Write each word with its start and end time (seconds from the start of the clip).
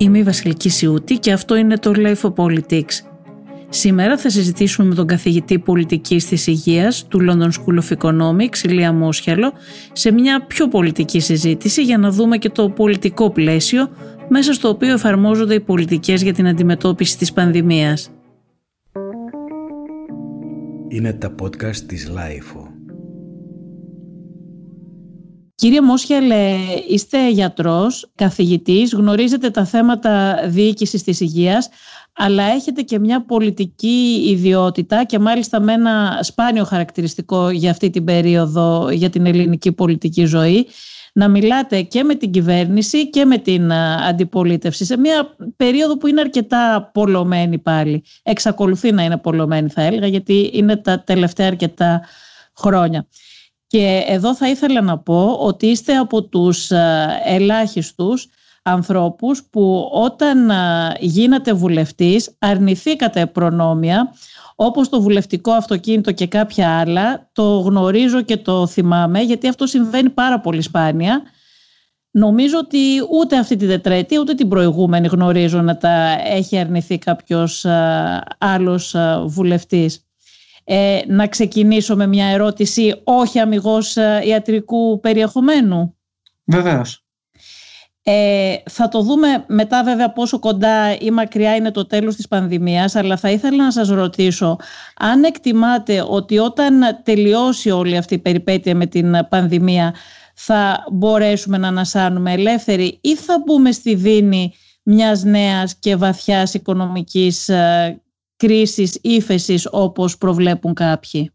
Είμαι 0.00 0.18
η 0.18 0.22
Βασιλική 0.22 0.68
Σιούτη 0.68 1.14
και 1.14 1.32
αυτό 1.32 1.56
είναι 1.56 1.76
το 1.76 1.92
Life 1.96 2.20
of 2.20 2.34
Politics. 2.34 3.02
Σήμερα 3.68 4.18
θα 4.18 4.30
συζητήσουμε 4.30 4.88
με 4.88 4.94
τον 4.94 5.06
καθηγητή 5.06 5.58
πολιτικής 5.58 6.26
της 6.26 6.46
υγείας 6.46 7.06
του 7.06 7.18
London 7.20 7.48
School 7.48 7.78
of 7.78 7.98
Economics, 7.98 8.64
Ηλία 8.64 8.92
Μόσχελο, 8.92 9.52
σε 9.92 10.12
μια 10.12 10.44
πιο 10.46 10.68
πολιτική 10.68 11.20
συζήτηση 11.20 11.82
για 11.82 11.98
να 11.98 12.10
δούμε 12.10 12.36
και 12.36 12.50
το 12.50 12.70
πολιτικό 12.70 13.30
πλαίσιο 13.30 13.90
μέσα 14.28 14.52
στο 14.52 14.68
οποίο 14.68 14.92
εφαρμόζονται 14.92 15.54
οι 15.54 15.60
πολιτικές 15.60 16.22
για 16.22 16.32
την 16.32 16.46
αντιμετώπιση 16.46 17.18
της 17.18 17.32
πανδημίας. 17.32 18.10
Είναι 20.88 21.12
τα 21.12 21.34
podcast 21.42 21.76
της 21.76 22.10
LIFO. 22.10 22.67
Κύριε 25.60 25.80
Μόσχελε, 25.80 26.56
είστε 26.88 27.30
γιατρός, 27.30 28.10
καθηγητής, 28.14 28.92
γνωρίζετε 28.92 29.50
τα 29.50 29.64
θέματα 29.64 30.40
διοίκησης 30.46 31.02
της 31.02 31.20
υγείας, 31.20 31.68
αλλά 32.12 32.42
έχετε 32.42 32.82
και 32.82 32.98
μια 32.98 33.24
πολιτική 33.24 34.24
ιδιότητα 34.28 35.04
και 35.04 35.18
μάλιστα 35.18 35.60
με 35.60 35.72
ένα 35.72 36.18
σπάνιο 36.22 36.64
χαρακτηριστικό 36.64 37.50
για 37.50 37.70
αυτή 37.70 37.90
την 37.90 38.04
περίοδο 38.04 38.90
για 38.90 39.10
την 39.10 39.26
ελληνική 39.26 39.72
πολιτική 39.72 40.24
ζωή, 40.24 40.66
να 41.12 41.28
μιλάτε 41.28 41.82
και 41.82 42.04
με 42.04 42.14
την 42.14 42.30
κυβέρνηση 42.30 43.10
και 43.10 43.24
με 43.24 43.38
την 43.38 43.72
αντιπολίτευση 44.08 44.84
σε 44.84 44.98
μια 44.98 45.36
περίοδο 45.56 45.96
που 45.96 46.06
είναι 46.06 46.20
αρκετά 46.20 46.90
πολλωμένη 46.94 47.58
πάλι. 47.58 48.02
Εξακολουθεί 48.22 48.92
να 48.92 49.02
είναι 49.02 49.16
πολλωμένη 49.16 49.68
θα 49.68 49.82
έλεγα 49.82 50.06
γιατί 50.06 50.50
είναι 50.52 50.76
τα 50.76 51.00
τελευταία 51.00 51.46
αρκετά 51.46 52.00
χρόνια. 52.56 53.06
Και 53.70 54.04
εδώ 54.06 54.34
θα 54.34 54.48
ήθελα 54.48 54.80
να 54.80 54.98
πω 54.98 55.36
ότι 55.40 55.66
είστε 55.66 55.96
από 55.96 56.22
τους 56.22 56.70
ελάχιστους 57.24 58.28
ανθρώπους 58.62 59.44
που 59.50 59.90
όταν 59.92 60.50
γίνατε 61.00 61.52
βουλευτής 61.52 62.36
αρνηθήκατε 62.38 63.26
προνόμια 63.26 64.14
όπως 64.56 64.88
το 64.88 65.00
βουλευτικό 65.00 65.52
αυτοκίνητο 65.52 66.12
και 66.12 66.26
κάποια 66.26 66.78
άλλα. 66.78 67.28
Το 67.32 67.58
γνωρίζω 67.58 68.22
και 68.22 68.36
το 68.36 68.66
θυμάμαι 68.66 69.20
γιατί 69.20 69.48
αυτό 69.48 69.66
συμβαίνει 69.66 70.10
πάρα 70.10 70.40
πολύ 70.40 70.62
σπάνια. 70.62 71.22
Νομίζω 72.10 72.58
ότι 72.58 72.78
ούτε 73.20 73.38
αυτή 73.38 73.56
τη 73.56 73.66
τετραετία 73.66 74.20
ούτε 74.20 74.34
την 74.34 74.48
προηγούμενη 74.48 75.06
γνωρίζω 75.06 75.60
να 75.60 75.76
τα 75.76 75.90
έχει 76.26 76.58
αρνηθεί 76.58 76.98
κάποιος 76.98 77.66
άλλος 78.38 78.96
βουλευτής. 79.26 80.07
Ε, 80.70 81.00
να 81.06 81.26
ξεκινήσω 81.26 81.96
με 81.96 82.06
μια 82.06 82.26
ερώτηση 82.26 83.00
όχι 83.04 83.38
αμυγός 83.38 83.96
ιατρικού 84.24 85.00
περιεχομένου; 85.00 85.96
Βεβαίως. 86.44 87.04
Ε, 88.02 88.54
θα 88.70 88.88
το 88.88 89.02
δούμε 89.02 89.44
μετά 89.46 89.84
βέβαια 89.84 90.12
πόσο 90.12 90.38
κοντά 90.38 90.98
ή 90.98 91.10
μακριά 91.10 91.56
είναι 91.56 91.70
το 91.70 91.86
τέλος 91.86 92.16
της 92.16 92.28
πανδημίας 92.28 92.94
αλλά 92.94 93.16
θα 93.16 93.30
ήθελα 93.30 93.64
να 93.64 93.70
σας 93.70 93.88
ρωτήσω 93.88 94.56
αν 94.96 95.24
εκτιμάτε 95.24 96.04
ότι 96.08 96.38
όταν 96.38 97.00
τελειώσει 97.02 97.70
όλη 97.70 97.96
αυτή 97.96 98.14
η 98.14 98.18
περιπέτεια 98.18 98.74
με 98.74 98.86
την 98.86 99.26
πανδημία 99.28 99.94
θα 100.34 100.84
μπορέσουμε 100.92 101.58
να 101.58 101.68
ανασάνουμε 101.68 102.32
ελεύθεροι 102.32 102.98
ή 103.00 103.16
θα 103.16 103.42
μπούμε 103.46 103.72
στη 103.72 103.94
δίνη 103.94 104.52
μιας 104.82 105.22
νέας 105.22 105.74
και 105.78 105.96
βαθιάς 105.96 106.54
οικονομικής 106.54 107.48
ε, 107.48 108.02
κρίσης 108.38 108.98
ύφεσης 109.02 109.68
όπως 109.70 110.18
προβλέπουν 110.18 110.74
κάποιοι; 110.74 111.30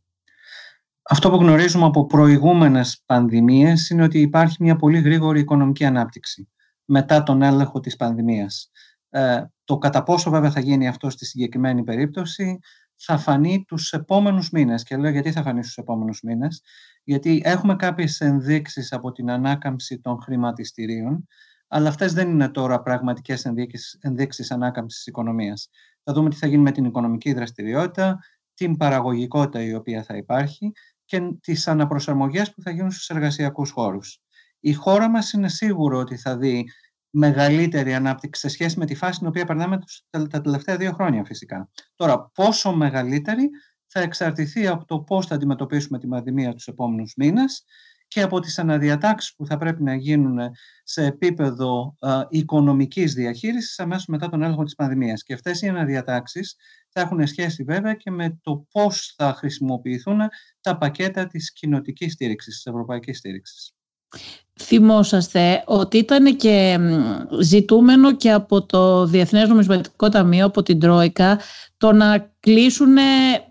Αυτό 1.09 1.29
που 1.29 1.35
γνωρίζουμε 1.35 1.85
από 1.85 2.05
προηγούμενες 2.05 3.01
πανδημίες 3.05 3.89
είναι 3.89 4.03
ότι 4.03 4.19
υπάρχει 4.19 4.55
μια 4.59 4.75
πολύ 4.75 4.99
γρήγορη 4.99 5.39
οικονομική 5.39 5.85
ανάπτυξη 5.85 6.49
μετά 6.85 7.23
τον 7.23 7.41
έλεγχο 7.41 7.79
της 7.79 7.95
πανδημίας. 7.95 8.69
Ε, 9.09 9.43
το 9.63 9.77
κατά 9.77 10.03
πόσο 10.03 10.29
βέβαια 10.29 10.51
θα 10.51 10.59
γίνει 10.59 10.87
αυτό 10.87 11.09
στη 11.09 11.25
συγκεκριμένη 11.25 11.83
περίπτωση 11.83 12.59
θα 12.95 13.17
φανεί 13.17 13.63
τους 13.67 13.91
επόμενους 13.91 14.49
μήνες. 14.49 14.83
Και 14.83 14.97
λέω 14.97 15.11
γιατί 15.11 15.31
θα 15.31 15.41
φανεί 15.41 15.63
στους 15.63 15.77
επόμενους 15.77 16.21
μήνες. 16.21 16.61
Γιατί 17.03 17.41
έχουμε 17.45 17.75
κάποιες 17.75 18.21
ενδείξεις 18.21 18.91
από 18.91 19.11
την 19.11 19.29
ανάκαμψη 19.31 19.99
των 19.99 20.21
χρηματιστηρίων, 20.21 21.27
αλλά 21.67 21.89
αυτές 21.89 22.13
δεν 22.13 22.29
είναι 22.29 22.49
τώρα 22.49 22.81
πραγματικές 22.81 23.45
ενδείξεις, 23.45 23.97
ενδείξεις 24.01 24.51
ανάκαμψης 24.51 24.97
της 24.97 25.07
οικονομίας. 25.07 25.69
Θα 26.03 26.13
δούμε 26.13 26.29
τι 26.29 26.35
θα 26.35 26.47
γίνει 26.47 26.61
με 26.61 26.71
την 26.71 26.85
οικονομική 26.85 27.33
δραστηριότητα, 27.33 28.19
την 28.53 28.77
παραγωγικότητα 28.77 29.63
η 29.63 29.73
οποία 29.73 30.03
θα 30.03 30.17
υπάρχει 30.17 30.71
και 31.05 31.21
τις 31.41 31.67
αναπροσαρμογές 31.67 32.53
που 32.53 32.61
θα 32.61 32.71
γίνουν 32.71 32.91
στους 32.91 33.09
εργασιακούς 33.09 33.71
χώρους 33.71 34.23
η 34.65 34.73
χώρα 34.73 35.09
μας 35.09 35.33
είναι 35.33 35.49
σίγουρο 35.49 35.99
ότι 35.99 36.17
θα 36.17 36.37
δει 36.37 36.65
μεγαλύτερη 37.09 37.93
ανάπτυξη 37.93 38.41
σε 38.41 38.47
σχέση 38.47 38.79
με 38.79 38.85
τη 38.85 38.95
φάση 38.95 39.19
την 39.19 39.27
οποία 39.27 39.45
περνάμε 39.45 39.79
τα 40.29 40.41
τελευταία 40.41 40.77
δύο 40.77 40.91
χρόνια 40.91 41.23
φυσικά. 41.25 41.69
Τώρα, 41.95 42.31
πόσο 42.33 42.73
μεγαλύτερη 42.73 43.49
θα 43.87 43.99
εξαρτηθεί 43.99 44.67
από 44.67 44.85
το 44.85 44.99
πώς 44.99 45.27
θα 45.27 45.35
αντιμετωπίσουμε 45.35 45.99
τη 45.99 46.07
πανδημία 46.07 46.53
τους 46.53 46.67
επόμενους 46.67 47.13
μήνες 47.17 47.65
και 48.13 48.21
από 48.21 48.39
τις 48.39 48.59
αναδιατάξεις 48.59 49.35
που 49.35 49.45
θα 49.45 49.57
πρέπει 49.57 49.83
να 49.83 49.95
γίνουν 49.95 50.39
σε 50.83 51.05
επίπεδο 51.05 51.95
α, 51.99 52.25
οικονομικής 52.29 53.13
διαχείρισης 53.13 53.79
αμέσως 53.79 54.05
μετά 54.05 54.29
τον 54.29 54.43
έλεγχο 54.43 54.63
της 54.63 54.75
πανδημίας. 54.75 55.23
Και 55.23 55.33
αυτές 55.33 55.61
οι 55.61 55.67
αναδιατάξεις 55.67 56.55
θα 56.89 57.01
έχουν 57.01 57.27
σχέση 57.27 57.63
βέβαια 57.63 57.93
και 57.93 58.11
με 58.11 58.39
το 58.41 58.65
πώς 58.71 59.13
θα 59.17 59.33
χρησιμοποιηθούν 59.33 60.19
τα 60.61 60.77
πακέτα 60.77 61.27
της 61.27 61.53
κοινοτικής 61.53 62.13
στήριξης, 62.13 62.55
της 62.55 62.65
ευρωπαϊκής 62.65 63.17
στήριξης. 63.17 63.73
Θυμόσαστε 64.61 65.63
ότι 65.65 65.97
ήταν 65.97 66.35
και 66.35 66.77
ζητούμενο 67.41 68.15
και 68.15 68.31
από 68.31 68.65
το 68.65 69.05
Διεθνές 69.05 69.49
Νομισματικό 69.49 70.09
Ταμείο, 70.09 70.45
από 70.45 70.63
την 70.63 70.79
Τρόικα, 70.79 71.39
το 71.77 71.91
να 71.91 72.33
κλείσουν 72.39 72.97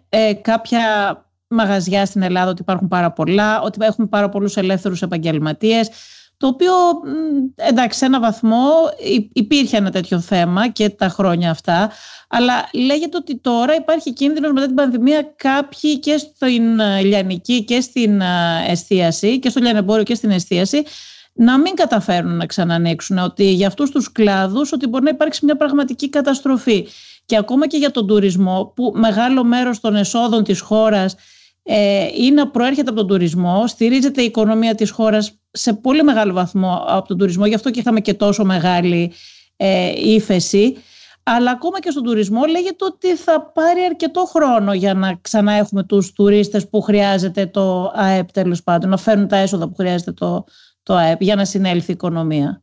ε, 0.08 0.34
κάποια 0.34 1.16
μαγαζιά 1.52 2.06
στην 2.06 2.22
Ελλάδα, 2.22 2.50
ότι 2.50 2.62
υπάρχουν 2.62 2.88
πάρα 2.88 3.10
πολλά, 3.10 3.60
ότι 3.60 3.78
έχουμε 3.84 4.06
πάρα 4.06 4.28
πολλούς 4.28 4.56
ελεύθερους 4.56 5.02
επαγγελματίες, 5.02 5.90
το 6.36 6.48
οποίο 6.48 6.72
εντάξει 7.56 7.98
σε 7.98 8.04
ένα 8.04 8.20
βαθμό 8.20 8.68
υπήρχε 9.32 9.76
ένα 9.76 9.90
τέτοιο 9.90 10.20
θέμα 10.20 10.68
και 10.68 10.88
τα 10.88 11.08
χρόνια 11.08 11.50
αυτά 11.50 11.90
αλλά 12.28 12.68
λέγεται 12.72 13.16
ότι 13.16 13.36
τώρα 13.36 13.74
υπάρχει 13.74 14.12
κίνδυνος 14.12 14.52
μετά 14.52 14.66
την 14.66 14.74
πανδημία 14.74 15.32
κάποιοι 15.36 15.98
και 15.98 16.16
στην 16.16 16.80
λιανική 17.02 17.64
και 17.64 17.80
στην 17.80 18.20
εστίαση 18.68 19.38
και 19.38 19.48
στο 19.48 19.60
λιανεμπόριο 19.60 20.02
και 20.02 20.14
στην 20.14 20.30
εστίαση 20.30 20.82
να 21.32 21.58
μην 21.58 21.74
καταφέρουν 21.74 22.36
να 22.36 22.46
ξανανοίξουν 22.46 23.18
ότι 23.18 23.44
για 23.44 23.66
αυτούς 23.66 23.90
τους 23.90 24.12
κλάδους 24.12 24.72
ότι 24.72 24.86
μπορεί 24.86 25.04
να 25.04 25.10
υπάρξει 25.10 25.44
μια 25.44 25.56
πραγματική 25.56 26.08
καταστροφή. 26.08 26.88
Και 27.26 27.36
ακόμα 27.36 27.66
και 27.66 27.76
για 27.76 27.90
τον 27.90 28.06
τουρισμό 28.06 28.72
που 28.76 28.92
μεγάλο 28.96 29.44
μέρος 29.44 29.80
των 29.80 29.96
εσόδων 29.96 30.44
της 30.44 30.60
χώρας 30.60 31.14
ε, 31.62 32.08
είναι 32.16 32.46
προέρχεται 32.46 32.90
από 32.90 32.98
τον 32.98 33.08
τουρισμό, 33.08 33.66
στηρίζεται 33.66 34.22
η 34.22 34.24
οικονομία 34.24 34.74
της 34.74 34.90
χώρας 34.90 35.38
σε 35.50 35.72
πολύ 35.72 36.02
μεγάλο 36.02 36.32
βαθμό 36.32 36.84
από 36.86 37.08
τον 37.08 37.18
τουρισμό, 37.18 37.46
γι' 37.46 37.54
αυτό 37.54 37.70
και 37.70 37.80
είχαμε 37.80 38.00
και 38.00 38.14
τόσο 38.14 38.44
μεγάλη 38.44 39.12
ε, 39.56 39.92
ύφεση. 39.96 40.76
Αλλά 41.22 41.50
ακόμα 41.50 41.80
και 41.80 41.90
στον 41.90 42.02
τουρισμό 42.02 42.44
λέγεται 42.44 42.84
ότι 42.84 43.16
θα 43.16 43.42
πάρει 43.42 43.80
αρκετό 43.80 44.24
χρόνο 44.24 44.72
για 44.72 44.94
να 44.94 45.18
ξανά 45.20 45.52
έχουμε 45.52 45.82
τους 45.82 46.12
τουρίστες 46.12 46.68
που 46.68 46.80
χρειάζεται 46.80 47.46
το 47.46 47.92
ΑΕΠ 47.94 48.32
τέλος 48.32 48.62
πάντων, 48.62 48.90
να 48.90 48.96
φέρουν 48.96 49.28
τα 49.28 49.36
έσοδα 49.36 49.68
που 49.68 49.74
χρειάζεται 49.74 50.12
το, 50.12 50.44
το 50.82 50.94
ΑΕΠ 50.94 51.22
για 51.22 51.34
να 51.34 51.44
συνέλθει 51.44 51.90
η 51.90 51.94
οικονομία. 51.94 52.62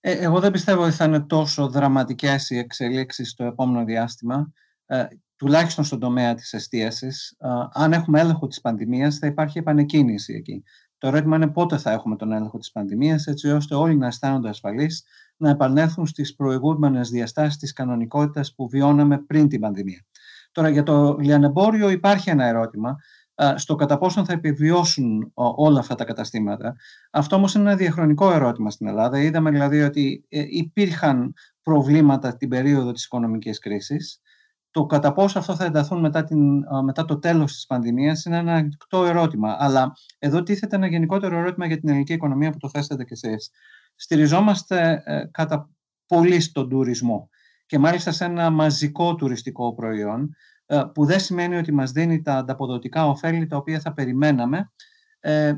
Ε, 0.00 0.12
εγώ 0.12 0.40
δεν 0.40 0.50
πιστεύω 0.50 0.82
ότι 0.82 0.92
θα 0.92 1.04
είναι 1.04 1.20
τόσο 1.20 1.68
δραματικές 1.68 2.50
οι 2.50 2.58
εξελίξεις 2.58 3.30
στο 3.30 3.44
επόμενο 3.44 3.84
διάστημα. 3.84 4.52
Ε, 4.86 5.04
τουλάχιστον 5.40 5.84
στον 5.84 5.98
τομέα 5.98 6.34
της 6.34 6.52
εστίασης, 6.52 7.36
αν 7.72 7.92
έχουμε 7.92 8.20
έλεγχο 8.20 8.46
της 8.46 8.60
πανδημίας 8.60 9.18
θα 9.18 9.26
υπάρχει 9.26 9.58
επανεκκίνηση 9.58 10.34
εκεί. 10.34 10.62
Το 10.98 11.06
ερώτημα 11.06 11.36
είναι 11.36 11.48
πότε 11.48 11.76
θα 11.76 11.90
έχουμε 11.90 12.16
τον 12.16 12.32
έλεγχο 12.32 12.58
της 12.58 12.72
πανδημίας 12.72 13.26
έτσι 13.26 13.48
ώστε 13.50 13.74
όλοι 13.74 13.96
να 13.96 14.06
αισθάνονται 14.06 14.48
ασφαλείς 14.48 15.04
να 15.36 15.50
επανέλθουν 15.50 16.06
στις 16.06 16.34
προηγούμενες 16.34 17.10
διαστάσεις 17.10 17.56
της 17.56 17.72
κανονικότητας 17.72 18.54
που 18.54 18.68
βιώναμε 18.68 19.18
πριν 19.18 19.48
την 19.48 19.60
πανδημία. 19.60 20.04
Τώρα 20.52 20.68
για 20.68 20.82
το 20.82 21.16
λιανεμπόριο 21.20 21.90
υπάρχει 21.90 22.30
ένα 22.30 22.44
ερώτημα 22.44 22.96
στο 23.54 23.74
κατά 23.74 23.98
πόσο 23.98 24.24
θα 24.24 24.32
επιβιώσουν 24.32 25.30
όλα 25.34 25.80
αυτά 25.80 25.94
τα 25.94 26.04
καταστήματα. 26.04 26.76
Αυτό 27.10 27.36
όμως 27.36 27.54
είναι 27.54 27.64
ένα 27.68 27.76
διαχρονικό 27.76 28.32
ερώτημα 28.32 28.70
στην 28.70 28.86
Ελλάδα. 28.86 29.20
Είδαμε 29.20 29.50
δηλαδή 29.50 29.82
ότι 29.82 30.24
ε, 30.28 30.44
υπήρχαν 30.48 31.34
προβλήματα 31.62 32.36
την 32.36 32.48
περίοδο 32.48 32.92
της 32.92 33.04
οικονομικής 33.04 33.58
κρίσης 33.58 34.20
το 34.70 34.86
κατά 34.86 35.12
πόσο 35.12 35.38
αυτό 35.38 35.56
θα 35.56 35.64
ενταθούν 35.64 36.00
μετά, 36.00 36.24
την, 36.24 36.64
μετά 36.84 37.04
το 37.04 37.18
τέλος 37.18 37.52
της 37.52 37.66
πανδημίας 37.66 38.24
είναι 38.24 38.36
ένα 38.36 38.54
ανοιχτό 38.54 39.04
ερώτημα. 39.04 39.56
Αλλά 39.58 39.92
εδώ 40.18 40.42
τίθεται 40.42 40.76
ένα 40.76 40.86
γενικότερο 40.86 41.38
ερώτημα 41.38 41.66
για 41.66 41.78
την 41.78 41.88
ελληνική 41.88 42.12
οικονομία 42.12 42.50
που 42.50 42.58
το 42.58 42.68
θέσατε 42.68 43.04
κι 43.04 43.12
εσείς. 43.12 43.50
Στηριζόμαστε 43.94 45.02
ε, 45.04 45.24
κατά 45.30 45.70
πολύ 46.06 46.40
στον 46.40 46.68
τουρισμό 46.68 47.28
και 47.66 47.78
μάλιστα 47.78 48.12
σε 48.12 48.24
ένα 48.24 48.50
μαζικό 48.50 49.14
τουριστικό 49.14 49.74
προϊόν 49.74 50.34
ε, 50.66 50.82
που 50.94 51.04
δεν 51.04 51.20
σημαίνει 51.20 51.56
ότι 51.56 51.72
μας 51.72 51.90
δίνει 51.92 52.22
τα 52.22 52.36
ανταποδοτικά 52.36 53.06
ωφέλη 53.06 53.46
τα 53.46 53.56
οποία 53.56 53.80
θα 53.80 53.92
περιμέναμε 53.92 54.72
ε, 55.20 55.54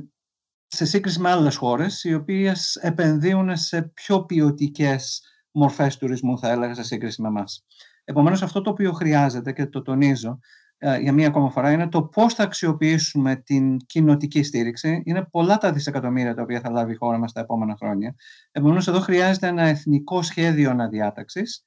σε 0.66 0.84
σύγκριση 0.84 1.20
με 1.20 1.30
άλλες 1.30 1.56
χώρες 1.56 2.04
οι 2.04 2.14
οποίες 2.14 2.76
επενδύουν 2.76 3.56
σε 3.56 3.82
πιο 3.82 4.24
ποιοτικές 4.24 5.22
μορφές 5.50 5.96
τουρισμού 5.96 6.38
θα 6.38 6.50
έλεγα 6.50 6.74
σε 6.74 6.82
σύγκριση 6.82 7.22
με 7.22 7.28
εμάς. 7.28 7.64
Επομένως 8.04 8.42
αυτό 8.42 8.60
το 8.60 8.70
οποίο 8.70 8.92
χρειάζεται 8.92 9.52
και 9.52 9.66
το 9.66 9.82
τονίζω 9.82 10.38
ε, 10.84 10.98
για 10.98 11.12
μία 11.12 11.26
ακόμα 11.26 11.50
φορά 11.50 11.70
είναι 11.70 11.88
το 11.88 12.02
πώς 12.02 12.34
θα 12.34 12.42
αξιοποιήσουμε 12.42 13.36
την 13.36 13.76
κοινοτική 13.76 14.42
στήριξη. 14.42 15.02
Είναι 15.04 15.26
πολλά 15.30 15.58
τα 15.58 15.72
δισεκατομμύρια 15.72 16.34
τα 16.34 16.42
οποία 16.42 16.60
θα 16.60 16.70
λάβει 16.70 16.92
η 16.92 16.96
χώρα 16.96 17.18
μας 17.18 17.32
τα 17.32 17.40
επόμενα 17.40 17.76
χρόνια. 17.76 18.14
Επομένως 18.50 18.88
εδώ 18.88 19.00
χρειάζεται 19.00 19.46
ένα 19.46 19.62
εθνικό 19.62 20.22
σχέδιο 20.22 20.70
αναδιάταξης 20.70 21.62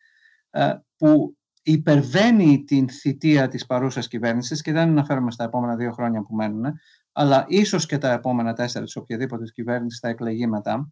ε, 0.49 0.73
που 0.97 1.37
υπερβαίνει 1.63 2.63
την 2.63 2.89
θητεία 2.89 3.47
της 3.47 3.65
παρούσας 3.65 4.07
κυβέρνησης 4.07 4.61
και 4.61 4.71
δεν 4.71 4.89
αναφέρομαι 4.89 5.31
στα 5.31 5.43
επόμενα 5.43 5.75
δύο 5.75 5.91
χρόνια 5.91 6.21
που 6.21 6.35
μένουν, 6.35 6.65
αλλά 7.11 7.45
ίσως 7.47 7.85
και 7.85 7.97
τα 7.97 8.11
επόμενα 8.11 8.53
τέσσερα 8.53 8.85
της 8.85 8.95
οποιαδήποτε 8.95 9.43
κυβέρνησης 9.53 9.99
θα 9.99 10.09
εκλεγεί 10.09 10.47
μετά. 10.47 10.91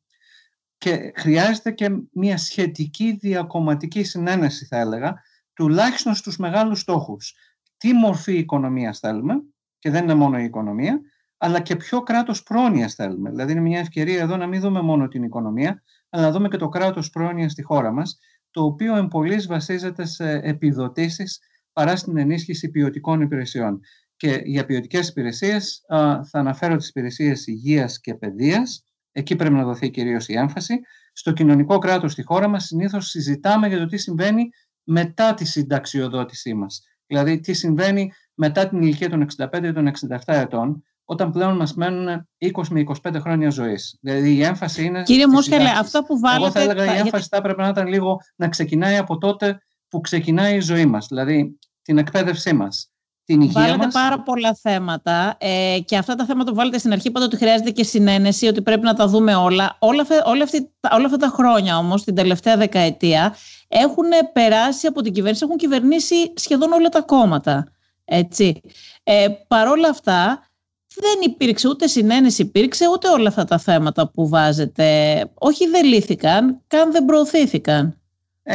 Και 0.78 1.12
χρειάζεται 1.16 1.72
και 1.72 1.90
μια 2.12 2.38
σχετική 2.38 3.18
διακομματική 3.22 4.04
συνένεση, 4.04 4.66
θα 4.66 4.78
έλεγα, 4.78 5.22
τουλάχιστον 5.54 6.16
στους 6.16 6.38
μεγάλους 6.38 6.80
στόχους. 6.80 7.34
Τι 7.78 7.94
μορφή 7.94 8.38
οικονομίας 8.38 9.00
θέλουμε, 9.00 9.34
και 9.80 9.90
δεν 9.90 10.04
είναι 10.04 10.14
μόνο 10.14 10.40
η 10.40 10.44
οικονομία, 10.44 11.02
αλλά 11.38 11.60
και 11.60 11.76
ποιο 11.76 12.02
κράτος 12.02 12.44
πρόνοιας 12.44 12.94
θέλουμε. 12.94 13.30
Δηλαδή 13.30 13.52
είναι 13.52 13.62
μια 13.62 13.80
ευκαιρία 13.80 14.22
εδώ 14.22 14.38
να 14.38 14.48
μην 14.48 14.62
δούμε 14.62 14.82
μόνο 14.82 15.08
την 15.08 15.24
οικονομία, 15.24 15.84
αλλά 16.10 16.24
να 16.24 16.32
δούμε 16.32 16.48
και 16.48 16.58
το 16.58 16.70
κράτος 16.70 17.10
πρόνοιας 17.10 17.52
στη 17.52 17.62
χώρα 17.62 17.92
μας, 17.92 18.18
το 18.52 18.64
οποίο 18.64 18.96
εμπολής 18.96 19.48
βασίζεται 19.48 20.06
σε 20.06 20.32
επιδοτήσεις 20.32 21.40
παρά 21.74 21.96
στην 21.96 22.18
ενίσχυση 22.18 22.70
ποιοτικών 22.70 23.22
υπηρεσιών. 23.22 23.80
Και 24.16 24.42
για 24.46 24.66
ποιοτικές 24.66 25.10
υπηρεσίες 25.10 25.86
θα 26.30 26.40
αναφέρω 26.40 26.76
τις 26.76 26.90
υπηρεσίες 26.90 27.48
υγείας 27.48 28.00
και 28.00 28.16
παιδείας. 28.16 28.86
Εκεί 29.12 29.36
πρέπει 29.36 29.54
να 29.54 29.64
δοθεί 29.64 29.90
κυρίως 29.90 30.28
η 30.28 30.34
έμφαση. 30.34 30.80
Στο 31.14 31.32
κοινωνικό 31.32 31.78
κράτος 31.78 32.12
στη 32.12 32.24
χώρα 32.24 32.48
μας 32.48 32.66
συνήθως 32.66 33.08
συζητάμε 33.08 33.68
για 33.68 33.78
το 33.78 33.86
τι 33.86 33.98
συμβαίνει 33.98 34.50
μετά 34.84 35.34
τη 35.34 35.46
συνταξιοδότησή 35.46 36.54
μας. 36.54 36.84
Δηλαδή, 37.06 37.40
τι 37.40 37.54
συμβαίνει 37.54 38.12
μετά 38.34 38.68
την 38.68 38.82
ηλικία 38.82 39.10
των 39.10 39.22
65 39.22 39.64
ή 39.64 39.74
των 39.74 39.88
67 39.88 40.18
ετών, 40.26 40.84
όταν 41.06 41.32
πλέον 41.32 41.56
μας 41.56 41.74
μένουν 41.74 42.28
20 42.38 42.68
με 42.70 42.84
25 43.04 43.20
χρόνια 43.20 43.50
ζωής. 43.50 43.98
Δηλαδή 44.02 44.36
η 44.36 44.44
έμφαση 44.44 44.84
είναι. 44.84 45.04
Κύριε 45.04 45.28
Μόσχελε, 45.28 45.70
αυτό 45.70 46.02
που 46.02 46.20
βάλετε. 46.20 46.44
Εγώ 46.44 46.52
θα 46.52 46.62
έλεγα 46.72 46.96
η 46.96 47.00
έμφαση 47.00 47.28
θα 47.30 47.38
έπρεπε 47.38 47.62
να 47.62 47.68
ήταν 47.68 47.88
λίγο 47.88 48.18
να 48.36 48.48
ξεκινάει 48.48 48.98
από 48.98 49.18
τότε 49.18 49.58
που 49.88 50.02
ξεκινάει 50.02 50.56
η 50.56 50.60
ζωή 50.60 50.86
μας, 50.86 51.08
δηλαδή 51.08 51.60
την 51.82 51.98
εκπαίδευσή 51.98 52.54
μας. 52.54 52.93
Την 53.26 53.42
υγεία 53.42 53.62
βάλετε 53.62 53.88
πάρα 53.88 54.20
πολλά 54.20 54.54
θέματα 54.62 55.36
ε, 55.40 55.78
και 55.86 55.98
αυτά 55.98 56.16
τα 56.16 56.26
θέματα 56.26 56.50
που 56.50 56.56
βάλετε 56.56 56.78
στην 56.78 56.92
αρχή 56.92 57.08
είπατε 57.08 57.26
ότι 57.26 57.38
χρειάζεται 57.38 57.70
και 57.70 57.84
συνένεση, 57.84 58.48
ότι 58.48 58.62
πρέπει 58.62 58.82
να 58.82 58.94
τα 58.94 59.08
δούμε 59.08 59.36
όλα. 59.36 59.76
Όλα, 59.80 60.06
όλα, 60.24 60.44
αυτή, 60.44 60.70
όλα 60.92 61.06
αυτά 61.06 61.18
τα 61.18 61.28
χρόνια 61.28 61.78
όμως, 61.78 62.04
την 62.04 62.16
τελευταία 62.16 62.58
δεκαετία, 62.58 63.36
έχουν 63.68 64.06
περάσει 64.34 64.88
από 64.88 65.02
την 65.02 65.14
κυβέρνηση, 65.14 65.44
έχουν 65.46 65.58
κυβερνήσει 65.58 66.34
σχεδόν 66.36 66.72
όλα 66.72 66.90
τα 66.90 67.02
κόμματα. 67.02 67.68
Έτσι. 68.06 68.62
Ε, 69.04 69.28
παρόλα 69.48 69.90
αυτά, 69.90 70.48
δεν 70.96 71.32
υπήρξε 71.32 71.68
ούτε 71.68 71.88
συνένεση 71.88 72.42
υπήρξε 72.42 72.88
ούτε 72.94 73.10
όλα 73.10 73.28
αυτά 73.28 73.46
τα 73.46 73.58
θέματα 73.58 74.10
που 74.10 74.28
βάζετε. 74.28 74.86
Όχι 75.34 75.68
δεν 75.68 75.86
λύθηκαν, 75.86 76.62
καν 76.68 76.92
δεν 76.92 77.06
προωθήθηκαν. 77.06 77.98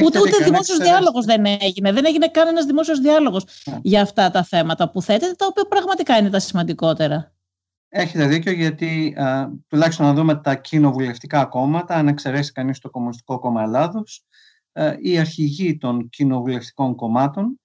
Ούτε 0.04 0.20
ούτε 0.20 0.44
δημόσιος 0.44 0.78
διάλογος 0.78 1.24
δεν 1.24 1.44
έγινε. 1.46 1.92
Δεν 1.92 2.04
έγινε 2.04 2.28
κανένας 2.28 2.64
δημόσιος 2.64 3.00
διάλογος 3.00 3.44
ναι. 3.64 3.78
για 3.82 4.02
αυτά 4.02 4.30
τα 4.30 4.44
θέματα 4.44 4.90
που 4.90 5.02
θέτετε, 5.02 5.32
τα 5.32 5.46
οποία 5.46 5.64
πραγματικά 5.64 6.16
είναι 6.16 6.30
τα 6.30 6.38
σημαντικότερα. 6.38 7.32
Έχετε 7.88 8.26
δίκιο, 8.26 8.52
γιατί 8.52 9.14
α, 9.18 9.48
τουλάχιστον 9.66 10.06
να 10.06 10.14
δούμε 10.14 10.34
τα 10.34 10.54
κοινοβουλευτικά 10.54 11.44
κόμματα, 11.44 11.94
αν 11.94 12.08
εξαιρέσει 12.08 12.52
κανείς 12.52 12.78
το 12.78 12.90
Κομμουνιστικό 12.90 13.38
Κόμμα 13.38 13.62
Ελλάδος, 13.62 14.24
οι 15.02 15.18
αρχηγοί 15.18 15.76
των 15.76 16.08
κοινοβουλευτικών 16.08 16.94
κομμάτων 16.94 17.60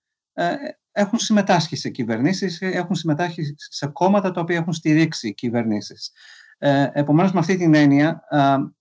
έχουν 0.91 1.19
συμμετάσχει 1.19 1.75
σε 1.75 1.89
κυβερνήσεις, 1.89 2.61
έχουν 2.61 2.95
συμμετάσχει 2.95 3.55
σε 3.57 3.87
κόμματα 3.87 4.31
τα 4.31 4.41
οποία 4.41 4.57
έχουν 4.57 4.73
στηρίξει 4.73 5.33
κυβερνήσεις. 5.33 6.11
Ε, 6.57 6.89
επομένως, 6.93 7.31
με 7.31 7.39
αυτή 7.39 7.57
την 7.57 7.73
έννοια, 7.73 8.23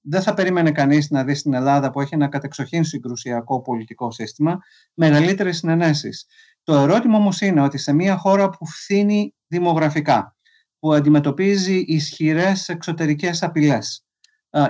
δεν 0.01 0.23
θα 0.23 0.35
περίμενε 0.35 0.71
κανείς 0.71 1.11
να 1.11 1.25
δει 1.25 1.35
στην 1.35 1.55
Ελλάδα 1.55 1.91
που 1.91 2.01
έχει 2.01 2.15
ένα 2.15 2.29
κατεξοχήν 2.29 2.85
συγκρουσιακό 2.85 3.63
πολιτικό 3.63 4.11
σύστημα 4.11 4.59
μεγαλύτερες 4.95 5.57
συνενέσεις. 5.57 6.27
Το 6.63 6.75
ερώτημα 6.75 7.17
όμως 7.17 7.41
είναι 7.41 7.61
ότι 7.61 7.79
σε 7.79 7.93
μια 7.93 8.17
χώρα 8.17 8.49
που 8.49 8.67
φθήνει 8.67 9.35
δημογραφικά, 9.47 10.37
που 10.79 10.93
αντιμετωπίζει 10.93 11.85
ισχυρές 11.87 12.69
εξωτερικές 12.69 13.43
απειλές, 13.43 14.07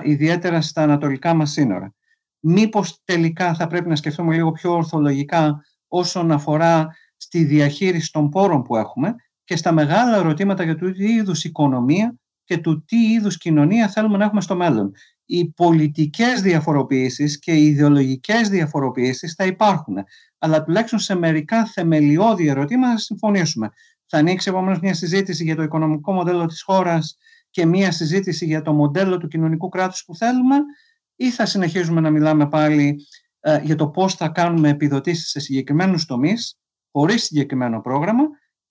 ιδιαίτερα 0.03 0.61
στα 0.61 0.81
ανατολικά 0.81 1.33
μας 1.33 1.51
σύνορα, 1.51 1.93
μήπως 2.39 3.01
τελικά 3.03 3.53
θα 3.53 3.67
πρέπει 3.67 3.89
να 3.89 3.95
σκεφτούμε 3.95 4.35
λίγο 4.35 4.51
πιο 4.51 4.71
ορθολογικά 4.71 5.61
όσον 5.87 6.31
αφορά 6.31 6.95
στη 7.17 7.43
διαχείριση 7.43 8.11
των 8.11 8.29
πόρων 8.29 8.61
που 8.61 8.75
έχουμε 8.75 9.15
και 9.43 9.55
στα 9.55 9.71
μεγάλα 9.71 10.17
ερωτήματα 10.17 10.63
για 10.63 10.77
το 10.77 10.91
τι 10.91 11.13
είδους 11.13 11.43
οικονομία 11.43 12.15
και 12.43 12.57
του 12.57 12.83
τι 12.85 13.11
είδους 13.11 13.37
κοινωνία 13.37 13.87
θέλουμε 13.87 14.17
να 14.17 14.25
έχουμε 14.25 14.41
στο 14.41 14.55
μέλλον. 14.55 14.91
Οι 15.25 15.45
πολιτικές 15.45 16.41
διαφοροποιήσεις 16.41 17.39
και 17.39 17.51
οι 17.51 17.65
ιδεολογικές 17.65 18.49
διαφοροποιήσεις 18.49 19.33
θα 19.33 19.45
υπάρχουν, 19.45 19.95
αλλά 20.37 20.63
τουλάχιστον 20.63 20.99
σε 20.99 21.15
μερικά 21.15 21.65
θεμελιώδη 21.65 22.47
ερωτήματα 22.47 22.91
θα 22.91 22.97
συμφωνήσουμε. 22.97 23.69
Θα 24.05 24.17
ανοίξει 24.17 24.49
επομένως 24.49 24.79
μια 24.79 24.93
συζήτηση 24.93 25.43
για 25.43 25.55
το 25.55 25.63
οικονομικό 25.63 26.13
μοντέλο 26.13 26.45
της 26.45 26.61
χώρας 26.61 27.17
και 27.49 27.65
μια 27.65 27.91
συζήτηση 27.91 28.45
για 28.45 28.61
το 28.61 28.73
μοντέλο 28.73 29.17
του 29.17 29.27
κοινωνικού 29.27 29.69
κράτους 29.69 30.03
που 30.05 30.15
θέλουμε 30.15 30.55
ή 31.15 31.29
θα 31.29 31.45
συνεχίζουμε 31.45 32.01
να 32.01 32.09
μιλάμε 32.09 32.47
πάλι 32.47 33.05
ε, 33.39 33.59
για 33.63 33.75
το 33.75 33.87
πώς 33.87 34.15
θα 34.15 34.29
κάνουμε 34.29 34.69
επιδοτήσεις 34.69 35.29
σε 35.29 35.39
συγκεκριμένους 35.39 36.05
τομείς 36.05 36.59
χωρίς 36.91 37.23
συγκεκριμένο 37.23 37.81
πρόγραμμα 37.81 38.23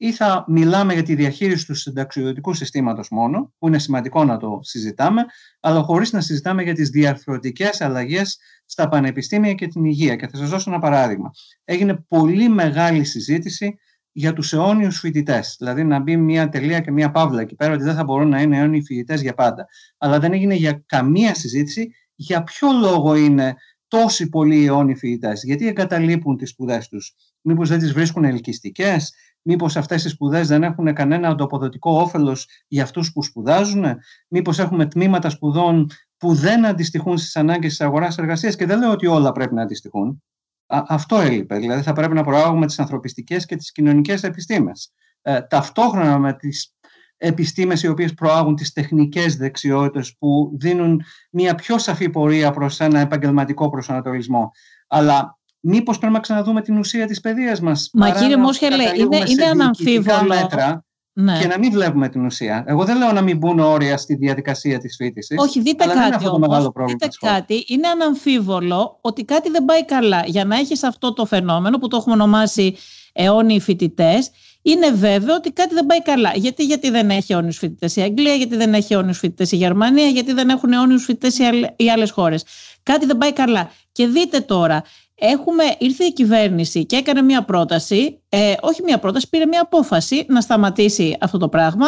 ή 0.05 0.13
θα 0.13 0.45
μιλάμε 0.49 0.93
για 0.93 1.03
τη 1.03 1.15
διαχείριση 1.15 1.67
του 1.67 1.75
συνταξιοδοτικού 1.75 2.55
συστήματος 2.55 3.09
μόνο, 3.11 3.53
που 3.59 3.69
είναι 3.69 3.79
σημαντικό 3.79 4.25
να 4.25 4.37
το 4.37 4.59
συζητάμε, 4.63 5.25
αλλά 5.61 5.83
χωρίς 5.83 6.13
να 6.13 6.21
συζητάμε 6.21 6.63
για 6.63 6.75
τις 6.75 6.89
διαρθρωτικές 6.89 7.81
αλλαγές 7.81 8.39
στα 8.65 8.89
πανεπιστήμια 8.89 9.53
και 9.53 9.67
την 9.67 9.85
υγεία. 9.85 10.17
Και 10.17 10.29
θα 10.29 10.37
σας 10.37 10.51
δώσω 10.51 10.71
ένα 10.71 10.79
παράδειγμα. 10.79 11.31
Έγινε 11.65 12.05
πολύ 12.09 12.49
μεγάλη 12.49 13.05
συζήτηση 13.05 13.79
για 14.13 14.33
τους 14.33 14.53
αιώνιους 14.53 14.99
φοιτητές. 14.99 15.57
Δηλαδή 15.59 15.85
να 15.85 16.01
μπει 16.01 16.17
μια 16.17 16.49
τελεία 16.49 16.81
και 16.81 16.91
μια 16.91 17.11
παύλα 17.11 17.41
εκεί 17.41 17.55
πέρα 17.55 17.73
ότι 17.73 17.83
δεν 17.83 17.95
θα 17.95 18.05
μπορούν 18.05 18.29
να 18.29 18.41
είναι 18.41 18.59
αιώνιοι 18.59 18.83
φοιτητές 18.83 19.21
για 19.23 19.35
πάντα. 19.35 19.67
Αλλά 19.99 20.19
δεν 20.19 20.33
έγινε 20.33 20.55
για 20.55 20.83
καμία 20.87 21.35
συζήτηση 21.35 21.91
για 22.15 22.43
ποιο 22.43 22.69
λόγο 22.81 23.15
είναι 23.15 23.55
τόσοι 23.89 24.29
πολλοί 24.29 24.67
αιώνιοι 24.67 24.95
φοιτητές, 24.95 25.43
γιατί 25.45 25.67
εγκαταλείπουν 25.67 26.37
τις 26.37 26.51
σπουδές 26.51 26.89
τους, 26.89 27.15
Μήπως 27.43 27.69
δεν 27.69 27.79
τις 27.79 27.93
βρίσκουν 27.93 28.25
ελκυστικές, 28.25 29.13
Μήπως 29.45 29.77
αυτές 29.77 30.05
οι 30.05 30.09
σπουδές 30.09 30.49
δεν 30.49 30.63
έχουν 30.63 30.95
κανένα 30.95 31.29
αντοποδοτικό 31.29 32.01
όφελος 32.01 32.49
για 32.69 32.83
αυτούς 32.83 33.13
που 33.13 33.23
σπουδάζουν, 33.23 33.85
Μήπως 34.29 34.59
έχουμε 34.59 34.87
τμήματα 34.87 35.31
σπουδών 35.31 35.91
που 36.17 36.35
δεν 36.35 36.67
αντιστοιχούν 36.67 37.19
στις 37.19 37.37
ανάγκες 37.37 37.71
της 37.71 37.81
αγοράς 37.81 38.19
εργασίας. 38.19 38.57
Και 38.57 38.67
δεν 38.67 38.79
λέω 38.79 38.91
ότι 38.91 39.07
όλα 39.07 39.33
πρέπει 39.33 39.55
να 39.55 39.63
αντιστοιχούν. 39.63 40.23
αυτό 40.67 41.17
έλειπε. 41.17 41.59
Δηλαδή, 41.59 41.83
θα 41.83 41.93
πρέπει 41.93 42.15
να 42.15 42.23
προάγουμε 42.23 42.67
τις 42.67 42.79
ανθρωπιστικές 42.79 43.47
και 43.47 43.57
τις 43.57 43.73
κοινωνικές 43.73 44.23
επιστήμες. 44.23 44.93
Ε, 45.23 45.41
ταυτόχρονα 45.41 46.19
με 46.19 46.35
τις 46.35 46.77
επιστήμες 47.17 47.83
οι 47.83 47.89
οποίες 47.89 48.15
προάγουν 48.15 48.55
τις 48.55 48.73
τεχνικές 48.73 49.37
δεξιότητες 49.37 50.17
που 50.19 50.57
δίνουν 50.61 51.03
μια 51.31 51.55
πιο 51.55 51.79
σαφή 51.79 52.11
πορεία 52.11 52.51
προς 52.51 52.81
ένα 52.81 53.01
επαγγελματικό 53.01 53.71
προσανατολισμό. 53.71 54.51
Αλλά 54.87 55.39
μήπως 55.63 55.99
πρέπει 55.99 56.13
να 56.13 56.21
ξαναδούμε 56.21 56.63
την 56.63 56.79
ουσία 56.79 57.07
της 57.07 57.21
παιδείας 57.21 57.61
μας. 57.61 57.91
Μα 57.93 58.11
κύριε 58.11 58.37
Μόσχελε, 58.37 58.83
είναι, 58.97 59.23
είναι 59.27 59.45
αναμφίβολο. 59.45 60.27
Μέτρα, 60.27 60.85
ναι. 61.13 61.39
Και 61.41 61.47
να 61.47 61.59
μην 61.59 61.73
βλέπουμε 61.73 62.09
την 62.09 62.25
ουσία. 62.25 62.65
Εγώ 62.67 62.85
δεν 62.85 62.99
λέω 62.99 63.13
να 63.13 63.21
μην 63.21 63.37
μπουν 63.37 63.59
όρια 63.59 63.97
στη 63.97 64.15
διαδικασία 64.15 64.79
της 64.79 64.97
φοιτησης. 64.97 65.39
Όχι, 65.39 65.61
δείτε 65.61 65.85
αλλά 65.85 65.95
κάτι 65.95 66.15
αυτό 66.15 66.31
το 66.31 66.39
μεγάλο 66.39 66.73
πρόβλημα 66.73 66.99
δείτε 67.01 67.27
κάτι. 67.27 67.65
Είναι 67.67 67.89
αναμφίβολο 67.89 68.99
ότι 69.01 69.25
κάτι 69.25 69.51
δεν 69.51 69.65
πάει 69.65 69.85
καλά. 69.85 70.23
Για 70.27 70.45
να 70.45 70.57
έχεις 70.57 70.83
αυτό 70.83 71.13
το 71.13 71.27
φαινόμενο 71.27 71.79
που 71.79 71.89
το 71.89 71.97
έχουμε 71.97 72.15
ονομάσει 72.15 72.77
αιώνιοι 73.13 73.61
φοιτητές, 73.61 74.31
είναι 74.63 74.91
βέβαιο 74.91 75.35
ότι 75.35 75.53
κάτι 75.53 75.75
δεν 75.75 75.87
πάει 75.87 76.03
καλά. 76.03 76.33
Γιατί, 76.35 76.65
γιατί 76.65 76.91
δεν 76.91 77.11
έχει 77.11 77.33
αιώνιους 77.33 77.59
φοιτητές 77.59 77.97
η 77.97 78.01
Αγγλία, 78.01 78.35
γιατί 78.35 78.57
δεν 78.57 78.75
έχει 78.75 78.93
αιώνιους 78.93 79.19
φοιτητές 79.19 79.53
η 79.53 79.57
Γερμανία, 79.57 80.07
γιατί 80.07 80.33
δεν 80.33 80.49
έχουν 80.49 80.73
αιώνιους 80.73 81.05
φοιτητές 81.05 81.39
οι 81.77 81.91
άλλες 81.91 82.11
χώρες. 82.11 82.45
Κάτι 82.83 83.07
δεν 83.07 83.19
πάει 83.19 83.33
καλά. 83.33 83.71
Και 83.93 84.07
δείτε 84.07 84.41
τώρα, 84.41 84.83
έχουμε, 85.15 85.65
ήρθε 85.79 86.05
η 86.05 86.13
κυβέρνηση 86.13 86.87
και 86.87 86.97
έκανε 86.97 87.23
μια 87.23 87.45
πρόταση, 87.45 88.23
ε, 88.29 88.55
όχι 88.61 88.83
μια 88.83 88.99
πρόταση, 88.99 89.29
πήρε 89.29 89.47
μια 89.47 89.61
απόφαση 89.63 90.27
να 90.29 90.41
σταματήσει 90.41 91.17
αυτό 91.21 91.39
το 91.39 91.49
πράγμα. 91.49 91.87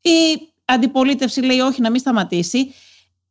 Η 0.00 0.48
αντιπολίτευση 0.64 1.40
λέει 1.40 1.58
όχι 1.58 1.80
να 1.80 1.90
μην 1.90 2.00
σταματήσει. 2.00 2.74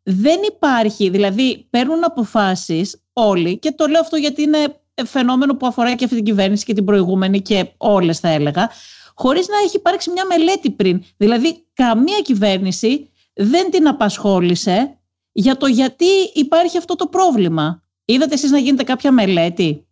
Δεν 0.03 0.39
υπάρχει, 0.48 1.10
δηλαδή 1.10 1.67
παίρνουν 1.70 2.03
αποφάσεις 2.03 3.01
όλοι 3.13 3.58
και 3.60 3.72
το 3.72 3.88
λέω 3.88 4.00
αυτό 4.00 4.15
γιατί 4.15 4.41
είναι 4.41 4.79
φαινόμενο 5.06 5.56
που 5.56 5.67
αφορά 5.67 5.96
και 5.96 6.03
αυτή 6.03 6.15
την 6.15 6.25
κυβέρνηση 6.25 6.65
και 6.65 6.74
την 6.74 6.86
προηγούμενη 6.86 7.41
και 7.41 7.72
όλες 7.77 8.20
θα 8.20 8.29
έλεγα, 8.29 8.70
χωρίς 9.15 9.48
να 9.48 9.58
έχει 9.58 9.75
υπάρξει 9.75 10.12
μια 10.12 10.25
μελέτη 10.25 10.72
πριν. 10.72 11.03
Δηλαδή, 11.17 11.65
καμία 11.74 12.20
κυβέρνηση 12.22 13.10
δεν 13.34 13.72
την 13.72 13.88
απασχόλησε 13.88 14.98
για 15.32 15.58
το 15.58 15.67
γιατί 15.67 16.06
υπάρχει 16.34 16.77
αυτό 16.77 16.96
το 16.96 17.08
πρόβλημα. 17.08 17.84
Είδατε 18.10 18.34
εσείς 18.34 18.52
να 18.52 18.58
γίνεται 18.58 18.84
κάποια 18.84 19.12
μελέτη; 19.12 19.88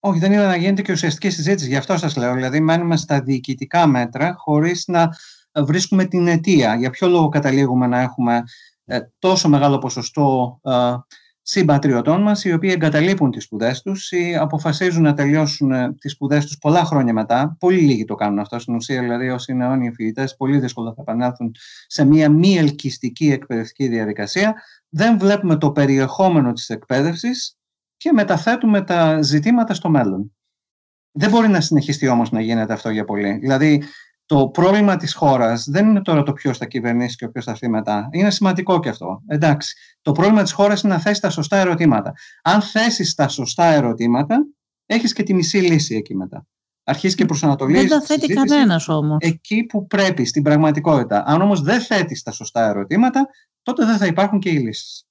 Όχι, 0.00 0.18
δεν 0.18 0.32
είδα 0.32 0.46
να 0.46 0.56
γίνεται 0.56 0.82
και 0.82 0.92
ουσιαστική 0.92 1.30
συζήτηση. 1.30 1.68
Γι' 1.68 1.76
αυτό 1.76 1.96
σας 1.96 2.16
λέω. 2.16 2.34
Δηλαδή, 2.34 2.60
μένουμε 2.60 2.96
στα 2.96 3.20
διοικητικά 3.20 3.86
μέτρα 3.86 4.34
χωρίς 4.36 4.84
να 4.86 5.08
βρίσκουμε 5.52 6.04
την 6.04 6.26
αιτία. 6.26 6.74
Για 6.74 6.90
ποιο 6.90 7.08
λόγο 7.08 7.28
καταλήγουμε 7.28 7.86
να 7.86 8.00
έχουμε 8.00 8.42
ε, 8.84 8.98
τόσο 9.18 9.48
μεγάλο 9.48 9.78
ποσοστό 9.78 10.60
ε, 10.62 10.72
συμπατριωτών 11.42 12.22
μας 12.22 12.44
οι 12.44 12.52
οποίοι 12.52 12.70
εγκαταλείπουν 12.72 13.30
τις 13.30 13.44
σπουδές 13.44 13.82
τους 13.82 14.10
ή 14.10 14.36
αποφασίζουν 14.36 15.02
να 15.02 15.14
τελειώσουν 15.14 15.72
ε, 15.72 15.94
τις 15.94 16.12
σπουδές 16.12 16.46
τους 16.46 16.58
πολλά 16.58 16.84
χρόνια 16.84 17.12
μετά. 17.12 17.56
Πολύ 17.58 17.80
λίγοι 17.80 18.04
το 18.04 18.14
κάνουν 18.14 18.38
αυτό 18.38 18.58
στην 18.58 18.74
ουσία, 18.74 19.00
δηλαδή 19.00 19.30
όσοι 19.30 19.52
είναι 19.52 19.64
αιώνιοι 19.64 19.92
φοιτητές 19.94 20.36
πολύ 20.36 20.58
δύσκολα 20.58 20.92
θα 20.92 21.00
επανέλθουν 21.00 21.54
σε 21.86 22.04
μια 22.04 22.30
μη 22.30 22.56
ελκυστική 22.56 23.30
εκπαιδευτική 23.30 23.88
διαδικασία. 23.88 24.54
Δεν 24.96 25.18
βλέπουμε 25.18 25.56
το 25.56 25.70
περιεχόμενο 25.70 26.52
της 26.52 26.68
εκπαίδευσης 26.68 27.56
και 27.96 28.12
μεταθέτουμε 28.12 28.82
τα 28.82 29.22
ζητήματα 29.22 29.74
στο 29.74 29.88
μέλλον. 29.88 30.36
Δεν 31.12 31.30
μπορεί 31.30 31.48
να 31.48 31.60
συνεχιστεί 31.60 32.08
όμως 32.08 32.30
να 32.30 32.40
γίνεται 32.40 32.72
αυτό 32.72 32.90
για 32.90 33.04
πολύ. 33.04 33.38
Δηλαδή 33.38 33.82
το 34.26 34.48
πρόβλημα 34.48 34.96
της 34.96 35.14
χώρας 35.14 35.64
δεν 35.70 35.88
είναι 35.88 36.02
τώρα 36.02 36.22
το 36.22 36.32
ποιος 36.32 36.58
θα 36.58 36.66
κυβερνήσει 36.66 37.16
και 37.16 37.24
ο 37.24 37.30
ποιος 37.30 37.44
θα 37.44 37.50
έρθει 37.50 37.68
μετά. 37.68 38.08
Είναι 38.12 38.30
σημαντικό 38.30 38.80
και 38.80 38.88
αυτό. 38.88 39.22
Εντάξει. 39.26 39.76
Το 40.02 40.12
πρόβλημα 40.12 40.42
της 40.42 40.52
χώρας 40.52 40.82
είναι 40.82 40.94
να 40.94 41.00
θέσει 41.00 41.20
τα 41.20 41.30
σωστά 41.30 41.56
ερωτήματα. 41.56 42.12
Αν 42.42 42.62
θέσεις 42.62 43.14
τα 43.14 43.28
σωστά 43.28 43.64
ερωτήματα, 43.64 44.46
έχεις 44.86 45.12
και 45.12 45.22
τη 45.22 45.34
μισή 45.34 45.58
λύση 45.58 45.94
εκεί 45.94 46.16
μετά. 46.16 46.46
Αρχίζεις 46.84 47.16
και 47.16 47.24
προσανατολίζεις. 47.24 47.88
Δεν 47.88 47.98
τα 47.98 48.04
θέτει 48.04 48.34
κανένας 48.34 48.88
όμως. 48.88 49.16
Εκεί 49.20 49.64
που 49.64 49.86
πρέπει, 49.86 50.24
στην 50.24 50.42
πραγματικότητα. 50.42 51.24
Αν 51.26 51.42
όμως 51.42 51.62
δεν 51.62 51.80
θέτεις 51.80 52.22
τα 52.22 52.30
σωστά 52.30 52.68
ερωτήματα, 52.68 53.26
τότε 53.64 53.84
δεν 53.84 53.96
θα 53.96 54.06
υπάρχουν 54.06 54.38
και 54.38 54.50
οι 54.50 54.58
λύσεις. 54.58 55.04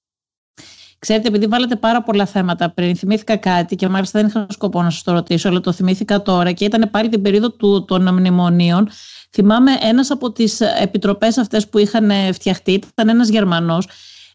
Ξέρετε, 0.99 1.27
επειδή 1.27 1.47
βάλατε 1.47 1.75
πάρα 1.75 2.03
πολλά 2.03 2.25
θέματα 2.25 2.73
πριν, 2.73 2.95
θυμήθηκα 2.95 3.37
κάτι 3.37 3.75
και 3.75 3.87
μάλιστα 3.87 4.19
δεν 4.19 4.27
είχα 4.27 4.45
σκοπό 4.49 4.81
να 4.81 4.89
σας 4.89 5.03
το 5.03 5.11
ρωτήσω, 5.11 5.49
αλλά 5.49 5.59
το 5.59 5.71
θυμήθηκα 5.71 6.21
τώρα 6.21 6.51
και 6.51 6.65
ήταν 6.65 6.89
πάλι 6.91 7.09
την 7.09 7.21
περίοδο 7.21 7.51
του, 7.51 7.85
των 7.85 8.13
μνημονίων. 8.13 8.89
Θυμάμαι 9.31 9.71
ένας 9.81 10.11
από 10.11 10.31
τις 10.31 10.61
επιτροπές 10.61 11.37
αυτές 11.37 11.69
που 11.69 11.77
είχαν 11.77 12.11
φτιαχτεί, 12.33 12.71
ήταν 12.71 13.09
ένας 13.09 13.29
Γερμανός 13.29 13.87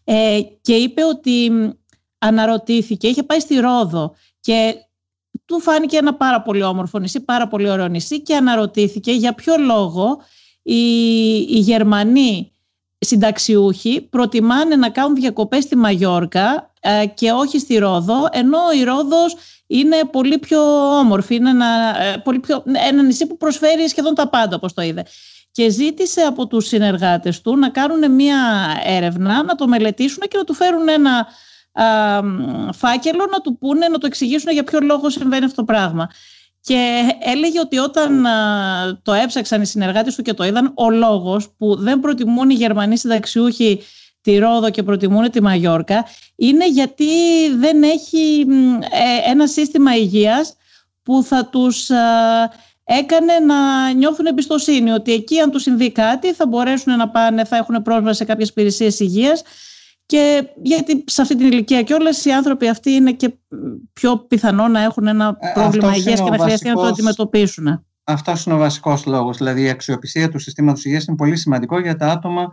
ε, 0.03 0.39
και 0.61 0.73
είπε 0.73 1.03
ότι 1.03 1.51
αναρωτήθηκε, 2.17 3.07
είχε 3.07 3.23
πάει 3.23 3.39
στη 3.39 3.55
Ρόδο 3.59 4.15
και 4.39 4.73
του 5.45 5.59
φάνηκε 5.59 5.97
ένα 5.97 6.15
πάρα 6.15 6.41
πολύ 6.41 6.63
όμορφο 6.63 6.99
νησί, 6.99 7.19
πάρα 7.19 7.47
πολύ 7.47 7.69
ωραίο 7.69 7.87
νησί 7.87 8.21
και 8.21 8.35
αναρωτήθηκε 8.35 9.11
για 9.11 9.33
ποιο 9.33 9.57
λόγο 9.57 10.21
οι, 10.61 10.81
οι 11.37 11.59
Γερμανοί 11.59 12.51
συνταξιούχοι 13.09 14.01
προτιμάνε 14.01 14.75
να 14.75 14.89
κάνουν 14.89 15.15
διακοπές 15.15 15.63
στη 15.63 15.75
Μαγιόρκα 15.75 16.71
ε, 16.79 17.05
και 17.05 17.31
όχι 17.31 17.59
στη 17.59 17.77
Ρόδο, 17.77 18.27
ενώ 18.31 18.59
η 18.79 18.83
Ρόδος 18.83 19.35
είναι 19.67 19.95
πολύ 20.11 20.37
πιο 20.37 20.61
όμορφη, 20.97 21.35
είναι 21.35 21.49
ένα, 21.49 22.01
ε, 22.03 22.17
πολύ 22.17 22.39
πιο, 22.39 22.63
ένα 22.89 23.03
νησί 23.03 23.27
που 23.27 23.37
προσφέρει 23.37 23.89
σχεδόν 23.89 24.15
τα 24.15 24.29
πάντα, 24.29 24.55
όπως 24.55 24.73
το 24.73 24.81
είδε. 24.81 25.05
Και 25.51 25.69
ζήτησε 25.69 26.21
από 26.21 26.47
τους 26.47 26.67
συνεργάτες 26.67 27.41
του 27.41 27.57
να 27.57 27.69
κάνουν 27.69 28.11
μία 28.11 28.37
έρευνα, 28.83 29.43
να 29.43 29.55
το 29.55 29.67
μελετήσουν 29.67 30.23
και 30.27 30.37
να 30.37 30.43
του 30.43 30.53
φέρουν 30.53 30.87
ένα 30.87 31.27
φάκελο, 32.73 33.27
να 33.31 33.41
του 33.41 33.57
πούνε, 33.57 33.87
να 33.87 33.97
το 33.97 34.05
εξηγήσουν 34.05 34.51
για 34.51 34.63
ποιο 34.63 34.79
λόγο 34.81 35.09
συμβαίνει 35.09 35.45
αυτό 35.45 35.55
το 35.55 35.63
πράγμα. 35.63 36.09
Και 36.61 37.09
έλεγε 37.19 37.59
ότι 37.59 37.77
όταν 37.77 38.25
το 39.03 39.13
έψαξαν 39.13 39.61
οι 39.61 39.65
συνεργάτες 39.65 40.15
του 40.15 40.21
και 40.21 40.33
το 40.33 40.43
είδαν, 40.43 40.71
ο 40.75 40.89
λόγος 40.89 41.49
που 41.57 41.75
δεν 41.75 41.99
προτιμούν 41.99 42.49
οι 42.49 42.53
Γερμανοί 42.53 42.97
συνταξιούχοι 42.97 43.81
τη 44.21 44.37
Ρόδο 44.37 44.69
και 44.69 44.83
προτιμούν 44.83 45.31
τη 45.31 45.41
Μαγιόρκα 45.41 46.05
είναι 46.35 46.69
γιατί 46.69 47.05
δεν 47.57 47.83
έχει 47.83 48.45
ε, 48.79 49.31
ένα 49.31 49.47
σύστημα 49.47 49.95
υγείας 49.95 50.55
που 51.03 51.23
θα 51.23 51.45
τους 51.45 51.89
έκανε 52.83 53.39
να 53.45 53.91
νιώθουν 53.91 54.25
εμπιστοσύνη 54.25 54.91
ότι 54.91 55.13
εκεί 55.13 55.39
αν 55.39 55.51
τους 55.51 55.61
συμβεί 55.61 55.91
κάτι 55.91 56.33
θα 56.33 56.47
μπορέσουν 56.47 56.97
να 56.97 57.09
πάνε, 57.09 57.45
θα 57.45 57.55
έχουν 57.55 57.81
πρόσβαση 57.81 58.17
σε 58.17 58.25
κάποιες 58.25 58.49
υπηρεσίες 58.49 58.99
υγείας 58.99 59.41
και 60.09 60.49
γιατί 60.61 61.03
σε 61.07 61.21
αυτή 61.21 61.35
την 61.35 61.45
ηλικία 61.45 61.83
και 61.83 61.93
όλες 61.93 62.25
οι 62.25 62.31
άνθρωποι 62.31 62.67
αυτοί 62.67 62.91
είναι 62.91 63.11
και 63.11 63.33
πιο 63.93 64.17
πιθανό 64.17 64.67
να 64.67 64.83
έχουν 64.83 65.07
ένα 65.07 65.37
ε, 65.39 65.51
πρόβλημα 65.53 65.95
υγείας 65.95 66.21
και 66.21 66.29
να 66.29 66.37
χρειαστεί 66.37 66.67
να 66.67 66.73
το 66.73 66.81
αντιμετωπίσουν. 66.81 67.85
Αυτός 68.03 68.45
είναι 68.45 68.55
ο 68.55 68.57
βασικός 68.57 69.05
λόγος. 69.05 69.37
Δηλαδή, 69.37 69.61
η 69.61 69.69
αξιοπιστία 69.69 70.29
του 70.29 70.39
συστήματος 70.39 70.85
υγείας 70.85 71.05
είναι 71.05 71.15
πολύ 71.15 71.35
σημαντικό 71.35 71.79
για 71.79 71.95
τα 71.95 72.07
άτομα 72.07 72.47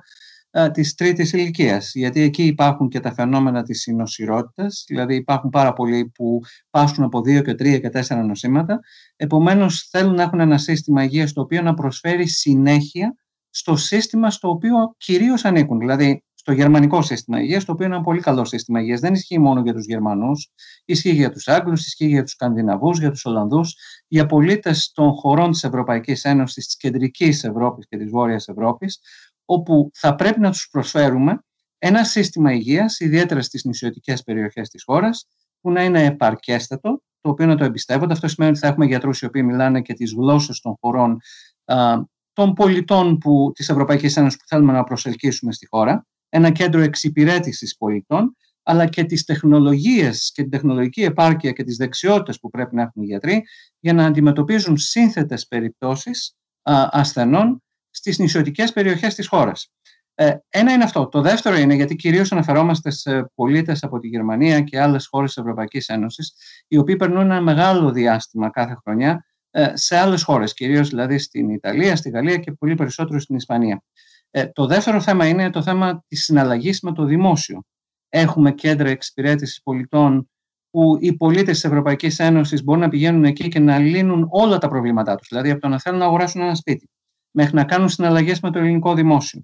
ε, 0.50 0.70
της 0.70 0.94
τρίτης 0.94 1.32
ηλικίας. 1.32 1.90
Γιατί 1.94 2.20
εκεί 2.20 2.42
υπάρχουν 2.42 2.88
και 2.88 3.00
τα 3.00 3.14
φαινόμενα 3.14 3.62
της 3.62 3.80
συνοσυρότητα. 3.80 4.66
Δηλαδή, 4.86 5.14
υπάρχουν 5.14 5.50
πάρα 5.50 5.72
πολλοί 5.72 6.10
που 6.14 6.40
πάσχουν 6.70 7.04
από 7.04 7.20
δύο 7.20 7.42
και 7.42 7.54
τρία 7.54 7.78
και 7.78 7.88
τέσσερα 7.88 8.22
νοσήματα. 8.22 8.80
Επομένως, 9.16 9.88
θέλουν 9.90 10.14
να 10.14 10.22
έχουν 10.22 10.40
ένα 10.40 10.58
σύστημα 10.58 11.02
υγείας 11.02 11.32
το 11.32 11.40
οποίο 11.40 11.62
να 11.62 11.74
προσφέρει 11.74 12.28
συνέχεια 12.28 13.14
στο 13.50 13.76
σύστημα 13.76 14.30
στο 14.30 14.48
οποίο 14.48 14.94
κυρίως 14.96 15.44
ανήκουν. 15.44 15.78
Δηλαδή, 15.78 16.25
το 16.46 16.52
γερμανικό 16.52 17.02
σύστημα 17.02 17.40
υγείας, 17.40 17.64
το 17.64 17.72
οποίο 17.72 17.86
είναι 17.86 17.94
ένα 17.94 18.04
πολύ 18.04 18.20
καλό 18.20 18.44
σύστημα 18.44 18.80
υγείας. 18.80 19.00
Δεν 19.00 19.14
ισχύει 19.14 19.38
μόνο 19.38 19.60
για 19.60 19.72
τους 19.72 19.84
Γερμανούς, 19.84 20.52
ισχύει 20.84 21.10
για 21.10 21.30
τους 21.30 21.48
Άγγλους, 21.48 21.86
ισχύει 21.86 22.06
για 22.06 22.22
τους 22.22 22.30
Σκανδιναβούς, 22.30 22.98
για 22.98 23.10
τους 23.10 23.24
Ολλανδούς, 23.24 23.76
για 24.08 24.26
πολίτε 24.26 24.74
των 24.92 25.12
χωρών 25.12 25.50
της 25.50 25.64
Ευρωπαϊκής 25.64 26.24
Ένωσης, 26.24 26.66
της 26.66 26.76
κεντρικής 26.76 27.44
Ευρώπης 27.44 27.86
και 27.88 27.96
της 27.96 28.10
Βόρειας 28.10 28.48
Ευρώπης, 28.48 29.00
όπου 29.44 29.90
θα 29.94 30.14
πρέπει 30.14 30.40
να 30.40 30.50
τους 30.50 30.68
προσφέρουμε 30.70 31.40
ένα 31.78 32.04
σύστημα 32.04 32.52
υγείας, 32.52 33.00
ιδιαίτερα 33.00 33.42
στις 33.42 33.64
νησιωτικές 33.64 34.22
περιοχές 34.22 34.68
της 34.68 34.82
χώρας, 34.84 35.28
που 35.60 35.70
να 35.70 35.84
είναι 35.84 36.04
επαρκέστατο, 36.04 37.02
το 37.20 37.30
οποίο 37.30 37.46
να 37.46 37.56
το 37.56 37.64
εμπιστεύονται. 37.64 38.12
Αυτό 38.12 38.28
σημαίνει 38.28 38.50
ότι 38.50 38.60
θα 38.60 38.66
έχουμε 38.66 38.86
γιατρούς 38.86 39.20
οι 39.20 39.24
οποίοι 39.24 39.42
μιλάνε 39.44 39.80
και 39.80 39.94
τις 39.94 40.12
γλώσσες 40.12 40.60
των 40.60 40.76
χωρών 40.80 41.20
των 42.32 42.52
πολιτών 42.52 43.18
που, 43.18 43.50
της 43.54 43.68
Ευρωπαϊκής 43.68 44.16
Ένωσης 44.16 44.38
που 44.38 44.44
θέλουμε 44.46 44.72
να 44.72 44.84
προσελκύσουμε 44.84 45.52
στη 45.52 45.66
χώρα 45.66 46.06
ένα 46.36 46.50
κέντρο 46.50 46.80
εξυπηρέτησης 46.80 47.76
πολιτών, 47.76 48.36
αλλά 48.62 48.86
και 48.86 49.04
τις 49.04 49.24
τεχνολογίες 49.24 50.30
και 50.34 50.42
την 50.42 50.50
τεχνολογική 50.50 51.02
επάρκεια 51.02 51.52
και 51.52 51.64
τις 51.64 51.76
δεξιότητες 51.76 52.40
που 52.40 52.50
πρέπει 52.50 52.74
να 52.74 52.82
έχουν 52.82 53.02
οι 53.02 53.06
γιατροί 53.06 53.42
για 53.80 53.92
να 53.92 54.04
αντιμετωπίζουν 54.04 54.76
σύνθετες 54.76 55.46
περιπτώσεις 55.46 56.36
ασθενών 56.90 57.62
στις 57.90 58.18
νησιωτικές 58.18 58.72
περιοχές 58.72 59.14
της 59.14 59.28
χώρας. 59.28 59.70
Ε, 60.14 60.36
ένα 60.48 60.72
είναι 60.72 60.84
αυτό. 60.84 61.08
Το 61.08 61.20
δεύτερο 61.20 61.56
είναι 61.56 61.74
γιατί 61.74 61.96
κυρίως 61.96 62.32
αναφερόμαστε 62.32 62.90
σε 62.90 63.30
πολίτες 63.34 63.82
από 63.82 63.98
τη 63.98 64.08
Γερμανία 64.08 64.60
και 64.60 64.80
άλλες 64.80 65.06
χώρες 65.06 65.34
της 65.34 65.42
Ευρωπαϊκής 65.42 65.88
Ένωσης, 65.88 66.34
οι 66.68 66.76
οποίοι 66.76 66.96
περνούν 66.96 67.20
ένα 67.20 67.40
μεγάλο 67.40 67.90
διάστημα 67.90 68.50
κάθε 68.50 68.76
χρονιά 68.84 69.26
ε, 69.50 69.70
σε 69.74 69.96
άλλες 69.96 70.22
χώρες, 70.22 70.54
κυρίως 70.54 70.88
δηλαδή 70.88 71.18
στην 71.18 71.50
Ιταλία, 71.50 71.96
στη 71.96 72.10
Γαλλία 72.10 72.36
και 72.36 72.52
πολύ 72.52 72.74
περισσότερο 72.74 73.20
στην 73.20 73.36
Ισπανία. 73.36 73.82
Ε, 74.36 74.46
το 74.46 74.66
δεύτερο 74.66 75.00
θέμα 75.00 75.26
είναι 75.26 75.50
το 75.50 75.62
θέμα 75.62 76.04
της 76.08 76.24
συναλλαγής 76.24 76.80
με 76.80 76.92
το 76.92 77.04
δημόσιο. 77.04 77.62
Έχουμε 78.08 78.52
κέντρα 78.52 78.88
εξυπηρέτησης 78.88 79.62
πολιτών 79.62 80.30
που 80.70 80.96
οι 81.00 81.16
πολίτες 81.16 81.54
της 81.54 81.64
Ευρωπαϊκής 81.64 82.18
Ένωσης 82.18 82.64
μπορούν 82.64 82.80
να 82.82 82.88
πηγαίνουν 82.88 83.24
εκεί 83.24 83.48
και 83.48 83.58
να 83.58 83.78
λύνουν 83.78 84.26
όλα 84.30 84.58
τα 84.58 84.68
προβλήματά 84.68 85.14
τους. 85.14 85.28
Δηλαδή 85.28 85.50
από 85.50 85.60
το 85.60 85.68
να 85.68 85.78
θέλουν 85.78 85.98
να 85.98 86.04
αγοράσουν 86.04 86.40
ένα 86.40 86.54
σπίτι 86.54 86.90
μέχρι 87.30 87.54
να 87.54 87.64
κάνουν 87.64 87.88
συναλλαγές 87.88 88.40
με 88.40 88.50
το 88.50 88.58
ελληνικό 88.58 88.94
δημόσιο. 88.94 89.40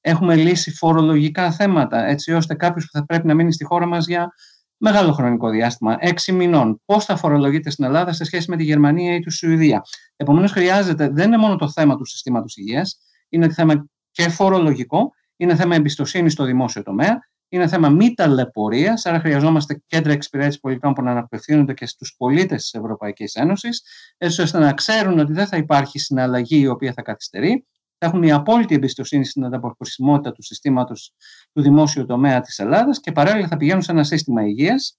Έχουμε 0.00 0.36
λύσει 0.36 0.70
φορολογικά 0.70 1.52
θέματα 1.52 2.06
έτσι 2.06 2.32
ώστε 2.32 2.54
κάποιος 2.54 2.84
που 2.84 2.98
θα 2.98 3.04
πρέπει 3.04 3.26
να 3.26 3.34
μείνει 3.34 3.52
στη 3.52 3.64
χώρα 3.64 3.86
μας 3.86 4.06
για 4.06 4.28
μεγάλο 4.76 5.12
χρονικό 5.12 5.50
διάστημα, 5.50 5.96
έξι 5.98 6.32
μηνών, 6.32 6.80
πώς 6.84 7.04
θα 7.04 7.16
φορολογείται 7.16 7.70
στην 7.70 7.84
Ελλάδα 7.84 8.12
σε 8.12 8.24
σχέση 8.24 8.50
με 8.50 8.56
τη 8.56 8.64
Γερμανία 8.64 9.14
ή 9.14 9.20
τη 9.20 9.32
Σουηδία. 9.32 9.82
Επομένως, 10.16 10.52
χρειάζεται, 10.52 11.08
δεν 11.08 11.26
είναι 11.26 11.38
μόνο 11.38 11.56
το 11.56 11.70
θέμα 11.70 11.96
του 11.96 12.04
συστήματος 12.04 12.56
υγείας, 12.56 12.98
είναι 13.28 13.52
θέμα 13.52 13.88
και 14.16 14.28
φορολογικό, 14.28 15.12
είναι 15.36 15.56
θέμα 15.56 15.74
εμπιστοσύνης 15.74 16.32
στο 16.32 16.44
δημόσιο 16.44 16.82
τομέα, 16.82 17.18
είναι 17.48 17.68
θέμα 17.68 17.88
μη 17.88 18.14
ταλαιπωρίας, 18.14 19.06
άρα 19.06 19.20
χρειαζόμαστε 19.20 19.82
κέντρα 19.86 20.12
εξυπηρέτησης 20.12 20.60
πολιτών 20.60 20.92
που 20.92 21.02
να 21.02 21.10
αναπευθύνονται 21.10 21.74
και 21.74 21.86
στους 21.86 22.14
πολίτες 22.16 22.62
της 22.62 22.74
Ευρωπαϊκής 22.74 23.34
Ένωσης, 23.34 23.82
έτσι 24.16 24.42
ώστε 24.42 24.58
να 24.58 24.72
ξέρουν 24.72 25.18
ότι 25.18 25.32
δεν 25.32 25.46
θα 25.46 25.56
υπάρχει 25.56 25.98
συναλλαγή 25.98 26.60
η 26.60 26.66
οποία 26.66 26.92
θα 26.92 27.02
καθυστερεί, 27.02 27.66
θα 27.98 28.06
έχουν 28.06 28.18
μια 28.18 28.36
απόλυτη 28.36 28.74
εμπιστοσύνη 28.74 29.24
στην 29.24 29.44
ανταποκρισιμότητα 29.44 30.32
του 30.32 30.42
συστήματος 30.42 31.14
του 31.52 31.62
δημόσιου 31.62 32.06
τομέα 32.06 32.40
της 32.40 32.58
Ελλάδας 32.58 33.00
και 33.00 33.12
παράλληλα 33.12 33.48
θα 33.48 33.56
πηγαίνουν 33.56 33.82
σε 33.82 33.92
ένα 33.92 34.04
σύστημα 34.04 34.46
υγείας 34.46 34.98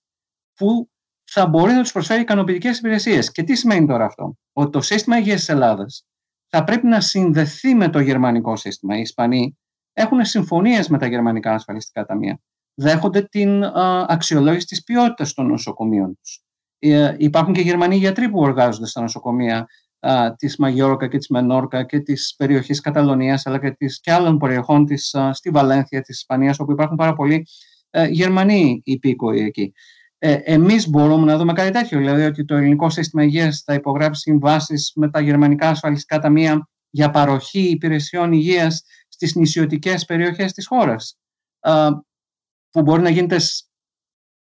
που 0.54 0.90
θα 1.24 1.48
μπορεί 1.48 1.74
να 1.74 1.82
τους 1.82 1.92
προσφέρει 1.92 2.22
ικανοποιητικές 2.22 2.78
υπηρεσίες. 2.78 3.32
Και 3.32 3.44
τι 3.44 3.56
σημαίνει 3.56 3.88
τώρα 3.88 4.06
αυτό, 4.06 4.38
Ότι 4.54 4.72
το 4.72 4.82
σύστημα 4.82 5.18
υγείας 5.18 5.40
της 5.40 5.50
Ελλάδας 5.50 6.06
θα 6.50 6.64
πρέπει 6.64 6.88
να 6.88 7.02
συνδεθεί 7.02 7.76
με 7.76 7.90
το 7.90 8.00
γερμανικό 8.00 8.56
σύστημα. 8.56 8.98
Οι 8.98 9.02
Ισπανοί 9.02 9.58
έχουν 9.94 10.26
συμφωνίες 10.26 10.88
με 10.88 10.98
τα 10.98 11.08
γερμανικά 11.08 11.54
ασφαλιστικά 11.54 12.06
ταμεία. 12.06 12.40
Δέχονται 12.74 13.22
την 13.22 13.64
αξιολόγηση 14.08 14.66
της 14.66 14.84
ποιότητας 14.84 15.34
των 15.34 15.48
νοσοκομείων 15.48 16.18
τους. 16.22 16.42
Ε, 16.80 17.16
υπάρχουν 17.18 17.54
και 17.54 17.62
Γερμανοί 17.62 17.96
γιατροί 17.96 18.30
που 18.30 18.46
εργάζονται 18.46 18.88
στα 18.88 19.02
νοσοκομεία 19.02 19.68
τη 20.00 20.36
της 20.36 20.58
Μαγιόρκα 20.58 21.08
και 21.08 21.18
της 21.18 21.28
Μενόρκα 21.28 21.84
και 21.84 22.00
της 22.00 22.36
περιοχής 22.38 22.80
Καταλωνίας 22.80 23.46
αλλά 23.46 23.60
και, 23.60 23.72
της, 23.72 24.00
και 24.00 24.12
άλλων 24.12 24.38
περιοχών 24.38 24.86
της, 24.86 25.16
στη 25.32 25.50
Βαλένθια 25.50 26.02
της 26.02 26.18
Ισπανίας 26.18 26.60
όπου 26.60 26.72
υπάρχουν 26.72 26.98
πάρα 26.98 27.14
πολλοί 27.14 27.48
ε, 27.90 28.08
Γερμανοί 28.08 28.82
υπήκοοι 28.84 29.40
εκεί. 29.40 29.74
Ε, 30.20 30.34
εμείς 30.44 30.90
μπορούμε 30.90 31.26
να 31.26 31.38
δούμε 31.38 31.54
κάτι 31.54 31.72
τέτοιο, 31.72 32.00
δηλαδή 32.00 32.24
ότι 32.24 32.46
το 32.46 32.56
ελληνικό 32.56 32.90
σύστημα 32.90 33.24
υγείας 33.24 33.62
θα 33.66 33.74
υπογράψει 33.74 34.22
συμβάσεις 34.22 34.92
με 34.96 35.10
τα 35.10 35.22
γερμανικά 35.22 35.70
ασφαλιστικά 35.70 36.20
ταμεία 36.20 36.70
για 36.90 37.10
παροχή 37.10 37.60
υπηρεσιών 37.60 38.32
υγείας 38.32 38.84
στις 39.08 39.36
νησιωτικές 39.36 40.06
περιοχές 40.06 40.54
της 40.54 40.68
χώρας. 40.68 41.18
που 42.72 42.82
μπορεί 42.82 43.02
να 43.02 43.10
γίνεται, 43.10 43.38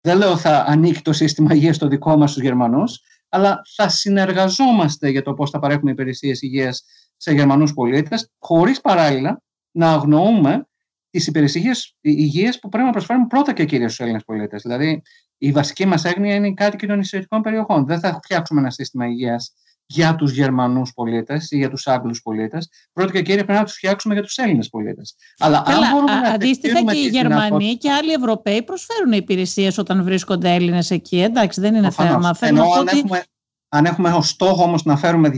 δεν 0.00 0.16
λέω 0.16 0.36
θα 0.36 0.64
ανήκει 0.66 1.00
το 1.00 1.12
σύστημα 1.12 1.54
υγείας 1.54 1.78
το 1.78 1.88
δικό 1.88 2.16
μας 2.16 2.30
στους 2.30 2.42
Γερμανούς, 2.42 3.00
αλλά 3.28 3.60
θα 3.76 3.88
συνεργαζόμαστε 3.88 5.08
για 5.08 5.22
το 5.22 5.34
πώς 5.34 5.50
θα 5.50 5.58
παρέχουμε 5.58 5.90
υπηρεσίες 5.90 6.42
υγείας 6.42 6.84
σε 7.16 7.32
Γερμανούς 7.32 7.72
πολίτες, 7.72 8.30
χωρίς 8.38 8.80
παράλληλα 8.80 9.42
να 9.70 9.92
αγνοούμε 9.92 10.68
τις 11.10 11.26
υπηρεσίες 11.26 11.96
υγείας 12.00 12.58
που 12.58 12.68
πρέπει 12.68 12.86
να 12.86 12.92
προσφέρουμε 12.92 13.26
πρώτα 13.26 13.52
και 13.52 13.64
κυρίως 13.64 13.92
στους 13.92 14.04
Έλληνες 14.04 14.24
πολίτες. 14.24 14.62
Δηλαδή, 14.62 15.02
η 15.44 15.52
βασική 15.52 15.86
μας 15.86 16.04
έγνοια 16.04 16.34
είναι 16.34 16.46
οι 16.46 16.54
κάτοικοι 16.54 16.86
των 16.86 16.98
νησιωτικών 16.98 17.40
περιοχών. 17.40 17.86
Δεν 17.86 18.00
θα 18.00 18.20
φτιάξουμε 18.22 18.60
ένα 18.60 18.70
σύστημα 18.70 19.06
υγείας 19.06 19.54
για 19.86 20.14
τους 20.14 20.32
Γερμανούς 20.32 20.92
πολίτες 20.92 21.50
ή 21.50 21.56
για 21.56 21.70
τους 21.70 21.86
Άγγλους 21.86 22.22
πολίτες. 22.22 22.70
Πρώτα 22.92 23.12
και 23.12 23.22
κύρια 23.22 23.44
πρέπει 23.44 23.58
να 23.58 23.64
τους 23.64 23.74
φτιάξουμε 23.74 24.14
για 24.14 24.22
τους 24.22 24.36
Έλληνες 24.36 24.68
πολίτες. 24.68 25.16
Αλλά 25.38 25.62
αν 25.66 25.90
μπορούμε 25.92 26.20
να 26.20 26.28
αντίστοιχα 26.28 26.82
και 26.82 26.98
οι 26.98 27.08
Γερμανοί 27.08 27.76
και 27.76 27.90
άλλοι 27.90 28.12
Ευρωπαίοι 28.12 28.62
προσφέρουν 28.62 29.12
υπηρεσίες 29.12 29.78
όταν 29.78 30.04
βρίσκονται 30.04 30.54
Έλληνες 30.54 30.90
εκεί. 30.90 31.22
Εντάξει, 31.22 31.60
δεν 31.60 31.74
είναι 31.74 31.90
θέμα. 31.90 32.36
Ενώ 32.40 32.62
αν, 32.62 32.80
ότι... 32.80 32.98
έχουμε, 32.98 33.24
αν 33.68 33.84
έχουμε 33.84 34.10
ως 34.10 34.28
στόχο 34.28 34.62
όμως 34.62 34.84
να 34.84 34.96
φέρουμε 34.96 35.30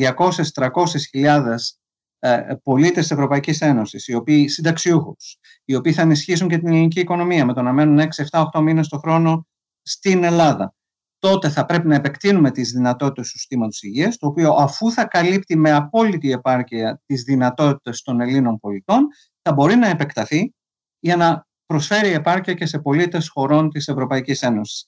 200-300 0.54 0.68
χιλιάδες 1.10 1.78
ε, 2.18 2.40
πολίτες 2.62 3.02
της 3.02 3.10
Ευρωπαϊκής 3.10 3.60
Ένωσης, 3.60 4.08
οι 4.08 4.14
οποίοι 4.14 4.48
συνταξιούχους, 4.48 5.38
οι 5.64 5.74
οποίοι 5.74 5.92
θα 5.92 6.02
ενισχύσουν 6.02 6.48
και 6.48 6.58
την 6.58 6.68
ελληνική 6.68 7.00
οικονομία 7.00 7.44
με 7.44 7.52
το 7.52 7.62
να 7.62 7.72
μένουν 7.72 8.08
6-7-8 8.30 8.60
μήνες 8.60 8.88
το 8.88 8.98
χρόνο 8.98 9.46
στην 9.86 10.24
Ελλάδα. 10.24 10.74
Τότε 11.18 11.48
θα 11.48 11.64
πρέπει 11.64 11.86
να 11.86 11.94
επεκτείνουμε 11.94 12.50
τις 12.50 12.70
δυνατότητες 12.70 13.24
του 13.24 13.38
συστήματος 13.38 13.82
υγείας, 13.82 14.16
το 14.16 14.26
οποίο 14.26 14.52
αφού 14.52 14.90
θα 14.90 15.04
καλύπτει 15.04 15.56
με 15.56 15.72
απόλυτη 15.72 16.32
επάρκεια 16.32 17.00
τις 17.06 17.22
δυνατότητες 17.22 18.02
των 18.02 18.20
Ελλήνων 18.20 18.58
πολιτών, 18.58 19.06
θα 19.42 19.52
μπορεί 19.52 19.74
να 19.74 19.88
επεκταθεί 19.88 20.54
για 20.98 21.16
να 21.16 21.46
προσφέρει 21.66 22.08
επάρκεια 22.08 22.54
και 22.54 22.66
σε 22.66 22.78
πολίτες 22.78 23.28
χωρών 23.28 23.70
της 23.70 23.88
Ευρωπαϊκής 23.88 24.42
Ένωσης. 24.42 24.84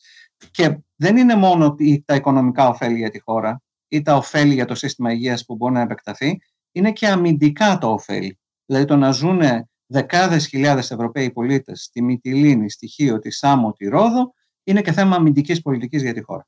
Και 0.50 0.78
δεν 0.96 1.16
είναι 1.16 1.34
μόνο 1.34 1.74
τα 2.04 2.14
οικονομικά 2.14 2.68
ωφέλη 2.68 2.98
για 2.98 3.10
τη 3.10 3.20
χώρα 3.20 3.62
ή 3.88 4.02
τα 4.02 4.16
ωφέλη 4.16 4.54
για 4.54 4.64
το 4.64 4.74
σύστημα 4.74 5.12
υγείας 5.12 5.44
που 5.44 5.56
μπορεί 5.56 5.72
να 5.72 5.80
επεκταθεί, 5.80 6.38
είναι 6.72 6.92
και 6.92 7.08
αμυντικά 7.08 7.78
το 7.78 7.92
ωφέλη. 7.92 8.38
Δηλαδή 8.66 8.86
το 8.86 8.96
να 8.96 9.10
ζουν 9.10 9.40
δεκάδες 9.86 10.46
χιλιάδες 10.46 10.90
Ευρωπαίοι 10.90 11.30
πολίτες 11.30 11.82
στη 11.82 12.02
Μυτιλίνη, 12.02 12.70
στη 12.70 12.86
Χίο, 12.86 13.18
τη 13.18 13.30
Σάμο, 13.30 13.72
τη 13.72 13.88
Ρόδο, 13.88 14.34
είναι 14.68 14.82
και 14.82 14.92
θέμα 14.92 15.16
αμυντικής 15.16 15.62
πολιτικής 15.62 16.02
για 16.02 16.14
τη 16.14 16.20
χώρα. 16.20 16.46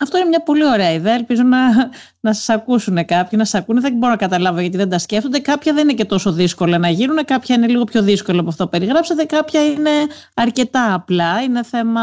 Αυτό 0.00 0.18
είναι 0.18 0.28
μια 0.28 0.42
πολύ 0.42 0.64
ωραία 0.64 0.92
ιδέα. 0.92 1.14
Ελπίζω 1.14 1.42
να, 1.42 1.58
να 2.20 2.32
σας 2.32 2.48
ακούσουν 2.48 3.04
κάποιοι, 3.04 3.30
να 3.32 3.44
σας 3.44 3.60
ακούνε. 3.60 3.80
Δεν 3.80 3.92
μπορώ 3.92 4.12
να 4.12 4.18
καταλάβω 4.18 4.60
γιατί 4.60 4.76
δεν 4.76 4.88
τα 4.88 4.98
σκέφτονται. 4.98 5.38
Κάποια 5.38 5.72
δεν 5.72 5.82
είναι 5.82 5.92
και 5.92 6.04
τόσο 6.04 6.32
δύσκολα 6.32 6.78
να 6.78 6.88
γίνουν, 6.88 7.24
κάποια 7.24 7.54
είναι 7.54 7.66
λίγο 7.66 7.84
πιο 7.84 8.02
δύσκολα 8.02 8.40
από 8.40 8.48
αυτό 8.48 8.64
που 8.64 8.70
περιγράψατε, 8.70 9.24
κάποια 9.24 9.64
είναι 9.64 9.90
αρκετά 10.34 10.94
απλά. 10.94 11.42
Είναι 11.42 11.62
θέμα 11.62 12.00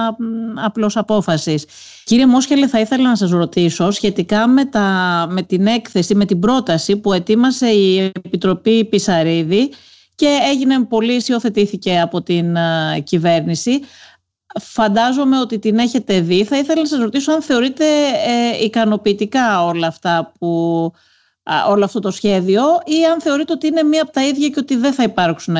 απλώς 0.55 0.97
απόφασης. 0.97 1.65
Κύριε 2.03 2.25
Μόσχελε, 2.25 2.67
θα 2.67 2.79
ήθελα 2.79 3.09
να 3.09 3.15
σας 3.15 3.29
ρωτήσω 3.29 3.91
σχετικά 3.91 4.47
με, 4.47 4.65
τα, 4.65 5.27
με 5.29 5.41
την 5.41 5.67
έκθεση, 5.67 6.15
με 6.15 6.25
την 6.25 6.39
πρόταση 6.39 6.97
που 6.97 7.13
ετοίμασε 7.13 7.67
η 7.67 7.99
Επιτροπή 7.99 8.85
Πισαρίδη 8.85 9.71
και 10.15 10.37
έγινε 10.51 10.83
πολύ, 10.83 11.23
υιοθετήθηκε 11.27 11.99
από 11.99 12.21
την 12.21 12.55
uh, 12.55 13.03
κυβέρνηση. 13.03 13.79
Φαντάζομαι 14.59 15.39
ότι 15.39 15.59
την 15.59 15.77
έχετε 15.77 16.21
δει. 16.21 16.43
Θα 16.43 16.57
ήθελα 16.57 16.81
να 16.81 16.87
σας 16.87 16.99
ρωτήσω 16.99 17.31
αν 17.31 17.41
θεωρείτε 17.41 17.85
ε, 18.25 18.63
ικανοποιητικά 18.63 19.65
όλα 19.65 19.87
αυτά 19.87 20.31
που, 20.39 20.47
όλο 21.69 21.83
αυτό 21.85 21.99
το 21.99 22.11
σχέδιο 22.11 22.63
ή 22.85 23.05
αν 23.11 23.21
θεωρείτε 23.21 23.53
ότι 23.53 23.67
είναι 23.67 23.83
μία 23.83 24.01
από 24.01 24.11
τα 24.11 24.27
ίδια 24.27 24.49
και 24.49 24.59
ότι 24.59 24.75
δεν 24.75 24.93
θα 24.93 25.03
υπάρξουν, 25.03 25.55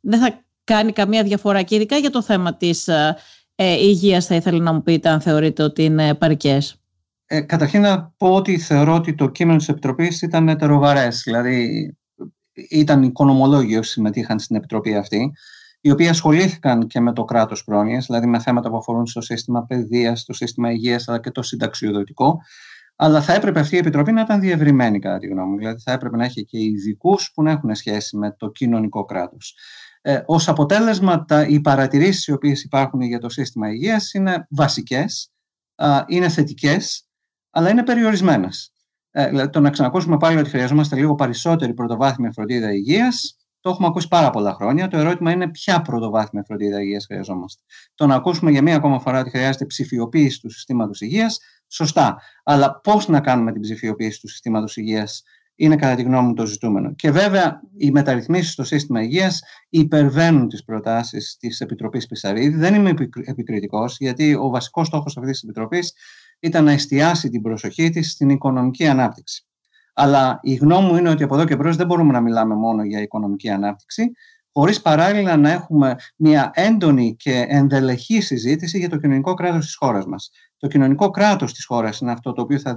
δεν 0.00 0.20
θα 0.20 0.44
κάνει 0.64 0.92
καμία 0.92 1.22
διαφορά 1.22 1.62
και 1.62 1.74
ειδικά 1.74 1.96
για 1.96 2.10
το 2.10 2.22
θέμα 2.22 2.54
της 2.54 2.88
ε, 2.88 3.16
ε, 3.54 3.72
υγείας 3.72 4.26
θα 4.26 4.34
ήθελα 4.34 4.62
να 4.62 4.72
μου 4.72 4.82
πείτε 4.82 5.08
αν 5.08 5.20
θεωρείτε 5.20 5.62
ότι 5.62 5.84
είναι 5.84 6.14
παρικές. 6.14 6.76
Ε, 7.26 7.40
καταρχήν 7.40 7.80
να 7.80 8.12
πω 8.16 8.34
ότι 8.34 8.58
θεωρώ 8.58 8.94
ότι 8.94 9.14
το 9.14 9.28
κείμενο 9.28 9.58
της 9.58 9.68
Επιτροπής 9.68 10.22
ήταν 10.22 10.48
ετεροβαρές, 10.48 11.22
δηλαδή 11.24 11.96
ήταν 12.68 13.02
οικονομολόγοι 13.02 13.76
όσοι 13.76 13.90
συμμετείχαν 13.90 14.38
στην 14.38 14.56
Επιτροπή 14.56 14.96
αυτή 14.96 15.32
οι 15.86 15.90
οποίοι 15.90 16.08
ασχολήθηκαν 16.08 16.86
και 16.86 17.00
με 17.00 17.12
το 17.12 17.24
κράτος 17.24 17.64
πρόνοιας, 17.64 18.06
δηλαδή 18.06 18.26
με 18.26 18.38
θέματα 18.38 18.70
που 18.70 18.76
αφορούν 18.76 19.06
στο 19.06 19.20
σύστημα 19.20 19.64
παιδείας, 19.66 20.20
στο 20.20 20.32
σύστημα 20.32 20.70
υγείας, 20.70 21.08
αλλά 21.08 21.20
και 21.20 21.30
το 21.30 21.42
συνταξιοδοτικό. 21.42 22.40
Αλλά 22.96 23.22
θα 23.22 23.32
έπρεπε 23.32 23.60
αυτή 23.60 23.74
η 23.74 23.78
επιτροπή 23.78 24.12
να 24.12 24.20
ήταν 24.20 24.40
διευρυμένη, 24.40 24.98
κατά 24.98 25.18
τη 25.18 25.26
γνώμη 25.26 25.50
μου. 25.50 25.56
Δηλαδή, 25.56 25.80
θα 25.80 25.92
έπρεπε 25.92 26.16
να 26.16 26.24
έχει 26.24 26.44
και 26.44 26.58
ειδικούς 26.58 27.30
που 27.34 27.42
να 27.42 27.50
έχουν 27.50 27.74
σχέση 27.74 28.16
με 28.16 28.34
το 28.38 28.50
κοινωνικό 28.50 29.04
κράτος. 29.04 29.54
Ε, 30.02 30.22
Ω 30.26 30.36
αποτέλεσμα, 30.46 31.24
τα, 31.24 31.46
οι 31.46 31.60
παρατηρήσεις 31.60 32.26
οι 32.26 32.32
οποίες 32.32 32.62
υπάρχουν 32.62 33.00
για 33.00 33.18
το 33.18 33.28
σύστημα 33.28 33.70
υγείας 33.70 34.14
είναι 34.14 34.46
βασικές, 34.50 35.32
είναι 36.06 36.28
θετικές, 36.28 37.08
αλλά 37.50 37.70
είναι 37.70 37.82
περιορισμένες. 37.82 38.72
Ε, 39.10 39.28
δηλαδή, 39.28 39.50
το 39.50 39.60
να 39.60 39.70
ξανακούσουμε 39.70 40.16
πάλι 40.16 40.38
ότι 40.38 40.50
χρειαζόμαστε 40.50 40.96
λίγο 40.96 41.14
περισσότερη 41.14 41.74
πρωτοβάθμια 41.74 42.32
φροντίδα 42.32 42.72
υγείας 42.72 43.36
το 43.66 43.72
έχουμε 43.72 43.86
ακούσει 43.86 44.08
πάρα 44.08 44.30
πολλά 44.30 44.54
χρόνια. 44.54 44.88
Το 44.88 44.98
ερώτημα 44.98 45.30
είναι 45.30 45.48
ποια 45.48 45.82
πρωτοβάθμια 45.82 46.42
φροντίδα 46.46 46.80
υγείας 46.80 47.06
χρειαζόμαστε. 47.06 47.62
Το 47.94 48.06
να 48.06 48.14
ακούσουμε 48.14 48.50
για 48.50 48.62
μία 48.62 48.76
ακόμα 48.76 48.98
φορά 48.98 49.20
ότι 49.20 49.30
χρειάζεται 49.30 49.64
ψηφιοποίηση 49.64 50.40
του 50.40 50.50
συστήματος 50.50 51.00
υγείας, 51.00 51.38
σωστά. 51.68 52.16
Αλλά 52.44 52.80
πώς 52.80 53.08
να 53.08 53.20
κάνουμε 53.20 53.52
την 53.52 53.60
ψηφιοποίηση 53.60 54.20
του 54.20 54.28
συστήματος 54.28 54.76
υγείας 54.76 55.22
είναι 55.54 55.76
κατά 55.76 55.94
τη 55.94 56.02
γνώμη 56.02 56.26
μου 56.26 56.34
το 56.34 56.46
ζητούμενο. 56.46 56.94
Και 56.94 57.10
βέβαια 57.10 57.60
οι 57.76 57.90
μεταρρυθμίσεις 57.90 58.52
στο 58.52 58.64
σύστημα 58.64 59.02
υγείας 59.02 59.42
υπερβαίνουν 59.68 60.48
τις 60.48 60.64
προτάσεις 60.64 61.36
της 61.40 61.60
Επιτροπής 61.60 62.06
Πισαρίδη. 62.06 62.56
Δεν 62.56 62.74
είμαι 62.74 62.94
επικριτικός, 63.24 63.96
γιατί 63.98 64.34
ο 64.34 64.48
βασικός 64.48 64.86
στόχος 64.86 65.16
αυτής 65.16 65.32
της 65.32 65.42
Επιτροπής 65.42 65.92
ήταν 66.40 66.64
να 66.64 66.72
εστιάσει 66.72 67.28
την 67.28 67.42
προσοχή 67.42 67.90
της 67.90 68.10
στην 68.10 68.28
οικονομική 68.28 68.86
ανάπτυξη. 68.86 69.46
Αλλά 69.98 70.38
η 70.42 70.54
γνώμη 70.54 70.88
μου 70.88 70.96
είναι 70.96 71.08
ότι 71.10 71.22
από 71.22 71.34
εδώ 71.34 71.44
και 71.44 71.56
μπρος 71.56 71.76
δεν 71.76 71.86
μπορούμε 71.86 72.12
να 72.12 72.20
μιλάμε 72.20 72.54
μόνο 72.54 72.84
για 72.84 73.00
οικονομική 73.00 73.50
ανάπτυξη, 73.50 74.10
χωρίς 74.52 74.82
παράλληλα 74.82 75.36
να 75.36 75.50
έχουμε 75.50 75.96
μια 76.16 76.50
έντονη 76.54 77.16
και 77.16 77.44
ενδελεχή 77.48 78.20
συζήτηση 78.20 78.78
για 78.78 78.88
το 78.88 78.96
κοινωνικό 78.96 79.34
κράτος 79.34 79.64
της 79.64 79.76
χώρας 79.76 80.06
μας. 80.06 80.30
Το 80.56 80.66
κοινωνικό 80.68 81.10
κράτος 81.10 81.52
της 81.52 81.64
χώρας 81.64 82.00
είναι 82.00 82.12
αυτό 82.12 82.32
το 82.32 82.42
οποίο 82.42 82.58
θα, 82.58 82.76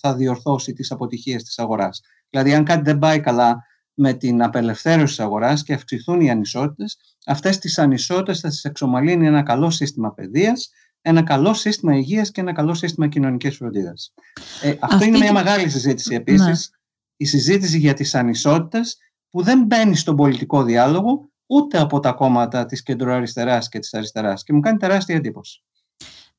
θα 0.00 0.14
διορθώσει 0.14 0.72
τις 0.72 0.90
αποτυχίες 0.90 1.42
της 1.42 1.58
αγοράς. 1.58 2.00
Δηλαδή, 2.30 2.54
αν 2.54 2.64
κάτι 2.64 2.82
δεν 2.82 2.98
πάει 2.98 3.20
καλά 3.20 3.62
με 3.94 4.12
την 4.12 4.42
απελευθέρωση 4.42 5.16
της 5.16 5.20
αγοράς 5.20 5.62
και 5.62 5.72
αυξηθούν 5.72 6.20
οι 6.20 6.30
ανισότητες, 6.30 6.98
αυτές 7.26 7.58
τις 7.58 7.78
ανισότητες 7.78 8.40
θα 8.40 8.48
τις 8.48 8.64
εξομαλύνει 8.64 9.26
ένα 9.26 9.42
καλό 9.42 9.70
σύστημα 9.70 10.14
παιδείας, 10.14 10.70
ένα 11.06 11.22
καλό 11.22 11.54
σύστημα 11.54 11.96
υγείας 11.96 12.30
και 12.30 12.40
ένα 12.40 12.52
καλό 12.52 12.74
σύστημα 12.74 13.08
κοινωνικής 13.08 13.56
φροντίδας. 13.56 14.14
Ε, 14.62 14.74
αυτό 14.80 15.04
είναι 15.04 15.18
μια 15.18 15.32
μεγάλη 15.32 15.68
συζήτηση 15.68 16.14
επίσης, 16.14 16.46
ναι. 16.46 16.78
η 17.16 17.24
συζήτηση 17.24 17.78
για 17.78 17.94
τις 17.94 18.14
ανισότητες 18.14 18.98
που 19.30 19.42
δεν 19.42 19.64
μπαίνει 19.64 19.96
στον 19.96 20.16
πολιτικό 20.16 20.62
διάλογο 20.62 21.28
ούτε 21.46 21.80
από 21.80 22.00
τα 22.00 22.12
κόμματα 22.12 22.66
της 22.66 22.82
κεντροαριστεράς 22.82 23.68
και 23.68 23.78
της 23.78 23.94
αριστεράς 23.94 24.44
και 24.44 24.52
μου 24.52 24.60
κάνει 24.60 24.78
τεράστια 24.78 25.14
εντύπωση. 25.14 25.62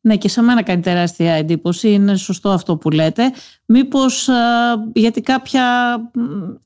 Ναι, 0.02 0.18
και 0.18 0.30
σε 0.30 0.42
μένα 0.42 0.64
κάνει 0.64 0.82
τεράστια 0.82 1.34
εντύπωση. 1.34 1.92
Είναι 1.92 2.16
σωστό 2.16 2.50
αυτό 2.50 2.78
που 2.78 2.90
λέτε. 2.90 3.32
Μήπως 3.66 4.30
γιατί 4.94 5.22
κάποια, 5.22 5.96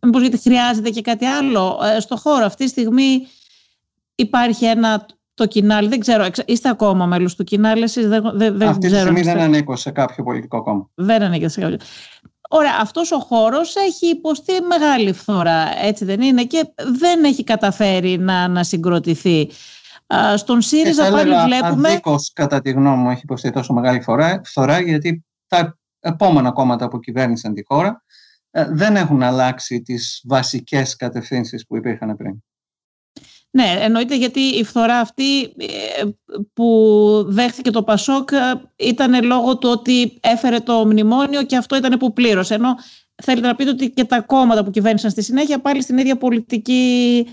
μήπως 0.02 0.22
γιατί 0.22 0.38
χρειάζεται 0.38 0.90
και 0.90 1.02
κάτι 1.02 1.26
άλλο. 1.26 1.80
Ε, 1.96 2.00
στο 2.00 2.18
χώρο 2.18 2.46
αυτή 2.46 2.64
τη 2.64 2.70
στιγμή 2.70 3.28
υπάρχει 4.16 4.66
ένα 4.66 5.06
το 5.39 5.47
κοινάλ. 5.47 5.89
Δεν 5.89 5.99
ξέρω, 5.99 6.25
είστε 6.45 6.69
ακόμα 6.69 7.06
μέλος 7.06 7.36
του 7.36 7.43
κοινάλ, 7.43 7.82
εσείς 7.82 8.08
δεν, 8.08 8.32
δεν, 8.34 8.63
Αυτή 8.63 8.89
τη 8.89 8.95
στιγμή 8.95 9.21
δεν 9.21 9.39
ανήκω 9.39 9.75
σε 9.75 9.91
κάποιο 9.91 10.23
πολιτικό 10.23 10.63
κόμμα. 10.63 10.89
Δεν 10.95 11.21
ανήκω 11.21 11.49
σε 11.49 11.62
κάποιο. 11.62 11.78
Ωραία, 12.49 12.71
αυτός 12.82 13.12
ο 13.12 13.19
χώρος 13.19 13.75
έχει 13.75 14.08
υποστεί 14.08 14.54
μεγάλη 14.62 15.13
φθορά, 15.13 15.65
έτσι 15.82 16.06
δεν 16.06 16.21
είναι, 16.21 16.43
και 16.43 16.73
δεν 16.99 17.23
έχει 17.23 17.43
καταφέρει 17.43 18.17
να, 18.17 18.47
να 18.47 18.63
συγκροτηθεί. 18.63 19.49
Στον 20.36 20.62
ΣΥΡΙΖΑ 20.62 21.12
πάλι 21.12 21.34
βλέπουμε... 21.45 21.89
Αδίκως, 21.89 22.32
κατά 22.34 22.62
τη 22.62 22.71
γνώμη 22.71 23.02
μου, 23.04 23.10
έχει 23.10 23.21
υποστεί 23.23 23.52
τόσο 23.52 23.73
μεγάλη 23.73 24.02
φθορά, 24.43 24.80
γιατί 24.80 25.25
τα 25.47 25.78
επόμενα 25.99 26.52
κόμματα 26.52 26.88
που 26.88 26.99
κυβέρνησαν 26.99 27.54
τη 27.54 27.63
χώρα 27.65 28.04
ε, 28.52 28.65
δεν 28.69 28.95
έχουν 28.95 29.23
αλλάξει 29.23 29.82
τις 29.82 30.21
βασικές 30.28 30.95
κατευθύνσεις 30.95 31.65
που 31.67 31.75
υπήρχαν 31.75 32.15
πριν. 32.15 32.43
Ναι, 33.52 33.78
εννοείται 33.80 34.16
γιατί 34.16 34.40
η 34.40 34.64
φθορά 34.64 35.00
αυτή 35.00 35.42
ε, 35.44 36.06
που 36.54 37.26
δέχθηκε 37.28 37.70
το 37.70 37.84
Πασόκ 37.84 38.32
ε, 38.32 38.38
ήταν 38.76 39.26
λόγω 39.26 39.58
του 39.58 39.70
ότι 39.70 40.18
έφερε 40.20 40.60
το 40.60 40.86
μνημόνιο 40.86 41.44
και 41.44 41.58
αυτό 41.58 41.76
ήταν 41.76 42.00
που 42.00 42.14
πλήρωσε. 42.14 42.54
Ενώ 42.54 42.76
θέλετε 43.24 43.48
να 43.48 43.56
πείτε 43.56 43.70
ότι 43.70 43.90
και 43.90 44.04
τα 44.04 44.22
κόμματα 44.22 44.64
που 44.64 44.70
κυβέρνησαν 44.70 45.12
στη 45.12 45.24
συνέχεια 45.24 45.60
πάλι 45.60 45.82
στην 45.82 45.98
ίδια 45.98 46.18
πολιτική 46.18 47.26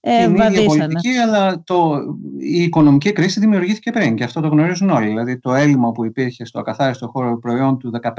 ε, 0.00 0.24
την 0.26 0.34
ίδια 0.34 0.64
πολιτική, 0.64 1.16
αλλά 1.16 1.62
το, 1.66 2.00
η 2.38 2.62
οικονομική 2.62 3.12
κρίση 3.12 3.40
δημιουργήθηκε 3.40 3.90
πριν 3.90 4.16
και 4.16 4.24
αυτό 4.24 4.40
το 4.40 4.48
γνωρίζουν 4.48 4.90
όλοι. 4.90 5.06
Δηλαδή 5.06 5.38
το 5.38 5.54
έλλειμμα 5.54 5.92
που 5.92 6.04
υπήρχε 6.04 6.44
στο 6.44 6.58
ακαθάριστο 6.58 7.08
χώρο 7.08 7.38
προϊόν 7.38 7.78
του 7.78 8.00
15,6% 8.02 8.16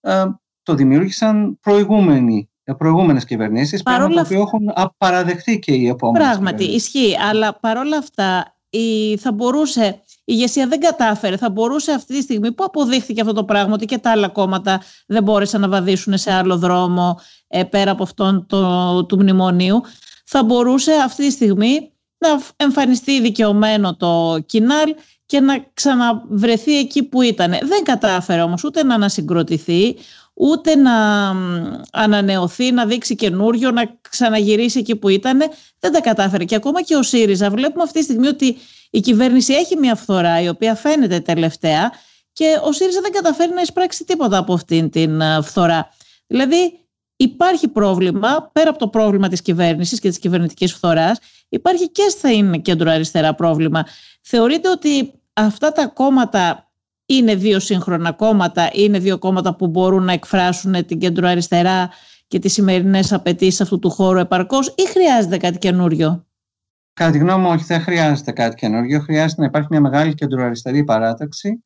ε, 0.00 0.24
το 0.62 0.74
δημιούργησαν 0.74 1.58
προηγούμενοι 1.60 2.50
προηγούμενες 2.76 3.24
κυβερνήσεις, 3.24 3.82
πράγμα 3.82 4.08
το 4.08 4.20
οποίο 4.20 4.40
έχουν 4.40 4.72
παραδεχτεί 4.98 5.58
και 5.58 5.72
οι 5.72 5.88
επόμενες 5.88 6.28
Πράγματι, 6.28 6.64
ισχύει, 6.64 7.16
αλλά 7.30 7.58
παρόλα 7.60 7.96
αυτά 7.96 8.58
η, 8.70 9.16
θα 9.16 9.32
μπορούσε, 9.32 10.02
η 10.06 10.22
ηγεσία 10.24 10.66
δεν 10.66 10.80
κατάφερε, 10.80 11.36
θα 11.36 11.50
μπορούσε 11.50 11.92
αυτή 11.92 12.14
τη 12.14 12.22
στιγμή 12.22 12.52
που 12.52 12.64
αποδείχθηκε 12.64 13.20
αυτό 13.20 13.32
το 13.32 13.44
πράγμα 13.44 13.74
ότι 13.74 13.84
και 13.84 13.98
τα 13.98 14.10
άλλα 14.10 14.28
κόμματα 14.28 14.82
δεν 15.06 15.22
μπόρεσαν 15.22 15.60
να 15.60 15.68
βαδίσουν 15.68 16.18
σε 16.18 16.32
άλλο 16.32 16.58
δρόμο 16.58 17.20
ε, 17.48 17.64
πέρα 17.64 17.90
από 17.90 18.02
αυτόν 18.02 18.46
το, 18.46 19.04
του 19.06 19.18
μνημονίου, 19.20 19.82
θα 20.24 20.44
μπορούσε 20.44 20.92
αυτή 21.04 21.26
τη 21.26 21.30
στιγμή 21.30 21.92
να 22.18 22.28
εμφανιστεί 22.56 23.20
δικαιωμένο 23.20 23.96
το 23.96 24.38
κοινάλ 24.46 24.94
και 25.26 25.40
να 25.40 25.66
ξαναβρεθεί 25.74 26.78
εκεί 26.78 27.02
που 27.02 27.22
ήταν. 27.22 27.50
Δεν 27.50 27.82
κατάφερε 27.82 28.42
όμως 28.42 28.64
ούτε 28.64 28.82
να 28.82 28.94
ανασυγκροτηθεί, 28.94 29.96
ούτε 30.38 30.76
να 30.76 31.28
ανανεωθεί, 31.92 32.72
να 32.72 32.86
δείξει 32.86 33.14
καινούριο, 33.14 33.70
να 33.70 33.98
ξαναγυρίσει 34.10 34.78
εκεί 34.78 34.96
που 34.96 35.08
ήταν. 35.08 35.38
Δεν 35.78 35.92
τα 35.92 36.00
κατάφερε. 36.00 36.44
Και 36.44 36.54
ακόμα 36.54 36.82
και 36.82 36.96
ο 36.96 37.02
ΣΥΡΙΖΑ 37.02 37.50
βλέπουμε 37.50 37.82
αυτή 37.82 37.98
τη 37.98 38.04
στιγμή 38.04 38.26
ότι 38.26 38.56
η 38.90 39.00
κυβέρνηση 39.00 39.52
έχει 39.54 39.76
μια 39.76 39.94
φθορά 39.94 40.40
η 40.40 40.48
οποία 40.48 40.74
φαίνεται 40.74 41.20
τελευταία 41.20 41.92
και 42.32 42.60
ο 42.64 42.72
ΣΥΡΙΖΑ 42.72 43.00
δεν 43.00 43.12
καταφέρει 43.12 43.52
να 43.52 43.60
εισπράξει 43.60 44.04
τίποτα 44.04 44.38
από 44.38 44.52
αυτήν 44.52 44.90
την 44.90 45.22
φθορά. 45.42 45.88
Δηλαδή 46.26 46.78
υπάρχει 47.16 47.68
πρόβλημα, 47.68 48.50
πέρα 48.52 48.70
από 48.70 48.78
το 48.78 48.88
πρόβλημα 48.88 49.28
της 49.28 49.42
κυβέρνησης 49.42 50.00
και 50.00 50.08
της 50.08 50.18
κυβερνητικής 50.18 50.72
φθοράς, 50.72 51.18
υπάρχει 51.48 51.90
και 51.90 52.08
στα 52.08 52.28
κέντρο 52.62 52.90
αριστερά 52.90 53.34
πρόβλημα. 53.34 53.86
Θεωρείτε 54.20 54.70
ότι 54.70 55.12
αυτά 55.32 55.72
τα 55.72 55.86
κόμματα 55.86 56.67
είναι 57.10 57.34
δύο 57.34 57.60
σύγχρονα 57.60 58.12
κόμματα, 58.12 58.70
είναι 58.72 58.98
δύο 58.98 59.18
κόμματα 59.18 59.56
που 59.56 59.66
μπορούν 59.66 60.04
να 60.04 60.12
εκφράσουν 60.12 60.86
την 60.86 60.98
κεντροαριστερά 60.98 61.90
και 62.26 62.38
τις 62.38 62.52
σημερινές 62.52 63.12
απαιτήσεις 63.12 63.60
αυτού 63.60 63.78
του 63.78 63.90
χώρου 63.90 64.18
επαρκώς 64.18 64.66
ή 64.76 64.86
χρειάζεται 64.88 65.36
κάτι 65.36 65.58
καινούριο; 65.58 66.26
Κατά 66.92 67.10
τη 67.10 67.18
γνώμη 67.18 67.42
μου, 67.42 67.50
όχι, 67.50 67.64
δεν 67.64 67.80
χρειάζεται 67.80 68.32
κάτι 68.32 68.54
καινούριο. 68.54 69.00
Χρειάζεται 69.00 69.40
να 69.40 69.46
υπάρχει 69.46 69.68
μια 69.70 69.80
μεγάλη 69.80 70.14
κεντροαριστερή 70.14 70.84
παράταξη, 70.84 71.64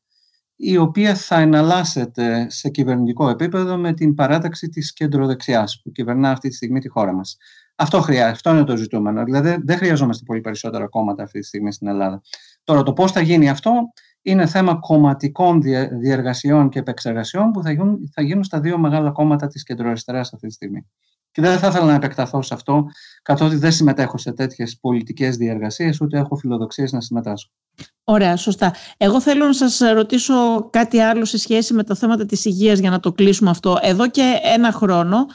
η 0.55 0.77
οποία 0.77 1.15
θα 1.15 1.39
εναλλάσσεται 1.39 2.45
σε 2.49 2.69
κυβερνητικό 2.69 3.29
επίπεδο 3.29 3.77
με 3.77 3.93
την 3.93 4.15
παράταξη 4.15 4.69
της 4.69 4.93
κεντροδεξιάς 4.93 5.81
που 5.83 5.91
κυβερνά 5.91 6.31
αυτή 6.31 6.49
τη 6.49 6.55
στιγμή 6.55 6.79
τη 6.79 6.89
χώρα 6.89 7.13
μας. 7.13 7.37
Αυτό 7.75 8.01
χρειάζεται, 8.01 8.31
αυτό 8.31 8.51
είναι 8.51 8.63
το 8.63 8.77
ζητούμενο. 8.77 9.23
Δηλαδή 9.23 9.57
δεν 9.63 9.77
χρειαζόμαστε 9.77 10.23
πολύ 10.25 10.41
περισσότερα 10.41 10.87
κόμματα 10.87 11.23
αυτή 11.23 11.39
τη 11.39 11.45
στιγμή 11.45 11.71
στην 11.71 11.87
Ελλάδα. 11.87 12.21
Τώρα 12.63 12.83
το 12.83 12.93
πώς 12.93 13.11
θα 13.11 13.21
γίνει 13.21 13.49
αυτό 13.49 13.71
είναι 14.23 14.45
θέμα 14.45 14.75
κομματικών 14.75 15.61
διεργασιών 15.99 16.69
και 16.69 16.79
επεξεργασιών 16.79 17.51
που 17.51 17.61
θα 17.61 17.71
γίνουν, 17.71 18.11
θα 18.13 18.21
γίνουν 18.21 18.43
στα 18.43 18.59
δύο 18.59 18.77
μεγάλα 18.77 19.11
κόμματα 19.11 19.47
της 19.47 19.63
κεντροαριστεράς 19.63 20.33
αυτή 20.33 20.47
τη 20.47 20.53
στιγμή. 20.53 20.85
Και 21.31 21.41
δεν 21.41 21.57
θα 21.57 21.67
ήθελα 21.67 21.85
να 21.85 21.93
επεκταθώ 21.93 22.41
σε 22.41 22.53
αυτό, 22.53 22.85
καθότι 23.21 23.55
δεν 23.55 23.71
συμμετέχω 23.71 24.17
σε 24.17 24.31
τέτοιες 24.31 24.77
πολιτικές 24.81 25.37
διεργασίες, 25.37 26.01
ούτε 26.01 26.17
έχω 26.17 26.35
φιλοδοξίες 26.35 26.91
να 26.91 27.01
συμμετάσχω. 27.01 27.51
Ωραία, 28.03 28.35
σωστά. 28.35 28.73
Εγώ 28.97 29.21
θέλω 29.21 29.45
να 29.45 29.53
σας 29.53 29.79
ρωτήσω 29.93 30.69
κάτι 30.69 30.99
άλλο 30.99 31.25
σε 31.25 31.37
σχέση 31.37 31.73
με 31.73 31.83
τα 31.83 31.95
θέματα 31.95 32.25
της 32.25 32.45
υγείας 32.45 32.79
για 32.79 32.89
να 32.89 32.99
το 32.99 33.11
κλείσουμε 33.11 33.49
αυτό. 33.49 33.77
Εδώ 33.81 34.09
και 34.09 34.39
ένα 34.43 34.71
χρόνο 34.71 35.25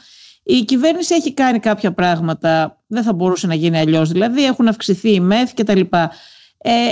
η 0.43 0.63
κυβέρνηση 0.63 1.15
έχει 1.15 1.33
κάνει 1.33 1.59
κάποια 1.59 1.93
πράγματα, 1.93 2.81
δεν 2.87 3.03
θα 3.03 3.13
μπορούσε 3.13 3.47
να 3.47 3.53
γίνει 3.53 3.77
αλλιώς. 3.77 4.11
Δηλαδή 4.11 4.45
έχουν 4.45 4.67
αυξηθεί 4.67 5.13
οι 5.13 5.19
ΜΕΘ 5.19 5.53
κτλ 5.53 5.79
ε, 5.79 5.85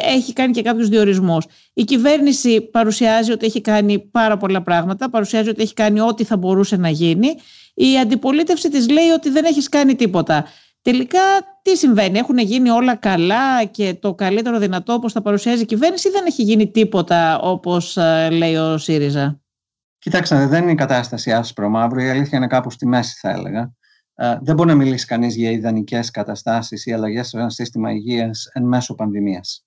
έχει 0.01 0.34
κάνει 0.34 0.53
και 0.53 0.62
κάποιους 0.62 0.89
διορισμούς. 0.89 1.45
Η 1.73 1.84
κυβέρνηση 1.84 2.62
παρουσιάζει 2.62 3.32
ότι 3.32 3.45
έχει 3.45 3.62
κάνει 3.62 3.99
πάρα 3.99 4.38
πολλά 4.38 4.62
πράγματα, 4.62 5.10
παρουσιάζει 5.10 5.49
ότι 5.49 5.62
έχει 5.62 5.73
κάνει 5.73 5.99
ό,τι 5.99 6.23
θα 6.23 6.38
μπορούσε 6.38 6.77
να 6.77 6.89
γίνει. 6.89 7.27
Η 7.73 7.99
αντιπολίτευση 7.99 8.69
της 8.69 8.89
λέει 8.89 9.10
ότι 9.10 9.30
δεν 9.30 9.45
έχεις 9.45 9.69
κάνει 9.69 9.95
τίποτα. 9.95 10.45
Τελικά 10.82 11.19
τι 11.62 11.77
συμβαίνει, 11.77 12.17
έχουν 12.17 12.38
γίνει 12.38 12.69
όλα 12.69 12.95
καλά 12.95 13.63
και 13.63 13.97
το 14.01 14.13
καλύτερο 14.13 14.58
δυνατό 14.58 14.93
όπως 14.93 15.13
θα 15.13 15.21
παρουσιάζει 15.21 15.62
η 15.62 15.65
κυβέρνηση 15.65 16.08
ή 16.08 16.12
δεν 16.12 16.25
έχει 16.25 16.43
γίνει 16.43 16.71
τίποτα 16.71 17.39
όπως 17.39 17.97
ε, 17.97 18.30
λέει 18.32 18.56
ο 18.56 18.77
ΣΥΡΙΖΑ; 18.77 19.41
Κοιτάξτε, 19.99 20.47
δεν 20.47 20.62
είναι 20.63 20.71
η 20.71 20.75
κατάσταση 20.75 21.32
άσπρο-μαύρο, 21.32 22.01
η 22.01 22.10
αλήθεια 22.10 22.38
είναι 22.38 22.47
κάπου 22.47 22.69
στη 22.69 22.86
μέση 22.86 23.17
θα 23.19 23.30
έλεγα. 23.30 23.73
Ε, 24.19 24.38
δεν 24.41 24.56
μπορεί 24.56 24.69
να 24.69 24.75
μιλήσει 24.75 25.06
κανείς 25.06 25.36
για 25.36 25.51
ιδανικές 25.51 26.12
καταστάσεις 26.12 26.86
ή 26.86 26.93
αλλαγές 26.93 27.27
σε 27.27 27.38
ένα 27.38 27.49
σύστημα 27.49 27.91
υγείας 27.91 28.49
εν 28.53 28.63
μέσω 28.63 28.95
πανδημίας. 28.95 29.65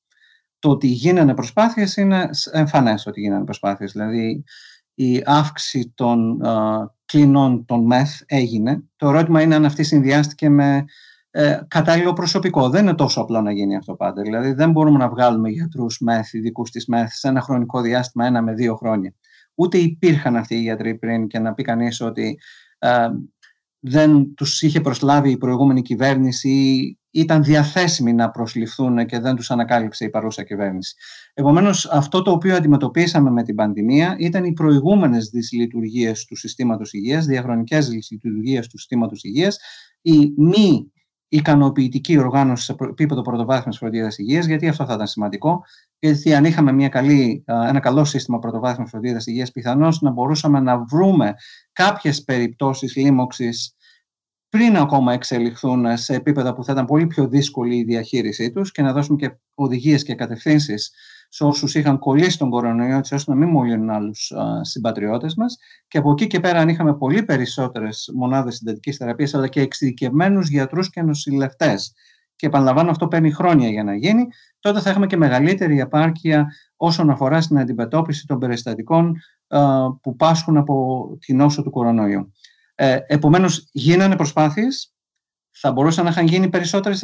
Το 0.59 0.71
ότι 0.71 0.87
γίνανε 0.87 1.35
προσπάθειες 1.35 1.97
είναι 1.97 2.29
εμφανές 2.53 3.07
ότι 3.07 3.21
γίνανε 3.21 3.45
προσπάθειες. 3.45 3.93
Δηλαδή 3.93 4.45
η 4.95 5.23
αύξηση 5.25 5.93
των 5.95 6.41
uh, 6.45 6.87
κλινών 7.05 7.65
των 7.65 7.87
ΜΕΘ 7.87 8.21
έγινε. 8.27 8.83
Το 8.97 9.09
ερώτημα 9.09 9.43
είναι 9.43 9.55
αν 9.55 9.65
αυτή 9.65 9.83
συνδυάστηκε 9.83 10.49
με 10.49 10.85
ε, 11.31 11.61
κατάλληλο 11.69 12.13
προσωπικό. 12.13 12.69
Δεν 12.69 12.83
είναι 12.83 12.95
τόσο 12.95 13.21
απλό 13.21 13.41
να 13.41 13.53
γίνει 13.53 13.77
αυτό 13.77 13.95
πάντα. 13.95 14.23
Δηλαδή 14.23 14.53
δεν 14.53 14.71
μπορούμε 14.71 14.99
να 14.99 15.09
βγάλουμε 15.09 15.49
γιατρούς 15.49 15.99
ΜΕΘ, 16.01 16.33
ειδικούς 16.33 16.71
της 16.71 16.87
ΜΕΘ, 16.87 17.13
σε 17.13 17.29
ένα 17.29 17.41
χρονικό 17.41 17.81
διάστημα 17.81 18.27
ένα 18.27 18.43
με 18.43 18.53
δύο 18.53 18.77
χρόνια. 18.77 19.15
Ούτε 19.55 19.79
υπήρχαν 19.79 20.37
αυτοί 20.37 20.55
οι 20.55 20.61
γιατροί 20.61 20.95
πριν 20.95 21.27
και 21.27 21.39
να 21.39 21.55
πει 21.55 21.63
κανείς 21.63 22.01
ότι 22.01 22.39
ε, 22.79 23.09
δεν 23.81 24.35
τους 24.35 24.63
είχε 24.63 24.81
προσλάβει 24.81 25.31
η 25.31 25.37
προηγούμενη 25.37 25.83
κυβέρνηση 25.83 26.49
ή 26.49 26.99
ήταν 27.11 27.43
διαθέσιμοι 27.43 28.13
να 28.13 28.31
προσληφθούν 28.31 29.07
και 29.07 29.19
δεν 29.19 29.37
τους 29.37 29.51
ανακάλυψε 29.51 30.05
η 30.05 30.11
παρούσα 30.11 30.45
κυβέρνηση. 30.45 30.95
Επομένως, 31.35 31.87
αυτό 31.87 32.23
το 32.23 32.31
οποίο 32.31 32.57
αντιμετωπίσαμε 32.57 33.31
με 33.31 33.43
την 33.43 33.55
πανδημία 33.55 34.17
ήταν 34.19 34.45
οι 34.45 34.53
προηγούμενες 34.53 35.29
δυσλειτουργίες 35.29 36.25
του 36.25 36.37
συστήματος 36.37 36.93
υγείας, 36.93 37.27
διαχρονικές 37.27 37.89
δυσλειτουργίες 37.89 38.69
του 38.69 38.79
συστήματος 38.79 39.25
υγείας, 39.25 39.59
η 40.03 40.33
μη 40.37 40.93
ικανοποιητική 41.29 42.19
οργάνωση 42.19 42.65
σε 42.65 42.75
επίπεδο 42.79 43.23
πρωτοβάθμιας 43.23 43.77
φροντίδας 43.77 44.19
υγείας, 44.19 44.47
γιατί 44.47 44.69
αυτό 44.69 44.85
θα 44.85 44.95
ήταν 44.95 45.07
σημαντικό, 45.07 45.61
γιατί 46.01 46.35
αν 46.35 46.45
είχαμε 46.45 46.73
μια 46.73 46.89
καλή, 46.89 47.45
ένα 47.47 47.81
καλό 47.81 48.05
σύστημα 48.05 48.39
πρωτοβάθμιας 48.39 48.91
φροντίδας 48.91 49.27
υγείας, 49.27 49.53
πιθανώς 49.53 50.01
να 50.01 50.11
μπορούσαμε 50.11 50.61
να 50.61 50.79
βρούμε 50.79 51.35
κάποιες 51.73 52.25
περιπτώσεις 52.25 52.97
λίμωξης 52.97 53.75
πριν 54.49 54.77
ακόμα 54.77 55.13
εξελιχθούν 55.13 55.97
σε 55.97 56.15
επίπεδα 56.15 56.55
που 56.55 56.65
θα 56.65 56.73
ήταν 56.73 56.85
πολύ 56.85 57.07
πιο 57.07 57.29
δύσκολη 57.29 57.77
η 57.77 57.85
διαχείρισή 57.85 58.51
τους 58.51 58.73
και 58.73 58.83
να 58.83 58.93
δώσουμε 58.93 59.17
και 59.17 59.39
οδηγίες 59.55 60.03
και 60.03 60.15
κατευθύνσεις 60.15 60.91
σε 61.29 61.45
όσους 61.45 61.75
είχαν 61.75 61.99
κολλήσει 61.99 62.39
τον 62.39 62.51
κορονοϊό 62.51 62.97
έτσι 62.97 63.15
ώστε 63.15 63.31
να 63.31 63.37
μην 63.37 63.49
μολύνουν 63.49 63.91
άλλους 63.91 64.33
συμπατριώτες 64.61 65.35
μας. 65.35 65.57
Και 65.89 65.99
από 65.99 66.11
εκεί 66.11 66.27
και 66.27 66.41
πέρα 66.41 66.59
αν 66.59 66.69
είχαμε 66.69 66.97
πολύ 66.97 67.23
περισσότερες 67.23 68.11
μονάδες 68.15 68.57
συντατικής 68.57 68.97
θεραπείας 68.97 69.35
αλλά 69.35 69.49
και 69.49 69.61
εξειδικευμένους 69.61 70.49
γιατρούς 70.49 70.91
και 70.91 71.03
νοσηλευτές 71.03 71.93
και 72.41 72.47
επαναλαμβάνω 72.47 72.91
αυτό 72.91 73.09
παίρνει 73.09 73.33
χρόνια 73.33 73.69
για 73.69 73.85
να 73.85 73.95
γίνει, 73.95 74.27
τότε 74.61 74.81
θα 74.81 74.91
έχουμε 74.91 75.07
και 75.07 75.17
μεγαλύτερη 75.17 75.81
επάρκεια 75.81 76.47
όσον 76.77 77.11
αφορά 77.11 77.41
στην 77.41 77.59
αντιμετώπιση 77.59 78.27
των 78.27 78.39
περιστατικών 78.39 79.17
που 80.03 80.17
πάσχουν 80.17 80.57
από 80.57 81.07
την 81.21 81.37
νόσο 81.37 81.63
του 81.63 81.71
κορονοϊού. 81.71 82.33
Ε, 82.75 82.99
επομένως, 83.07 83.69
γίνανε 83.73 84.17
προσπάθειες, 84.17 84.95
θα 85.51 85.73
μπορούσαν 85.73 86.05
να 86.05 86.11
είχαν 86.11 86.27
γίνει 86.27 86.49
περισσότερες 86.49 87.03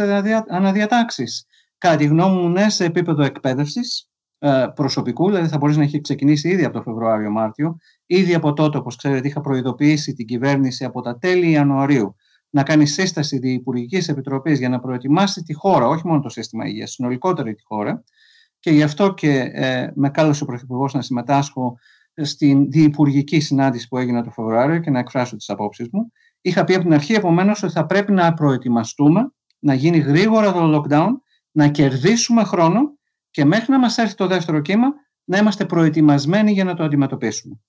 αναδιατάξεις. 0.49 1.47
Κατά 1.79 1.97
τη 1.97 2.05
γνώμη 2.05 2.41
μου, 2.41 2.49
ναι, 2.49 2.69
σε 2.69 2.85
επίπεδο 2.85 3.23
εκπαίδευσης 3.23 4.11
ε, 4.39 4.67
προσωπικού, 4.75 5.27
δηλαδή 5.27 5.49
θα 5.49 5.59
μπορούσε 5.59 5.79
να 5.79 5.85
έχει 5.85 6.01
ξεκινήσει 6.01 6.49
ήδη 6.49 6.65
από 6.65 6.75
το 6.75 6.83
Φεβρουάριο-Μάρτιο. 6.83 7.77
Ήδη 8.07 8.35
από 8.35 8.53
τότε, 8.53 8.79
όπως 8.79 8.97
ξέρετε, 8.97 9.29
είχα 9.29 9.41
προειδοποιήσει 9.41 10.15
την 10.15 10.27
κυβέρνηση 10.27 10.85
από 10.85 11.01
τα 11.01 11.19
τέλη 11.19 11.51
Ιανουαρίου 11.51 12.17
να 12.51 12.63
κάνει 12.63 12.87
σύσταση 12.87 13.39
Διυπουργική 13.39 14.11
Επιτροπή 14.11 14.53
για 14.53 14.69
να 14.69 14.79
προετοιμάσει 14.79 15.43
τη 15.43 15.55
χώρα, 15.55 15.87
όχι 15.87 16.07
μόνο 16.07 16.21
το 16.21 16.29
σύστημα 16.29 16.67
υγείας, 16.67 16.91
συνολικότερη 16.91 17.55
τη 17.55 17.63
χώρα. 17.65 18.05
Και 18.61 18.71
γι' 18.71 18.83
αυτό 18.83 19.15
και 19.15 19.51
ε, 19.53 19.91
με 19.95 20.11
κάλεσε 20.11 20.43
ο 20.43 20.47
Πρωθυπουργός 20.47 20.95
να 20.95 21.03
συμμετάσχω 21.03 21.79
στην 22.23 22.71
διυπουργική 22.71 23.41
συνάντηση 23.41 23.89
που 23.89 23.99
έγινε 23.99 24.23
το 24.23 24.31
Φεβρουάριο 24.31 24.79
και 24.79 24.91
να 24.91 24.99
εκφράσω 24.99 25.37
τις 25.37 25.51
απόψεις 25.51 25.89
μου. 25.93 26.13
Είχα 26.41 26.65
πει 26.65 26.75
από 26.75 26.83
την 26.83 26.93
αρχή 26.93 27.13
επομένως 27.13 27.63
ότι 27.63 27.73
θα 27.73 27.87
πρέπει 27.87 28.13
να 28.13 28.35
προετοιμαστούμε, 28.35 29.33
να 29.59 29.75
γίνει 29.75 29.99
γρήγορα 29.99 30.53
το 30.53 30.77
lockdown, 30.77 31.11
να 31.51 31.69
κερδίσουμε 31.69 32.45
χρόνο 32.45 32.81
και 33.31 33.45
μέχρι 33.45 33.73
να 33.73 33.79
μας 33.79 33.99
έρθει 33.99 34.15
το 34.15 34.27
δεύτερο 34.27 34.61
κύμα 34.61 34.87
να 35.25 35.39
είμαστε 35.39 35.65
προετοιμασμένοι 35.65 36.53
για 36.53 36.65
να 36.65 36.75
το 36.75 36.85
αντιμετωπίσουμε. 36.85 37.61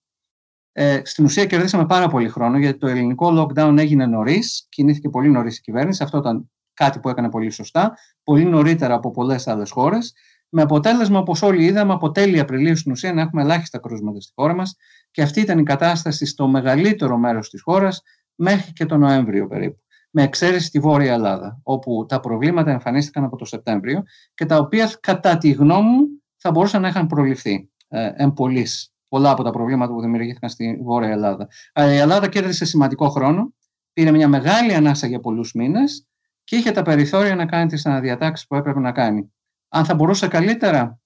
Ε, 0.79 1.01
στην 1.03 1.25
ουσία 1.25 1.45
κερδίσαμε 1.45 1.85
πάρα 1.85 2.07
πολύ 2.07 2.29
χρόνο 2.29 2.57
γιατί 2.57 2.77
το 2.77 2.87
ελληνικό 2.87 3.27
lockdown 3.37 3.75
έγινε 3.77 4.05
νωρίς, 4.05 4.65
κινήθηκε 4.69 5.09
πολύ 5.09 5.29
νωρίς 5.29 5.57
η 5.57 5.61
κυβέρνηση. 5.61 6.03
Αυτό 6.03 6.17
ήταν 6.17 6.51
κάτι 6.73 6.99
που 6.99 7.09
έκανε 7.09 7.29
πολύ 7.29 7.49
σωστά, 7.49 7.97
πολύ 8.23 8.45
νωρίτερα 8.45 8.93
από 8.93 9.11
πολλές 9.11 9.47
άλλες 9.47 9.71
χώρες 9.71 10.13
με 10.49 10.61
αποτέλεσμα, 10.61 11.19
όπως 11.19 11.41
όλοι 11.41 11.65
είδαμε, 11.65 11.93
από 11.93 12.11
τέλη 12.11 12.39
Απριλίου 12.39 12.75
στην 12.75 12.91
ουσία 12.91 13.13
να 13.13 13.21
έχουμε 13.21 13.41
ελάχιστα 13.41 13.79
κρούσματα 13.79 14.21
στη 14.21 14.31
χώρα 14.35 14.53
μας 14.53 14.75
και 15.11 15.21
αυτή 15.21 15.39
ήταν 15.41 15.59
η 15.59 15.63
κατάσταση 15.63 16.25
στο 16.25 16.47
μεγαλύτερο 16.47 17.17
μέρος 17.17 17.49
της 17.49 17.61
χώρας 17.61 18.01
μέχρι 18.35 18.73
και 18.73 18.85
τον 18.85 18.99
Νοέμβριο 18.99 19.47
περίπου. 19.47 19.81
με 20.11 20.23
εξαίρεση 20.23 20.71
τη 20.71 20.79
Βόρεια 20.79 21.13
Ελλάδα, 21.13 21.59
όπου 21.63 22.05
τα 22.07 22.19
προβλήματα 22.19 22.71
εμφανίστηκαν 22.71 23.23
από 23.23 23.37
το 23.37 23.45
Σεπτέμβριο 23.45 24.03
και 24.33 24.45
τα 24.45 24.57
οποία, 24.57 24.91
κατά 24.99 25.37
τη 25.37 25.51
γνώμη 25.51 25.89
μου, 25.89 26.07
θα 26.37 26.51
μπορούσαν 26.51 26.81
να 26.81 26.87
είχαν 26.87 27.07
προληφθεί 27.07 27.69
ε, 27.87 28.11
εμπολής 28.15 28.91
πολλά 29.07 29.31
από 29.31 29.43
τα 29.43 29.49
προβλήματα 29.49 29.93
που 29.93 30.01
δημιουργήθηκαν 30.01 30.49
στη 30.49 30.79
Βόρεια 30.83 31.09
Ελλάδα. 31.09 31.47
Αλλά 31.73 31.93
η 31.93 31.97
Ελλάδα 31.97 32.27
κέρδισε 32.27 32.65
σημαντικό 32.65 33.09
χρόνο, 33.09 33.53
πήρε 33.93 34.11
μια 34.11 34.27
μεγάλη 34.27 34.73
ανάσα 34.73 35.07
για 35.07 35.19
πολλούς 35.19 35.53
μήνες 35.53 36.07
και 36.43 36.55
είχε 36.55 36.71
τα 36.71 36.81
περιθώρια 36.81 37.35
να 37.35 37.45
κάνει 37.45 37.67
τις 37.67 37.85
αναδιατάξεις 37.85 38.47
που 38.47 38.55
έπρεπε 38.55 38.79
να 38.79 38.91
κάνει. 38.91 39.33
Αν 39.69 39.85
θα 39.85 39.95
μπορούσε 39.95 40.27
καλύτερα, 40.27 40.99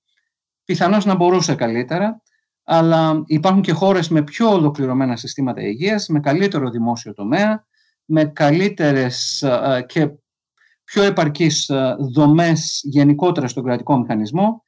πιθανώς 0.66 1.06
να 1.06 1.16
μπορούσε 1.16 1.56
καλύτερα, 1.56 2.22
αλλά 2.64 3.24
υπάρχουν 3.26 3.62
και 3.62 3.72
χώρες 3.72 4.10
με 4.10 4.24
πιο 4.24 4.50
ολοκληρωμένα 4.50 5.16
συστήματα 5.16 5.62
υγείας, 5.62 6.08
με 6.08 6.20
καλύτερο 6.20 6.70
δημόσιο 6.70 7.14
τομέα, 7.14 7.66
με 8.06 8.26
καλύτερες 8.26 9.42
ε, 9.42 9.86
και 9.88 10.12
πιο 10.84 11.04
επαρκείς 11.04 11.70
ε, 11.70 11.96
δομές 12.00 12.82
γενικότερα 12.84 13.48
στον 13.48 13.64
κρατικό 13.64 13.98
μηχανισμό, 13.98 14.64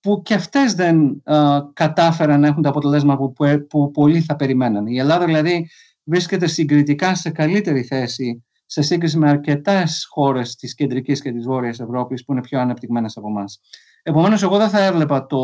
που 0.00 0.22
και 0.22 0.34
αυτές 0.34 0.74
δεν 0.74 1.22
ε, 1.24 1.58
κατάφεραν 1.72 2.40
να 2.40 2.46
έχουν 2.46 2.62
τα 2.62 2.68
αποτελέσματα 2.68 3.18
που, 3.18 3.32
που, 3.32 3.66
που 3.68 3.90
πολλοί 3.90 4.20
θα 4.20 4.36
περιμέναν. 4.36 4.86
Η 4.86 4.98
Ελλάδα 4.98 5.24
δηλαδή 5.24 5.68
βρίσκεται 6.04 6.46
συγκριτικά 6.46 7.14
σε 7.14 7.30
καλύτερη 7.30 7.82
θέση 7.82 8.44
σε 8.66 8.82
σύγκριση 8.82 9.18
με 9.18 9.28
αρκετές 9.28 10.06
χώρες 10.10 10.54
της 10.56 10.74
κεντρικής 10.74 11.22
και 11.22 11.32
της 11.32 11.44
βόρειας 11.44 11.80
Ευρώπης 11.80 12.24
που 12.24 12.32
είναι 12.32 12.40
πιο 12.40 12.60
ανεπτυγμένες 12.60 13.16
από 13.16 13.28
εμάς. 13.28 13.60
Επομένως, 14.02 14.42
εγώ 14.42 14.58
δεν 14.58 14.68
θα 14.68 14.84
έβλεπα 14.84 15.26
το 15.26 15.38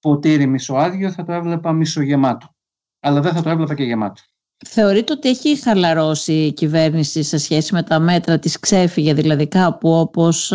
ποτήρι 0.00 0.46
μισοάδιο, 0.46 1.10
θα 1.10 1.24
το 1.24 1.32
έβλεπα 1.32 1.72
μισογεμάτο. 1.72 2.54
Αλλά 3.00 3.20
δεν 3.20 3.32
θα 3.32 3.42
το 3.42 3.48
έβλεπα 3.50 3.74
και 3.74 3.82
γεμάτο. 3.82 4.22
Θεωρείτε 4.66 5.12
ότι 5.12 5.28
έχει 5.28 5.60
χαλαρώσει 5.60 6.32
η 6.32 6.52
κυβέρνηση 6.52 7.22
σε 7.22 7.38
σχέση 7.38 7.74
με 7.74 7.82
τα 7.82 7.98
μέτρα 7.98 8.38
της; 8.38 8.58
Ξέφυγε 8.60 9.14
δηλαδή 9.14 9.48
κάπου 9.48 9.90
όπως 9.90 10.52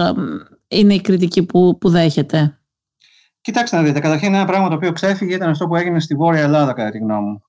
είναι 0.67 0.93
η 0.93 1.01
κριτική 1.01 1.45
που, 1.45 1.77
που 1.77 1.89
δέχεται; 1.89 2.61
Κοιτάξτε 3.41 3.75
να 3.75 3.84
δείτε, 3.84 3.99
καταρχήν 3.99 4.34
ένα 4.34 4.45
πράγμα 4.45 4.69
το 4.69 4.75
οποίο 4.75 4.91
ξέφυγε 4.91 5.36
ήταν 5.36 5.49
αυτό 5.49 5.67
που 5.67 5.75
έγινε 5.75 5.99
στη 5.99 6.15
Βόρεια 6.15 6.41
Ελλάδα 6.41 6.73
κατά 6.73 6.89
τη 6.89 6.97
γνώμη 6.97 7.30
μου. 7.30 7.41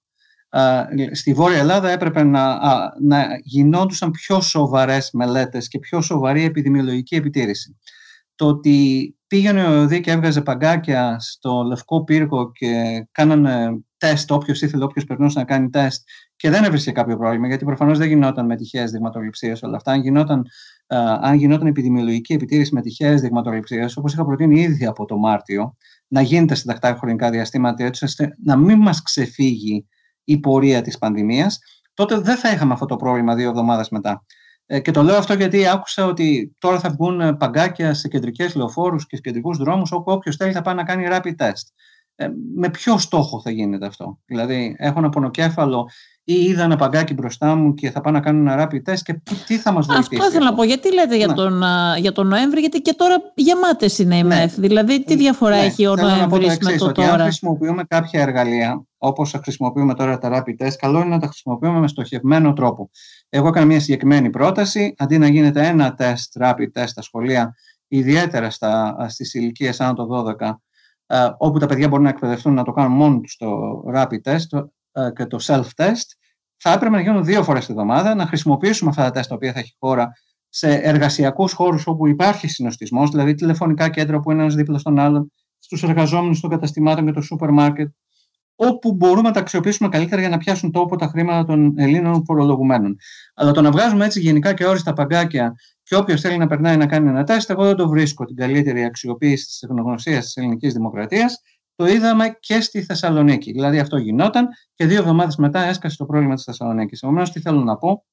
Στη 1.12 1.33
Βόρεια 1.33 1.59
Ελλάδα 1.59 1.90
έπρεπε 1.90 2.22
να, 2.22 2.59
να 3.00 3.26
γινόντουσαν 3.42 4.11
πιο 4.11 4.40
σοβαρές 4.40 5.11
μελέτες 5.12 5.68
και 5.68 5.78
πιο 5.78 6.00
σοβαρή 6.00 6.44
επιδημιολογική 6.44 7.14
επιτήρηση. 7.14 7.78
Το 8.35 8.46
ότι 8.46 9.16
πήγαινε 9.26 9.64
ο 9.64 9.72
ΕΟΔΗ 9.72 10.00
και 10.00 10.11
έβγαζε 10.11 10.40
παγκάκια 10.40 11.16
στο 11.20 11.62
Λευκό 11.62 12.05
Πύργο 12.05 12.52
και 12.52 12.72
κάνανε 13.12 13.85
τεστ, 13.96 14.31
όποιος 14.31 14.62
ήθελε, 14.62 14.85
όποιος 14.85 15.05
περνούσε 15.05 15.38
να 15.38 15.44
κάνει 15.44 15.70
τεστ 15.70 16.02
και 16.37 16.50
δεν 16.50 16.64
έβρισκε 16.64 16.92
κάποιο 16.92 17.16
πρόβλημα, 17.16 17.46
γιατί 17.46 17.64
προφανώς 17.64 17.98
δεν 17.98 18.09
γινόταν 18.09 18.46
με 18.46 18.57
τυχαίες 18.57 18.90
δειγματοληψίες 18.90 19.62
όλα 19.62 19.76
αυτά. 19.76 19.92
Αν 19.92 20.00
γινόταν, 20.00 20.46
αν 20.96 21.35
γινόταν 21.35 21.66
επιδημιολογική 21.66 22.33
επιτήρηση 22.33 22.74
με 22.74 22.81
τυχαίες 22.81 23.20
δειγματοληψίε, 23.20 23.87
όπως 23.96 24.12
είχα 24.12 24.24
προτείνει 24.24 24.61
ήδη 24.61 24.87
από 24.87 25.05
το 25.05 25.16
Μάρτιο, 25.16 25.76
να 26.09 26.20
γίνεται 26.20 26.55
σε 26.55 26.66
τακτά 26.66 26.94
χρονικά 26.94 27.31
διαστήματα, 27.31 27.85
έτσι 27.85 28.05
ώστε 28.05 28.37
να 28.44 28.57
μην 28.57 28.78
μας 28.78 29.02
ξεφύγει 29.02 29.87
η 30.24 30.38
πορεία 30.38 30.83
της 30.83 30.98
πανδημίας, 30.98 31.59
τότε 31.94 32.18
δεν 32.18 32.37
θα 32.37 32.50
είχαμε 32.50 32.72
αυτό 32.72 32.87
το 32.87 32.96
πρόβλημα 32.96 33.35
δύο 33.35 33.48
εβδομάδες 33.48 33.88
μετά. 33.88 34.24
Ε, 34.66 34.81
και 34.81 34.90
το 34.90 35.02
λέω 35.02 35.16
αυτό 35.16 35.35
γιατί 35.35 35.68
άκουσα 35.68 36.07
ότι 36.07 36.57
τώρα 36.59 36.78
θα 36.78 36.90
βγουν 36.90 37.37
παγκάκια 37.37 37.94
σε 37.94 38.09
κεντρικές 38.09 38.55
λεωφόρους 38.55 39.07
και 39.07 39.16
σε 39.16 39.22
κεντρικούς 39.22 39.59
δρόμους, 39.59 39.92
όπου 39.92 40.12
όποιος 40.12 40.37
θέλει 40.37 40.52
θα 40.52 40.62
πάει 40.62 40.74
να 40.74 40.85
κάνει 40.85 41.07
rapid 41.11 41.35
test. 41.37 41.66
Ε, 42.14 42.28
με 42.55 42.70
ποιο 42.70 42.98
στόχο 42.98 43.40
θα 43.40 43.50
γίνεται 43.50 43.87
αυτό; 43.87 44.18
Δηλαδή, 44.24 44.74
έχω 44.78 44.98
ένα 44.98 45.09
πονοκέφαλο 45.09 45.88
ή 46.24 46.35
είδα 46.35 46.62
ένα 46.62 46.76
παγκάκι 46.76 47.14
μπροστά 47.14 47.54
μου 47.54 47.74
και 47.74 47.90
θα 47.90 48.00
πάω 48.00 48.12
να 48.12 48.20
κάνω 48.20 48.52
ένα 48.52 48.64
rapid 48.64 48.90
test 48.90 48.98
και 49.02 49.20
τι 49.46 49.58
θα 49.58 49.72
μας 49.72 49.87
βοηθήσει. 49.87 50.14
Αυτό 50.14 50.28
ήθελα 50.28 50.50
να 50.50 50.54
πω. 50.54 50.64
Γιατί 50.64 50.94
λέτε 50.94 51.16
για, 51.16 51.26
ναι. 51.26 51.35
τον, 51.35 51.62
για 51.98 52.12
τον 52.12 52.26
Νοέμβρη, 52.26 52.61
γιατί 52.61 52.80
και 52.80 52.94
τώρα 52.94 53.14
γεμάτες 53.35 53.98
είναι 53.98 54.16
οι 54.16 54.22
ναι. 54.22 54.35
ΜΕΘ. 54.35 54.54
Δηλαδή, 54.54 55.04
τι 55.04 55.16
διαφορά 55.16 55.56
ναι. 55.56 55.64
έχει 55.64 55.87
ο 55.87 55.94
Νοέμβρης 55.94 56.58
με 56.58 56.76
το 56.76 56.85
ότι 56.85 56.94
τώρα; 56.94 57.12
Αν 57.12 57.20
χρησιμοποιούμε 57.20 57.85
κάποια 57.88 58.22
εργαλεία, 58.22 58.85
όπως 58.98 59.38
χρησιμοποιούμε 59.42 59.94
τώρα 59.94 60.18
τα 60.18 60.28
rapid 60.32 60.66
test, 60.66 60.74
καλό 60.78 60.98
είναι 60.98 61.08
να 61.08 61.18
τα 61.18 61.26
χρησιμοποιούμε 61.26 61.78
με 61.78 61.88
στοχευμένο 61.88 62.52
τρόπο. 62.52 62.90
Εγώ 63.28 63.48
έκανα 63.48 63.66
μια 63.66 63.80
συγκεκριμένη 63.80 64.30
πρόταση, 64.30 64.94
αντί 64.98 65.18
να 65.18 65.28
γίνεται 65.28 65.66
ένα 65.66 65.94
τεστ, 65.94 66.37
rapid 66.40 66.80
test 66.80 66.87
στα 66.87 67.02
σχολεία, 67.02 67.54
ιδιαίτερα 67.88 68.50
στις 69.08 69.35
ηλικίες 69.35 69.80
άνω 69.80 69.94
το 69.94 70.06
12, 70.38 70.58
ε, 71.06 71.28
όπου 71.38 71.58
τα 71.58 71.66
παιδιά 71.66 71.88
μπορούν 71.88 72.04
να 72.04 72.11
εκπαιδευτούν 72.11 72.54
να 72.54 72.62
το 72.62 72.72
κάνουν 72.72 72.96
μόνο 72.96 73.20
τους 73.20 73.37
το 73.37 73.48
rapid 73.94 74.20
test 74.24 74.58
ε, 74.58 74.61
και 75.14 75.26
το 75.26 75.38
self-test, 75.42 76.09
θα 76.57 76.72
έπρεπε 76.72 76.96
να 76.96 77.00
γίνουν 77.00 77.24
δύο 77.24 77.42
φορές 77.42 77.66
τη 77.66 77.72
εβδομάδα, 77.72 78.14
να 78.14 78.26
χρησιμοποιήσουμε 78.26 78.90
αυτά 78.90 79.02
τα 79.02 79.11
τεστ 79.11 79.28
τα 79.28 79.35
οποία 79.35 79.52
θα 79.52 79.59
έχει 79.59 79.76
χώρα 79.78 80.12
σε 80.48 80.74
εργασιακούς 80.74 81.52
χώρους 81.52 81.87
όπου 81.87 82.07
υπάρχει 82.07 82.48
συνοστισμός, 82.48 83.11
δηλαδή 83.11 83.35
τηλεφωνικά 83.35 83.88
κέντρα 83.88 84.20
που 84.20 84.31
είναι 84.31 84.40
ένας 84.42 84.55
δίπλα 84.55 84.78
στον 84.78 84.98
άλλον, 84.98 85.33
στους 85.59 85.83
εργαζόμενους 85.83 86.40
των 86.40 86.50
καταστημάτων 86.50 87.07
και 87.07 87.12
το 87.12 87.20
σούπερ 87.20 87.50
μάρκετ, 87.50 87.92
όπου 88.57 88.92
μπορούμε 88.92 89.28
να 89.28 89.35
τα 89.35 89.40
αξιοποιήσουμε 89.40 89.88
καλύτερα 89.88 90.20
για 90.20 90.31
να 90.31 90.38
πιάσουν 90.38 90.70
τόπο 90.70 90.96
τα 90.96 91.07
χρήματα 91.07 91.44
των 91.44 91.74
Ελλήνων 91.78 92.24
φορολογουμένων. 92.24 92.96
Αλλά 93.35 93.52
το 93.52 93.61
να 93.61 93.70
βγάζουμε 93.70 94.05
έτσι 94.05 94.20
γενικά 94.20 94.55
και 94.55 94.66
όριστα 94.66 94.92
παγκάκια 94.92 95.55
και 95.83 95.96
όποιος 95.96 96.20
θέλει 96.20 96.37
να 96.37 96.46
περνάει 96.46 96.76
να 96.76 96.87
κάνει 96.87 97.09
ένα 97.09 97.24
τεστ, 97.24 97.50
εγώ 97.50 97.64
δεν 97.64 97.76
το 97.76 97.88
βρίσκω 97.88 98.24
την 98.24 98.37
καλύτερη 98.37 98.85
αξιοποίηση 98.85 99.46
της 99.46 99.59
τεχνογνωσίας 99.59 100.24
της 100.24 100.37
ελληνικής 100.37 100.72
δημοκρατίας. 100.72 101.40
Το 101.74 101.87
είδαμε 101.87 102.37
και 102.40 102.61
στη 102.61 102.82
Θεσσαλονίκη. 102.82 103.52
Δηλαδή 103.52 103.78
αυτό 103.78 103.96
γινόταν 103.96 104.48
και 104.74 104.87
δύο 104.87 104.98
εβδομάδες 104.98 105.37
μετά 105.37 105.61
έσκασε 105.64 105.96
το 105.96 106.06
πρόβλημα 106.06 106.35
της 106.35 106.44
Θεσσαλονίκης. 106.44 107.02
Επομένως, 107.02 107.30
τι 107.30 107.40
θέλω 107.40 107.61
να 107.61 107.76
πω, 107.76 108.04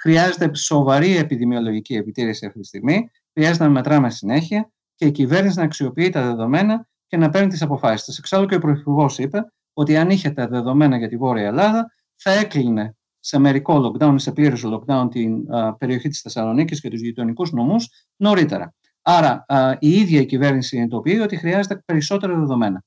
χρειάζεται 0.00 0.54
σοβαρή 0.54 1.16
επιδημιολογική 1.16 1.94
επιτήρηση 1.94 2.46
αυτή 2.46 2.60
τη 2.60 2.66
στιγμή, 2.66 3.10
χρειάζεται 3.32 3.64
να 3.64 3.70
μετράμε 3.70 4.10
συνέχεια 4.10 4.70
και 4.94 5.06
η 5.06 5.10
κυβέρνηση 5.10 5.58
να 5.58 5.64
αξιοποιεί 5.64 6.10
τα 6.10 6.22
δεδομένα 6.22 6.88
και 7.06 7.16
να 7.16 7.30
παίρνει 7.30 7.48
τις 7.48 7.62
αποφάσεις 7.62 8.04
της. 8.04 8.18
Εξάλλου 8.18 8.46
και 8.46 8.54
ο 8.54 8.58
Πρωθυπουργός 8.58 9.18
είπε 9.18 9.40
ότι 9.72 9.96
αν 9.96 10.10
είχε 10.10 10.30
τα 10.30 10.48
δεδομένα 10.48 10.96
για 10.96 11.08
τη 11.08 11.16
Βόρεια 11.16 11.46
Ελλάδα, 11.46 11.92
θα 12.16 12.30
έκλεινε 12.30 12.96
σε 13.20 13.38
μερικό 13.38 13.80
lockdown, 13.80 14.14
σε 14.18 14.32
πλήρω 14.32 14.56
lockdown 14.62 15.08
την 15.10 15.54
α, 15.54 15.76
περιοχή 15.76 16.08
της 16.08 16.20
Θεσσαλονίκης 16.20 16.80
και 16.80 16.90
τους 16.90 17.00
γειτονικούς 17.00 17.52
νομούς 17.52 17.88
νωρίτερα. 18.16 18.74
Άρα 19.02 19.44
α, 19.48 19.76
η 19.78 19.90
ίδια 19.90 20.20
η 20.20 20.26
κυβέρνηση 20.26 20.68
συνειδητοποιεί 20.68 21.20
ότι 21.22 21.36
χρειάζεται 21.36 21.82
περισσότερα 21.84 22.34
δεδομένα. 22.34 22.84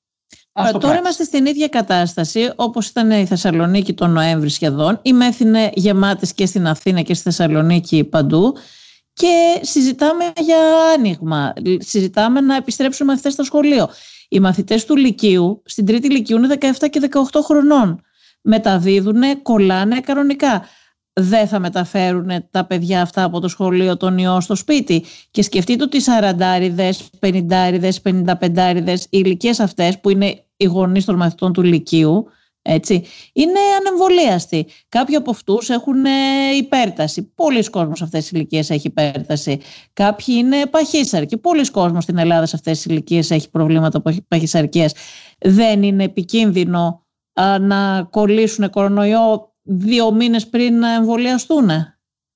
Α, 0.53 0.71
τώρα 0.79 0.97
είμαστε 0.97 1.23
στην 1.23 1.45
ίδια 1.45 1.67
κατάσταση 1.67 2.51
όπως 2.55 2.87
ήταν 2.87 3.11
η 3.11 3.25
Θεσσαλονίκη 3.25 3.93
τον 3.93 4.11
Νοέμβρη 4.11 4.49
σχεδόν. 4.49 4.99
Οι 5.01 5.13
ΜΕΘ 5.13 5.39
είναι 5.39 5.71
γεμάτες 5.73 6.33
και 6.33 6.45
στην 6.45 6.67
Αθήνα 6.67 7.01
και 7.01 7.13
στη 7.13 7.23
Θεσσαλονίκη 7.23 8.03
παντού 8.03 8.55
και 9.13 9.59
συζητάμε 9.61 10.31
για 10.37 10.57
άνοιγμα. 10.95 11.53
Συζητάμε 11.77 12.41
να 12.41 12.55
επιστρέψουν 12.55 13.05
μαθητές 13.05 13.33
στο 13.33 13.43
σχολείο. 13.43 13.89
Οι 14.29 14.39
μαθητές 14.39 14.85
του 14.85 14.95
Λυκείου, 14.95 15.61
στην 15.65 15.85
τρίτη 15.85 16.09
Λυκείου 16.09 16.37
είναι 16.37 16.57
17 16.59 16.89
και 16.89 17.09
18 17.11 17.41
χρονών 17.43 18.01
μεταδίδουν, 18.41 19.41
κολλάνε 19.41 19.99
κανονικά. 19.99 20.65
Δεν 21.13 21.47
θα 21.47 21.59
μεταφέρουν 21.59 22.29
τα 22.51 22.65
παιδιά 22.65 23.01
αυτά 23.01 23.23
από 23.23 23.39
το 23.39 23.47
σχολείο 23.47 23.97
τον 23.97 24.17
ιό 24.17 24.41
στο 24.41 24.55
σπίτι. 24.55 25.03
Και 25.31 25.41
σκεφτείτε 25.41 25.83
ότι 25.83 25.97
οι 25.97 26.01
40 26.05 27.03
50 27.19 27.93
55 28.01 28.95
οι 28.99 29.07
ηλικίες 29.09 29.59
αυτές 29.59 29.99
που 29.99 30.09
είναι 30.09 30.45
οι 30.57 30.65
γονείς 30.65 31.05
των 31.05 31.15
μαθητών 31.15 31.53
του 31.53 31.61
Λυκείου, 31.63 32.27
έτσι, 32.61 33.03
είναι 33.33 33.59
ανεμβολίαστοι. 33.79 34.67
Κάποιοι 34.89 35.15
από 35.15 35.31
αυτούς 35.31 35.69
έχουν 35.69 36.05
ε, 36.05 36.09
υπέρταση. 36.57 37.23
Πολλοί 37.23 37.69
κόσμοι 37.69 37.97
σε 37.97 38.03
αυτές 38.03 38.21
τις 38.21 38.31
ηλικίες 38.31 38.69
έχει 38.69 38.87
υπέρταση. 38.87 39.59
Κάποιοι 39.93 40.35
είναι 40.37 40.65
παχύσαρκοι. 40.65 41.37
Πολλοί 41.37 41.71
κόσμοι 41.71 42.01
στην 42.01 42.17
Ελλάδα 42.17 42.45
σε 42.45 42.55
αυτές 42.55 42.75
τις 42.75 42.85
ηλικίες 42.85 43.31
έχει 43.31 43.49
προβλήματα 43.49 44.01
παχυσαρκίας. 44.27 44.93
Δεν 45.39 45.83
είναι 45.83 46.03
επικίνδυνο 46.03 47.05
να 47.59 48.07
κολλήσουν 48.09 48.69
κορονοϊό 48.69 49.50
δύο 49.61 50.11
μήνες 50.11 50.49
πριν 50.49 50.79
να 50.79 50.93
εμβολιαστούν. 50.93 51.69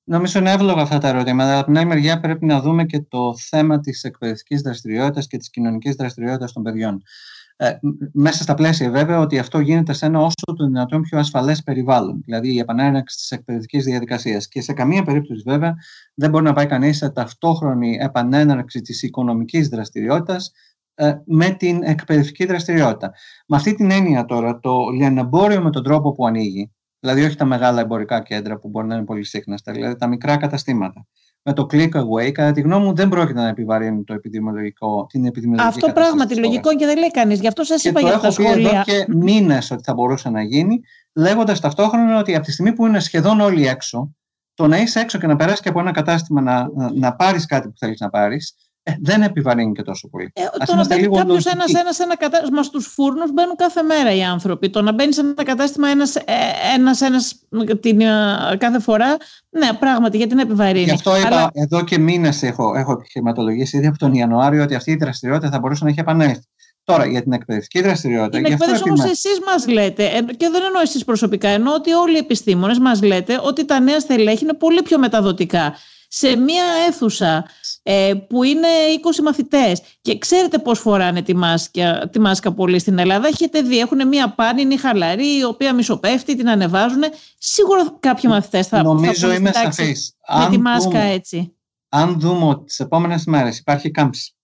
Νομίζω 0.08 0.40
είναι 0.40 0.52
εύλογα 0.52 0.82
αυτά 0.82 0.98
τα 0.98 1.08
ερωτήματα. 1.08 1.50
Αλλά 1.50 1.58
από 1.58 1.68
την 1.68 1.78
άλλη 1.78 1.88
μεριά 1.88 2.20
πρέπει 2.20 2.46
να 2.46 2.62
δούμε 2.62 2.86
και 2.86 3.00
το 3.00 3.38
θέμα 3.38 3.80
της 3.80 4.04
εκπαιδευτικής 4.04 4.62
δραστηριότητας 4.62 5.28
και 5.28 5.38
της 5.38 5.50
κοινωνικής 5.50 5.96
δραστηριότητας 5.96 6.52
των 6.52 6.64
παιδιών. 6.64 7.02
Ε, 7.58 7.72
μέσα 8.14 8.44
στα 8.44 8.54
πλαίσια 8.54 8.90
βέβαια 8.90 9.20
ότι 9.20 9.40
αυτό 9.40 9.60
γίνεται 9.60 9.94
σε 9.94 10.06
ένα 10.06 10.20
όσο 10.20 10.56
το 10.56 10.66
δυνατόν 10.66 11.02
πιο 11.02 11.20
ασφαλές 11.20 11.64
περιβάλλον, 11.64 12.22
δηλαδή 12.26 12.54
η 12.54 12.60
επανέναρξη 12.60 13.18
της 13.18 13.32
εκπαιδευτικής 13.32 13.84
διαδικασίας. 13.84 14.48
Και 14.48 14.62
σε 14.62 14.74
καμία 14.74 15.04
περίπτωση 15.04 15.42
βέβαια 15.46 15.76
δεν 16.14 16.30
μπορεί 16.30 16.44
να 16.44 16.54
πάει 16.54 16.66
κανείς 16.66 16.98
σε 16.98 17.10
ταυτόχρονη 17.10 17.98
επανέναρξη 18.02 18.82
της 18.82 19.04
οικονομικής 19.04 19.68
δραστηριότητας 19.68 20.52
ε, 20.96 21.14
με 21.26 21.50
την 21.50 21.84
εκπαιδευτική 21.84 22.46
δραστηριότητα. 22.46 23.14
Με 23.48 23.56
αυτή 23.56 23.76
την 23.76 23.92
έννοια 23.92 24.26
τώρα, 24.26 24.60
το 24.60 24.90
λιανεμπόριο 24.90 25.62
με 25.62 25.70
τον 25.70 25.84
τρόπο 25.84 26.12
που 26.12 26.28
ανοίγει, 26.28 26.75
δηλαδή 27.06 27.26
όχι 27.26 27.36
τα 27.36 27.46
μεγάλα 27.46 27.82
εμπορικά 27.82 28.22
κέντρα 28.22 28.58
που 28.58 28.70
μπορεί 28.70 28.88
να 28.88 28.96
είναι 28.96 29.06
πολύ 29.06 29.24
σύχναστα, 29.24 29.72
δηλαδή 29.72 29.96
τα 29.96 30.08
μικρά 30.08 30.38
καταστήματα, 30.38 31.06
με 31.42 31.54
το 31.54 31.68
click 31.72 31.90
away, 31.90 32.32
κατά 32.32 32.52
τη 32.52 32.62
γνώμη 32.62 32.86
μου, 32.86 32.96
δεν 32.96 33.10
πρόκειται 33.10 33.40
να 33.40 33.48
επιβαρύνει 33.48 34.04
το 34.04 34.14
επιδημιολογικό, 34.14 35.06
την 35.10 35.26
επιδημιολογική 35.26 35.80
Αυτό 35.80 35.94
πράγματι 35.94 36.36
λογικό 36.36 36.76
και 36.76 36.86
δεν 36.86 36.98
λέει 36.98 37.12
κανείς. 37.12 37.40
Γι' 37.40 37.48
αυτό 37.48 37.64
σας 37.64 37.84
είπα 37.84 38.00
για 38.00 38.20
τα 38.20 38.32
σχόλια. 38.32 38.54
Και 38.56 38.62
το 38.62 38.70
έχω 38.70 38.84
πει 38.84 38.92
εδώ 38.94 39.06
και 39.06 39.14
μήνες 39.18 39.72
ότι 39.72 39.84
θα 39.84 39.94
μπορούσε 39.94 40.30
να 40.30 40.42
γίνει, 40.42 40.80
λέγοντας 41.14 41.60
ταυτόχρονα 41.60 42.20
ότι 42.20 42.36
από 42.36 42.46
τη 42.46 42.52
στιγμή 42.52 42.74
που 42.74 42.86
είναι 42.86 43.00
σχεδόν 43.00 43.40
όλοι 43.40 43.68
έξω, 43.68 44.16
το 44.54 44.68
να 44.68 44.78
είσαι 44.78 45.00
έξω 45.00 45.18
και 45.18 45.28
να 45.28 45.36
περάσεις 45.36 45.60
και 45.60 45.70
από 45.70 45.80
ένα 45.80 45.92
κατάστημα 45.92 46.42
να, 46.42 46.70
να, 46.76 46.92
να 46.94 47.16
πάρεις 47.16 47.46
κάτι 47.46 47.68
που 47.68 47.78
θέλεις 47.78 48.00
να 48.00 48.10
πάρεις, 48.10 48.56
ε, 48.88 48.94
δεν 49.00 49.22
επιβαρύνει 49.22 49.72
και 49.72 49.82
τόσο 49.82 50.08
πολύ. 50.08 50.32
Ε, 50.34 50.66
το 50.66 50.76
να 50.76 50.86
μπαίνει 50.86 51.08
κάποιος 51.08 51.46
ένας 51.46 51.74
ένας, 51.74 52.00
ένα 52.00 52.18
κατάστημα 52.18 52.64
στου 52.64 52.82
φούρνους 52.82 53.32
μπαίνουν 53.34 53.56
κάθε 53.56 53.82
μέρα 53.82 54.16
οι 54.16 54.24
άνθρωποι. 54.24 54.70
Το 54.70 54.82
να 54.82 54.94
μπαίνει 54.94 55.14
σε 55.14 55.22
ένα 55.22 55.44
κατάστημα 55.44 55.88
ένας 55.88 56.16
ένας, 56.76 57.02
ένας, 57.02 57.36
την, 57.80 58.00
κάθε 58.58 58.80
φορά, 58.80 59.18
ναι, 59.50 59.74
πράγματι, 59.80 60.18
γιατί 60.18 60.36
να 60.36 60.42
επιβαρύνει. 60.42 60.84
Γι' 60.84 60.92
αυτό 60.92 61.18
είπα, 61.18 61.28
Αλλά... 61.28 61.50
εδώ 61.54 61.84
και 61.84 61.98
μήνες 61.98 62.44
έχω, 62.44 62.76
έχω 62.76 62.92
επιχειρηματολογήσει 62.92 63.78
ήδη 63.78 63.88
από 63.88 63.98
τον 63.98 64.14
Ιανουάριο 64.14 64.64
ότι 64.64 64.76
αυτή 64.76 64.92
η 64.92 64.96
δραστηριότητα 64.96 65.50
θα 65.52 65.60
μπορούσε 65.60 65.84
να 65.84 65.90
έχει 65.90 66.00
επανέλθει. 66.00 66.44
Τώρα 66.84 67.06
για 67.06 67.22
την 67.22 67.32
εκπαιδευτική 67.32 67.82
δραστηριότητα. 67.82 68.38
Την 68.38 68.52
εκπαίδευση 68.52 68.84
όμως 68.86 69.04
εσείς 69.04 69.40
μας 69.46 69.68
λέτε, 69.68 70.04
και 70.38 70.50
δεν 70.52 70.64
εννοώ 70.66 70.82
εσείς 70.82 71.04
προσωπικά, 71.04 71.50
εννοώ 71.50 71.74
ότι 71.74 71.92
όλοι 71.92 72.16
οι 72.16 72.18
επιστήμονες 72.18 72.80
μας 72.80 73.02
λέτε 73.02 73.40
ότι 73.44 73.66
τα 73.66 73.80
νέα 73.80 74.00
στελέχη 74.00 74.44
είναι 74.44 74.54
πολύ 74.54 74.82
πιο 74.82 75.00
μεταδοτικά. 75.00 75.76
Σε 76.08 76.36
μία 76.36 76.64
αίθουσα 76.88 77.36
ε, 77.36 77.44
που 78.28 78.44
είναι 78.44 78.68
20 79.20 79.24
μαθητές 79.24 79.82
και 80.02 80.18
ξέρετε 80.18 80.58
πώς 80.58 80.80
φοράνε 80.80 81.22
τη 81.22 81.36
μάσκα, 81.36 82.10
τη 82.12 82.20
μάσκα 82.20 82.54
πολύ 82.54 82.80
στην 82.80 83.00
Ελλάδα. 83.00 83.28
Έχετε 83.28 83.62
δει, 83.62 83.80
έχουν 83.80 84.08
μία 84.08 84.34
πάνινη 84.34 84.78
χαλαρή, 84.78 85.38
η 85.38 85.44
οποία 85.44 85.74
μισοπέφτει, 85.74 86.36
την 86.36 86.50
ανεβάζουν. 86.50 87.04
Σίγουρα 87.38 87.98
κάποιοι 88.00 88.30
μαθητές 88.34 88.68
θα 88.68 88.84
Νομίζω 88.84 89.34
είμαι 89.34 89.52
σαφής. 89.54 90.16
Με 90.40 90.50
τη 90.50 90.58
μάσκα 90.60 91.00
έτσι. 91.00 91.56
Αν 91.90 92.20
δούμε 92.20 92.46
ότι 92.46 92.64
τις 92.66 92.80
επόμενες 92.80 93.26
μέρες 93.26 93.58
υπάρχει 93.58 93.92
κάμψη 93.92 94.36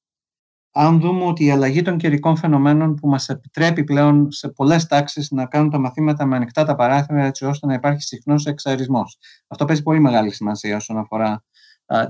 αν 0.73 0.99
δούμε 0.99 1.25
ότι 1.25 1.45
η 1.45 1.51
αλλαγή 1.51 1.81
των 1.81 1.97
καιρικών 1.97 2.37
φαινομένων 2.37 2.95
που 2.95 3.07
μας 3.07 3.29
επιτρέπει 3.29 3.83
πλέον 3.83 4.31
σε 4.31 4.49
πολλές 4.49 4.85
τάξεις 4.85 5.31
να 5.31 5.45
κάνουν 5.45 5.69
τα 5.69 5.79
μαθήματα 5.79 6.25
με 6.25 6.35
ανοιχτά 6.35 6.65
τα 6.65 6.75
παράθυρα 6.75 7.25
έτσι 7.25 7.45
ώστε 7.45 7.67
να 7.67 7.73
υπάρχει 7.73 8.01
συχνός 8.01 8.45
εξαρισμός. 8.45 9.17
Αυτό 9.47 9.65
παίζει 9.65 9.83
πολύ 9.83 9.99
μεγάλη 9.99 10.31
σημασία 10.31 10.75
όσον 10.75 10.97
αφορά 10.97 11.43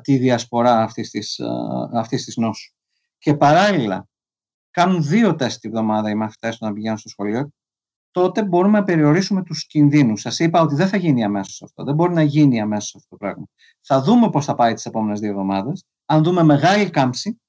τη 0.02 0.18
διασπορά 0.18 0.82
αυτής 0.82 1.10
της, 1.10 1.40
α, 1.40 1.90
αυτής 1.94 2.24
της 2.24 2.36
νόσου. 2.36 2.74
Και 3.18 3.36
παράλληλα, 3.36 4.08
κάνουν 4.72 5.04
δύο 5.04 5.36
τεστ 5.36 5.60
τη 5.60 5.70
βδομάδα 5.70 6.10
οι 6.10 6.16
μαθητές 6.16 6.60
να 6.60 6.74
πηγαίνουν 6.74 6.98
στο 6.98 7.10
σχολείο, 7.10 7.52
τότε 8.12 8.44
μπορούμε 8.44 8.80
να 8.80 8.84
περιορίσουμε 8.84 9.44
τους 9.44 9.66
κινδύνους. 9.68 10.22
Σας 10.22 10.40
είπα 10.40 10.62
ότι 10.62 10.76
δεν 10.76 10.88
θα 10.88 10.98
γίνει 10.98 11.24
αμέσως 11.24 11.62
αυτό. 11.62 11.84
Δεν 11.84 11.96
μπορεί 11.96 12.14
να 12.14 12.22
γίνει 12.22 12.62
αμέσως 12.62 12.96
αυτό 12.96 13.08
το 13.10 13.16
πράγμα. 13.16 13.46
Θα 13.82 14.02
δούμε 14.02 14.30
πώς 14.30 14.46
θα 14.46 14.56
πάει 14.56 14.74
τις 14.74 14.86
επόμενες 14.86 15.20
δύο 15.20 15.30
εβδομάδες. 15.30 15.86
Αν 16.06 16.24
δούμε 16.24 16.44
μεγάλη 16.44 16.90
κάμψη, 16.90 17.42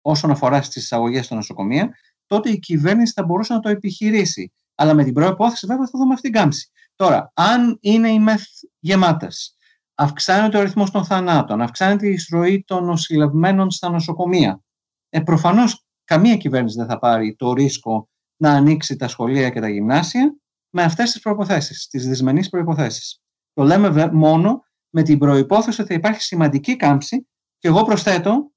όσον 0.00 0.30
αφορά 0.30 0.62
στις 0.62 0.82
εισαγωγές 0.82 1.24
στα 1.24 1.34
νοσοκομεία, 1.34 1.96
τότε 2.26 2.50
η 2.50 2.58
κυβέρνηση 2.58 3.12
θα 3.12 3.24
μπορούσε 3.24 3.52
να 3.52 3.60
το 3.60 3.68
επιχειρήσει. 3.68 4.52
Αλλά 4.74 4.94
με 4.94 5.04
την 5.04 5.12
προπόθεση, 5.12 5.66
βέβαια, 5.66 5.86
θα 5.86 5.98
δούμε 5.98 6.14
αυτή 6.14 6.30
την 6.30 6.40
κάμψη. 6.40 6.70
Τώρα, 6.96 7.32
αν 7.34 7.78
είναι 7.80 8.08
οι 8.08 8.18
μεθ 8.18 8.44
γεμάτες, 8.78 9.55
αυξάνεται 9.98 10.56
ο 10.56 10.60
αριθμός 10.60 10.90
των 10.90 11.04
θανάτων, 11.04 11.60
αυξάνεται 11.60 12.06
η 12.06 12.12
εισρωή 12.12 12.64
των 12.66 12.84
νοσηλευμένων 12.84 13.70
στα 13.70 13.90
νοσοκομεία. 13.90 14.60
Ε, 15.08 15.20
Προφανώς, 15.20 15.84
καμία 16.04 16.36
κυβέρνηση 16.36 16.76
δεν 16.76 16.86
θα 16.86 16.98
πάρει 16.98 17.34
το 17.34 17.52
ρίσκο 17.52 18.08
να 18.36 18.50
ανοίξει 18.50 18.96
τα 18.96 19.08
σχολεία 19.08 19.50
και 19.50 19.60
τα 19.60 19.68
γυμνάσια 19.68 20.36
με 20.70 20.82
αυτές 20.82 21.12
τις 21.12 21.20
προποθέσει, 21.20 21.88
τις 21.88 22.08
δυσμενείς 22.08 22.48
προποθέσει. 22.48 23.20
Το 23.52 23.62
λέμε 23.62 24.10
μόνο 24.12 24.64
με 24.90 25.02
την 25.02 25.18
προπόθεση 25.18 25.80
ότι 25.80 25.90
θα 25.90 25.98
υπάρχει 25.98 26.20
σημαντική 26.20 26.76
κάμψη 26.76 27.28
και 27.58 27.68
εγώ 27.68 27.84
προσθέτω 27.84 28.50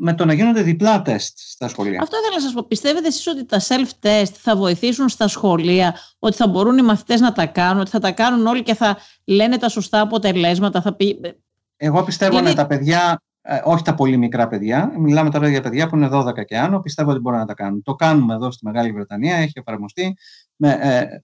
με 0.00 0.14
το 0.14 0.24
να 0.24 0.32
γίνονται 0.32 0.62
διπλά 0.62 1.02
τεστ 1.02 1.38
στα 1.38 1.68
σχολεία. 1.68 2.00
Αυτό 2.02 2.16
ήθελα 2.16 2.34
να 2.34 2.40
σας 2.40 2.52
πω. 2.52 2.64
Πιστεύετε 2.64 3.06
εσείς 3.06 3.26
ότι 3.26 3.44
τα 3.44 3.60
self-test 3.60 4.32
θα 4.32 4.56
βοηθήσουν 4.56 5.08
στα 5.08 5.28
σχολεία, 5.28 5.94
ότι 6.18 6.36
θα 6.36 6.48
μπορούν 6.48 6.78
οι 6.78 6.82
μαθητές 6.82 7.20
να 7.20 7.32
τα 7.32 7.46
κάνουν, 7.46 7.80
ότι 7.80 7.90
θα 7.90 7.98
τα 7.98 8.12
κάνουν 8.12 8.46
όλοι 8.46 8.62
και 8.62 8.74
θα 8.74 8.96
λένε 9.24 9.58
τα 9.58 9.68
σωστά 9.68 10.00
αποτελέσματα. 10.00 10.82
Θα 10.82 10.94
πει... 10.94 11.20
Εγώ 11.76 12.02
πιστεύω 12.02 12.38
Γιατί... 12.38 12.54
τα 12.54 12.66
παιδιά, 12.66 13.22
ε, 13.42 13.60
όχι 13.64 13.82
τα 13.82 13.94
πολύ 13.94 14.16
μικρά 14.16 14.48
παιδιά, 14.48 14.92
μιλάμε 14.98 15.30
τώρα 15.30 15.48
για 15.48 15.60
παιδιά 15.60 15.88
που 15.88 15.96
είναι 15.96 16.08
12 16.12 16.44
και 16.44 16.58
άνω, 16.58 16.80
πιστεύω 16.80 17.10
ότι 17.10 17.20
μπορούν 17.20 17.38
να 17.38 17.46
τα 17.46 17.54
κάνουν. 17.54 17.82
Το 17.82 17.94
κάνουμε 17.94 18.34
εδώ 18.34 18.50
στη 18.50 18.66
Μεγάλη 18.66 18.92
Βρετανία, 18.92 19.36
έχει 19.36 19.52
εφαρμοστεί 19.54 20.16
με 20.56 20.78
ε, 20.80 21.22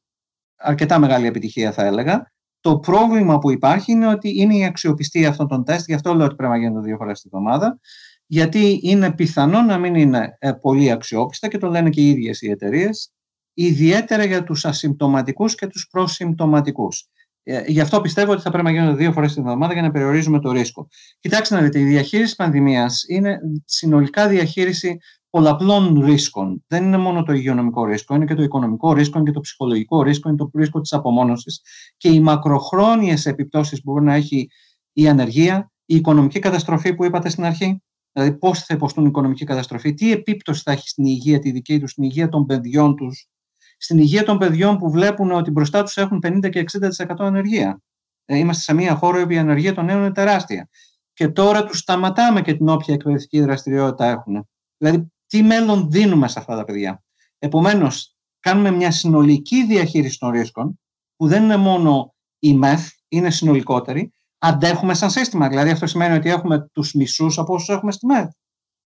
αρκετά 0.57 0.99
μεγάλη 0.99 1.27
επιτυχία 1.27 1.73
θα 1.73 1.85
έλεγα. 1.85 2.33
Το 2.61 2.79
πρόβλημα 2.79 3.39
που 3.39 3.51
υπάρχει 3.51 3.93
είναι 3.93 4.07
ότι 4.07 4.41
είναι 4.41 4.57
η 4.57 4.65
αξιοπιστία 4.65 5.29
αυτών 5.29 5.49
των 5.49 5.65
τεστ, 5.65 5.87
γι' 5.87 5.95
αυτό 5.95 6.15
λέω 6.15 6.27
ότι 6.27 6.35
πρέπει 6.35 6.53
να 6.53 6.59
γίνονται 6.59 6.87
δύο 6.87 6.97
φορές 6.97 7.21
τη 7.21 7.29
εβδομάδα 7.33 7.79
γιατί 8.27 8.81
είναι 8.83 9.13
πιθανό 9.13 9.63
να 9.63 9.79
μην 9.79 9.95
είναι 9.95 10.37
ε, 10.39 10.53
πολύ 10.53 10.91
αξιόπιστα 10.91 11.49
και 11.49 11.59
το 11.59 11.69
λένε 11.69 11.91
και 11.91 12.01
οι 12.01 12.09
ίδιες 12.09 12.43
οι 12.43 12.51
εταιρείες, 12.51 13.13
ιδιαίτερα 13.55 14.25
για 14.25 14.45
τους 14.45 14.65
ασυμπτωματικούς 14.65 15.55
και 15.55 15.67
τους 15.67 15.89
προσυμπτωματικούς. 15.91 17.09
Ε, 17.43 17.63
γι' 17.67 17.81
αυτό 17.81 18.01
πιστεύω 18.01 18.33
ότι 18.33 18.43
θα 18.43 18.51
πρέπει 18.51 18.65
να 18.65 18.71
γίνονται 18.71 18.97
δύο 18.97 19.13
φορές 19.13 19.33
την 19.33 19.43
εβδομάδα 19.43 19.73
για 19.73 19.83
να 19.83 19.91
περιορίζουμε 19.91 20.41
το 20.41 20.51
ρίσκο. 20.51 20.89
Κοιτάξτε 21.21 21.55
να 21.55 21.61
δείτε, 21.61 21.81
η 21.81 21.85
διαχείριση 21.85 22.37
πανδημίας 22.37 23.05
είναι 23.09 23.39
συνολικά 23.65 24.29
διαχείριση 24.29 24.99
πολλαπλών 25.31 26.05
ρίσκων. 26.05 26.65
Δεν 26.67 26.85
είναι 26.85 26.97
μόνο 26.97 27.23
το 27.23 27.33
υγειονομικό 27.33 27.85
ρίσκο, 27.85 28.15
είναι 28.15 28.25
και 28.25 28.35
το 28.35 28.43
οικονομικό 28.43 28.93
ρίσκο, 28.93 29.19
είναι 29.19 29.27
και 29.27 29.35
το 29.35 29.41
ψυχολογικό 29.41 30.03
ρίσκο, 30.03 30.29
είναι 30.29 30.39
το 30.39 30.51
ρίσκο 30.55 30.81
της 30.81 30.93
απομόνωσης 30.93 31.61
και 31.97 32.09
οι 32.09 32.21
μακροχρόνιες 32.21 33.27
επιπτώσεις 33.27 33.83
που 33.83 33.93
μπορεί 33.93 34.05
να 34.05 34.15
έχει 34.15 34.49
η 34.93 35.09
ανεργία, 35.09 35.73
η 35.85 35.97
οικονομική 35.97 36.39
καταστροφή 36.39 36.95
που 36.95 37.05
είπατε 37.05 37.29
στην 37.29 37.45
αρχή, 37.45 37.83
Δηλαδή, 38.17 38.39
πώς 38.39 38.65
θα 38.65 38.75
υποστούν 38.75 39.07
οικονομική 39.07 39.45
καταστροφή, 39.45 39.95
τι 39.95 40.13
επίπτωση 40.13 40.63
θα 40.65 40.73
έχει 40.73 40.89
στην 40.89 41.05
υγεία 41.05 41.39
τη 41.39 41.51
δική 41.51 41.81
τους, 41.81 41.91
στην 41.91 42.05
υγεία 42.05 42.29
των 42.29 42.47
παιδιών 42.47 42.97
τους, 42.97 43.29
στην 43.77 43.99
υγεία 43.99 44.25
των 44.25 44.39
παιδιών 44.39 44.79
που 44.79 44.91
βλέπουν 44.91 45.33
ότι 45.33 45.51
μπροστά 45.51 45.83
τους 45.83 45.97
έχουν 45.97 46.21
50 46.27 46.51
και 46.51 46.59
60% 46.59 47.15
ανεργία. 47.19 47.83
Ε, 48.25 48.39
είμαστε 48.39 48.63
σε 48.63 48.75
μια 48.75 48.95
χώρα 48.95 49.23
όπου 49.23 49.33
η 49.33 49.39
ανεργία 49.39 49.75
των 49.75 49.85
νέων 49.85 49.99
είναι 49.99 50.13
τεράστια. 50.13 50.69
Και 51.13 51.29
τώρα 51.29 51.65
τους 51.65 51.79
σταματάμε 51.79 52.43
και 52.43 52.55
την 52.55 52.69
όποια 52.69 52.95
εκπαιδευτική 52.95 53.41
δραστηριότητα 53.41 54.07
έχουν. 54.07 54.49
Δηλαδή, 54.77 55.13
τι 55.27 55.43
μέλλον 55.43 55.91
δίνουμε 55.91 56.29
σε 56.29 56.39
αυτά 56.39 56.57
τα 56.57 56.65
παιδιά. 56.65 57.03
Επομένως, 57.39 58.17
κάνουμε 58.41 58.71
μια 58.71 58.91
συνολική 58.91 59.67
διαχείριση 59.67 60.19
των 60.19 60.31
ρίσκων, 60.31 60.81
που 61.17 61.27
δεν 61.27 61.43
είναι 61.43 61.57
μόνο 61.57 62.15
η 62.39 62.55
ΜΕΘ, 62.55 62.91
είναι 63.09 63.31
συνολικότερη, 63.31 64.15
αντέχουμε 64.45 64.95
σαν 64.95 65.11
σύστημα. 65.11 65.49
Δηλαδή, 65.49 65.71
αυτό 65.71 65.87
σημαίνει 65.87 66.17
ότι 66.17 66.29
έχουμε 66.29 66.69
τους 66.73 66.93
μισούς 66.93 67.39
από 67.39 67.55
όσους 67.55 67.69
έχουμε 67.69 67.93
στη 67.93 68.07
ΜΕΔ. 68.07 68.29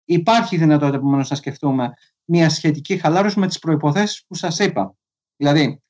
Υπάρχει 0.06 0.58
δυνατότητα 0.58 0.98
επομένως 0.98 1.30
να 1.30 1.36
σκεφτούμε 1.36 1.94
μια 2.26 2.50
σχετική 2.50 2.98
χαλάρωση 2.98 3.40
με 3.40 3.48
τις 3.48 3.60
προποθέσει 3.60 4.26
που 4.28 4.36
σας 4.36 4.60
είπα. 4.60 4.96
Δηλαδή, 5.36 5.82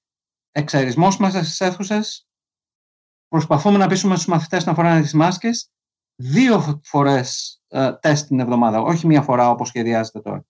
εξαερισμό 0.51 1.07
μέσα 1.19 1.43
στις 1.43 1.61
αίθουσες, 1.61 2.27
προσπαθούμε 3.27 3.77
να 3.77 3.87
πείσουμε 3.87 4.15
τους 4.15 4.25
μαθητές 4.25 4.65
να 4.65 4.73
φοράνε 4.73 5.01
τις 5.01 5.13
μάσκες, 5.13 5.71
δύο 6.15 6.81
φορές 6.83 7.59
ε, 7.67 7.93
τεστ 7.93 8.27
την 8.27 8.39
εβδομάδα, 8.39 8.81
όχι 8.81 9.07
μία 9.07 9.21
φορά 9.21 9.49
όπως 9.49 9.67
σχεδιάζεται 9.67 10.19
τώρα. 10.19 10.45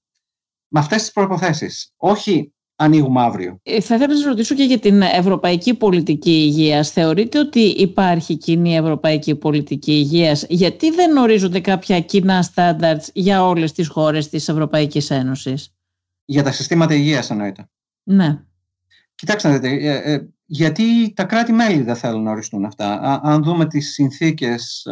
Με 0.68 0.80
αυτές 0.80 1.02
τις 1.02 1.12
προποθέσει. 1.12 1.92
Όχι 1.96 2.54
ανοίγουμε 2.78 3.22
αύριο. 3.22 3.60
Ε, 3.64 3.82
θα 3.82 3.96
ήθελα 3.96 4.14
να 4.14 4.16
σας 4.16 4.26
ρωτήσω 4.26 4.56
και 4.56 4.64
για 4.64 4.80
την 4.80 5.02
ευρωπαϊκή 5.02 5.74
πολιτική 5.74 6.32
υγείας. 6.32 6.92
Θεωρείτε 6.92 7.40
ότι 7.40 7.60
υπάρχει 7.60 8.38
κοινή 8.38 8.76
ευρωπαϊκή 8.76 9.36
πολιτική 9.36 9.92
υγείας, 9.92 10.46
γιατί 10.50 10.92
δεν 10.92 11.18
ορίζονται 11.18 11.60
κάποια 11.60 12.00
κοινά 12.00 12.42
στάνταρτ 12.42 13.04
για 13.14 13.46
όλες 13.46 13.72
τις 13.72 13.88
χώρες 13.88 14.30
της 14.30 14.50
Ευρωπαϊκής 14.50 15.10
Ένωσης; 15.10 15.74
Για 16.26 16.44
τα 16.44 16.52
συστήματα 16.52 16.94
υγείας 16.94 17.30
εννοείται. 17.30 17.70
Ναι. 18.04 18.40
Κοιτάξτε, 19.16 19.60
ε, 19.64 20.14
ε, 20.14 20.28
γιατί 20.46 21.14
τα 21.14 21.24
κράτη-μέλη 21.24 21.82
δεν 21.82 21.96
θέλουν 21.96 22.24
να 22.24 22.32
οριστούν 22.32 22.66
αυτά. 22.66 23.20
αν 23.24 23.44
δούμε 23.44 23.68
τις 23.68 23.94
συνθήκες 23.94 24.88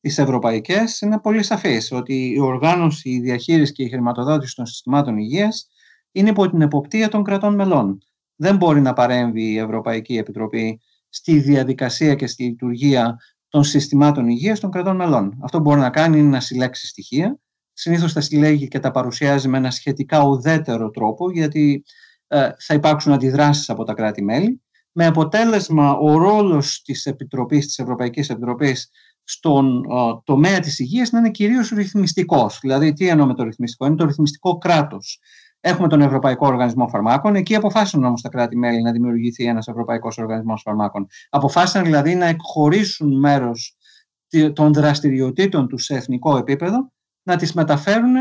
τις 0.00 0.18
ευρωπαϊκές, 0.18 1.00
είναι 1.00 1.18
πολύ 1.18 1.42
σαφές 1.42 1.92
ότι 1.92 2.32
η 2.34 2.40
οργάνωση, 2.40 3.10
η 3.10 3.20
διαχείριση 3.20 3.72
και 3.72 3.82
η 3.82 3.88
χρηματοδότηση 3.88 4.54
των 4.54 4.66
συστημάτων 4.66 5.16
υγείας 5.16 5.68
είναι 6.12 6.28
υπό 6.28 6.50
την 6.50 6.60
εποπτεία 6.60 7.08
των 7.08 7.24
κρατών 7.24 7.54
μελών. 7.54 8.02
Δεν 8.36 8.56
μπορεί 8.56 8.80
να 8.80 8.92
παρέμβει 8.92 9.52
η 9.52 9.58
Ευρωπαϊκή 9.58 10.16
Επιτροπή 10.16 10.80
στη 11.08 11.38
διαδικασία 11.38 12.14
και 12.14 12.26
στη 12.26 12.42
λειτουργία 12.42 13.16
των 13.48 13.64
συστημάτων 13.64 14.28
υγείας 14.28 14.60
των 14.60 14.70
κρατών 14.70 14.96
μελών. 14.96 15.38
Αυτό 15.42 15.56
που 15.56 15.62
μπορεί 15.62 15.80
να 15.80 15.90
κάνει 15.90 16.18
είναι 16.18 16.28
να 16.28 16.40
συλλέξει 16.40 16.86
στοιχεία. 16.86 17.38
Συνήθως 17.72 18.12
τα 18.12 18.20
συλλέγει 18.20 18.68
και 18.68 18.78
τα 18.78 18.90
παρουσιάζει 18.90 19.48
με 19.48 19.58
ένα 19.58 19.70
σχετικά 19.70 20.22
ουδέτερο 20.22 20.90
τρόπο, 20.90 21.30
γιατί 21.30 21.84
ε, 22.26 22.50
θα 22.58 22.74
υπάρξουν 22.74 23.12
αντιδράσεις 23.12 23.70
από 23.70 23.84
τα 23.84 23.94
κράτη-μέλη. 23.94 24.62
Με 24.92 25.06
αποτέλεσμα 25.06 25.92
ο 25.92 26.18
ρόλος 26.18 26.82
της 26.82 27.06
Επιτροπής, 27.06 27.66
της 27.66 27.78
Ευρωπαϊκής 27.78 28.30
Επιτροπής 28.30 28.90
στον 29.24 29.84
ε, 29.84 30.20
τομέα 30.24 30.60
της 30.60 30.78
υγείας 30.78 31.10
να 31.10 31.18
είναι 31.18 31.30
κυρίως 31.30 31.70
ρυθμιστικός. 31.70 32.58
Δηλαδή, 32.60 32.92
τι 32.92 33.08
εννοώ 33.08 33.26
με 33.26 33.34
το 33.34 33.42
ρυθμιστικό, 33.42 33.86
είναι 33.86 33.96
το 33.96 34.04
ρυθμιστικό 34.04 34.58
κράτος. 34.58 35.20
Έχουμε 35.60 35.88
τον 35.88 36.00
Ευρωπαϊκό 36.00 36.46
Οργανισμό 36.46 36.88
Φαρμάκων. 36.88 37.34
Εκεί 37.34 37.54
αποφάσισαν 37.54 38.04
όμως 38.04 38.20
τα 38.20 38.28
κράτη-μέλη 38.28 38.82
να 38.82 38.92
δημιουργηθεί 38.92 39.44
ένας 39.44 39.68
Ευρωπαϊκός 39.68 40.18
Οργανισμός 40.18 40.62
Φαρμάκων. 40.62 41.06
Αποφάσισαν 41.30 41.84
δηλαδή 41.84 42.14
να 42.14 42.26
εκχωρήσουν 42.26 43.18
μέρος 43.18 43.76
των 44.52 44.72
δραστηριοτήτων 44.72 45.68
τους 45.68 45.84
σε 45.84 45.94
εθνικό 45.94 46.36
επίπεδο, 46.36 46.92
να 47.22 47.36
τις 47.36 47.52
μεταφέρουν 47.52 48.14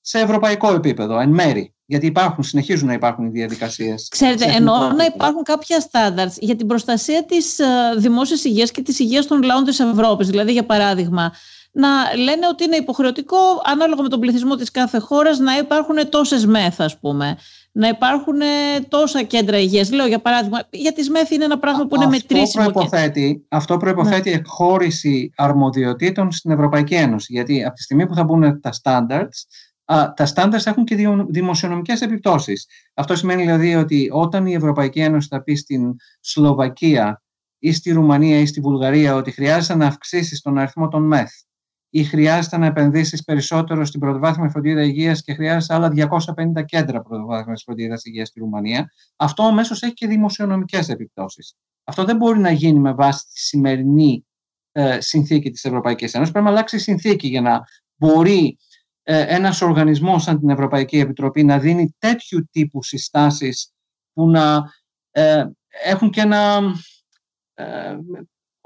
σε 0.00 0.18
ευρωπαϊκό 0.18 0.74
επίπεδο, 0.74 1.18
εν 1.18 1.28
μέρη. 1.28 1.74
Γιατί 1.88 2.06
υπάρχουν, 2.06 2.44
συνεχίζουν 2.44 2.86
να 2.86 2.92
υπάρχουν 2.92 3.26
οι 3.26 3.30
διαδικασίες. 3.30 4.08
Ξέρετε, 4.10 4.44
εννοώ 4.44 4.92
να 4.92 5.04
υπάρχουν 5.04 5.42
κάποια 5.42 5.80
στάνταρτ 5.80 6.32
για 6.38 6.56
την 6.56 6.66
προστασία 6.66 7.24
της 7.24 7.58
uh, 7.60 7.98
δημόσιας 7.98 8.44
υγείας 8.44 8.70
και 8.70 8.82
της 8.82 8.98
υγείας 8.98 9.26
των 9.26 9.42
λαών 9.42 9.64
της 9.64 9.80
Ευρώπης. 9.80 10.28
Δηλαδή, 10.28 10.52
για 10.52 10.66
παράδειγμα, 10.66 11.32
να 11.76 12.16
λένε 12.16 12.46
ότι 12.50 12.64
είναι 12.64 12.76
υποχρεωτικό, 12.76 13.36
ανάλογα 13.64 14.02
με 14.02 14.08
τον 14.08 14.20
πληθυσμό 14.20 14.54
της 14.54 14.70
κάθε 14.70 14.98
χώρας, 14.98 15.38
να 15.38 15.56
υπάρχουν 15.56 16.08
τόσες 16.08 16.46
μεθ, 16.46 16.80
ας 16.80 16.98
πούμε 16.98 17.36
να 17.76 17.88
υπάρχουν 17.88 18.40
ε, 18.40 18.80
τόσα 18.88 19.22
κέντρα 19.22 19.58
υγείας. 19.58 19.90
Λέω 19.90 20.06
για 20.06 20.20
παράδειγμα, 20.20 20.58
για 20.70 20.92
τις 20.92 21.10
ΜΕΘ 21.10 21.30
είναι 21.30 21.44
ένα 21.44 21.58
πράγμα 21.58 21.86
που 21.86 21.94
είναι 21.94 22.04
αυτό 22.04 22.16
μετρήσιμο. 22.16 22.64
Προϋποθέτει, 22.64 23.46
αυτό 23.48 23.76
προποθέτει 23.76 24.30
ναι. 24.30 24.36
εκχώρηση 24.36 25.32
αρμοδιοτήτων 25.36 26.32
στην 26.32 26.50
Ευρωπαϊκή 26.50 26.94
Ένωση. 26.94 27.32
Γιατί 27.32 27.64
από 27.64 27.74
τη 27.74 27.82
στιγμή 27.82 28.06
που 28.06 28.14
θα 28.14 28.24
μπουν 28.24 28.60
τα 28.60 28.70
standards, 28.82 29.38
τα 30.14 30.26
standards 30.34 30.64
έχουν 30.64 30.84
και 30.84 30.96
δημοσιονομικές 31.28 32.00
επιπτώσεις. 32.00 32.66
Αυτό 32.94 33.16
σημαίνει 33.16 33.42
δηλαδή 33.42 33.74
ότι 33.74 34.08
όταν 34.12 34.46
η 34.46 34.54
Ευρωπαϊκή 34.54 35.00
Ένωση 35.00 35.28
θα 35.30 35.42
πει 35.42 35.54
στην 35.54 35.96
Σλοβακία 36.20 37.22
ή 37.58 37.72
στη 37.72 37.92
Ρουμανία 37.92 38.38
ή 38.38 38.46
στη 38.46 38.60
Βουλγαρία 38.60 39.14
ότι 39.14 39.30
χρειάζεται 39.30 39.74
να 39.74 39.86
αυξήσεις 39.86 40.40
τον 40.40 40.58
αριθμό 40.58 40.88
των 40.88 41.06
ΜΕΘ 41.06 41.30
ή 41.96 42.04
χρειάζεται 42.04 42.56
να 42.56 42.66
επενδύσεις 42.66 43.24
περισσότερο 43.24 43.84
στην 43.84 44.00
πρωτοβάθμια 44.00 44.48
φροντίδα 44.48 44.82
υγείας 44.82 45.22
και 45.22 45.34
χρειάζεται 45.34 45.74
άλλα 45.74 45.88
250 46.56 46.64
κέντρα 46.64 47.02
πρωτοβάθμιας 47.02 47.62
φροντίδας 47.62 48.04
υγείας 48.04 48.28
στη 48.28 48.40
Ρουμανία, 48.40 48.92
αυτό 49.16 49.42
αμέσως 49.42 49.82
έχει 49.82 49.92
και 49.92 50.06
δημοσιονομικές 50.06 50.88
επιπτώσεις. 50.88 51.56
Αυτό 51.84 52.04
δεν 52.04 52.16
μπορεί 52.16 52.38
να 52.38 52.50
γίνει 52.50 52.78
με 52.78 52.92
βάση 52.92 53.24
τη 53.24 53.38
σημερινή 53.40 54.26
ε, 54.72 55.00
συνθήκη 55.00 55.50
της 55.50 55.64
Ευρωπαϊκής 55.64 56.14
Ένωσης. 56.14 56.32
Πρέπει 56.32 56.46
να 56.46 56.52
αλλάξει 56.52 56.76
η 56.76 56.78
συνθήκη 56.78 57.28
για 57.28 57.40
να 57.40 57.60
μπορεί 57.96 58.58
ε, 59.02 59.34
ένας 59.34 59.60
οργανισμός 59.62 60.22
σαν 60.22 60.38
την 60.38 60.48
Ευρωπαϊκή 60.48 60.98
Επιτροπή 60.98 61.44
να 61.44 61.58
δίνει 61.58 61.94
τέτοιου 61.98 62.48
τύπου 62.50 62.82
συστάσεις 62.82 63.72
που 64.12 64.30
να 64.30 64.62
ε, 65.10 65.44
έχουν 65.84 66.10
και 66.10 66.20
ένα 66.20 66.60
ε, 67.54 67.96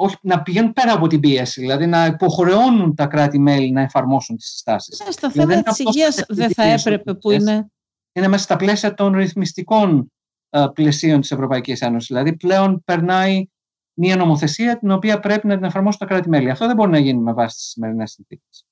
όχι, 0.03 0.16
να 0.22 0.42
πηγαίνουν 0.42 0.72
πέρα 0.72 0.92
από 0.92 1.07
την 1.07 1.20
πίεση, 1.20 1.61
δηλαδή 1.61 1.86
να 1.86 2.07
υποχρεώνουν 2.07 2.94
τα 2.94 3.07
κράτη-μέλη 3.07 3.70
να 3.70 3.80
εφαρμόσουν 3.80 4.36
τις 4.36 4.46
συστάσεις. 4.46 5.03
Ναι, 5.05 5.11
στα 5.11 5.28
δηλαδή, 5.28 5.51
θέματα 5.51 5.70
της 5.70 5.78
υγείας 5.78 6.24
δεν 6.28 6.51
θα 6.51 6.62
έπρεπε 6.62 7.14
που 7.14 7.30
είναι... 7.30 7.70
Είναι 8.12 8.28
μέσα 8.28 8.42
στα 8.44 8.57
πλαίσια 8.57 8.94
των 8.94 9.12
ρυθμιστικών 9.12 10.12
uh, 10.51 10.66
πλαισίων 10.74 11.20
της 11.20 11.30
Ευρωπαϊκής 11.30 11.80
Ένωσης. 11.80 12.09
Δηλαδή 12.09 12.36
πλέον 12.36 12.82
περνάει 12.84 13.46
μια 13.94 14.16
νομοθεσία 14.16 14.78
την 14.78 14.90
οποία 14.90 15.20
πρέπει 15.20 15.46
να 15.46 15.55
την 15.55 15.64
εφαρμόσουν 15.64 15.98
τα 15.98 16.07
κράτη-μέλη. 16.07 16.51
Αυτό 16.51 16.66
δεν 16.66 16.76
μπορεί 16.76 16.90
να 16.90 16.98
γίνει 16.98 17.20
με 17.20 17.32
βάση 17.32 17.57
τις 17.57 17.64
σημερινές 17.64 18.11
συνθήκες. 18.11 18.64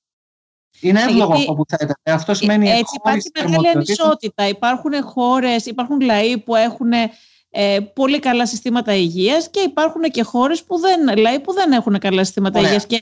Είναι 0.81 1.01
εύλογο 1.01 1.33
αυτό 1.33 1.53
που 1.53 1.63
θέλετε. 1.67 1.93
Αυτό 2.03 2.33
σημαίνει 2.33 2.69
έτσι 2.69 2.95
υπάρχει 2.95 3.31
μεγάλη 3.41 3.67
ανισότητα. 3.67 4.47
Υπάρχουν 4.47 5.03
χώρες, 5.03 5.65
υπάρχουν 5.65 5.99
λαοί 5.99 6.37
που 6.37 6.55
έχουν 6.55 6.91
ε, 7.51 7.79
πολύ 7.93 8.19
καλά 8.19 8.45
συστήματα 8.45 8.93
υγείας 8.95 9.49
και 9.49 9.59
υπάρχουν 9.59 10.01
και 10.01 10.23
χώρες 10.23 10.63
που 10.63 10.79
δεν, 10.79 11.17
λέει, 11.17 11.39
που 11.39 11.53
δεν 11.53 11.71
έχουν 11.71 11.99
καλά 11.99 12.23
συστήματα 12.23 12.59
Ωραία. 12.59 12.71
υγείας. 12.71 12.85
Και 12.85 13.01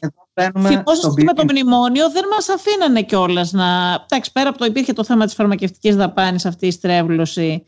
θυμόσαστε 0.67 1.23
με 1.23 1.33
το 1.33 1.43
μνημόνιο 1.43 2.11
δεν 2.11 2.23
μας 2.31 2.49
αφήνανε 2.49 3.01
κιόλας 3.01 3.51
να... 3.51 3.65
Εντάξει, 4.09 4.31
πέρα 4.31 4.49
από 4.49 4.57
το 4.57 4.65
υπήρχε 4.65 4.93
το 4.93 5.03
θέμα 5.03 5.25
της 5.25 5.33
φαρμακευτικής 5.33 5.95
δαπάνης 5.95 6.45
αυτή 6.45 6.67
η 6.67 6.71
στρέβλωση 6.71 7.65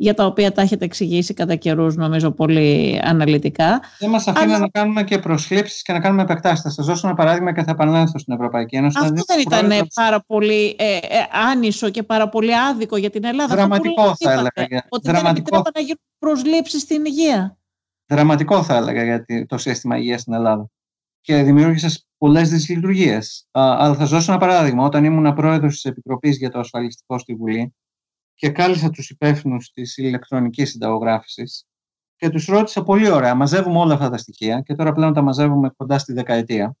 για 0.00 0.14
τα 0.14 0.26
οποία 0.26 0.52
τα 0.52 0.62
έχετε 0.62 0.84
εξηγήσει 0.84 1.34
κατά 1.34 1.54
καιρούς, 1.54 1.96
νομίζω, 1.96 2.30
πολύ 2.30 3.00
αναλυτικά. 3.04 3.80
Δεν 3.98 4.10
μας 4.10 4.26
αφήνει 4.26 4.52
Αλλά... 4.52 4.58
να 4.58 4.68
κάνουμε 4.68 5.04
και 5.04 5.18
προσλήψεις 5.18 5.82
και 5.82 5.92
να 5.92 6.00
κάνουμε 6.00 6.22
επεκτάσεις. 6.22 6.60
Θα 6.60 6.70
σας 6.70 6.86
δώσω 6.86 7.06
ένα 7.06 7.16
παράδειγμα 7.16 7.52
και 7.52 7.62
θα 7.62 7.70
επανέλθω 7.70 8.18
στην 8.18 8.34
Ευρωπαϊκή 8.34 8.76
Ένωση. 8.76 8.98
Αυτό 8.98 9.22
δεν 9.26 9.40
ήταν 9.40 9.86
πάρα 9.94 10.24
πολύ 10.26 10.76
ε, 10.78 10.96
ε, 10.96 11.00
άνισο 11.50 11.90
και 11.90 12.02
πάρα 12.02 12.28
πολύ 12.28 12.56
άδικο 12.56 12.96
για 12.96 13.10
την 13.10 13.24
Ελλάδα. 13.24 13.54
Δραματικό 13.54 14.14
θα 14.18 14.32
έλεγα. 14.32 14.86
Ότι 14.88 15.10
Δραματικό... 15.10 15.62
δεν 15.62 15.72
να 15.74 15.80
γίνουν 15.80 16.00
προσλήψεις 16.18 16.82
στην 16.82 17.04
υγεία. 17.04 17.58
Δραματικό 18.06 18.62
θα 18.62 18.76
έλεγα 18.76 19.04
για 19.04 19.46
το 19.46 19.58
σύστημα 19.58 19.96
υγείας 19.96 20.20
στην 20.20 20.32
Ελλάδα. 20.32 20.70
Και 21.20 21.42
δημιούργησες 21.42 22.06
πολλές 22.18 22.50
δυσλειτουργίες. 22.50 23.46
Αλλά 23.50 23.94
θα 23.94 24.00
σας 24.00 24.10
δώσω 24.10 24.32
ένα 24.32 24.40
παράδειγμα. 24.40 24.84
Όταν 24.84 25.04
ήμουν 25.04 25.34
πρόεδρος 25.34 25.72
της 25.72 25.84
Επιτροπής 25.84 26.36
για 26.36 26.50
το 26.50 26.58
Ασφαλιστικό 26.58 27.18
στη 27.18 27.34
Βουλή, 27.34 27.74
και 28.38 28.50
κάλεσα 28.50 28.90
τους 28.90 29.10
υπεύθυνους 29.10 29.70
της 29.70 29.96
ηλεκτρονικής 29.96 30.70
συνταγογράφησης 30.70 31.66
και 32.16 32.28
τους 32.28 32.46
ρώτησα 32.46 32.82
πολύ 32.82 33.10
ωραία, 33.10 33.34
μαζεύουμε 33.34 33.78
όλα 33.78 33.94
αυτά 33.94 34.10
τα 34.10 34.16
στοιχεία 34.16 34.60
και 34.60 34.74
τώρα 34.74 34.92
πλέον 34.92 35.12
τα 35.12 35.22
μαζεύουμε 35.22 35.70
κοντά 35.76 35.98
στη 35.98 36.12
δεκαετία, 36.12 36.76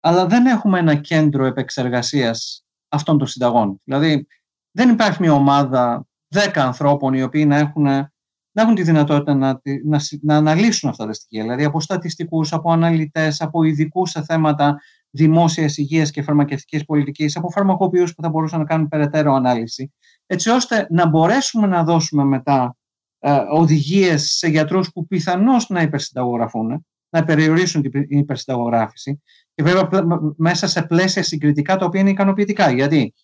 αλλά 0.00 0.26
δεν 0.26 0.46
έχουμε 0.46 0.78
ένα 0.78 0.94
κέντρο 0.94 1.44
επεξεργασίας 1.44 2.64
αυτών 2.88 3.18
των 3.18 3.26
συνταγών. 3.26 3.80
Δηλαδή 3.84 4.26
δεν 4.70 4.88
υπάρχει 4.88 5.22
μια 5.22 5.32
ομάδα 5.32 6.06
δέκα 6.28 6.64
ανθρώπων 6.64 7.14
οι 7.14 7.22
οποίοι 7.22 7.44
να 7.48 7.56
έχουν, 7.56 8.12
να 8.54 8.62
έχουν 8.62 8.74
τη 8.74 8.82
δυνατότητα 8.82 9.34
να, 9.34 9.60
να, 9.84 9.98
να 10.22 10.36
αναλύσουν 10.36 10.90
αυτά 10.90 11.06
τα 11.06 11.12
στοιχεία, 11.12 11.42
δηλαδή 11.42 11.64
από 11.64 11.80
στατιστικούς, 11.80 12.52
από 12.52 12.72
αναλυτές, 12.72 13.40
από 13.40 13.62
ειδικούς 13.62 14.10
σε 14.10 14.22
θέματα 14.24 14.76
δημόσιας 15.10 15.76
υγείας 15.76 16.10
και 16.10 16.22
φαρμακευτικής 16.22 16.84
πολιτικής, 16.84 17.36
από 17.36 17.50
φαρμακοποιούς 17.50 18.14
που 18.14 18.22
θα 18.22 18.28
μπορούσαν 18.28 18.58
να 18.58 18.64
κάνουν 18.64 18.88
περαιτέρω 18.88 19.34
ανάλυση 19.34 19.92
έτσι 20.26 20.50
ώστε 20.50 20.86
να 20.90 21.08
μπορέσουμε 21.08 21.66
να 21.66 21.84
δώσουμε 21.84 22.24
μετά 22.24 22.76
ε, 23.18 23.36
οδηγίες 23.50 24.36
σε 24.36 24.48
γιατρούς 24.48 24.92
που 24.92 25.06
πιθανώς 25.06 25.68
να 25.68 25.82
υπερσυνταγογραφούν, 25.82 26.86
να 27.08 27.24
περιορίσουν 27.24 27.82
την 27.82 28.04
υπερσυνταγογράφηση 28.08 29.22
και 29.54 29.62
βέβαια 29.62 29.88
μέσα 30.36 30.66
σε 30.66 30.82
πλαίσια 30.82 31.22
συγκριτικά 31.22 31.76
τα 31.76 31.86
οποία 31.86 32.00
είναι 32.00 32.10
ικανοποιητικά. 32.10 32.70
Γιατί 32.70 33.14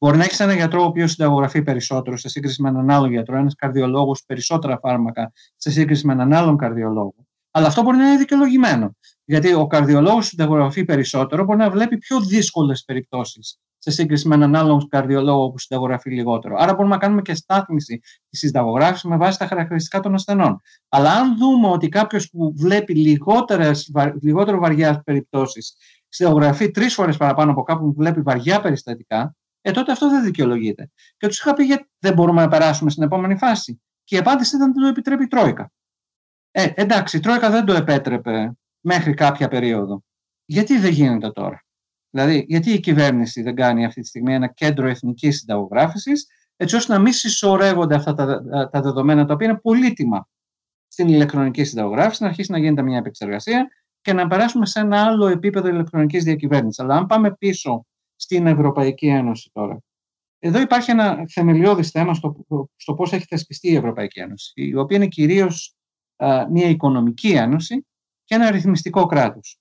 μπορεί 0.00 0.16
να 0.16 0.24
έχεις 0.24 0.40
ένα 0.40 0.54
γιατρό 0.54 0.82
ο 0.82 0.84
οποίος 0.84 1.10
συνταγογραφεί 1.10 1.62
περισσότερο 1.62 2.16
σε 2.16 2.28
σύγκριση 2.28 2.62
με 2.62 2.68
έναν 2.68 2.90
άλλο 2.90 3.06
γιατρό, 3.06 3.36
ένας 3.36 3.54
καρδιολόγος 3.54 4.22
περισσότερα 4.26 4.78
φάρμακα 4.78 5.32
σε 5.56 5.70
σύγκριση 5.70 6.06
με 6.06 6.12
έναν 6.12 6.32
άλλον 6.32 6.56
καρδιολόγο. 6.56 7.14
Αλλά 7.50 7.66
αυτό 7.66 7.82
μπορεί 7.82 7.96
να 7.96 8.08
είναι 8.08 8.16
δικαιολογημένο. 8.16 8.96
Γιατί 9.24 9.54
ο 9.54 9.66
καρδιολόγος 9.66 10.26
συνταγογραφεί 10.26 10.84
περισσότερο, 10.84 11.44
μπορεί 11.44 11.58
να 11.58 11.70
βλέπει 11.70 11.98
πιο 11.98 12.20
δύσκολες 12.20 12.84
περιπτώσεις 12.84 13.58
σε 13.78 13.90
σύγκριση 13.90 14.28
με 14.28 14.34
έναν 14.34 14.54
άλλον 14.54 14.88
καρδιολόγο 14.88 15.50
που 15.50 15.58
συνταγογραφεί 15.58 16.10
λιγότερο. 16.10 16.54
Άρα 16.58 16.74
μπορούμε 16.74 16.94
να 16.94 17.00
κάνουμε 17.00 17.22
και 17.22 17.34
στάθμιση 17.34 18.00
της 18.28 18.38
συνταγογράφησης 18.38 19.04
με 19.04 19.16
βάση 19.16 19.38
τα 19.38 19.46
χαρακτηριστικά 19.46 20.00
των 20.00 20.14
ασθενών. 20.14 20.60
Αλλά 20.88 21.12
αν 21.12 21.36
δούμε 21.38 21.68
ότι 21.68 21.88
κάποιος 21.88 22.30
που 22.30 22.54
βλέπει 22.56 22.94
λιγότερο 24.20 24.58
βαριά 24.58 25.02
περιπτώσεις 25.04 25.76
συνταγογραφεί 26.08 26.70
τρεις 26.70 26.94
φορές 26.94 27.16
παραπάνω 27.16 27.50
από 27.50 27.62
κάποιον 27.62 27.88
που 27.88 27.94
βλέπει 27.98 28.20
βαριά 28.20 28.60
περιστατικά, 28.60 29.34
ε, 29.60 29.70
τότε 29.70 29.92
αυτό 29.92 30.10
δεν 30.10 30.24
δικαιολογείται. 30.24 30.90
Και 31.16 31.26
τους 31.26 31.38
είχα 31.38 31.54
πει 31.54 31.64
γιατί 31.64 31.90
δεν 31.98 32.14
μπορούμε 32.14 32.40
να 32.40 32.48
περάσουμε 32.48 32.90
στην 32.90 33.02
επόμενη 33.02 33.36
φάση. 33.36 33.82
Και 34.04 34.14
η 34.14 34.18
απάντηση 34.18 34.56
ήταν 34.56 34.70
ότι 34.70 34.80
το 34.80 34.86
επιτρέπει 34.86 35.24
η 35.24 35.26
Τρόικα. 35.26 35.72
Ε, 36.50 36.68
εντάξει, 36.74 37.16
η 37.16 37.20
Τρόικα 37.20 37.50
δεν 37.50 37.64
το 37.64 37.72
επέτρεπε 37.72 38.52
μέχρι 38.80 39.14
κάποια 39.14 39.48
περίοδο. 39.48 40.02
Γιατί 40.44 40.78
δεν 40.78 40.90
γίνεται 40.90 41.30
τώρα; 41.30 41.64
Δηλαδή, 42.10 42.44
γιατί 42.48 42.70
η 42.70 42.80
κυβέρνηση 42.80 43.42
δεν 43.42 43.54
κάνει 43.54 43.84
αυτή 43.84 44.00
τη 44.00 44.06
στιγμή 44.06 44.34
ένα 44.34 44.46
κέντρο 44.46 44.88
εθνικής 44.88 45.38
συνταγογράφησης, 45.38 46.26
έτσι 46.56 46.76
ώστε 46.76 46.92
να 46.92 46.98
μην 46.98 47.12
συσσωρεύονται 47.12 47.94
αυτά 47.94 48.14
τα, 48.14 48.42
τα 48.70 48.80
δεδομένα 48.80 49.24
τα 49.26 49.34
οποία 49.34 49.46
είναι 49.46 49.58
πολύτιμα 49.58 50.28
στην 50.88 51.08
ηλεκτρονική 51.08 51.64
συνταγογράφηση, 51.64 52.22
να 52.22 52.28
αρχίσει 52.28 52.52
να 52.52 52.58
γίνεται 52.58 52.82
μια 52.82 52.98
επεξεργασία 52.98 53.68
και 54.00 54.12
να 54.12 54.26
περάσουμε 54.26 54.66
σε 54.66 54.80
ένα 54.80 55.04
άλλο 55.04 55.26
επίπεδο 55.26 55.68
ηλεκτρονικής 55.68 56.24
διακυβέρνησης. 56.24 56.78
Αλλά 56.78 56.94
αν 56.94 57.06
πάμε 57.06 57.34
πίσω 57.34 57.86
στην 58.20 58.46
Ευρωπαϊκή 58.46 59.06
Ένωση 59.06 59.50
τώρα, 59.52 59.82
εδώ 60.38 60.60
υπάρχει 60.60 60.90
ένα 60.90 61.24
θεμελιώδης 61.28 61.90
θέμα 61.90 62.14
στο, 62.14 62.46
στο 62.76 62.94
πώς 62.94 63.12
έχει 63.12 63.24
θεσπιστεί 63.24 63.68
η 63.68 63.76
Ευρωπαϊκή 63.76 64.20
Ένωση, 64.20 64.52
η 64.54 64.76
οποία 64.76 64.96
είναι 64.96 65.06
κυρίως 65.06 65.74
μια 66.50 66.68
οικονομική 66.68 67.30
ένωση 67.30 67.86
και 68.24 68.34
ένα 68.34 68.50
ρυθμιστικό 68.50 69.06
κράτος 69.06 69.60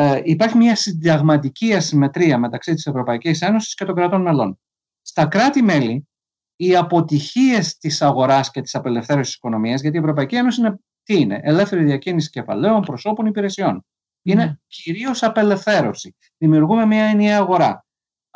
ε, 0.00 0.20
υπάρχει 0.24 0.56
μια 0.56 0.76
συνταγματική 0.76 1.74
ασυμμετρία 1.74 2.38
μεταξύ 2.38 2.74
της 2.74 2.86
Ευρωπαϊκής 2.86 3.42
Ένωσης 3.42 3.74
και 3.74 3.84
των 3.84 3.94
κρατών 3.94 4.22
μελών. 4.22 4.58
Στα 5.02 5.26
κράτη-μέλη, 5.26 6.08
οι 6.56 6.76
αποτυχίες 6.76 7.76
της 7.78 8.02
αγοράς 8.02 8.50
και 8.50 8.60
της 8.60 8.74
απελευθέρωσης 8.74 9.26
της 9.26 9.36
οικονομίας, 9.36 9.80
γιατί 9.80 9.96
η 9.96 10.00
Ευρωπαϊκή 10.00 10.36
Ένωση 10.36 10.60
είναι, 10.60 10.78
τι 11.02 11.20
είναι, 11.20 11.40
ελεύθερη 11.42 11.84
διακίνηση 11.84 12.30
κεφαλαίων, 12.30 12.80
προσώπων, 12.80 13.26
υπηρεσιών. 13.26 13.84
Είναι 14.22 14.52
mm. 14.52 14.62
κυρίως 14.66 15.22
απελευθέρωση. 15.22 16.16
Δημιουργούμε 16.38 16.86
μια 16.86 17.04
ενιαία 17.04 17.38
αγορά. 17.38 17.86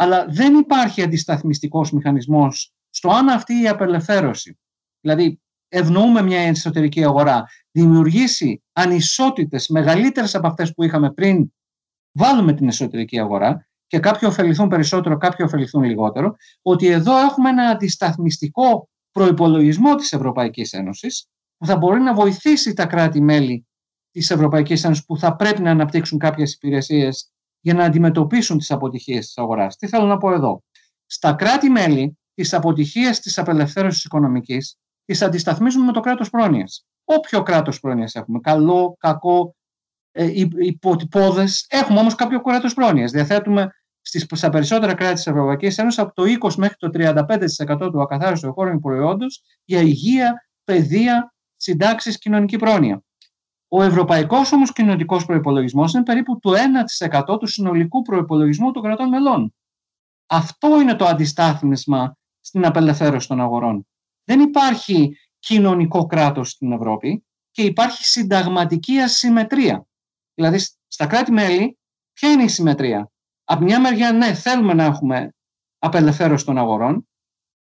Αλλά 0.03 0.27
δεν 0.29 0.55
υπάρχει 0.55 1.03
αντισταθμιστικός 1.03 1.93
μηχανισμός 1.93 2.73
στο 2.91 3.11
αν 3.11 3.29
αυτή 3.29 3.63
η 3.63 3.69
απελευθέρωση, 3.69 4.59
δηλαδή 5.01 5.41
ευνοούμε 5.69 6.23
μια 6.23 6.41
εσωτερική 6.41 7.05
αγορά, 7.05 7.45
δημιουργήσει 7.71 8.63
ανισότητες 8.73 9.69
μεγαλύτερες 9.69 10.35
από 10.35 10.47
αυτές 10.47 10.75
που 10.75 10.83
είχαμε 10.83 11.13
πριν 11.13 11.53
βάλουμε 12.13 12.53
την 12.53 12.69
εσωτερική 12.69 13.19
αγορά 13.19 13.69
και 13.87 13.99
κάποιοι 13.99 14.29
ωφεληθούν 14.31 14.69
περισσότερο, 14.69 15.17
κάποιοι 15.17 15.47
ωφεληθούν 15.49 15.83
λιγότερο, 15.83 16.37
ότι 16.63 16.87
εδώ 16.87 17.19
έχουμε 17.19 17.49
ένα 17.49 17.69
αντισταθμιστικό 17.69 18.89
προϋπολογισμό 19.11 19.95
της 19.95 20.13
Ευρωπαϊκής 20.13 20.73
Ένωσης 20.73 21.27
που 21.57 21.67
θα 21.67 21.77
μπορεί 21.77 22.01
να 22.01 22.15
βοηθήσει 22.15 22.73
τα 22.73 22.87
κράτη-μέλη 22.87 23.67
της 24.11 24.31
Ευρωπαϊκής 24.31 24.85
Ένωσης 24.85 25.05
που 25.05 25.19
θα 25.19 25.37
πρέπει 25.37 25.63
να 25.63 25.71
αναπτύξουν 25.71 26.19
κάποιες 26.19 26.55
υπηρεσίες 26.55 27.33
για 27.63 27.75
να 27.75 27.85
αντιμετωπίσουν 27.85 28.59
τις 28.59 28.71
αποτυχίες 28.71 29.27
της 29.27 29.39
αγοράς. 29.39 29.77
Τι 29.77 29.89
θέλω 29.89 30.07
να 30.07 30.17
πω 30.17 30.33
εδώ. 30.33 30.63
Στα 31.07 31.33
κράτη-μέλη 31.33 32.19
τις 32.35 32.55
αποτυχίες 32.55 33.21
της 33.21 33.39
απελευθέρωσης 33.39 34.05
οικονομικής 34.05 34.77
τις 35.05 35.23
αντισταθμίζουμε 35.23 35.85
με 35.85 35.93
το 35.93 36.01
κράτος 36.01 36.31
πρόνοιας. 36.31 36.87
Όποιο 37.05 37.43
κράτος 37.43 37.81
πρόνοιας 37.81 38.15
έχουμε, 38.15 38.41
καλό, 38.41 38.97
κακό, 38.99 39.55
ε, 40.13 40.31
υποτυπώδες, 40.59 41.67
έχουμε 41.69 41.99
όμως 41.99 42.15
κάποιο 42.15 42.41
κράτος 42.41 42.75
πρόνοιας. 42.75 43.11
Διαθέτουμε 43.11 43.71
στις, 44.01 44.27
στα 44.33 44.51
περισσότερα 44.51 44.95
κράτη 44.95 45.15
της 45.15 45.27
Ευρωπαϊκής 45.27 45.79
Ένωσης 45.79 45.99
από 45.99 46.15
το 46.15 46.25
20 46.25 46.57
μέχρι 46.57 46.77
το 46.79 46.91
35% 46.91 47.91
του 47.91 48.03
ακαθάριστου 48.03 48.47
εγχώριου 48.47 48.81
προϊόντος 48.81 49.43
για 49.65 49.81
υγεία, 49.81 50.47
παιδεία, 50.65 51.35
συντάξεις, 51.57 52.19
κοινωνική 52.19 52.57
πρόνοια. 52.57 53.03
Ο 53.75 53.83
ευρωπαϊκός 53.83 54.53
όμως 54.53 54.73
κοινωνικό 54.73 55.25
προπολογισμό 55.25 55.85
είναι 55.95 56.03
περίπου 56.03 56.39
το 56.39 56.53
1% 57.23 57.39
του 57.39 57.47
συνολικού 57.47 58.03
προπολογισμού 58.03 58.71
των 58.71 58.83
κρατών 58.83 59.09
μελών. 59.09 59.55
Αυτό 60.27 60.81
είναι 60.81 60.95
το 60.95 61.05
αντιστάθμισμα 61.05 62.17
στην 62.41 62.65
απελευθέρωση 62.65 63.29
των 63.29 63.41
αγορών. 63.41 63.87
Δεν 64.25 64.41
υπάρχει 64.41 65.17
κοινωνικό 65.39 66.07
κράτος 66.07 66.51
στην 66.51 66.73
Ευρώπη 66.73 67.25
και 67.51 67.63
υπάρχει 67.63 68.05
συνταγματική 68.05 68.99
ασυμμετρία. 68.99 69.87
Δηλαδή, 70.35 70.59
στα 70.89 71.07
κράτη-μέλη, 71.07 71.79
ποια 72.13 72.31
είναι 72.31 72.43
η 72.43 72.49
συμμετρία; 72.49 73.11
Από 73.45 73.65
μια 73.65 73.81
μεριά, 73.81 74.13
ναι, 74.13 74.35
θέλουμε 74.35 74.75
να 74.75 74.85
έχουμε 74.85 75.35
απελευθέρωση 75.79 76.45
των 76.45 76.59
αγορών. 76.59 77.09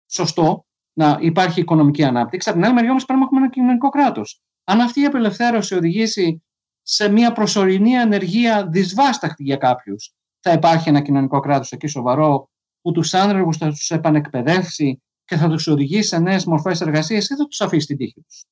Σωστό, 0.07 0.65
να 0.93 1.19
υπάρχει 1.21 1.61
οικονομική 1.61 2.05
ανάπτυξη. 2.05 2.49
Από 2.49 2.59
την 2.59 2.67
άλλη 2.67 2.75
μεριά, 2.75 2.91
όμως, 2.91 3.05
πρέπει 3.05 3.21
να 3.21 3.25
έχουμε 3.25 3.41
ένα 3.41 3.51
κοινωνικό 3.51 3.89
κράτος. 3.89 4.43
Αν 4.71 4.81
αυτή 4.81 5.01
η 5.01 5.05
απελευθέρωση 5.05 5.75
οδηγήσει 5.75 6.43
σε 6.83 7.09
μια 7.09 7.33
προσωρινή 7.33 7.99
ανεργία 7.99 8.67
δυσβάσταχτη 8.67 9.43
για 9.43 9.57
κάποιους, 9.57 10.13
θα 10.41 10.53
υπάρχει 10.53 10.89
ένα 10.89 11.01
κοινωνικό 11.01 11.41
κράτος 11.41 11.73
εκεί 11.73 11.87
σοβαρό 11.87 12.51
που 12.81 12.93
τους 12.93 13.15
άνεργου 13.15 13.55
θα 13.55 13.69
τους 13.69 13.91
επανεκπαιδεύσει 13.91 15.03
και 15.25 15.37
θα 15.37 15.49
τους 15.49 15.67
οδηγήσει 15.67 16.09
σε 16.09 16.19
νέες 16.19 16.45
μορφές 16.45 16.81
εργασίας 16.81 17.29
ή 17.29 17.37
θα 17.37 17.47
τους 17.47 17.61
αφήσει 17.61 17.87
την 17.87 17.97
τύχη 17.97 18.21
τους. 18.21 18.45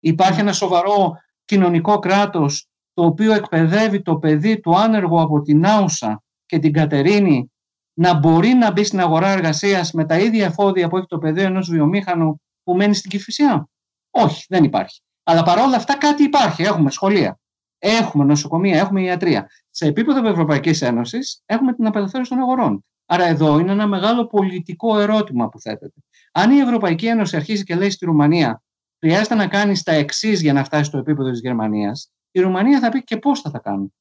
Υπάρχει 0.00 0.40
ένα 0.40 0.52
σοβαρό 0.52 1.12
κοινωνικό 1.44 1.98
κράτος 1.98 2.68
το 2.92 3.04
οποίο 3.04 3.32
εκπαιδεύει 3.32 4.02
το 4.02 4.16
παιδί 4.16 4.60
του 4.60 4.76
άνεργου 4.76 5.20
από 5.20 5.40
την 5.40 5.66
Άουσα 5.66 6.22
και 6.46 6.58
την 6.58 6.72
Κατερίνη 6.72 7.52
να 7.92 8.18
μπορεί 8.18 8.48
να 8.48 8.72
μπει 8.72 8.84
στην 8.84 9.00
αγορά 9.00 9.28
εργασίας 9.28 9.92
με 9.92 10.04
τα 10.04 10.18
ίδια 10.18 10.44
εφόδια 10.44 10.88
που 10.88 10.96
έχει 10.96 11.06
το 11.06 11.18
παιδί 11.18 11.42
ενός 11.42 11.70
βιομήχανου 11.70 12.40
που 12.62 12.76
μένει 12.76 12.94
στην 12.94 13.10
Κυφυσιά. 13.10 13.68
Όχι, 14.10 14.44
δεν 14.48 14.64
υπάρχει. 14.64 15.00
Αλλά 15.28 15.42
παρόλα 15.42 15.76
αυτά 15.76 15.96
κάτι 15.96 16.22
υπάρχει. 16.22 16.62
Έχουμε 16.62 16.90
σχολεία, 16.90 17.38
έχουμε 17.78 18.24
νοσοκομεία, 18.24 18.78
έχουμε 18.78 19.02
ιατρία. 19.02 19.50
Σε 19.70 19.86
επίπεδο 19.86 20.28
Ευρωπαϊκής 20.28 20.82
Ένωσης 20.82 21.42
έχουμε 21.46 21.72
την 21.74 21.86
απελευθέρωση 21.86 22.30
των 22.30 22.38
αγορών. 22.38 22.84
Άρα 23.06 23.24
εδώ 23.24 23.58
είναι 23.58 23.72
ένα 23.72 23.86
μεγάλο 23.86 24.26
πολιτικό 24.26 24.98
ερώτημα 24.98 25.48
που 25.48 25.60
θέτεται. 25.60 26.00
Αν 26.32 26.50
η 26.50 26.58
Ευρωπαϊκή 26.58 27.06
Ένωση 27.06 27.36
αρχίζει 27.36 27.64
και 27.64 27.74
λέει 27.74 27.90
στη 27.90 28.04
Ρουμανία 28.04 28.62
χρειάζεται 28.98 29.34
να 29.34 29.48
κάνεις 29.48 29.82
τα 29.82 29.92
εξής 29.92 30.40
για 30.40 30.52
να 30.52 30.64
φτάσεις 30.64 30.86
στο 30.86 30.98
επίπεδο 30.98 31.30
της 31.30 31.40
Γερμανίας, 31.40 32.12
η 32.30 32.40
Ρουμανία 32.40 32.80
θα 32.80 32.88
πει 32.88 33.04
και 33.04 33.16
πώς 33.16 33.40
θα 33.40 33.50
τα 33.50 33.58
κάνουν. 33.58 33.94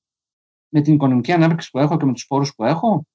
Με 0.69 0.82
την 0.82 0.93
οικονομική 0.93 1.32
ανάπτυξη 1.32 1.69
που 1.69 1.80
έχω 1.80 1.97
και 1.97 2.05
με 2.05 2.13
τους 2.13 2.26
πόρου 2.26 2.45
που 2.55 2.63
έχω; 2.63 3.07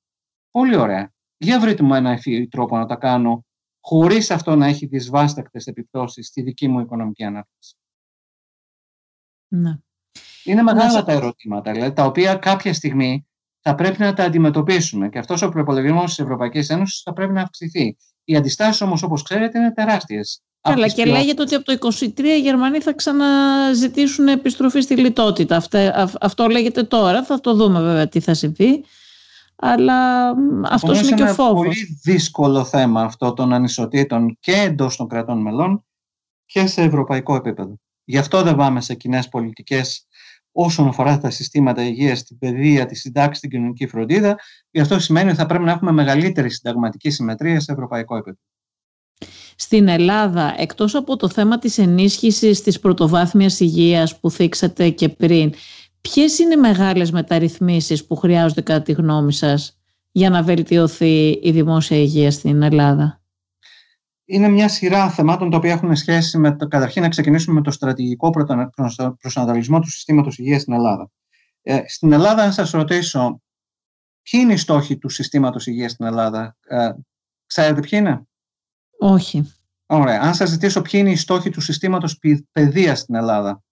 Πολύ 0.50 0.76
ωραία. 0.76 1.12
Για 1.36 1.60
βρείτε 1.60 1.82
μου 1.82 1.94
ένα 1.94 2.10
ευφύ 2.10 2.48
τρόπο 2.48 2.76
να 2.76 2.86
τα 2.86 2.96
κάνω 2.96 3.44
χωρίς 3.80 4.30
αυτό 4.30 4.56
να 4.56 4.66
έχει 4.66 4.86
δυσβάστακτες 4.86 5.66
επιπτώσεις 5.66 6.26
στη 6.26 6.42
δική 6.42 6.68
μου 6.68 6.80
οικονομική 6.80 7.24
ανάπτυξη. 7.24 7.79
Ναι. 9.50 9.78
Είναι 10.44 10.62
μεγάλα 10.62 11.04
τα 11.04 11.12
ερωτήματα, 11.12 11.72
δηλαδή, 11.72 11.92
τα 11.92 12.04
οποία 12.04 12.34
κάποια 12.34 12.74
στιγμή 12.74 13.26
θα 13.60 13.74
πρέπει 13.74 14.00
να 14.00 14.14
τα 14.14 14.24
αντιμετωπίσουμε. 14.24 15.08
Και 15.08 15.18
αυτός 15.18 15.42
ο 15.42 15.48
προπολογισμός 15.48 16.04
της 16.04 16.18
Ευρωπαϊκής 16.18 16.70
Ένωσης 16.70 17.02
θα 17.02 17.12
πρέπει 17.12 17.32
να 17.32 17.42
αυξηθεί. 17.42 17.96
Οι 18.24 18.36
αντιστάσεις 18.36 18.80
όμως, 18.80 19.02
όπως 19.02 19.22
ξέρετε, 19.22 19.58
είναι 19.58 19.72
τεράστιες. 19.72 20.42
Καλά, 20.60 20.88
και 20.88 21.02
πιο... 21.02 21.12
λέγεται 21.12 21.42
ότι 21.42 21.54
από 21.54 21.64
το 21.64 21.88
2023 21.98 22.18
οι 22.18 22.40
Γερμανοί 22.40 22.80
θα 22.80 22.92
ξαναζητήσουν 22.92 24.28
επιστροφή 24.28 24.80
στη 24.80 24.96
λιτότητα. 24.96 25.56
Αυτό, 25.56 25.92
αυτό 26.20 26.46
λέγεται 26.46 26.82
τώρα. 26.82 27.24
Θα 27.24 27.40
το 27.40 27.54
δούμε 27.54 27.80
βέβαια 27.80 28.08
τι 28.08 28.20
θα 28.20 28.34
συμβεί. 28.34 28.84
Αλλά 29.56 30.30
αυτός 30.62 31.00
είναι 31.00 31.16
και 31.16 31.22
ο 31.22 31.34
φόβος. 31.34 31.64
Είναι 31.64 31.74
πολύ 31.74 32.00
δύσκολο 32.02 32.64
θέμα 32.64 33.02
αυτό 33.02 33.32
των 33.32 33.52
ανισοτήτων 33.52 34.36
και 34.40 34.52
εντός 34.52 34.96
των 34.96 35.08
κρατών 35.08 35.40
μελών 35.40 35.84
και 36.46 36.66
σε 36.66 36.82
ευρωπαϊκό 36.82 37.34
επίπεδο. 37.34 37.78
Γι' 38.10 38.18
αυτό 38.18 38.42
δεν 38.42 38.56
πάμε 38.56 38.80
σε 38.80 38.94
κοινές 38.94 39.28
πολιτικές 39.28 40.06
όσον 40.52 40.88
αφορά 40.88 41.18
τα 41.18 41.30
συστήματα 41.30 41.82
υγείας, 41.84 42.24
την 42.24 42.38
παιδεία, 42.38 42.86
τη 42.86 42.94
συντάξη, 42.94 43.40
την 43.40 43.50
κοινωνική 43.50 43.86
φροντίδα. 43.86 44.38
Γι' 44.70 44.80
αυτό 44.80 44.98
σημαίνει 44.98 45.28
ότι 45.28 45.38
θα 45.38 45.46
πρέπει 45.46 45.64
να 45.64 45.70
έχουμε 45.70 45.92
μεγαλύτερη 45.92 46.50
συνταγματική 46.50 47.10
συμμετρία 47.10 47.60
σε 47.60 47.72
ευρωπαϊκό 47.72 48.16
επίπεδο. 48.16 48.38
Στην 49.56 49.88
Ελλάδα, 49.88 50.54
εκτός 50.58 50.94
από 50.94 51.16
το 51.16 51.28
θέμα 51.28 51.58
της 51.58 51.78
ενίσχυσης 51.78 52.62
της 52.62 52.80
πρωτοβάθμιας 52.80 53.60
υγείας 53.60 54.20
που 54.20 54.30
θίξατε 54.30 54.90
και 54.90 55.08
πριν, 55.08 55.54
ποιες 56.00 56.38
είναι 56.38 56.54
οι 56.54 56.60
μεγάλες 56.60 57.10
μεταρρυθμίσεις 57.10 58.06
που 58.06 58.16
χρειάζονται 58.16 58.62
κατά 58.62 58.82
τη 58.82 58.92
γνώμη 58.92 59.32
σας 59.32 59.78
για 60.12 60.30
να 60.30 60.42
βελτιωθεί 60.42 61.28
η 61.42 61.50
δημόσια 61.50 61.96
υγεία 61.96 62.30
στην 62.30 62.62
Ελλάδα; 62.62 63.19
Είναι 64.30 64.48
μια 64.48 64.68
σειρά 64.68 65.10
θεμάτων 65.10 65.50
τα 65.50 65.56
οποία 65.56 65.72
έχουν 65.72 65.96
σχέση 65.96 66.38
με 66.38 66.56
το, 66.56 66.68
καταρχήν 66.68 67.02
να 67.02 67.08
ξεκινήσουμε 67.08 67.54
με 67.54 67.62
το 67.62 67.70
στρατηγικό 67.70 68.30
προσανατολισμό 69.20 69.80
του 69.80 69.90
συστήματος 69.90 70.38
υγείας 70.38 70.62
στην 70.62 70.72
Ελλάδα. 70.72 71.10
Ε, 71.62 71.80
στην 71.86 72.12
Ελλάδα, 72.12 72.42
αν 72.42 72.52
σας 72.52 72.70
ρωτήσω, 72.70 73.42
ποιοι 74.22 74.40
είναι 74.42 74.52
οι 74.52 74.56
στόχοι 74.56 74.98
του 74.98 75.08
συστήματος 75.08 75.66
υγείας 75.66 75.90
στην 75.90 76.06
Ελλάδα, 76.06 76.56
ε, 76.60 76.90
ξέρετε 77.46 77.80
ποιοι 77.80 77.98
είναι; 78.02 78.22
Όχι. 78.98 79.54
Ωραία. 79.86 80.20
Αν 80.20 80.34
σας 80.34 80.48
ζητήσω 80.48 80.82
ποιοι 80.82 81.00
είναι 81.02 81.10
οι 81.10 81.16
στόχοι 81.16 81.50
του 81.50 81.60
συστήματος 81.60 82.18
παιδείας 82.52 82.98
στην 82.98 83.14
Ελλάδα, 83.14 83.62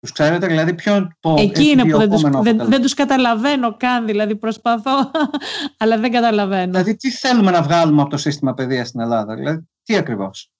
τους 0.00 0.12
ξέρετε, 0.12 0.46
δηλαδή 0.46 0.74
ποιο 0.74 1.08
το 1.20 1.34
Εκεί 1.38 1.64
είναι 1.64 1.84
που 1.84 1.98
δεν 1.98 2.10
τους, 2.10 2.22
δεν, 2.22 2.68
δεν 2.68 2.82
τους 2.82 2.94
καταλαβαίνω 2.94 3.76
καν, 3.76 4.06
δηλαδή 4.06 4.36
προσπαθώ, 4.36 5.10
αλλά 5.78 5.98
δεν 5.98 6.12
καταλαβαίνω. 6.12 6.70
Δηλαδή 6.70 6.96
τι 6.96 7.10
θέλουμε 7.10 7.50
να 7.50 7.62
βγάλουμε 7.62 8.00
από 8.00 8.10
το 8.10 8.16
σύστημα 8.16 8.54
παιδείας 8.54 8.88
στην 8.88 9.00
Ελλάδα, 9.00 9.34
δηλαδή 9.34 9.68
τι 9.90 9.96
ακριβώς; 9.96 10.50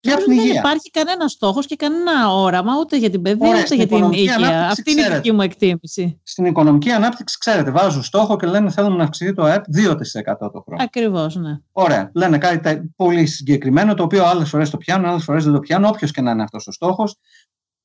Για 0.00 0.16
την 0.16 0.36
δεν 0.36 0.56
υπάρχει 0.56 0.90
κανένα 0.90 1.28
στόχος 1.28 1.66
και 1.66 1.76
κανένα 1.76 2.32
όραμα 2.32 2.72
ούτε 2.80 2.96
για 2.96 3.10
την 3.10 3.22
παιδεία 3.22 3.48
ούτε 3.48 3.74
για 3.74 3.86
την 3.86 4.12
υγεία. 4.12 4.68
Αυτή 4.68 4.90
είναι 4.90 5.00
η 5.00 5.14
δική 5.14 5.32
μου 5.32 5.40
εκτίμηση. 5.40 6.20
Στην 6.22 6.44
οικονομική 6.44 6.90
ανάπτυξη, 6.90 7.38
ξέρετε, 7.38 7.70
βάζουν 7.70 8.02
στόχο 8.02 8.36
και 8.36 8.46
λένε 8.46 8.70
θέλουμε 8.70 8.96
να 8.96 9.02
αυξηθεί 9.02 9.34
το 9.34 9.42
ΑΕΠ 9.42 9.64
2% 9.76 9.96
το 10.38 10.60
χρόνο. 10.66 10.82
Ακριβώς, 10.82 11.36
ναι. 11.36 11.58
Ωραία. 11.72 12.10
Λένε 12.14 12.38
κάτι 12.38 12.92
πολύ 12.96 13.26
συγκεκριμένο, 13.26 13.94
το 13.94 14.02
οποίο 14.02 14.24
άλλες 14.24 14.48
φορές 14.48 14.70
το 14.70 14.76
πιάνουν, 14.76 15.08
άλλες 15.08 15.24
φορές 15.24 15.44
δεν 15.44 15.52
το 15.52 15.58
πιάνουν, 15.58 15.88
όποιος 15.88 16.10
και 16.10 16.20
να 16.20 16.30
είναι 16.30 16.42
αυτός 16.42 16.66
ο 16.66 16.72
στόχος. 16.72 17.16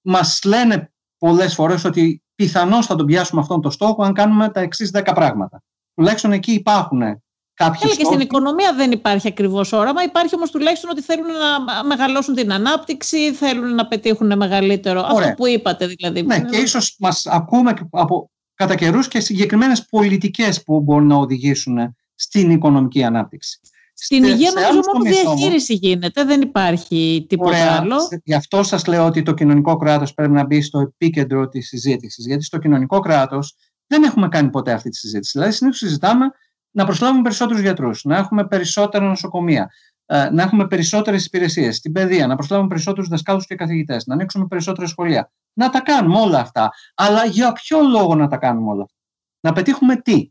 Μας 0.01 0.39
λένε 0.45 0.91
πολλές 1.17 1.53
φορές 1.53 1.83
ότι 1.83 2.23
πιθανώς 2.35 2.85
θα 2.85 2.95
τον 2.95 3.05
πιάσουμε 3.05 3.41
αυτόν 3.41 3.61
τον 3.61 3.71
στόχο 3.71 4.03
αν 4.03 4.13
κάνουμε 4.13 4.49
τα 4.49 4.59
εξής 4.59 4.91
10 4.93 5.11
πράγματα. 5.15 5.63
Τουλάχιστον 5.93 6.31
εκεί 6.31 6.51
υπάρχουν 6.51 7.23
κάποιοι 7.55 7.95
και 7.95 8.05
στην 8.05 8.19
οικονομία 8.19 8.73
δεν 8.73 8.91
υπάρχει 8.91 9.27
ακριβώς 9.27 9.73
όραμα. 9.73 10.03
Υπάρχει 10.03 10.35
όμως 10.35 10.51
τουλάχιστον 10.51 10.89
ότι 10.89 11.01
θέλουν 11.01 11.25
να 11.25 11.83
μεγαλώσουν 11.83 12.35
την 12.35 12.53
ανάπτυξη, 12.53 13.33
θέλουν 13.33 13.75
να 13.75 13.87
πετύχουν 13.87 14.37
μεγαλύτερο. 14.37 15.01
Αυτό 15.01 15.33
που 15.37 15.47
είπατε 15.47 15.87
δηλαδή. 15.87 16.21
Ναι, 16.21 16.39
και 16.39 16.57
ίσως 16.57 16.95
μας 16.99 17.25
ακούμε 17.25 17.73
από, 17.89 18.31
κατά 18.55 18.75
καιρούς 18.75 19.07
και 19.07 19.19
συγκεκριμένες 19.19 19.85
πολιτικές 19.85 20.63
που 20.63 20.81
μπορούν 20.81 21.07
να 21.07 21.15
οδηγήσουν 21.15 21.95
στην 22.15 22.49
οικονομική 22.49 23.03
ανάπτυξη. 23.03 23.59
Στην 23.97 24.23
υγεία 24.23 24.51
νομίζω 24.51 24.79
μόνο 24.93 25.15
διαχείριση 25.15 25.73
γίνεται, 25.73 26.23
δεν 26.23 26.41
υπάρχει 26.41 27.25
τίποτα 27.29 27.49
Ωραία. 27.49 27.77
άλλο. 27.79 27.97
Γι' 28.23 28.33
αυτό 28.33 28.63
σας 28.63 28.85
λέω 28.85 29.05
ότι 29.05 29.23
το 29.23 29.33
κοινωνικό 29.33 29.75
κράτος 29.75 30.13
πρέπει 30.13 30.31
να 30.31 30.45
μπει 30.45 30.61
στο 30.61 30.79
επίκεντρο 30.79 31.47
της 31.47 31.67
συζήτησης. 31.67 32.25
Γιατί 32.25 32.43
στο 32.43 32.57
κοινωνικό 32.57 32.99
κράτος 32.99 33.55
δεν 33.87 34.03
έχουμε 34.03 34.27
κάνει 34.27 34.49
ποτέ 34.49 34.71
αυτή 34.71 34.89
τη 34.89 34.97
συζήτηση. 34.97 35.31
Δηλαδή, 35.33 35.53
συνήθως 35.53 35.79
συζητάμε 35.79 36.25
να 36.75 36.85
προσλάβουμε 36.85 37.21
περισσότερους 37.21 37.61
γιατρούς, 37.61 38.03
να 38.03 38.17
έχουμε 38.17 38.47
περισσότερα 38.47 39.05
νοσοκομεία, 39.05 39.71
ε, 40.05 40.29
να 40.29 40.43
έχουμε 40.43 40.67
περισσότερες 40.67 41.25
υπηρεσίες 41.25 41.75
στην 41.75 41.91
παιδεία, 41.91 42.27
να 42.27 42.35
προσλάβουμε 42.35 42.69
περισσότερους 42.69 43.09
δασκάλους 43.09 43.45
και 43.45 43.55
καθηγητές, 43.55 44.05
να 44.05 44.13
ανοίξουμε 44.13 44.45
περισσότερα 44.47 44.87
σχολεία. 44.87 45.31
Να 45.53 45.69
τα 45.69 45.81
κάνουμε 45.81 46.19
όλα 46.19 46.39
αυτά. 46.39 46.69
Αλλά 46.95 47.25
για 47.25 47.51
ποιο 47.51 47.81
λόγο 47.81 48.15
να 48.15 48.27
τα 48.27 48.37
κάνουμε 48.37 48.71
όλα 48.71 48.83
αυτά; 48.83 48.97
Να 49.39 49.53
πετύχουμε 49.53 49.95
τι; 49.95 50.29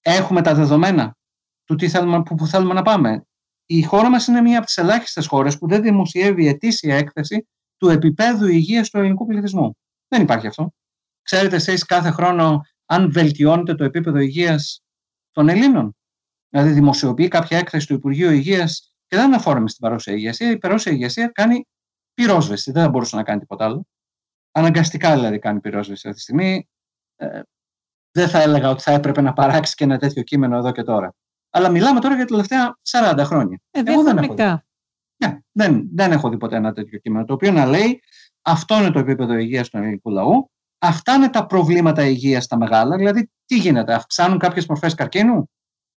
Έχουμε 0.00 0.42
τα 0.42 0.54
δεδομένα 0.54 1.16
του 1.64 1.74
τι 1.74 1.88
θέλουμε, 1.88 2.22
που, 2.22 2.34
που 2.34 2.46
θέλουμε 2.46 2.74
να 2.74 2.82
πάμε; 2.82 3.26
Η 3.66 3.82
χώρα 3.82 4.10
μας 4.10 4.26
είναι 4.26 4.40
μία 4.40 4.56
από 4.56 4.66
τις 4.66 4.76
ελάχιστες 4.76 5.26
χώρες 5.26 5.58
που 5.58 5.68
δεν 5.68 5.82
δημοσιεύει 5.82 6.48
ετήσια 6.48 6.96
έκθεση 6.96 7.48
του 7.76 7.88
επίπεδου 7.88 8.46
υγείας 8.46 8.90
του 8.90 8.98
ελληνικού 8.98 9.26
πληθυσμού. 9.26 9.76
Δεν 10.08 10.22
υπάρχει 10.22 10.46
αυτό. 10.46 10.72
Ξέρετε 11.22 11.56
εσείς 11.56 11.84
κάθε 11.84 12.10
χρόνο 12.10 12.60
αν 12.86 13.12
βελτιώνεται 13.12 13.74
το 13.74 13.84
επίπεδο 13.84 14.18
υγείας 14.18 14.83
των 15.34 15.48
Ελλήνων. 15.48 15.96
Δηλαδή, 16.48 16.70
δημοσιοποιεί 16.70 17.28
κάποια 17.28 17.58
έκθεση 17.58 17.86
του 17.86 17.94
Υπουργείου 17.94 18.30
Υγείας 18.30 18.94
και 19.06 19.16
δεν 19.16 19.24
αναφόραμε 19.24 19.68
στην 19.68 19.80
παρόσια 19.80 20.12
ηγεσία. 20.12 20.50
Η 20.50 20.58
παρόσια 20.58 20.92
ηγεσία 20.92 21.28
κάνει 21.28 21.66
πυρόσβεση. 22.14 22.72
Δεν 22.72 22.82
θα 22.82 22.88
μπορούσε 22.88 23.16
να 23.16 23.22
κάνει 23.22 23.40
τίποτα 23.40 23.64
άλλο. 23.64 23.86
Αναγκαστικά 24.50 25.14
δηλαδή 25.14 25.38
κάνει 25.38 25.60
πυρόσβεση 25.60 26.08
αυτή 26.08 26.18
τη 26.18 26.22
στιγμή. 26.22 26.68
Ε, 27.16 27.40
δεν 28.10 28.28
θα 28.28 28.42
έλεγα 28.42 28.70
ότι 28.70 28.82
θα 28.82 28.92
έπρεπε 28.92 29.20
να 29.20 29.32
παράξει 29.32 29.74
και 29.74 29.84
ένα 29.84 29.98
τέτοιο 29.98 30.22
κείμενο 30.22 30.56
εδώ 30.56 30.72
και 30.72 30.82
τώρα. 30.82 31.14
Αλλά 31.50 31.70
μιλάμε 31.70 32.00
τώρα 32.00 32.14
για 32.14 32.26
τα 32.26 32.30
τελευταία 32.30 32.78
40 32.90 33.22
χρόνια. 33.24 33.60
Ε, 33.70 33.80
Εγώ 33.84 34.02
δεν 34.02 34.18
έχω, 34.18 34.34
ναι, 35.16 35.38
δεν, 35.52 35.88
δεν 35.92 36.12
έχω 36.12 36.28
δει 36.28 36.36
ποτέ 36.36 36.56
ένα 36.56 36.72
τέτοιο 36.72 36.98
κείμενο, 36.98 37.24
το 37.24 37.32
οποίο 37.32 37.52
να 37.52 37.66
λέει 37.66 38.02
αυτό 38.42 38.78
είναι 38.78 38.90
το 38.90 38.98
επίπεδο 38.98 39.34
υγείας 39.34 39.68
του 39.68 39.76
ελληνικού 39.76 40.10
λαού, 40.10 40.50
αυτά 40.86 41.14
είναι 41.14 41.28
τα 41.28 41.46
προβλήματα 41.46 42.06
υγείας 42.06 42.44
στα 42.44 42.56
μεγάλα, 42.56 42.96
δηλαδή 42.96 43.30
τι 43.46 43.58
γίνεται, 43.58 43.94
αυξάνουν 43.94 44.38
κάποιες 44.38 44.66
μορφές 44.66 44.94
καρκίνου, 44.94 45.48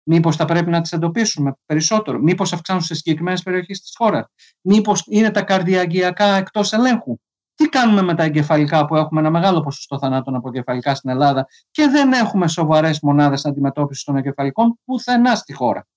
Μήπως 0.09 0.35
θα 0.35 0.45
πρέπει 0.45 0.69
να 0.69 0.81
τις 0.81 0.91
εντοπίσουμε 0.91 1.53
περισσότερο, 1.65 2.19
μήπως 2.19 2.53
αυξάνουν 2.53 2.81
σε 2.81 2.95
συγκεκριμένες 2.95 3.43
περιοχές 3.43 3.81
της 3.81 3.93
χώρας, 3.97 4.25
μήπως 4.61 5.03
είναι 5.07 5.31
τα 5.31 5.41
καρδιαγγειακά 5.41 6.35
εκτός 6.35 6.73
ελέγχου; 6.73 7.19
Τι 7.55 7.69
κάνουμε 7.69 8.01
με 8.01 8.15
τα 8.15 8.23
εγκεφαλικά 8.23 8.85
που 8.85 8.95
έχουμε 8.95 9.19
ένα 9.19 9.29
μεγάλο 9.29 9.61
ποσοστό 9.61 9.99
θανάτων 9.99 10.35
από 10.35 10.47
εγκεφαλικά 10.47 10.95
στην 10.95 11.09
Ελλάδα 11.09 11.47
και 11.71 11.87
δεν 11.87 12.13
έχουμε 12.13 12.47
σοβαρές 12.47 12.99
μονάδες 12.99 13.45
αντιμετώπισης 13.45 14.03
των 14.03 14.15
εγκεφαλικών 14.15 14.79
πουθενά 14.85 15.35
στη 15.35 15.53
χώρα; 15.53 15.87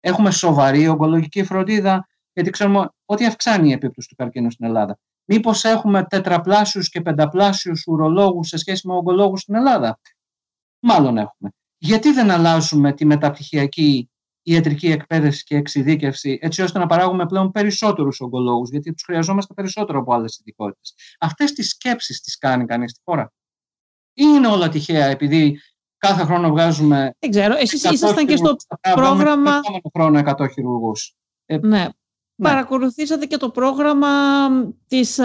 Έχουμε 0.00 0.30
σοβαρή 0.30 0.88
ογκολογική 0.88 1.44
φροντίδα, 1.44 2.08
γιατί 2.32 2.50
ξέρουμε 2.50 2.88
ότι 3.04 3.24
αυξάνει 3.24 3.68
η 3.68 3.72
επίπτωση 3.72 4.08
του 4.08 4.14
καρκίνου 4.14 4.50
στην 4.50 4.66
Ελλάδα. 4.66 4.98
Μήπως 5.28 5.64
έχουμε 5.64 6.04
τετραπλάσιους 6.04 6.88
και 6.88 7.00
πενταπλάσιους 7.00 7.86
ουρολόγους 7.86 8.48
σε 8.48 8.56
σχέση 8.56 8.86
με 8.86 8.94
ογκολόγους 8.94 9.40
στην 9.40 9.54
Ελλάδα; 9.54 9.98
Μάλλον 10.78 11.18
έχουμε. 11.18 11.50
Γιατί 11.78 12.12
δεν 12.12 12.30
αλλάζουμε 12.30 12.92
τη 12.92 13.04
μεταπτυχιακή 13.04 14.10
ιατρική 14.42 14.90
εκπαίδευση 14.90 15.44
και 15.44 15.56
εξειδίκευση, 15.56 16.38
έτσι 16.42 16.62
ώστε 16.62 16.78
να 16.78 16.86
παράγουμε 16.86 17.26
πλέον 17.26 17.50
περισσότερους 17.50 18.20
ογκολόγους, 18.20 18.70
γιατί 18.70 18.92
τους 18.92 19.02
χρειαζόμαστε 19.02 19.54
περισσότερο 19.54 19.98
από 19.98 20.14
άλλες 20.14 20.38
ειδικότητες; 20.38 20.94
Αυτές 21.20 21.52
τις 21.52 21.68
σκέψεις 21.68 22.20
τις 22.20 22.38
κάνει 22.38 22.64
κανείς 22.64 22.90
στη 22.90 23.00
χώρα; 23.04 23.32
Ή 24.12 24.24
είναι 24.26 24.46
όλα 24.46 24.68
τυχαία, 24.68 25.06
επειδή 25.06 25.60
κάθε 25.96 26.24
χρόνο 26.24 26.48
βγάζουμε. 26.48 27.10
Δεν 27.18 27.30
ξέρω. 27.30 27.54
Εσείς 27.56 27.84
ήσασταν 27.84 28.26
και 28.26 28.36
στο 28.36 28.56
πρόγραμμα. 28.94 29.60
χρόνο 29.94 30.18
100 30.18 30.48
χειρουργούς. 30.52 31.14
Ε, 31.46 31.58
ναι. 31.58 31.88
Ναι. 32.38 32.48
Παρακολουθήσατε 32.48 33.26
και 33.26 33.36
το 33.36 33.50
πρόγραμμα 33.50 34.08
της, 34.86 35.20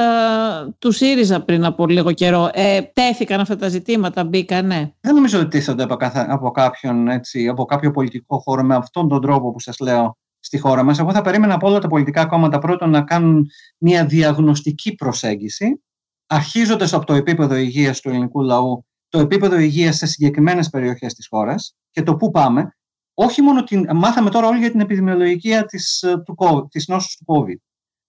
του 0.80 0.92
ΣΥΡΙΖΑ 0.92 1.44
πριν 1.44 1.66
από 1.66 1.88
λίγο 1.88 2.12
καιρό. 2.12 2.50
Ε, 2.54 2.82
τέθηκαν 2.82 3.40
αυτά 3.40 3.56
τα 3.56 3.68
ζητήματα, 3.68 4.24
μπήκανε; 4.24 4.96
Δεν 5.02 5.16
νομίζω 5.16 5.40
ότι 5.40 5.48
τίθονται 5.48 5.84
από, 5.84 5.98
από, 6.28 6.52
κάποιον, 6.52 7.08
έτσι, 7.08 7.48
από 7.48 7.66
κάποιο 7.66 7.92
πολιτικό 7.92 8.40
χώρο 8.40 8.64
με 8.64 8.76
αυτόν 8.76 9.08
τον 9.08 9.22
τρόπο 9.22 9.52
που 9.52 9.60
σας 9.60 9.80
λέω 9.80 10.18
στη 10.40 10.58
χώρα 10.58 10.84
μας. 10.84 11.00
Εγώ 11.00 11.12
θα 11.12 11.22
περίμενα 11.22 11.54
από 11.54 11.68
όλα 11.68 11.80
τα 11.80 11.88
πολιτικά 11.88 12.26
κόμματα 12.26 12.60
πρώτον 12.60 12.90
να 12.90 13.02
κάνουν 13.02 13.50
μια 13.78 14.06
διαγνωστική 14.06 14.96
προσέγγιση, 14.96 15.84
αρχίζοντας 16.28 16.94
από 16.94 17.06
το 17.06 17.14
επίπεδο 17.14 17.56
υγείας 17.56 18.00
του 18.00 18.10
ελληνικού 18.10 18.42
λαού, 18.42 18.86
το 19.10 19.20
επίπεδο 19.20 19.58
υγείας 19.58 19.96
σε 19.96 20.06
συγκεκριμένες 20.06 20.70
περιοχές 20.70 21.14
της 21.14 21.28
χώρας 21.28 21.76
και 21.92 22.04
το 22.04 22.16
πού 22.16 22.32
πάμε, 22.32 22.76
όχι 23.14 23.42
μόνο 23.42 23.64
την, 23.64 23.90
μάθαμε 23.94 24.30
τώρα 24.30 24.48
όλοι 24.48 24.60
για 24.60 24.72
την 24.72 24.80
επιδημιολογία 24.80 25.66
της, 25.66 26.02
ε, 26.02 26.18
του, 26.26 26.68
της 26.72 26.88
νόσους 26.88 27.16
του 27.16 27.26
COVID. 27.28 27.58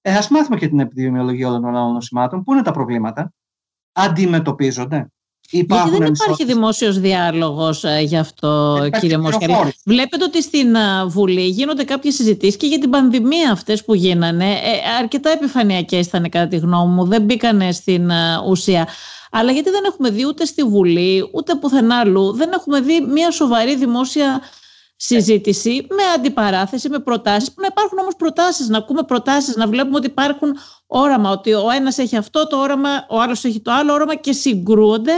Ε, 0.00 0.14
ας 0.14 0.28
μάθουμε 0.28 0.56
και 0.56 0.68
την 0.68 0.80
επιδημιολογία 0.80 1.48
όλων 1.48 1.62
των 1.62 1.76
άλλων 1.76 1.92
νοσημάτων. 1.92 2.42
Πού 2.42 2.52
είναι 2.52 2.62
τα 2.62 2.72
προβλήματα; 2.72 3.32
Αντιμετωπίζονται. 3.92 5.06
Υπάρχουν 5.50 5.90
Γιατί 5.90 6.04
δεν 6.04 6.14
υπάρχει 6.14 6.44
δημόσιος 6.44 7.00
διάλογος 7.00 7.84
ε, 7.84 8.00
γι' 8.00 8.16
αυτό, 8.16 8.78
κύριε 9.00 9.18
Μόσκαλη. 9.18 9.54
Βλέπετε 9.84 10.24
ότι 10.24 10.42
στην 10.42 10.74
ε, 10.74 11.04
Βουλή 11.06 11.46
γίνονται 11.46 11.84
κάποιες 11.84 12.14
συζητήσεις 12.14 12.56
και 12.56 12.66
για 12.66 12.78
την 12.78 12.90
πανδημία 12.90 13.52
αυτές 13.52 13.84
που 13.84 13.94
γίνανε. 13.94 14.50
Ε, 14.50 14.58
αρκετά 14.98 15.30
επιφανειακές 15.30 16.06
ήταν 16.06 16.28
κατά 16.28 16.46
τη 16.48 16.56
γνώμη 16.56 16.94
μου, 16.94 17.04
δεν 17.04 17.22
μπήκανε 17.22 17.72
στην 17.72 18.10
ε, 18.10 18.38
ουσία. 18.48 18.88
Αλλά 19.30 19.52
γιατί 19.52 19.70
δεν 19.70 19.84
έχουμε 19.84 20.10
δει 20.10 20.26
ούτε 20.26 20.44
στη 20.44 20.62
Βουλή, 20.62 21.30
ούτε 21.32 21.54
πουθενά 21.54 21.98
αλλού, 21.98 22.32
δεν 22.32 22.52
έχουμε 22.52 22.80
δει 22.80 23.00
μια 23.00 23.30
σοβαρή 23.30 23.76
δημόσια 23.76 24.40
συζήτηση 25.04 25.86
με 25.88 26.02
αντιπαράθεση, 26.16 26.88
με 26.88 26.98
προτάσεις, 26.98 27.54
να 27.56 27.66
υπάρχουν 27.66 27.98
όμως 27.98 28.16
προτάσεις, 28.16 28.68
να 28.68 28.78
ακούμε 28.78 29.02
προτάσεις, 29.02 29.56
να 29.56 29.68
βλέπουμε 29.68 29.96
ότι 29.96 30.06
υπάρχουν 30.06 30.56
όραμα, 30.86 31.30
ότι 31.30 31.52
ο 31.52 31.70
ένας 31.76 31.98
έχει 31.98 32.16
αυτό 32.16 32.46
το 32.46 32.60
όραμα, 32.60 32.88
ο 33.08 33.20
άλλος 33.20 33.44
έχει 33.44 33.60
το 33.60 33.72
άλλο 33.72 33.92
όραμα 33.92 34.14
και 34.14 34.32
συγκρούονται 34.32 35.12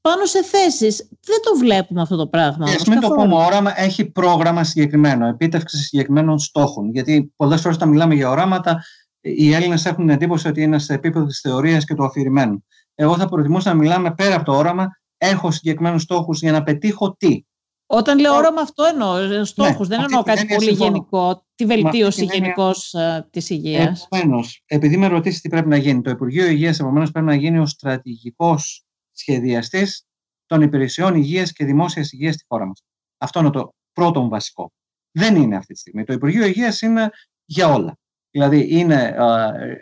πάνω 0.00 0.24
σε 0.24 0.42
θέσεις. 0.42 1.08
Δεν 1.24 1.40
το 1.42 1.58
βλέπουμε 1.58 2.00
αυτό 2.00 2.16
το 2.16 2.26
πράγμα. 2.26 2.64
Ας 2.64 2.84
μην 2.84 3.00
το 3.00 3.08
πούμε 3.08 3.34
όραμα, 3.34 3.80
έχει 3.80 4.04
πρόγραμμα 4.04 4.64
συγκεκριμένο, 4.64 5.26
επίτευξη 5.26 5.76
συγκεκριμένων 5.76 6.38
στόχων. 6.38 6.90
Γιατί 6.90 7.32
πολλές 7.36 7.60
φορές 7.60 7.76
όταν 7.76 7.88
μιλάμε 7.88 8.14
για 8.14 8.30
οράματα, 8.30 8.84
οι 9.20 9.52
Έλληνες 9.52 9.84
έχουν 9.84 10.04
την 10.06 10.14
εντύπωση 10.14 10.48
ότι 10.48 10.62
είναι 10.62 10.78
σε 10.78 10.94
επίπεδο 10.94 11.26
της 11.26 11.40
θεωρίας 11.40 11.84
και 11.84 11.94
του 11.94 12.04
αφηρημένου. 12.04 12.64
Εγώ 12.94 13.16
θα 13.16 13.28
προτιμούσα 13.28 13.70
να 13.70 13.76
μιλάμε 13.76 14.14
πέρα 14.14 14.34
από 14.34 14.44
το 14.44 14.56
όραμα, 14.56 14.88
έχω 15.18 15.50
συγκεκριμένους 15.50 16.02
στόχους 16.02 16.40
για 16.40 16.52
να 16.52 16.62
πετύχω 16.62 17.16
τι. 17.16 17.44
Όταν 17.86 18.18
λέω 18.18 18.34
όραμα 18.34 18.60
αυτό 18.60 18.84
εννοώ 18.84 19.16
ε, 19.16 19.44
στόχους, 19.44 19.88
ναι, 19.88 19.96
δεν 19.96 20.04
εννοώ 20.04 20.22
κάτι 20.22 20.46
πολύ 20.46 20.70
γενικό, 20.70 21.46
τη 21.54 21.64
βελτίωση 21.64 22.24
γενικώς 22.24 22.94
ε, 22.94 23.28
της 23.30 23.50
υγείας. 23.50 24.08
Επομένως, 24.10 24.62
επειδή 24.66 24.96
με 24.96 25.06
ρωτήσει 25.06 25.40
τι 25.40 25.48
πρέπει 25.48 25.68
να 25.68 25.76
γίνει, 25.76 26.02
το 26.02 26.10
Υπουργείο 26.10 26.46
Υγείας 26.46 26.78
επομένως 26.80 27.10
πρέπει 27.10 27.26
να 27.26 27.34
γίνει 27.34 27.58
ο 27.58 27.66
στρατηγικός 27.66 28.84
σχεδιαστής 29.12 30.06
των 30.46 30.62
υπηρεσιών 30.62 31.14
υγείας 31.14 31.52
και 31.52 31.64
δημόσιας 31.64 32.12
υγείας 32.12 32.34
στη 32.34 32.44
χώρα 32.48 32.66
μας. 32.66 32.82
Αυτό 33.18 33.40
είναι 33.40 33.50
το 33.50 33.74
πρώτο 33.92 34.28
βασικό. 34.28 34.72
Δεν 35.10 35.36
είναι 35.36 35.56
αυτή 35.56 35.72
τη 35.72 35.78
στιγμή. 35.78 36.04
Το 36.04 36.12
Υπουργείο 36.12 36.46
Υγείας 36.46 36.80
είναι 36.80 37.10
για 37.44 37.68
όλα. 37.68 37.98
Δηλαδή, 38.30 38.78
είναι, 38.78 39.14
ε, 39.18 39.76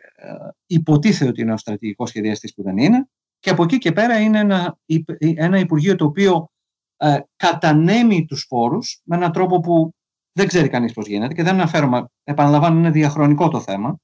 υποτίθεται 0.66 1.30
ότι 1.30 1.40
είναι 1.40 1.52
ο 1.52 1.56
στρατηγικός 1.56 2.08
σχεδιαστής 2.08 2.54
που 2.54 2.62
δεν 2.62 2.76
είναι, 2.78 3.08
και 3.38 3.50
από 3.50 3.62
εκεί 3.62 3.78
και 3.78 3.92
πέρα 3.92 4.18
είναι 4.18 4.38
ένα, 4.38 4.78
ένα 5.18 5.58
Υπουργείο 5.58 5.96
το 5.96 6.04
οποίο 6.04 6.50
ε, 7.04 7.20
κατανέμει 7.36 8.24
τους 8.24 8.44
φόρους 8.48 9.00
με 9.04 9.16
έναν 9.16 9.32
τρόπο 9.32 9.60
που 9.60 9.94
δεν 10.32 10.46
ξέρει 10.46 10.68
κανείς 10.68 10.92
πώς 10.92 11.06
γίνεται 11.06 11.34
και 11.34 11.42
δεν 11.42 11.54
αναφέρομαι, 11.54 12.04
επαναλαμβάνω 12.24 12.78
είναι 12.78 12.90
διαχρονικό 12.90 13.48
το 13.48 13.60
θέμα, 13.60 13.98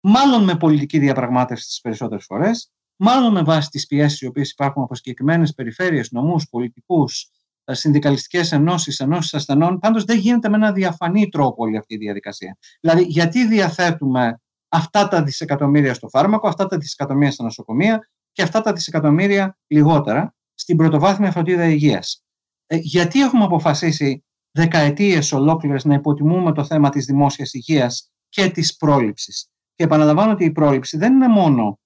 μάλλον 0.00 0.44
με 0.44 0.56
πολιτική 0.56 0.98
διαπραγμάτευση 0.98 1.66
τις 1.66 1.80
περισσότερες 1.80 2.24
φορές, 2.24 2.70
μάλλον 2.96 3.32
με 3.32 3.42
βάση 3.42 3.68
τις 3.68 3.86
πιέσεις 3.86 4.20
οι 4.20 4.26
οποίες 4.26 4.50
υπάρχουν 4.50 4.82
από 4.82 4.94
συγκεκριμένες 4.94 5.54
περιφέρειες, 5.54 6.10
νομούς, 6.10 6.48
πολιτικούς, 6.48 7.30
ε, 7.64 7.74
συνδικαλιστικές 7.74 8.52
ενώσεις, 8.52 9.00
ενώσεις 9.00 9.34
ασθενών, 9.34 9.78
πάντως 9.78 10.04
δεν 10.04 10.18
γίνεται 10.18 10.48
με 10.48 10.56
ένα 10.56 10.72
διαφανή 10.72 11.28
τρόπο 11.28 11.64
όλη 11.64 11.76
αυτή 11.76 11.94
η 11.94 11.98
διαδικασία. 11.98 12.58
Δηλαδή, 12.80 13.02
γιατί 13.02 13.46
διαθέτουμε 13.46 14.40
αυτά 14.68 15.08
τα 15.08 15.22
δισεκατομμύρια 15.22 15.94
στο 15.94 16.08
φάρμακο, 16.08 16.48
αυτά 16.48 16.66
τα 16.66 16.78
δισεκατομμύρια 16.78 17.32
στα 17.32 17.44
νοσοκομεία 17.44 18.08
και 18.32 18.42
αυτά 18.42 18.60
τα 18.60 18.72
δισεκατομμύρια 18.72 19.58
λιγότερα 19.66 20.34
στην 20.54 20.76
πρωτοβάθμια 20.76 21.30
φροντίδα 21.30 21.64
υγείας; 21.64 22.23
Ε, 22.66 22.76
γιατί 22.76 23.20
έχουμε 23.20 23.44
αποφασίσει 23.44 24.24
δεκαετίες 24.50 25.32
ολόκληρες 25.32 25.84
να 25.84 25.94
υποτιμούμε 25.94 26.52
το 26.52 26.64
θέμα 26.64 26.88
της 26.88 27.04
δημόσιας 27.04 27.54
υγείας 27.54 28.10
και 28.28 28.50
της 28.50 28.76
πρόληψης; 28.76 29.48
Και 29.74 29.84
επαναλαμβάνω 29.84 30.32
ότι 30.32 30.44
η 30.44 30.52
πρόληψη 30.52 30.96
δεν 30.96 31.12
είναι 31.12 31.28
μόνο 31.28 31.78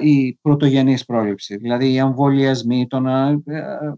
η 0.00 0.34
πρωτογενής 0.34 1.04
πρόληψη, 1.04 1.56
δηλαδή 1.56 1.90
οι 1.90 1.96
εμβολιασμοί, 1.96 2.86
το 2.86 2.96
ε, 3.46 3.92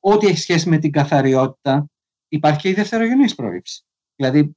ό,τι 0.00 0.26
έχει 0.26 0.38
σχέση 0.38 0.68
με 0.68 0.78
την 0.78 0.90
καθαριότητα, 0.90 1.86
υπάρχει 2.28 2.58
και 2.58 2.68
η 2.68 2.74
δευτερογενής 2.74 3.34
πρόληψη. 3.34 3.84
Δηλαδή 4.16 4.56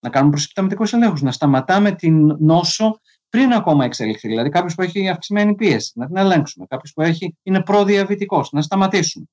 να 0.00 0.10
κάνουμε 0.10 0.30
προσυπταμετικούς 0.30 0.92
ελέγχους, 0.92 1.22
να 1.22 1.32
σταματάμε 1.32 1.92
την 1.92 2.36
νόσο 2.38 3.00
πριν 3.28 3.52
ακόμα 3.52 3.84
εξελιχθεί. 3.84 4.28
Δηλαδή, 4.28 4.48
κάποιος 4.48 4.74
που 4.74 4.82
έχει 4.82 5.08
αυξημένη 5.08 5.54
πίεση, 5.54 5.92
να 5.94 6.06
την 6.06 6.16
ελέγξουμε. 6.16 6.66
Κάποιος 6.68 6.92
που 6.92 7.02
έχει, 7.02 7.36
είναι 7.42 7.62
προδιαβητικός, 7.62 8.50
να 8.52 8.62
σταματήσουμε 8.62 9.26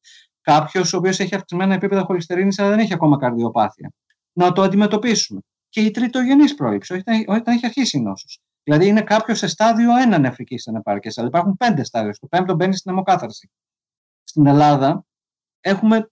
κάποιος 0.43 0.93
ο 0.93 0.97
οποίος 0.97 1.19
έχει 1.19 1.35
αυξημένα 1.35 1.73
επίπεδα 1.73 2.03
χολυστερίνης, 2.03 2.59
αλλά 2.59 2.69
δεν 2.69 2.79
έχει 2.79 2.93
ακόμα 2.93 3.17
καρδιοπάθεια. 3.17 3.91
Να 4.33 4.51
το 4.51 4.61
αντιμετωπίσουμε. 4.61 5.39
Και 5.69 5.81
η 5.81 5.91
τριτογενής 5.91 6.55
πρόληψη, 6.55 6.93
όχι 6.93 7.03
όταν 7.27 7.53
έχει 7.53 7.65
αρχίσει 7.65 7.97
η 7.97 8.01
νόσος. 8.01 8.39
Δηλαδή 8.63 8.87
είναι 8.87 9.01
κάποιος 9.01 9.37
σε 9.37 9.47
στάδιο 9.47 9.89
1 10.15 10.19
νεφρική 10.19 10.55
ανεπάρκεια, 10.65 11.11
αλλά 11.15 11.27
υπάρχουν 11.27 11.57
πέντε 11.57 11.83
στάδια. 11.83 12.13
Στο 12.13 12.27
πέμπτο 12.27 12.55
μπαίνει 12.55 12.75
στην 12.75 12.91
αιμοκάθαρση. 12.91 13.51
Στην 14.23 14.45
Ελλάδα 14.45 15.05
έχουμε 15.59 16.11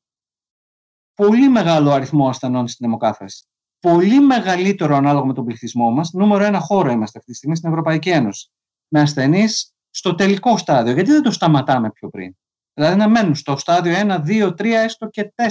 πολύ 1.13 1.49
μεγάλο 1.49 1.91
αριθμό 1.91 2.27
ασθενών 2.29 2.67
στην 2.67 2.85
αιμοκάθαρση. 2.85 3.45
Πολύ 3.79 4.19
μεγαλύτερο 4.19 4.95
ανάλογα 4.95 5.25
με 5.25 5.33
τον 5.33 5.45
πληθυσμό 5.45 5.91
μας. 5.91 6.11
Νούμερο 6.11 6.43
ένα 6.43 6.59
χώρο 6.59 6.91
είμαστε 6.91 7.17
αυτή 7.19 7.31
τη 7.31 7.37
στιγμή 7.37 7.55
στην 7.55 7.69
Ευρωπαϊκή 7.69 8.09
Ένωση. 8.09 8.51
Με 8.87 9.01
ασθενείς 9.01 9.73
στο 9.89 10.15
τελικό 10.15 10.57
στάδιο. 10.57 10.93
Γιατί 10.93 11.11
δεν 11.11 11.21
το 11.21 11.31
σταματάμε 11.31 11.91
πιο 11.91 12.09
πριν; 12.09 12.37
Δηλαδή 12.73 12.97
να 12.97 13.07
μένουν 13.07 13.35
στο 13.35 13.57
στάδιο 13.57 13.93
1, 13.95 14.21
2, 14.25 14.47
3, 14.47 14.65
έστω 14.65 15.07
και 15.07 15.33
4 15.35 15.43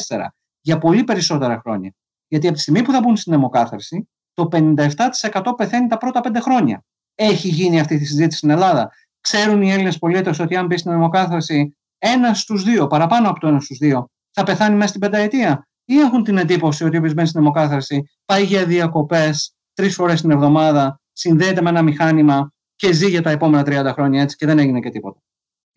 για 0.60 0.78
πολύ 0.78 1.04
περισσότερα 1.04 1.60
χρόνια. 1.60 1.94
Γιατί 2.28 2.46
από 2.46 2.56
τη 2.56 2.62
στιγμή 2.62 2.82
που 2.82 2.92
θα 2.92 3.00
μπουν 3.00 3.16
στην 3.16 3.32
αιμοκάθαρση, 3.32 4.08
το 4.34 4.48
57% 4.52 5.42
πεθαίνει 5.56 5.86
τα 5.86 5.96
πρώτα 5.96 6.20
5 6.24 6.40
χρόνια. 6.40 6.84
Έχει 7.14 7.48
γίνει 7.48 7.80
αυτή 7.80 7.98
τη 7.98 8.04
συζήτηση 8.04 8.38
στην 8.38 8.50
Ελλάδα. 8.50 8.90
Ξέρουν 9.20 9.62
οι 9.62 9.72
Έλληνες 9.72 9.98
πολίτες 9.98 10.38
ότι 10.38 10.56
αν 10.56 10.66
μπει 10.66 10.76
στην 10.76 10.92
αιμοκάθαρση, 10.92 11.76
ένας 11.98 12.40
στους 12.40 12.62
δύο, 12.62 12.86
παραπάνω 12.86 13.30
από 13.30 13.40
το 13.40 13.48
ένας 13.48 13.64
στους 13.64 13.78
δύο, 13.78 14.10
θα 14.30 14.42
πεθάνει 14.42 14.74
μέσα 14.74 14.88
στην 14.88 15.00
πενταετία; 15.00 15.68
Ή 15.84 15.98
έχουν 15.98 16.24
την 16.24 16.38
εντύπωση 16.38 16.84
ότι 16.84 16.96
όποιος 16.96 17.14
μπαίνει 17.14 17.28
στην 17.28 17.40
αιμοκάθαρση 17.40 18.02
πάει 18.24 18.44
για 18.44 18.64
διακοπές 18.64 19.54
τρεις 19.74 19.94
φορές 19.94 20.20
την 20.20 20.30
εβδομάδα, 20.30 21.00
συνδέεται 21.12 21.62
με 21.62 21.68
ένα 21.68 21.82
μηχάνημα 21.82 22.52
και 22.76 22.92
ζει 22.92 23.08
για 23.08 23.22
τα 23.22 23.30
επόμενα 23.30 23.90
30 23.90 23.92
χρόνια 23.92 24.22
έτσι 24.22 24.36
και 24.36 24.46
δεν 24.46 24.58
έγινε 24.58 24.80
και 24.80 24.90
τίποτα; 24.90 25.20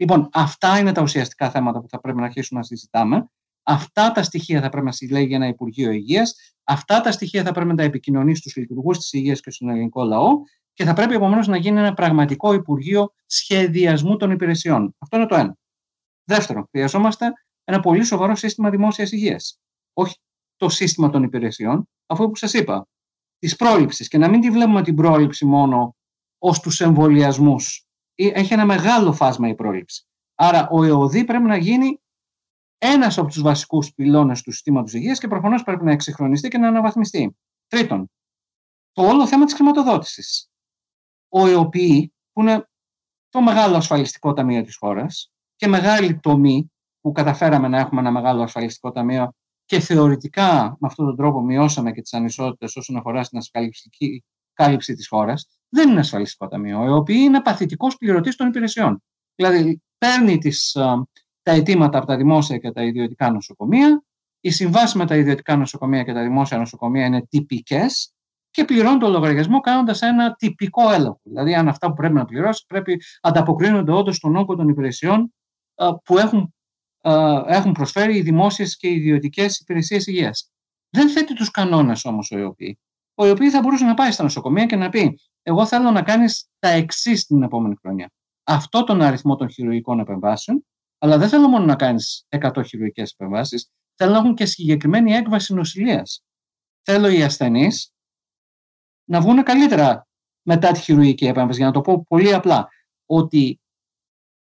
Λοιπόν, 0.03 0.29
αυτά 0.33 0.79
είναι 0.79 0.91
τα 0.91 1.01
ουσιαστικά 1.01 1.49
θέματα 1.49 1.81
που 1.81 1.89
θα 1.89 1.99
πρέπει 1.99 2.19
να 2.19 2.25
αρχίσουμε 2.25 2.59
να 2.59 2.65
συζητάμε 2.65 3.27
Αυτά 3.63 4.11
τα 4.11 4.23
στοιχεία 4.23 4.61
θα 4.61 4.69
πρέπει 4.69 4.85
να 4.85 4.91
συλλέγει 4.91 5.33
ένα 5.33 5.47
Υπουργείο 5.47 5.91
Υγείας, 5.91 6.55
αυτά 6.63 7.01
τα 7.01 7.11
στοιχεία 7.11 7.43
θα 7.43 7.51
πρέπει 7.51 7.69
να 7.69 7.75
τα 7.75 7.83
επικοινωνεί 7.83 8.35
στους 8.35 8.55
λειτουργούς 8.55 8.97
της 8.97 9.13
υγείας 9.13 9.39
και 9.39 9.51
στον 9.51 9.69
ελληνικό 9.69 10.03
λαό 10.03 10.29
και 10.73 10.83
θα 10.83 10.93
πρέπει 10.93 11.13
επομένως 11.13 11.47
να 11.47 11.57
γίνει 11.57 11.79
ένα 11.79 11.93
πραγματικό 11.93 12.53
Υπουργείο 12.53 13.13
Σχεδιασμού 13.25 14.17
των 14.17 14.31
Υπηρεσιών. 14.31 14.95
Αυτό 14.97 15.17
είναι 15.17 15.25
το 15.25 15.35
ένα. 15.35 15.57
Δεύτερον, 16.23 16.67
χρειαζόμαστε 16.69 17.31
ένα 17.63 17.79
πολύ 17.79 18.03
σοβαρό 18.03 18.35
σύστημα 18.35 18.69
δημόσιας 18.69 19.11
υγείας. 19.11 19.59
Όχι 19.93 20.15
το 20.55 20.69
σύστημα 20.69 21.09
των 21.09 21.23
υπηρεσιών, 21.23 21.89
αφού 22.05 22.29
που 22.29 22.35
σας 22.35 22.53
είπα, 22.53 22.87
της 23.39 23.55
πρόληψης 23.55 24.07
και 24.07 24.17
να 24.17 24.29
μην 24.29 24.41
τη 24.41 24.49
βλέπουμε 24.49 24.83
την 24.83 24.95
πρόληψη 24.95 25.45
μόνο 25.45 25.95
ως 26.37 26.59
τους 26.59 26.81
εμβολιασμούς. 26.81 27.87
Έχει 28.15 28.53
ένα 28.53 28.65
μεγάλο 28.65 29.13
φάσμα 29.13 29.47
η 29.47 29.55
πρόληψη. 29.55 30.07
Άρα 30.35 30.67
ο 30.69 30.83
ΕΟΔΗ 30.83 31.23
πρέπει 31.23 31.43
να 31.43 31.57
γίνει 31.57 32.01
ένας 32.77 33.17
από 33.17 33.27
τους 33.27 33.41
βασικούς 33.41 33.93
πυλώνες 33.93 34.41
του 34.41 34.51
συστήματος 34.51 34.93
υγείας 34.93 35.19
και 35.19 35.27
προφανώς 35.27 35.63
πρέπει 35.63 35.83
να 35.83 35.91
εξυγχρονιστεί 35.91 36.47
και 36.47 36.57
να 36.57 36.67
αναβαθμιστεί. 36.67 37.37
Τρίτον, 37.67 38.11
το 38.91 39.01
όλο 39.01 39.27
θέμα 39.27 39.45
της 39.45 39.53
χρηματοδότησης. 39.53 40.49
Ο 41.27 41.47
ΕΟΠΗ, 41.47 42.13
που 42.31 42.41
είναι 42.41 42.67
το 43.29 43.41
μεγάλο 43.41 43.75
ασφαλιστικό 43.75 44.33
ταμείο 44.33 44.63
της 44.63 44.75
χώρας 44.75 45.31
και 45.55 45.67
μεγάλη 45.67 46.19
τομή 46.19 46.71
που 47.01 47.11
καταφέραμε 47.11 47.67
να 47.67 47.79
έχουμε 47.79 48.01
ένα 48.01 48.11
μεγάλο 48.11 48.41
ασφαλιστικό 48.41 48.91
ταμείο 48.91 49.33
και 49.65 49.79
θεωρητικά 49.79 50.77
με 50.79 50.87
αυτόν 50.87 51.05
τον 51.05 51.15
τρόπο 51.15 51.41
μειώσαμε 51.41 51.91
και 51.91 52.01
τις 52.01 52.13
ανισότητες 52.13 52.75
όσον 52.75 52.97
αφορά 52.97 53.23
στην 53.23 53.37
ασφαλιστική 53.37 54.23
κάλυψη 54.53 54.93
της 54.93 55.07
χώρας, 55.07 55.47
δεν 55.69 55.89
είναι 55.89 55.99
ασφαλιστικό 55.99 56.47
ταμείο. 56.47 56.79
Ο 56.79 56.85
ΕΟΠΗ 56.85 57.15
είναι 57.15 57.41
παθητικός 57.41 57.97
πληρωτής 57.97 58.35
των 58.35 58.47
υπηρεσιών. 58.47 59.03
Δηλαδή, 59.35 59.81
παίρνει 59.97 60.37
τις, 60.37 60.71
τα 61.41 61.51
αιτήματα 61.51 61.97
από 61.97 62.07
τα 62.07 62.17
δημόσια 62.17 62.57
και 62.57 62.71
τα 62.71 62.83
ιδιωτικά 62.83 63.31
νοσοκομεία. 63.31 64.03
Οι 64.39 64.49
συμβάσεις 64.49 64.95
με 64.95 65.05
τα 65.05 65.15
ιδιωτικά 65.15 65.55
νοσοκομεία 65.55 66.03
και 66.03 66.13
τα 66.13 66.21
δημόσια 66.21 66.57
νοσοκομεία 66.57 67.05
είναι 67.05 67.25
τυπικές 67.29 68.13
και 68.49 68.65
πληρώνει 68.65 68.99
το 68.99 69.09
λογαριασμό 69.09 69.59
κάνοντας 69.59 70.01
ένα 70.01 70.33
τυπικό 70.33 70.91
έλεγχο. 70.91 71.19
Δηλαδή, 71.23 71.55
αν 71.55 71.67
αυτά 71.67 71.87
που 71.87 71.93
πρέπει 71.93 72.13
να 72.13 72.25
πληρώσεις 72.25 72.65
πρέπει 72.65 73.01
ανταποκρίνονται 73.21 73.91
όντως 73.91 74.15
στον 74.15 74.35
όγκο 74.35 74.55
των 74.55 74.69
υπηρεσιών 74.69 75.33
που 76.03 76.17
έχουν, 76.17 76.53
έχουν 77.47 77.71
προσφέρει 77.71 78.17
οι 78.17 78.21
δημόσιες 78.21 78.77
και 78.77 78.87
οι 78.87 78.95
ιδιωτικές 78.95 79.59
υπηρεσίες 79.59 80.07
υγείας. 80.07 80.51
Δεν 80.89 81.09
θέτει 81.09 81.33
τους 81.33 81.51
κανόνες 81.51 82.05
όμως 82.05 82.31
ο 82.31 82.37
ΕΟΠΗ. 82.37 82.79
Ο 83.15 83.25
ΕΟΠΗ 83.25 83.49
θα 83.49 83.61
μπορούσε 83.61 83.85
να 83.85 83.93
πάει 83.93 84.11
στα 84.11 84.23
νοσοκομεία 84.23 84.65
και 84.65 84.75
να 84.75 84.89
πει: 84.89 85.19
Εγώ 85.41 85.65
θέλω 85.65 85.91
να 85.91 86.01
κάνεις 86.01 86.49
τα 86.59 86.67
εξής 86.67 87.25
την 87.25 87.43
επόμενη 87.43 87.75
χρονιά 87.81 88.11
αυτό 88.43 88.83
τον 88.83 89.01
αριθμό 89.01 89.35
των 89.35 89.49
χειρουργικών 89.49 89.99
επεμβάσεων, 89.99 90.65
αλλά 90.97 91.17
δεν 91.17 91.29
θέλω 91.29 91.47
μόνο 91.47 91.65
να 91.65 91.75
κάνεις 91.75 92.25
100 92.29 92.63
χειρουργικές 92.65 93.11
επεμβάσεις, 93.11 93.69
θέλω 93.95 94.11
να 94.11 94.17
έχουν 94.17 94.35
και 94.35 94.45
συγκεκριμένη 94.45 95.13
έκβαση 95.13 95.53
νοσηλείας. 95.53 96.23
Θέλω 96.81 97.07
οι 97.07 97.23
ασθενείς 97.23 97.93
να 99.09 99.21
βγουν 99.21 99.43
καλύτερα 99.43 100.07
μετά 100.41 100.71
τη 100.71 100.79
χειρουργική 100.79 101.25
επέμβαση. 101.25 101.57
Για 101.57 101.67
να 101.67 101.73
το 101.73 101.81
πω 101.81 102.05
πολύ 102.07 102.33
απλά, 102.33 102.67
ότι 103.05 103.59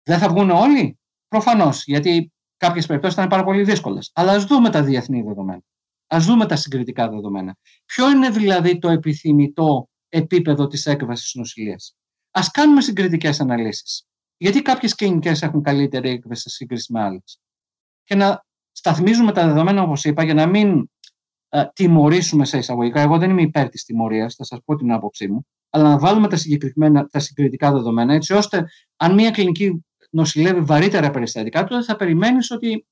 δεν 0.03 0.19
θα 0.19 0.29
βγουν 0.29 0.49
όλοι, 0.49 0.99
προφανώς, 1.27 1.83
γιατί 1.85 2.31
κάποιες 2.57 2.85
περιπτώσεις 2.85 3.15
θα 3.15 3.21
είναι 3.21 3.31
πάρα 3.31 3.43
πολύ 3.43 3.63
δύσκολες. 3.63 4.11
Αλλά 4.13 4.31
ας 4.31 4.43
δούμε 4.43 4.69
τα 4.69 4.83
διεθνή 4.83 5.21
δεδομένα. 5.21 5.61
Α 6.07 6.17
δούμε 6.19 6.45
τα 6.45 6.55
συγκριτικά 6.55 7.09
δεδομένα. 7.09 7.55
Ποιο 7.85 8.09
είναι 8.09 8.29
δηλαδή 8.29 8.79
το 8.79 8.89
επιθυμητό 8.89 9.89
επίπεδο 10.09 10.67
της 10.67 10.85
έκβασης 10.85 11.33
νοσηλείας; 11.33 11.95
Α 12.31 12.41
κάνουμε 12.51 12.81
συγκριτικές 12.81 13.39
αναλύσεις. 13.39 14.05
Γιατί 14.37 14.61
κάποιες 14.61 14.95
κλινικές 14.95 15.41
έχουν 15.41 15.61
καλύτερη 15.61 16.09
έκβαση 16.09 16.41
σε 16.41 16.49
σύγκριση 16.49 16.91
με 16.91 17.01
άλλες; 17.01 17.39
Και 18.03 18.15
να 18.15 18.45
σταθμίζουμε 18.71 19.31
τα 19.31 19.47
δεδομένα, 19.47 19.81
όπως 19.81 20.03
είπα, 20.05 20.23
για 20.23 20.33
να 20.33 20.47
μην 20.47 20.89
ε, 21.49 21.65
τιμωρήσουμε 21.73 22.45
σε 22.45 22.57
εισαγωγικά. 22.57 23.01
Εγώ 23.01 23.17
δεν 23.17 23.29
είμαι 23.29 23.41
υπέρ 23.41 23.69
της 23.69 23.83
τιμωρίας, 23.83 24.35
θα 24.35 24.43
σας 24.43 24.59
πω 24.65 24.75
την 24.75 24.91
άποψή 24.91 25.27
μου. 25.27 25.47
Αλλά 25.69 25.89
να 25.89 25.99
βάλουμε 25.99 26.27
τα, 26.27 26.35
συγκεκριμένα, 26.35 27.07
τα 27.07 27.19
συγκριτικά 27.19 27.71
δεδομένα, 27.71 28.13
έτσι 28.13 28.33
ώστε 28.33 28.65
αν 28.95 29.13
μια 29.13 29.31
κλινική 29.31 29.85
νοσηλεύει 30.09 30.61
βαρύτερα 30.61 31.11
περιστατικά, 31.11 31.63
τότε 31.63 31.83
θα 31.83 31.95
περιμένεις 31.95 32.51
ότι 32.51 32.85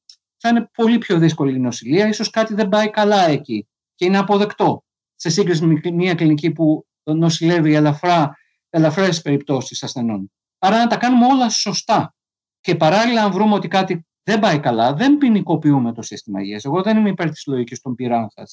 θα 0.46 0.50
είναι 0.50 0.70
πολύ 0.74 0.98
πιο 0.98 1.18
δύσκολη 1.18 1.56
η 1.56 1.60
νοσηλεία. 1.60 2.08
ίσως 2.08 2.30
κάτι 2.30 2.54
δεν 2.54 2.70
πάει 2.70 2.90
καλά 2.90 3.28
εκεί 3.28 3.68
και 3.96 4.06
είναι 4.06 4.18
αποδεκτό 4.18 4.84
σε 5.16 5.30
σύγκριση 5.30 5.66
με 5.66 5.92
μια 5.92 6.14
κλινική 6.14 6.52
που 6.52 6.86
νοσηλεύει 7.04 7.74
ελαφρά 7.74 8.38
ελαφρές 8.70 9.22
περιπτώσεις 9.22 9.84
ασθενών. 9.84 10.32
Άρα 10.60 10.78
να 10.78 10.88
τα 10.88 10.98
κάνουμε 10.98 11.26
όλα 11.26 11.50
σωστά. 11.50 12.16
Και 12.60 12.76
παράλληλα, 12.76 13.24
αν 13.24 13.32
βρούμε 13.32 13.54
ότι 13.54 13.68
κάτι 13.68 14.06
δεν 14.24 14.40
πάει 14.40 14.60
καλά, 14.60 14.94
δεν 14.94 15.18
ποινικοποιούμε 15.18 15.94
το 15.94 16.02
σύστημα 16.02 16.42
υγείας. 16.42 16.66
Εγώ 16.66 16.82
δεν 16.82 16.98
είμαι 16.98 17.10
υπέρ 17.10 17.30
της 17.30 17.46
λογικής 17.46 17.82
των 17.82 17.96
πειράνθα. 17.96 18.44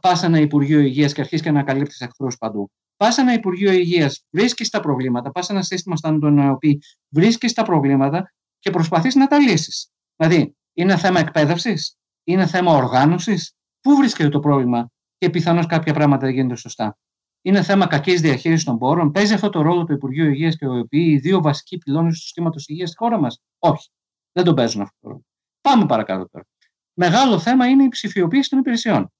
Πας 0.00 0.22
ένα 0.22 0.38
Υπουργείο 0.38 0.80
Υγείας 0.80 1.12
και 1.12 1.20
αρχίσεις 1.20 1.44
και 1.44 1.48
ανακαλύπτεις 1.48 2.00
εχθρούς 2.00 2.38
παντού. 2.38 2.70
Πας 2.96 3.18
ένα 3.18 3.32
Υπουργείο 3.32 3.72
Υγείας, 3.72 4.24
βρίσκεις 4.30 4.70
τα 4.70 4.80
προβλήματα. 4.80 5.30
Πας 5.30 5.48
ένα 5.48 5.62
σύστημα 5.62 5.96
σαν 5.96 6.20
τον 6.20 6.38
ΕΟΠΗ, 6.38 6.82
βρίσκεις 7.08 7.52
τα 7.52 7.62
προβλήματα 7.62 8.32
και 8.58 8.70
προσπαθείς 8.70 9.14
να 9.14 9.26
τα 9.26 9.38
λύσεις. 9.38 9.90
Δηλαδή, 10.16 10.56
είναι 10.76 10.96
θέμα 10.96 11.20
εκπαίδευσης, 11.20 11.96
είναι 12.24 12.46
θέμα 12.46 12.72
οργάνωσης; 12.72 13.54
Πού 13.80 13.96
βρίσκεται 13.96 14.28
το 14.28 14.40
πρόβλημα; 14.40 14.90
Και 15.18 15.30
πιθανώς 15.30 15.66
κάποια 15.66 15.92
πράγματα 15.92 16.26
δεν 16.26 16.34
γίνονται 16.34 16.56
σωστά 16.56 16.98
είναι 17.46 17.62
θέμα 17.62 17.86
κακής 17.86 18.20
διαχείρισης 18.20 18.64
των 18.64 18.78
πόρων; 18.78 19.10
Παίζει 19.10 19.34
αυτό 19.34 19.48
το 19.48 19.62
ρόλο 19.62 19.84
το 19.84 19.92
Υπουργείο 19.94 20.24
Υγείας 20.26 20.56
και 20.56 20.66
ο 20.66 20.74
ΕΠΗ, 20.74 21.10
οι 21.10 21.18
δύο 21.18 21.40
βασικοί 21.42 21.78
πυλώνες 21.78 22.14
του 22.14 22.20
συστήματος 22.20 22.68
υγείας 22.68 22.88
στη 22.88 22.98
χώρα 22.98 23.18
μας; 23.18 23.42
Όχι. 23.58 23.90
Δεν 24.32 24.44
τον 24.44 24.54
παίζουν 24.54 24.82
αυτό 24.82 24.96
το 25.00 25.08
ρόλο. 25.08 25.24
Πάμε 25.60 25.86
παρακάτω 25.86 26.28
τώρα. 26.28 26.46
Μεγάλο 26.92 27.38
θέμα 27.38 27.66
είναι 27.66 27.84
η 27.84 27.88
ψηφιοποίηση 27.88 28.50
των 28.50 28.58
υπηρεσιών. 28.58 29.12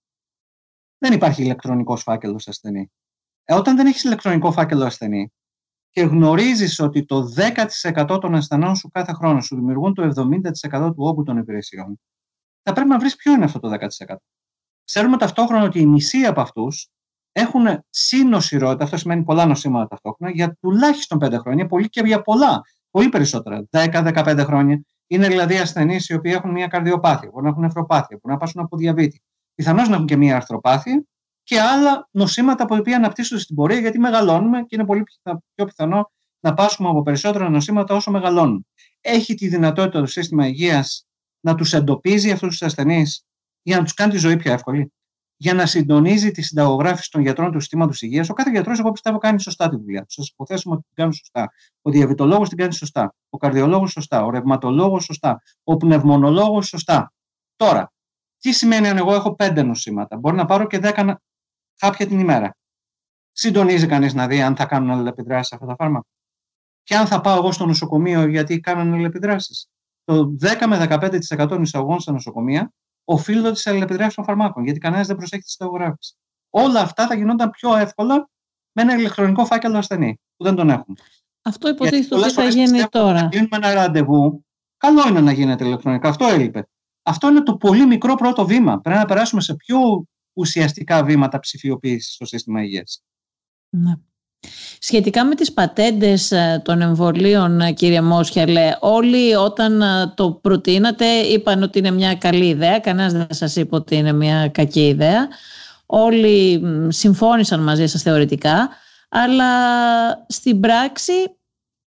Δεν 0.99 1.13
υπάρχει 1.13 1.43
ηλεκτρονικό 1.43 1.97
φάκελο 1.97 2.41
ασθενή. 2.47 2.93
Ε, 3.45 3.55
όταν 3.55 3.77
δεν 3.77 3.87
έχεις 3.87 4.05
ηλεκτρονικό 4.05 4.53
φάκελο 4.53 4.85
ασθενή 4.85 5.33
και 5.97 6.03
γνωρίζεις 6.03 6.81
ότι 6.81 7.05
το 7.05 7.33
10% 8.05 8.19
των 8.21 8.35
ασθενών 8.35 8.77
σου 8.77 8.91
κάθε 8.91 9.13
χρόνο 9.13 9.41
σου 9.41 9.57
δημιουργούν 9.57 9.95
το 9.95 10.03
70% 10.73 10.93
του 10.95 11.05
όγκου 11.05 11.23
των 11.23 11.37
υπηρεσιών, 11.37 12.01
θα 12.63 12.73
πρέπει 12.73 12.89
να 12.89 12.99
βρεις 12.99 13.17
ποιο 13.17 13.33
είναι 13.33 13.45
αυτό 13.45 13.59
το 13.59 13.69
10%. 13.69 14.17
Ξέρουμε 14.85 15.17
ταυτόχρονα 15.17 15.65
ότι 15.65 15.81
η 15.81 15.87
μισή 15.87 16.19
από 16.19 16.41
αυτούς 16.41 16.89
έχουν 17.33 17.67
συνοσυρότητα, 17.91 18.85
αυτό 18.85 18.97
σημαίνει 18.97 19.23
πολλά 19.23 19.47
νοσήματα 19.47 19.87
ταυτόχρονα, 19.89 20.33
για 20.33 20.57
τουλάχιστον 20.61 21.19
5 21.19 21.39
χρόνια, 21.39 21.67
πολύ 21.67 21.89
και 21.89 22.03
για 22.05 22.23
πολλά, 22.23 22.61
πολύ 22.91 23.09
περισσότερα, 23.09 23.67
10-15 23.71 24.45
χρόνια. 24.45 24.81
Είναι 25.07 25.29
δηλαδή 25.29 25.59
ασθενείς 25.59 26.09
οι 26.09 26.15
οποίοι 26.15 26.33
έχουν 26.37 26.51
μια 26.51 26.67
καρδιοπάθεια, 26.67 27.29
μπορεί 27.33 27.45
να 27.45 27.51
έχουν 27.51 27.63
νευροπάθεια, 27.63 28.19
μπορεί 28.23 28.35
να 28.35 28.37
πάσουν 28.37 28.63
από 28.63 28.77
διαβήτη. 28.77 29.23
Πιθανώς 29.55 29.89
να 29.89 29.95
έχουν 29.95 30.07
και 30.07 30.17
μια 30.17 30.37
αρθροπάθεια 30.37 31.05
και 31.47 31.61
άλλα 31.61 32.09
νοσήματα 32.11 32.63
από 32.63 32.73
τα 32.73 32.79
οποία 32.79 32.97
αναπτύσσονται 32.97 33.41
στην 33.41 33.57
πορεία, 33.57 33.79
γιατί 33.79 33.99
μεγαλώνουμε 33.99 34.61
και 34.63 34.75
είναι 34.75 34.85
πολύ 34.85 35.03
πιο 35.55 35.65
πιθανό 35.65 36.11
να 36.41 36.55
πάσχουμε 36.55 36.89
από 36.89 37.03
περισσότερα 37.03 37.49
νοσήματα 37.49 37.95
όσο 37.95 38.11
μεγαλώνουν. 38.11 38.67
Έχει 39.01 39.35
τη 39.35 39.49
δυνατότητα 39.49 40.01
το 40.01 40.07
σύστημα 40.07 40.47
υγείας 40.47 41.07
να 41.41 41.55
τους 41.55 41.73
εντοπίζει 41.73 42.31
αυτούς 42.31 42.49
τους 42.49 42.63
ασθενείς 42.63 43.25
για 43.63 43.77
να 43.77 43.83
τους 43.83 43.95
κάνει 43.95 44.13
τη 44.13 44.19
ζωή 44.19 44.37
πιο 44.37 44.53
εύκολη; 44.53 44.93
Για 45.37 45.55
να 45.55 45.67
συντονίζει 45.67 46.31
τη 46.31 46.43
συνταγογράφηση 46.43 47.11
των 47.11 47.21
γιατρών 47.21 47.53
του 47.53 47.61
συστήματος 47.61 48.03
υγείας. 48.03 48.29
Ο 48.29 48.33
κάθε 48.33 48.51
γιατρός, 48.51 48.79
εγώ 48.79 48.93
πιστεύω, 48.93 49.19
κάνει 49.19 49.41
σωστά 49.41 49.69
τη 49.69 49.77
δουλειά 49.77 50.01
του. 50.01 50.13
Σας 50.13 50.29
υποθέσουμε 50.29 50.75
ότι 50.75 50.85
την 50.85 50.95
κάνουν 50.95 51.13
σωστά. 51.13 51.53
Ο 51.83 51.91
διαβητολόγος 51.91 52.49
την 52.49 52.59
κάνει 52.59 52.75
σωστά. 52.75 53.15
Ο 53.29 53.39
καρδιολόγος 53.39 53.91
σωστά. 53.91 54.25
Ο 54.25 54.31
ρευματολόγος 54.31 55.05
σωστά. 55.05 55.43
Ο 55.65 55.77
πνευμονολόγος 55.77 56.67
σωστά. 56.67 57.13
Τώρα, 57.57 57.93
τι 58.39 58.53
σημαίνει 58.53 58.89
αν 58.89 58.97
εγώ 58.97 59.15
έχω 59.15 59.35
πέντε 59.35 59.63
νοσήματα; 59.63 60.17
Μπορεί 60.17 60.37
να 60.37 60.45
πάρω 60.45 60.67
και 60.67 60.79
δέκα 60.79 61.21
κάποια 61.77 62.07
την 62.07 62.19
ημέρα. 62.19 62.57
Συντονίζει 63.33 63.87
κανείς 63.87 64.15
να 64.15 64.27
δει 64.27 64.43
αν 64.43 64.57
θα 64.57 64.67
κάνουν 64.67 64.91
αλληλεπιδράσεις 64.91 65.53
αυτά 65.53 65.67
τα 65.67 65.75
φάρμακα. 65.75 66.07
Και 66.83 66.97
αν 66.97 67.07
θα 67.07 67.21
πάω 67.21 67.37
εγώ 67.37 67.53
στο 67.53 67.67
νοσοκομείο 67.67 68.27
γιατί 68.27 68.61
κάνουν 68.61 68.93
αλληλεπιδράσεις. 68.93 69.67
Το 70.05 70.37
10 70.41 70.67
με 70.67 70.87
15% 71.39 71.59
εισαγωγών 71.61 72.01
στα 72.01 72.13
νοσοκομεία 72.13 72.73
οφείλονται 73.05 73.55
στι 73.55 73.71
αλληλεπιδράσεις 73.71 74.15
των 74.15 74.25
φαρμάκων, 74.25 74.65
γιατί 74.65 74.79
κανένας 74.79 75.07
δεν 75.07 75.17
προσέχει 75.17 75.43
τη 75.43 75.51
συνταγογράφηση. 75.51 76.15
Όλα 76.51 76.81
αυτά 76.81 77.07
θα 77.07 77.15
γινόταν 77.15 77.51
πιο 77.51 77.77
εύκολα 77.77 78.29
με 78.73 78.83
ένα 78.83 78.95
ηλεκτρονικό 78.95 79.45
φάκελο 79.45 79.79
ασθενή, 79.79 80.21
που 80.37 80.45
δεν 80.45 80.55
τον 80.55 80.71
έχουμε. 80.71 80.97
Αυτό 81.43 81.69
υποτίθεται 81.69 82.15
ότι 82.15 82.31
θα 82.31 82.45
γίνει 82.45 82.85
τώρα. 82.85 83.19
Αν 83.19 83.29
γίνουμε 83.33 83.57
ένα 83.57 83.75
ραντεβού, 83.75 84.45
καλό 84.77 85.09
είναι 85.09 85.21
να 85.21 85.33
γίνεται 85.33 85.65
ηλεκτρονικά. 85.65 86.09
Αυτό 86.09 86.27
έλειπε. 86.27 86.69
Αυτό 87.03 87.29
είναι 87.29 87.43
το 87.43 87.57
πολύ 87.57 87.87
μικρό 87.87 88.15
πρώτο 88.15 88.47
βήμα. 88.47 88.81
Πρέπει 88.81 88.99
να 88.99 89.05
περάσουμε 89.05 89.41
σε 89.41 89.55
πιο 89.55 89.79
ουσιαστικά 90.37 91.05
βήματα 91.05 91.39
ψηφιοποίησης 91.39 92.15
στο 92.15 92.27
σύστημα 92.27 92.63
υγείας. 92.63 93.03
Ναι. 93.71 93.93
Σχετικά 94.79 95.25
με 95.25 95.35
τις 95.35 95.53
πατέντες 95.53 96.31
ε, 96.31 96.63
των 96.65 96.81
εμβολίων, 96.81 97.61
ε, 97.61 97.73
κύριε 97.73 98.01
Μόσχελε, 98.01 98.77
όλοι 98.81 99.35
όταν 99.35 99.83
ε, 99.83 100.13
το 100.15 100.31
προτείνατε 100.33 101.07
είπαν 101.07 101.63
ότι 101.63 101.79
είναι 101.79 101.91
μια 101.91 102.15
καλή 102.15 102.47
ιδέα, 102.47 102.79
κανένας 102.79 103.13
δεν 103.13 103.27
σας 103.31 103.57
είπε 103.57 103.75
ότι 103.75 103.97
είναι 103.97 104.13
μια 104.13 104.49
κακή 104.49 104.87
ιδέα. 104.87 105.29
Όλοι 105.87 106.63
συμφώνησαν 106.89 107.63
μαζί 107.63 107.87
σας 107.87 108.03
θεωρητικά, 108.03 108.69
αλλά 109.09 109.47
στην 110.29 110.61
πράξη 110.61 111.13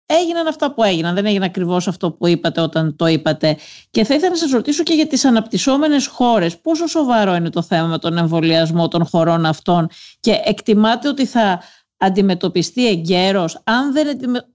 έγιναν 0.06 0.46
αυτά 0.46 0.74
που 0.74 0.82
έγιναν. 0.82 1.14
Δεν 1.14 1.26
έγινε 1.26 1.44
ακριβώς 1.44 1.88
αυτό 1.88 2.12
που 2.12 2.26
είπατε 2.26 2.60
όταν 2.60 2.96
το 2.96 3.06
είπατε. 3.06 3.56
Και 3.90 4.04
θα 4.04 4.14
ήθελα 4.14 4.30
να 4.30 4.36
σας 4.36 4.50
ρωτήσω 4.50 4.82
και 4.82 4.94
για 4.94 5.06
τις 5.06 5.24
αναπτυσσόμενες 5.24 6.06
χώρες. 6.06 6.60
Πόσο 6.60 6.86
σοβαρό 6.86 7.34
είναι 7.34 7.50
το 7.50 7.62
θέμα 7.62 7.86
με 7.86 7.98
τον 7.98 8.18
εμβολιασμό 8.18 8.88
των 8.88 9.06
χωρών 9.06 9.46
αυτών 9.46 9.88
και 10.20 10.40
εκτιμάτε 10.44 11.08
ότι 11.08 11.26
θα 11.26 11.62
αντιμετωπιστεί 11.96 12.88
εγκαίρως; 12.88 13.60
Αν 13.64 13.92
δεν 13.92 14.06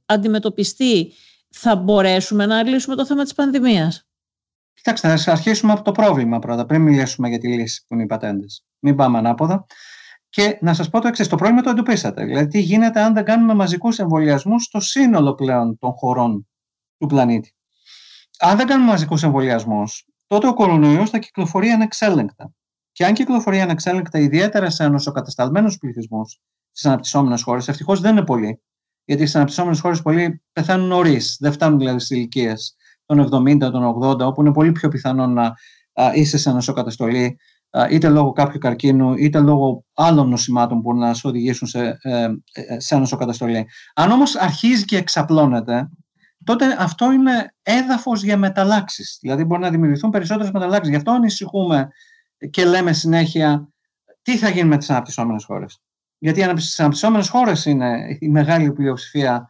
αντιμετωπιστεί, 0.06 1.14
θα 1.50 1.76
μπορέσουμε 1.76 2.45
να 2.45 2.64
λύσουμε 2.64 2.95
το 2.95 3.06
θέμα 3.06 3.24
της 3.24 3.34
πανδημίας; 3.34 4.04
Κοιτάξτε, 4.74 5.08
να 5.08 5.32
αρχίσουμε 5.32 5.72
από 5.72 5.82
το 5.82 5.91
πρόβλημα 5.91 6.39
πρώτα, 6.39 6.66
πριν 6.66 6.82
μιλήσουμε 6.82 7.30
για 7.30 7.39
τη 7.39 7.47
λύση 7.47 7.86
που 7.88 7.93
είναι 7.93 8.04
οι 8.04 8.06
πατέντες. 8.06 8.64
Μην 8.80 8.95
πάμε 8.95 9.18
ανάποδα. 9.18 9.66
Και 10.30 10.58
να 10.62 10.74
σας 10.74 10.90
πω 10.90 11.00
το 11.00 11.08
εξής: 11.08 11.28
το 11.28 11.36
πρόβλημα 11.36 11.62
το 11.62 11.70
εντοπίσατε. 11.70 12.26
Δηλαδή, 12.26 12.48
τι 12.48 12.60
γίνεται 12.60 13.00
αν 13.02 13.14
δεν 13.14 13.24
κάνουμε 13.24 13.54
μαζικούς 13.54 14.00
εμβολιασμούς 14.00 14.64
στο 14.64 14.80
σύνολο 14.80 15.34
πλέον 15.34 15.78
των 15.78 15.92
χωρών 15.92 16.48
του 16.98 17.08
πλανήτη. 17.08 17.54
Αν 18.40 18.58
δεν 18.58 18.68
κάνουμε 18.68 18.92
μαζικούς 18.92 19.24
εμβολιασμούς, 19.24 20.06
τότε 20.28 20.48
ο 20.48 20.54
κορονοϊός 20.54 21.10
θα 21.10 21.18
κυκλοφορεί 21.18 21.70
ανεξέλεγκτα. 21.70 22.54
Και 22.92 23.06
αν 23.06 23.14
κυκλοφορεί 23.14 23.62
ανεξέλεγκτα, 23.62 24.20
ιδιαίτερα 24.20 24.70
σε 24.70 24.84
ανοσοκατασταλμένους 24.84 25.78
πληθυσμούς 25.78 26.40
στις 26.72 26.86
αναπτυσσόμενες 26.86 27.44
χώρες, 27.44 27.68
ευτυχώς 27.68 28.00
δεν 28.00 28.12
είναι 28.12 28.26
πολύ. 28.26 28.62
Γιατί 29.06 29.22
στις 29.22 29.36
αναπτυσσόμενες 29.36 29.80
χώρες 29.80 30.02
πολλοί 30.02 30.44
πεθαίνουν 30.54 30.88
νωρίς, 30.88 31.38
δεν 31.40 31.52
φτάνουν 31.52 31.78
δηλαδή 31.78 32.00
στις 32.00 32.18
ηλικίες 32.18 32.76
των 33.06 33.20
70, 33.20 33.72
των 33.72 33.84
80, 33.84 34.26
όπου 34.26 34.42
είναι 34.42 34.54
πολύ 34.54 34.72
πιο 34.72 34.90
πιθανό 34.90 35.28
να 35.28 35.54
είσαι 36.14 36.38
σε 36.38 36.50
ανοσοκαταστολή 36.50 37.40
είτε 37.90 38.10
λόγω 38.10 38.32
κάποιου 38.32 38.60
καρκίνου, 38.60 39.14
είτε 39.14 39.40
λόγω 39.40 39.86
άλλων 39.94 40.30
νοσημάτων 40.30 40.78
που 40.78 40.82
μπορούν 40.82 41.00
να 41.00 41.14
σου 41.14 41.30
οδηγήσουν 41.30 41.68
σε, 41.68 41.98
ε, 42.02 42.28
ε, 42.52 42.80
σε 42.80 42.98
νοσοκαταστολή. 42.98 43.68
Αν 43.94 44.12
όμως 44.12 44.36
αρχίζει 44.36 44.86
και 44.86 44.98
εξαπλώνεται, 44.98 45.90
τότε 46.44 46.76
αυτό 46.80 47.12
είναι 47.12 47.54
έδαφος 47.62 48.24
για 48.24 48.38
μεταλλάξεις. 48.38 49.18
Δηλαδή 49.22 49.44
μπορεί 49.44 49.62
να 49.62 49.70
δημιουργηθούν 49.70 50.10
περισσότερες 50.10 50.52
μεταλλάξεις. 50.52 50.90
Γι' 50.90 50.96
αυτό 50.96 51.12
ανησυχούμε 51.12 51.88
και 52.50 52.66
λέμε 52.66 52.94
συνέχεια 52.94 53.70
τι 54.22 54.38
θα 54.38 54.50
γίνει 54.50 54.68
με 54.68 54.78
τις 54.78 54.90
αναπτυσσόμενες 54.90 55.44
χώρες. 55.44 55.82
Γιατί 56.18 56.42
στις 56.42 56.80
αναπτυσσόμενες 56.80 57.30
χώρες 57.30 57.66
είναι 57.66 58.18
η 58.20 58.30
μεγάλη 58.30 58.74
πλειοψηφία 58.74 59.50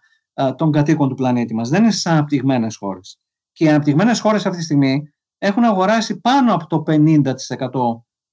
των 0.55 0.71
κατοίκων 0.71 1.09
του 1.09 1.15
πλανήτη 1.15 1.53
μας. 1.53 1.69
Δεν 1.69 1.81
είναι 1.81 1.91
στις 1.91 2.05
αναπτυγμένες 2.05 2.75
χώρες. 2.75 3.19
Και 3.51 3.63
οι 3.63 3.69
αναπτυγμένες 3.69 4.19
χώρες 4.19 4.45
αυτή 4.45 4.57
τη 4.57 4.63
στιγμή 4.63 5.13
έχουν 5.37 5.63
αγοράσει 5.63 6.19
πάνω 6.19 6.53
από 6.53 6.67
το 6.67 6.83
50% 6.87 7.23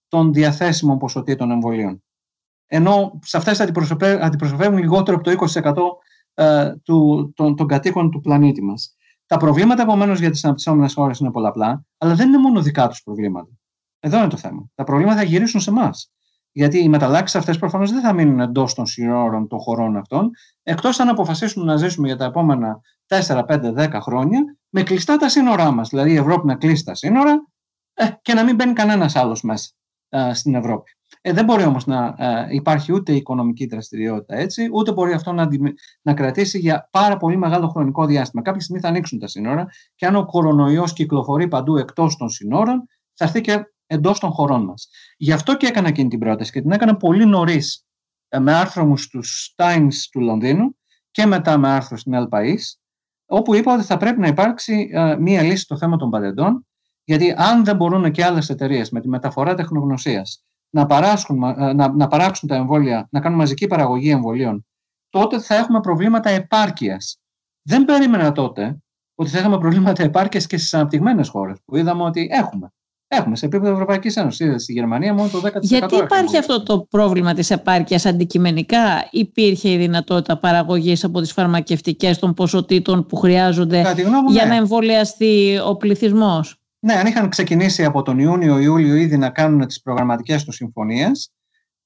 των 0.09 0.33
διαθέσιμων 0.33 0.99
ποσοτήτων 0.99 1.51
εμβολίων. 1.51 2.03
Ενώ 2.67 3.19
σε 3.23 3.37
αυτές 3.37 3.61
αντιπροσωπεύουν 4.21 4.79
λιγότερο 4.79 5.17
από 5.17 5.31
το 5.31 5.47
20% 6.35 6.45
ε, 6.45 6.73
του, 6.83 7.33
των, 7.37 7.57
των 7.57 7.67
κατοίκων 7.67 8.11
του 8.11 8.21
πλανήτη 8.21 8.63
μας. 8.63 8.97
Τα 9.27 9.37
προβλήματα 9.37 9.83
επομένως 9.83 10.21
για 10.21 10.31
τις 10.31 10.45
αναπτυσσόμενες 10.45 10.95
χώρες 10.95 11.19
είναι 11.19 11.31
πολλαπλά, 11.31 11.85
αλλά 11.99 12.15
δεν 12.15 12.29
είναι 12.29 12.39
μόνο 12.39 12.63
δικά 12.63 12.89
τους 12.89 13.03
προβλήματα. 13.03 13.51
Εδώ 14.01 14.19
είναι 14.19 14.29
το 14.29 14.37
θέμα. 14.37 14.71
Τα 14.75 14.85
προβλήματα 14.85 15.17
θα 15.17 15.25
γυρίσουν 15.25 15.61
σε 15.61 15.71
εμάς. 15.71 16.11
Γιατί 16.53 16.79
οι 16.79 16.89
μεταλλάξεις 16.89 17.39
αυτές 17.39 17.59
προφανώς 17.59 17.91
δεν 17.91 18.01
θα 18.01 18.13
μείνουν 18.13 18.41
εντός 18.41 18.75
των 18.75 18.87
συνόρων 18.87 19.49
των 19.49 19.59
χωρών 19.59 19.97
αυτών, 19.97 20.31
εκτός 20.63 21.01
αν 21.01 21.09
αποφασίσουμε 21.09 21.65
να 21.65 21.77
ζήσουμε 21.77 22.07
για 22.07 22.17
τα 22.17 22.25
επόμενα 22.25 22.81
4, 23.07 23.45
5, 23.45 23.73
10 23.75 24.01
χρόνια 24.01 24.57
με 24.69 24.83
κλειστά 24.83 25.17
τα 25.17 25.29
σύνορά 25.29 25.71
μας. 25.71 25.89
Δηλαδή 25.89 26.13
η 26.13 26.17
Ευρώπη 26.17 26.47
να 26.47 26.55
κλείσει 26.55 26.85
τα 26.85 26.95
σύνορα 26.95 27.47
ε, 27.95 28.09
και 28.23 28.35
να 28.35 28.45
μην 28.45 28.55
μπαίνει 28.55 28.73
κανένας 28.73 29.17
άλλος 29.17 29.43
μέσα 29.43 29.71
στην 30.33 30.55
Ευρώπη. 30.55 30.91
Ε, 31.21 31.33
δεν 31.33 31.45
μπορεί 31.45 31.65
όμως 31.65 31.87
να 31.87 32.17
υπάρχει 32.51 32.93
ούτε 32.93 33.13
οικονομική 33.13 33.67
δραστηριότητα 33.67 34.37
έτσι, 34.37 34.69
ούτε 34.73 34.93
μπορεί 34.93 35.13
αυτό 35.13 35.33
να, 35.33 35.49
να 36.03 36.15
κρατήσει 36.15 36.59
για 36.59 36.89
πάρα 36.91 37.17
πολύ 37.17 37.37
μεγάλο 37.37 37.69
χρονικό 37.69 38.07
διάστημα. 38.07 38.43
Κάποια 38.43 38.61
στιγμή 38.61 38.81
θα 38.81 38.89
ανοίξουν 38.89 39.19
τα 39.19 39.27
σύνορα 39.27 39.67
και 39.95 40.07
αν 40.07 40.17
ο 40.17 40.25
κορονοϊός 40.25 40.93
κυκλοφορεί 40.93 41.49
παντού 41.49 41.77
εκτός 41.77 42.17
των 42.17 42.29
σύνορων, 42.29 42.89
θα 43.13 43.25
έρθει 43.25 43.41
και 43.41 43.65
εντός 43.87 44.19
των 44.19 44.31
χωρών 44.31 44.65
μας. 44.65 44.89
Γι' 45.17 45.33
αυτό 45.33 45.57
και 45.57 45.67
έκανα 45.67 45.89
εκείνη 45.89 46.09
την 46.09 46.19
πρόταση 46.19 46.53
και 46.53 46.61
την 46.61 46.71
έκανα 46.71 46.97
πολύ 46.97 47.27
νωρίς 47.27 47.87
ε, 48.29 48.39
με 48.39 48.55
άρθρο 48.55 48.85
μου 48.85 48.97
στους 48.97 49.55
Times 49.57 49.95
του 50.11 50.21
Λονδίνου 50.21 50.77
και 51.11 51.27
μετά 51.27 51.59
με 51.59 51.69
άρθρο 51.69 51.97
στην 51.97 52.13
El 52.17 52.29
País, 52.29 52.61
όπου 53.27 53.55
είπα 53.55 53.75
ότι 53.75 53.83
θα 53.83 53.97
πρέπει 53.97 54.21
να 54.21 54.27
υπάρξει 54.27 54.91
ε, 54.93 55.17
μία 55.17 55.43
λύση 55.43 55.63
στο 55.63 55.77
θέμα 55.77 55.97
των 55.97 56.11
πατεντών 56.11 56.66
γιατί 57.07 57.35
αν 57.37 57.65
δεν 57.65 57.77
μπορούν 57.77 58.11
και 58.11 58.25
άλλες 58.25 58.49
εταιρείες 58.49 58.91
με 58.91 59.01
τη 59.01 59.09
μεταφορά 59.09 59.55
τεχνογνωσίας 59.55 60.45
να, 60.71 60.87
παράσχουν, 60.87 61.43
ε, 61.43 61.73
να, 61.73 61.93
να 61.93 62.09
παράξουν 62.09 62.49
τα 62.49 62.55
εμβόλια, 62.55 63.09
να 63.11 63.21
κάνουν 63.21 63.39
μαζική 63.39 63.67
παραγωγή 63.67 64.11
εμβολίων, 64.11 64.67
τότε 65.09 65.41
θα 65.41 65.55
έχουμε 65.55 65.81
προβλήματα 65.81 66.31
επάρκειας. 66.31 67.21
Δεν 67.63 67.85
περίμενα 67.85 68.33
τότε 68.33 68.79
ότι 69.15 69.31
θα 69.31 69.39
έχουμε 69.39 69.59
προβλήματα 69.59 70.03
επάρκειας 70.03 70.47
και 70.47 70.59
στις 70.59 70.75
αναπτυγμένες 70.75 71.29
χώρες, 71.29 71.59
που 71.65 71.77
είδαμε 71.77 72.03
ότι 72.03 72.29
έχουμε. 72.33 72.71
Έχουμε 73.09 73.37
σε 73.37 73.47
επίπεδο 73.47 73.73
Ευρωπαϊκής 73.73 74.17
Ένωσης. 74.17 74.63
Στη 74.63 74.73
Γερμανία 74.73 75.15
μόνο 75.15 75.29
το 75.29 75.41
10%. 75.41 75.51
Γιατί 75.61 75.97
υπάρχει 75.97 76.37
αυτό 76.37 76.63
το 76.63 76.81
πρόβλημα 76.81 77.35
της 77.35 77.51
επάρκειας 77.51 78.07
αντικειμενικά, 78.07 79.09
υπήρχε 79.11 79.71
η 79.71 79.77
δυνατότητα 79.77 80.39
παραγωγής 80.39 81.05
από 81.05 81.21
τις 81.21 81.33
φαρμακευτικές 81.33 82.19
των 82.19 82.35
ποσοτήτων 82.35 83.07
που 83.07 83.17
χρειάζονται 83.17 83.95
για 84.29 84.45
ναι. 84.45 84.51
να 84.51 84.57
εμβολιαστεί 84.57 85.59
ο 85.67 85.77
πληθυσμός; 85.77 86.61
Ναι, 86.87 86.95
αν 86.95 87.07
είχαν 87.07 87.29
ξεκινήσει 87.29 87.85
από 87.85 88.03
τον 88.03 88.19
Ιούνιο-Ιούλιο 88.19 88.95
ήδη 88.95 89.17
να 89.17 89.31
κάνουν 89.31 89.67
τις 89.67 89.81
προγραμματικές 89.83 90.45
τους 90.45 90.55
συμφωνίες 90.55 91.33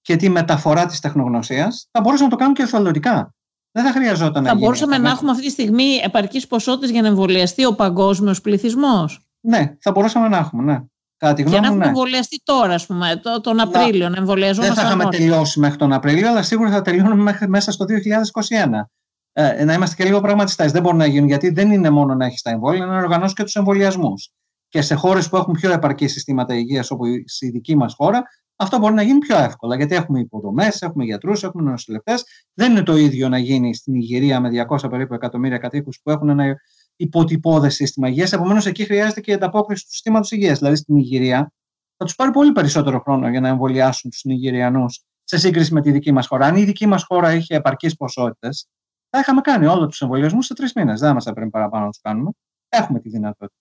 και 0.01 0.17
τη 0.17 0.29
μεταφορά 0.29 0.87
της 0.87 1.01
τεχνογνωσίας, 1.01 1.89
θα 1.91 2.01
μπορούσαν 2.01 2.25
να 2.25 2.31
το 2.31 2.37
κάνουν 2.37 2.55
και 2.55 2.63
εθελοντικά. 2.63 3.35
Δεν 3.71 3.85
θα 3.85 3.93
χρειαζόταν 3.93 4.45
θα 4.45 4.55
να 4.55 4.59
μπορούσαμε 4.59 4.99
να 4.99 5.11
έχουμε 5.11 5.31
αυτή 5.31 5.45
τη 5.45 5.51
στιγμή 5.51 6.01
επαρκείς 6.03 6.47
ποσότητες 6.47 6.91
για 6.91 7.03
να 7.03 7.09
εμβολιαστεί 7.09 7.65
ο 7.65 7.75
παγκόσμιος 7.75 8.41
πληθυσμός; 8.41 9.21
Ναι, 9.41 9.77
θα 9.81 9.91
μπορούσαμε 9.91 10.29
να 10.29 10.37
έχουμε, 10.37 10.63
ναι. 10.63 10.81
Κατά 11.17 11.35
τη 11.35 11.43
γνώμη, 11.43 11.57
και 11.57 11.61
να 11.61 11.67
έχουμε 11.67 11.85
ναι. 11.85 11.91
εμβολιαστεί 11.91 12.41
τώρα, 12.45 12.75
ας 12.75 12.87
πούμε, 12.87 13.21
τον 13.43 13.61
Απρίλιο, 13.61 14.05
να, 14.05 14.11
να 14.11 14.17
εμβολιαζόμαστε. 14.17 14.75
Δεν 14.75 14.83
θα 14.83 14.89
είχαμε 14.89 15.11
τελειώσει 15.11 15.61
μέχρι 15.61 15.77
τον 15.77 15.93
Απρίλιο, 15.93 16.29
αλλά 16.29 16.43
σίγουρα 16.43 16.71
θα 16.71 16.83
τελειώνουμε 16.83 17.23
μέχρι, 17.23 17.49
μέσα 17.49 17.73
στο 17.73 17.85
2021. 17.85 18.89
Ε, 19.33 19.65
να 19.65 19.73
είμαστε 19.73 19.97
και 19.97 20.05
λίγο 20.05 20.21
πραγματιστές. 20.21 20.73
Δεν 20.73 20.83
μπορεί 20.83 20.97
να 20.97 21.07
γίνουν, 21.07 21.29
γιατί 21.29 21.51
δεν 21.51 21.71
είναι 21.71 21.91
μόνο 21.91 22.15
να 22.15 22.27
έχεις 22.27 22.43
τα 22.43 22.51
εμβόλια, 22.51 22.87
να 22.87 22.97
οργανώσεις 22.97 23.35
και 23.35 23.43
τους 23.43 23.55
εμβολιασμούς 23.55 24.33
και 24.71 24.83
σε 24.83 24.95
χώρες 24.95 25.29
που 25.29 25.37
έχουν 25.37 25.53
πιο 25.53 25.73
επαρκή 25.73 26.07
συστήματα 26.07 26.55
υγείας, 26.55 26.91
όπω 26.91 27.07
η 27.41 27.49
δική 27.49 27.77
μας 27.77 27.95
χώρα, 27.95 28.23
αυτό 28.57 28.79
μπορεί 28.79 28.95
να 28.95 29.03
γίνει 29.03 29.19
πιο 29.19 29.39
εύκολα. 29.39 29.77
Γιατί 29.77 29.95
έχουμε 29.95 30.21
υποδομές, 30.21 30.83
έχουμε 30.83 31.05
γιατρούς, 31.05 31.43
έχουμε 31.43 31.71
νοσηλευτές. 31.71 32.25
Δεν 32.55 32.71
είναι 32.71 32.83
το 32.83 32.97
ίδιο 32.97 33.29
να 33.29 33.39
γίνει 33.39 33.75
στην 33.75 33.95
Ιγυρία 33.95 34.41
με 34.41 34.49
200 34.49 34.91
περίπου 34.91 35.15
εκατομμύρια 35.15 35.59
κατοίκους 35.59 36.01
που 36.03 36.11
έχουν 36.11 36.29
ένα 36.29 36.55
υποτυπώδες 36.97 37.75
σύστημα 37.75 38.09
υγείας. 38.09 38.33
Επομένως, 38.33 38.67
εκεί 38.67 38.85
χρειάζεται 38.85 39.21
και 39.21 39.31
η 39.31 39.35
ανταπόκριση 39.35 39.85
του 39.85 39.91
συστήματος 39.91 40.31
υγείας. 40.31 40.59
Δηλαδή, 40.59 40.77
στην 40.77 40.97
Ιγυρία 40.97 41.53
θα 41.97 42.05
τους 42.05 42.15
πάρει 42.15 42.31
πολύ 42.31 42.53
περισσότερο 42.53 43.01
χρόνο 43.01 43.29
για 43.29 43.41
να 43.41 43.49
εμβολιάσουν 43.49 44.11
τους 44.11 44.25
Ιγυριανού 44.25 44.85
σε 45.25 45.39
σύγκριση 45.39 45.75
με 45.75 45.81
τη 45.81 45.91
δική 45.91 46.13
μας 46.13 46.27
χώρα. 46.27 46.47
Αν 46.47 46.57
η 46.57 46.65
δική 46.65 46.87
μας 46.87 47.05
χώρα 47.05 47.35
είχε 47.35 47.55
επαρκείς 47.55 47.97
ποσότητες, 47.97 48.67
θα 49.11 49.19
είχαμε 49.19 49.41
κάνει 49.41 49.67
όλου 49.67 49.87
τους 49.87 50.01
εμβολιασμούς 50.01 50.47
σε 50.47 50.55
τρεις 50.55 50.73
μήνες. 50.75 51.01
Δεν 51.01 51.15
μας 51.15 51.27
έπρεπε 51.27 51.51
παραπάνω 51.51 51.85
να 51.85 51.91
τους 51.91 52.01
κάνουμε. 52.01 52.31
Έχουμε 52.69 53.01
τη 53.01 53.09
δυνατότητα 53.09 53.60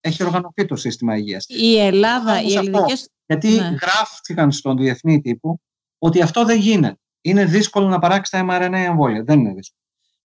έχει 0.00 0.24
οργανωθεί 0.24 0.64
το 0.64 0.76
σύστημα 0.76 1.16
υγείας. 1.16 1.46
Η 1.48 1.78
Ελλάδα, 1.78 2.42
οι 2.42 2.54
ελληνικές... 2.54 3.08
Γιατί 3.26 3.48
ναι. 3.48 3.76
γράφτηκαν 3.80 4.52
στον 4.52 4.76
διεθνή 4.76 5.20
τύπο 5.20 5.60
ότι 5.98 6.22
αυτό 6.22 6.44
δεν 6.44 6.58
γίνεται. 6.58 6.98
Είναι 7.20 7.44
δύσκολο 7.44 7.88
να 7.88 7.98
παράξεις 7.98 8.38
τα 8.38 8.46
mRNA 8.48 8.72
εμβόλια. 8.72 9.22
Δεν 9.22 9.38
είναι 9.38 9.52
δύσκολο. 9.52 9.82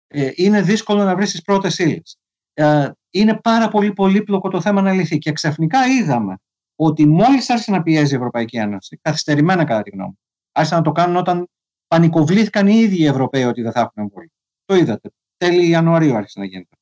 Ε, 0.06 0.30
είναι 0.34 0.62
δύσκολο 0.62 1.04
να 1.04 1.16
βρεις 1.16 1.30
τις 1.30 1.42
πρώτες 1.42 1.78
ύλες. 1.78 2.18
Ε, 2.52 2.90
είναι 3.10 3.40
πάρα 3.42 3.68
πολύ 3.68 3.92
πολύπλοκο 3.92 4.48
το 4.48 4.60
θέμα 4.60 4.82
να 4.82 4.92
λυθεί. 4.92 5.18
Και 5.18 5.32
ξαφνικά 5.32 5.86
είδαμε 5.86 6.36
ότι 6.76 7.06
μόλις 7.06 7.50
άρχισε 7.50 7.70
να 7.70 7.82
πιέζει 7.82 8.12
η 8.12 8.16
Ευρωπαϊκή 8.16 8.56
Ένωση, 8.56 8.98
καθυστερημένα 9.02 9.64
κατά 9.64 9.82
τη 9.82 9.90
γνώμη 9.90 10.18
άρχισαν 10.52 10.78
να 10.78 10.84
το 10.84 10.92
κάνουν 10.92 11.16
όταν 11.16 11.48
πανικοβλήθηκαν 11.86 12.66
οι 12.66 12.74
ίδιοι 12.74 13.02
οι 13.02 13.06
Ευρωπαίοι 13.06 13.44
ότι 13.44 13.62
δεν 13.62 13.72
θα 13.72 13.80
έχουν 13.80 13.92
εμβόλια. 13.94 14.32
Το 14.64 14.74
είδατε. 14.74 15.10
Τέλη 15.36 15.68
Ιανουαρίου 15.68 16.16
άρχισε 16.16 16.38
να 16.38 16.44
γίνεται. 16.44 16.76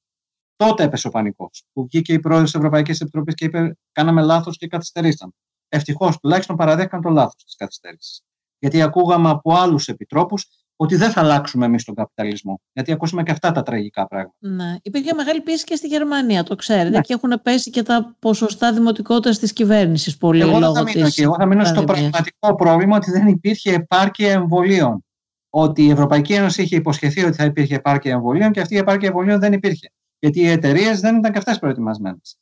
Τότε 0.61 0.82
έπεσε 0.82 1.06
ο 1.06 1.11
πανικός. 1.11 1.64
Που 1.72 1.84
βγήκε 1.84 2.12
η 2.12 2.18
πρόεδρος 2.18 2.50
της 2.50 2.58
Ευρωπαϊκής 2.58 3.00
Επιτροπής 3.00 3.34
και 3.34 3.44
είπε: 3.44 3.76
Κάναμε 3.92 4.22
λάθος 4.22 4.56
και 4.56 4.66
καθυστερήσαμε. 4.66 5.32
Ευτυχώς 5.68 6.18
τουλάχιστον 6.18 6.56
παραδέχαν 6.56 7.02
το 7.02 7.08
λάθος 7.08 7.44
της 7.44 7.56
καθυστέρησης. 7.56 8.20
Γιατί 8.58 8.82
ακούγαμε 8.82 9.28
από 9.28 9.54
άλλους 9.54 9.88
επιτρόπους 9.88 10.46
ότι 10.76 10.96
δεν 10.96 11.11
θα 11.11 11.20
αλλάξουμε 11.20 11.66
εμείς 11.66 11.84
τον 11.84 11.94
καπιταλισμό. 11.94 12.61
Γιατί 12.72 12.92
ακούσαμε 12.92 13.22
και 13.22 13.30
αυτά 13.30 13.52
τα 13.52 13.62
τραγικά 13.62 14.06
πράγματα. 14.06 14.36
Ναι. 14.38 14.76
Υπήρχε 14.82 15.14
μεγάλη 15.14 15.40
πίεση 15.40 15.64
και 15.64 15.76
στη 15.76 15.86
Γερμανία, 15.86 16.42
το 16.42 16.54
ξέρετε. 16.54 16.88
Ναι. 16.88 17.00
Και 17.00 17.12
έχουν 17.12 17.40
πέσει 17.42 17.70
και 17.70 17.82
τα 17.82 18.16
ποσοστά 18.18 18.72
δημοτικότητας 18.72 19.38
της 19.38 19.52
κυβέρνησης 19.52 20.16
πολύ 20.16 20.40
εγώ 20.40 20.58
λόγω 20.58 20.74
θα 20.74 20.82
μείνω, 20.82 21.06
της 21.06 21.18
εγώ 21.18 21.34
θα 21.34 21.46
μείνω 21.46 21.64
στο 21.64 21.84
πραγματικό 21.84 22.54
πρόβλημα 22.54 22.96
ότι 22.96 23.11
δεν 23.11 23.26
υπήρχε 23.26 23.72
επάρκεια 23.72 24.32
εμβολίων. 24.32 25.04
Ότι 25.50 25.84
η 25.84 25.90
Ευρωπαϊκή 25.90 26.32
Ένωση 26.32 26.62
είχε 26.62 26.76
υποσχεθεί 26.76 27.24
ότι 27.24 27.36
θα 27.36 27.44
υπήρχε 27.44 27.74
επάρκεια 27.74 28.12
εμβολίων 28.12 28.52
και 28.52 28.61
αυτή 28.61 28.74
η 28.74 28.78
επάρκεια 28.78 29.08
εμβολίων 29.08 29.40
δεν 29.40 29.52
υπήρχε 29.52 29.90
γιατί 30.21 30.41
οι 30.41 30.49
εταιρείες 30.49 31.01
δεν 31.01 31.16
ήταν 31.16 31.33
και 31.33 31.39
αυτές 31.39 31.59
προετοιμασμένες. 31.59 32.39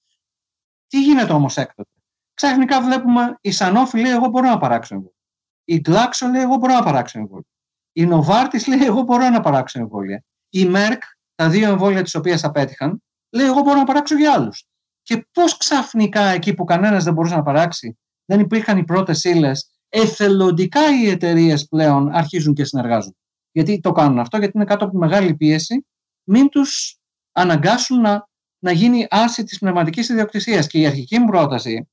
Τι 0.86 1.02
γίνεται 1.02 1.32
όμως 1.32 1.56
έκτοτε; 1.56 1.90
Ξαφνικά 2.34 2.82
βλέπουμε 2.82 3.38
η 3.40 3.50
Sanofi 3.58 4.00
λέει: 4.00 4.12
Εγώ 4.12 4.28
μπορώ 4.28 4.48
να 4.48 4.58
παράξω 4.58 4.94
εμβόλια. 4.94 5.16
Η 5.64 5.80
Glaxo 5.84 6.30
λέει: 6.32 6.42
Εγώ 6.42 6.56
μπορώ 6.56 6.74
να 6.74 6.82
παράξω 6.82 7.18
εμβόλια. 7.18 7.48
Η 7.92 8.08
Novartis 8.10 8.68
λέει: 8.68 8.84
Εγώ 8.84 9.02
μπορώ 9.02 9.28
να 9.28 9.40
παράξω 9.40 9.80
εμβόλια. 9.80 10.24
Η 10.48 10.70
Merck 10.74 10.98
τα 11.34 11.48
δύο 11.48 11.68
εμβόλια 11.68 12.02
τις 12.02 12.14
οποίες 12.14 12.44
απέτυχαν, 12.44 13.02
λέει 13.30 13.46
εγώ 13.46 13.60
μπορώ 13.60 13.76
να 13.76 13.84
παράξω 13.84 14.16
για 14.16 14.32
άλλους. 14.32 14.66
Και 15.02 15.26
πώς 15.32 15.56
ξαφνικά 15.56 16.20
εκεί 16.20 16.54
που 16.54 16.64
κανένας 16.64 17.04
δεν 17.04 17.14
μπορούσε 17.14 17.34
να 17.34 17.42
παράξει, 17.42 17.98
δεν 18.24 18.40
υπήρχαν 18.40 18.78
οι 18.78 18.84
πρώτες 18.84 19.24
ύλες, 19.24 19.70
εθελοντικά 19.88 20.80
οι 21.00 21.08
εταιρείες 21.08 21.68
πλέον 21.68 22.10
αρχίζουν 22.12 22.54
και 22.54 22.64
συνεργάζουν. 22.64 23.16
Γιατί 23.50 23.80
το 23.80 23.92
κάνουν 23.92 24.18
αυτό, 24.18 24.38
γιατί 24.38 24.52
είναι 24.56 24.64
κάτω 24.64 24.84
από 24.84 24.98
μεγάλη 24.98 25.34
πίεση, 25.34 25.86
μην 26.24 26.48
τους 26.48 26.98
αναγκάσουν 27.40 28.00
να, 28.00 28.28
να 28.58 28.72
γίνει 28.72 29.06
άρση 29.10 29.44
της 29.44 29.58
πνευματικής 29.58 30.08
ιδιοκτησίας. 30.08 30.66
Και 30.66 30.78
η 30.78 30.86
αρχική 30.86 31.18
μου 31.18 31.26
πρόταση, 31.26 31.88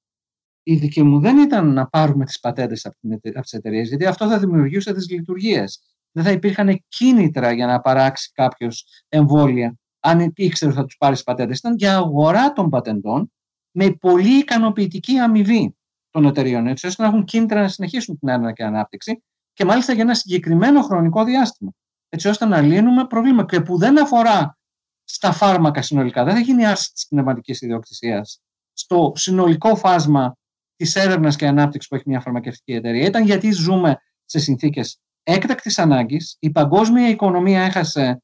η 0.63 0.75
δική 0.75 1.03
μου 1.03 1.19
δεν 1.19 1.37
ήταν 1.37 1.73
να 1.73 1.87
πάρουμε 1.87 2.25
τις 2.25 2.39
πατέντες 2.39 2.85
από, 2.85 2.97
από 3.25 3.41
τις 3.41 3.53
εταιρείες, 3.53 3.87
γιατί 3.87 4.05
αυτό 4.05 4.27
θα 4.27 4.39
δημιουργούσε 4.39 4.93
τις 4.93 5.09
λειτουργίες. 5.09 5.79
Δεν 6.11 6.23
θα 6.23 6.31
υπήρχαν 6.31 6.83
κίνητρα 6.87 7.51
για 7.51 7.65
να 7.65 7.79
παράξει 7.79 8.31
κάποιος 8.33 8.87
εμβόλια, 9.09 9.75
αν 9.99 10.33
ήξερε 10.35 10.71
ότι 10.71 10.79
θα 10.79 10.85
τους 10.85 10.97
πάρεις 10.97 11.23
πατέντες. 11.23 11.57
Ήταν 11.57 11.75
για 11.75 11.95
αγορά 11.95 12.53
των 12.53 12.69
πατεντών 12.69 13.31
με 13.71 13.91
πολύ 13.91 14.37
ικανοποιητική 14.37 15.17
αμοιβή 15.17 15.75
των 16.09 16.25
εταιρείων, 16.25 16.67
έτσι 16.67 16.87
ώστε 16.87 17.03
να 17.03 17.07
έχουν 17.07 17.23
κίνητρα 17.23 17.61
να 17.61 17.67
συνεχίσουν 17.67 18.19
την 18.19 18.27
έρευνα 18.27 18.51
και 18.51 18.63
ανάπτυξη 18.63 19.23
και 19.53 19.65
μάλιστα 19.65 19.93
για 19.93 20.03
ένα 20.03 20.13
συγκεκριμένο 20.13 20.81
χρονικό 20.81 21.23
διάστημα. 21.23 21.71
Έτσι 22.09 22.27
ώστε 22.27 22.45
να 22.45 22.61
λύνουμε 22.61 23.05
προβλήμα 23.05 23.45
και 23.45 23.61
που 23.61 23.77
δεν 23.77 24.01
αφορά 24.01 24.57
στα 25.05 25.31
φάρμακα 25.31 25.81
συνολικά. 25.81 26.23
Δεν 26.23 26.33
θα 26.33 26.39
γίνει 26.39 26.65
άρση 26.65 26.91
της 26.93 27.07
πνευματικής 27.07 27.61
ιδιοκτησίας 27.61 28.41
στο 28.73 29.11
συνολικό 29.15 29.75
φάσμα 29.75 30.37
της 30.75 30.95
έρευνας 30.95 31.35
και 31.35 31.47
ανάπτυξης 31.47 31.89
που 31.89 31.95
έχει 31.95 32.03
μια 32.07 32.21
φαρμακευτική 32.21 32.73
εταιρεία. 32.73 33.05
Ήταν 33.05 33.25
γιατί 33.25 33.51
ζούμε 33.51 33.97
σε 34.25 34.39
συνθήκες 34.39 34.99
έκτακτης 35.23 35.79
ανάγκης. 35.79 36.35
Η 36.39 36.51
παγκόσμια 36.51 37.09
οικονομία 37.09 37.61
έχασε 37.63 38.23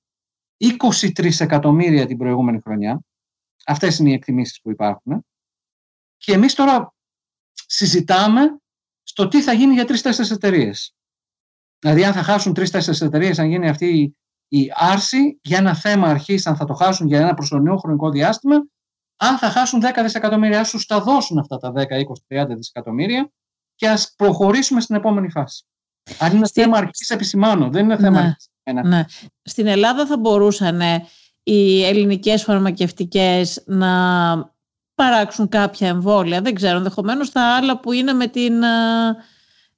23 0.57 1.39
εκατομμύρια 1.39 2.05
την 2.05 2.17
προηγούμενη 2.17 2.59
χρονιά. 2.59 3.01
Αυτές 3.65 3.97
είναι 3.97 4.09
οι 4.09 4.13
εκτιμήσεις 4.13 4.61
που 4.61 4.71
υπάρχουν. 4.71 5.25
Και 6.17 6.33
εμείς 6.33 6.53
τώρα 6.53 6.93
συζητάμε 7.65 8.41
στο 9.03 9.27
τι 9.27 9.41
θα 9.41 9.53
γίνει 9.53 9.73
για 9.73 9.85
τρει-τέσσερι 9.85 10.29
εταιρείες. 10.31 10.95
Δηλαδή, 11.79 12.03
αν 12.03 12.13
θα 12.13 12.23
χάσουν 12.23 12.53
τρει-τέσσερι 12.53 13.05
εταιρείες, 13.05 13.39
αν 13.39 13.49
γίνει 13.49 13.69
αυτή 13.69 14.17
η 14.53 14.71
άρση 14.75 15.39
για 15.41 15.57
ένα 15.57 15.75
θέμα 15.75 16.07
αρχής, 16.07 16.47
αν 16.47 16.55
θα 16.55 16.65
το 16.65 16.73
χάσουν 16.73 17.07
για 17.07 17.19
ένα 17.19 17.33
προσωρινό 17.33 17.77
χρονικό 17.77 18.09
διάστημα, 18.09 18.55
αν 19.17 19.37
θα 19.37 19.49
χάσουν 19.49 19.81
10 19.83 20.01
δισεκατομμύρια, 20.03 20.59
α 20.59 20.63
του 20.63 20.79
τα 20.87 21.01
δώσουν 21.01 21.37
αυτά 21.37 21.57
τα 21.57 21.73
10, 21.75 21.77
20, 22.29 22.43
30 22.43 22.47
δισεκατομμύρια 22.55 23.31
και 23.75 23.89
ας 23.89 24.13
προχωρήσουμε 24.15 24.81
στην 24.81 24.95
επόμενη 24.95 25.29
φάση. 25.29 25.65
Αν 26.19 26.35
είναι 26.35 26.45
Στη... 26.45 26.61
θέμα 26.61 26.77
αρχής, 26.77 27.09
επισημάνω, 27.09 27.69
δεν 27.69 27.83
είναι 27.83 27.97
θέμα 27.97 28.37
ναι. 28.73 28.81
ναι. 28.81 29.05
Στην 29.41 29.67
Ελλάδα 29.67 30.05
θα 30.05 30.17
μπορούσαν 30.17 30.81
οι 31.43 31.83
ελληνικές 31.83 32.43
φαρμακευτικές 32.43 33.63
να 33.65 33.93
παράξουν 34.95 35.47
κάποια 35.47 35.87
εμβόλια. 35.87 36.41
Δεν 36.41 36.55
ξέρω, 36.55 36.77
ενδεχομένως 36.77 37.31
τα 37.31 37.55
άλλα 37.55 37.79
που 37.79 37.91
είναι 37.91 38.13
με 38.13 38.27
την 38.27 38.63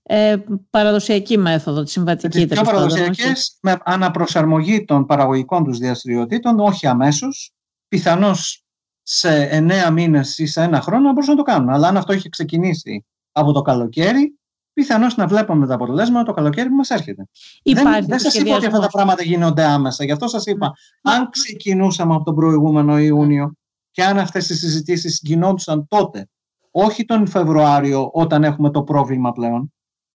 ε, 0.04 0.36
παραδοσιακή 0.70 1.38
μέθοδο, 1.38 1.84
τη 1.84 1.89
συμβατική. 1.89 2.39
Τι 2.39 2.45
πιο 2.47 2.62
παραδοσιακές, 2.62 3.58
με 3.62 3.78
αναπροσαρμογή 3.84 4.86
των 4.86 5.06
παραγωγικών 5.06 5.64
τους 5.64 5.78
διαστηριοτήτων, 5.78 6.60
όχι 6.60 6.88
αμέσως, 6.88 7.51
πιθανώς 7.88 8.64
σε 9.01 9.43
εννέα 9.43 9.91
μήνες 9.91 10.38
ή 10.38 10.45
σε 10.45 10.62
ένα 10.62 10.82
χρόνο 10.82 11.01
να 11.06 11.12
μπορούσαν 11.12 11.36
να 11.36 11.43
το 11.43 11.51
κάνουν. 11.51 11.70
Αλλά 11.70 11.88
αν 11.88 11.97
αυτό 11.97 12.14
έχει 12.14 12.30
ξεκινήσει 12.30 13.06
από 13.32 13.51
το 13.51 13.62
καλοκαίρι, 13.62 14.38
πιθανώς 14.74 15.16
να 15.16 15.28
βλέπουμε 15.28 15.68
τα 15.68 15.74
αποτελέσματα 15.74 16.26
το 16.26 16.34
καλοκαίρι 16.34 16.70
που 16.70 16.76
μας 16.76 16.89
έρχεται. 16.89 17.28
Υπάρχει 17.64 17.99
δεν 17.99 18.08
δεν 18.08 18.20
σας 18.20 18.34
είπα 18.34 18.56
ότι 18.56 18.66
αυτά 18.66 18.80
τα 18.80 18.88
πράγματα 18.88 19.24
γίνονται 19.24 19.64
άμεσα. 19.64 20.04
Γι' 20.04 20.12
αυτό 20.12 20.28
σας 20.28 20.45
είπα, 20.45 20.72
αν 21.01 21.30
ξεκινούσαμε 21.30 22.14
από 22.16 22.24
τον 22.24 22.36
προηγούμενο 22.36 22.99
Ιούνιο 22.99 23.54
και 23.91 24.04
αν 24.04 24.20
αυτές 24.20 24.49
οι 24.49 24.56
συζητήσεις 24.56 25.20
γινόντουσαν 25.24 25.88
τότε, 25.88 26.28
όχι 26.72 27.06
τον 27.06 27.28
Φεβρουάριο 27.28 28.10
όταν 28.14 28.43
έχουμε 28.43 28.72
το 28.72 28.84
πρόβλημα 28.84 29.32
πλέον. 29.32 29.74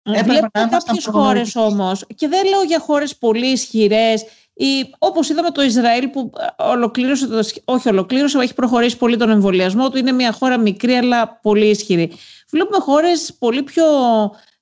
Βλέπουμε 0.08 0.68
κάποιες 0.70 1.06
χώρες 1.06 1.56
όμως, 1.56 2.06
και 2.16 2.28
δεν 2.28 2.48
λέω 2.48 2.62
για 2.62 2.80
χώρες 2.80 3.16
πολύ 3.16 3.48
ισχυρές, 3.48 4.26
ή 4.54 4.96
όπως 4.98 5.30
είδαμε 5.30 5.50
το 5.52 5.62
Ισραήλ 5.62 6.08
που 6.08 6.32
ολοκλήρωσε, 6.58 7.28
το, 7.28 7.40
όχι 7.66 7.90
ολοκλήρωσε, 7.90 8.38
έχει 8.40 8.54
προχωρήσει 8.54 8.98
πολύ 8.98 9.18
τον 9.18 9.30
εμβολιασμό 9.30 9.90
του, 9.90 9.98
είναι 9.98 10.12
μια 10.12 10.32
χώρα 10.32 10.58
μικρή 10.58 10.94
αλλά 10.94 11.40
πολύ 11.42 11.66
ισχυρή. 11.66 12.12
Βλέπουμε 12.52 12.78
χώρες 12.80 13.36
πολύ 13.40 13.64
πιο 13.64 13.86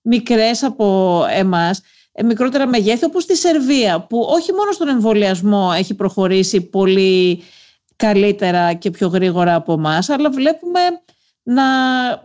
μικρές 0.01 0.63
από 0.63 1.25
εμάς, 1.29 1.81
ε, 2.11 2.23
μικρότερα 2.23 2.67
μεγέθη 2.67 3.05
όπως 3.05 3.25
τη 3.25 3.35
Σερβία 3.35 4.05
που 4.09 4.19
όχι 4.29 4.51
μόνο 4.51 4.71
στον 4.71 4.87
εμβολιασμό 4.87 5.71
έχει 5.77 5.93
προχωρήσει 5.93 6.61
πολύ 6.61 7.43
καλύτερα 7.95 8.73
και 8.73 8.89
πιο 8.89 9.07
γρήγορα 9.07 9.55
από 9.55 9.73
εμάς, 9.73 10.09
αλλά 10.09 10.29
βλέπουμε 10.29 10.79
να 11.47 11.63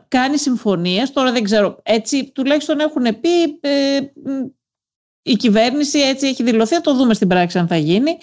κάνει 0.09 0.39
συμφωνίες. 0.39 1.13
Τώρα 1.13 1.33
δεν 1.33 1.43
ξέρω, 1.43 1.79
έτσι 1.83 2.31
τουλάχιστον 2.35 2.81
έχουν 2.81 3.03
πει 3.03 3.43
ε, 3.61 3.99
η 5.23 5.35
κυβέρνηση, 5.37 5.99
έτσι 5.99 6.27
έχει 6.27 6.43
δηλωθεί, 6.43 6.75
θα 6.75 6.81
το 6.81 6.95
δούμε 6.95 7.15
στην 7.15 7.29
πράξη 7.29 7.59
αν 7.59 7.67
θα 7.67 7.77
γίνει, 7.77 8.19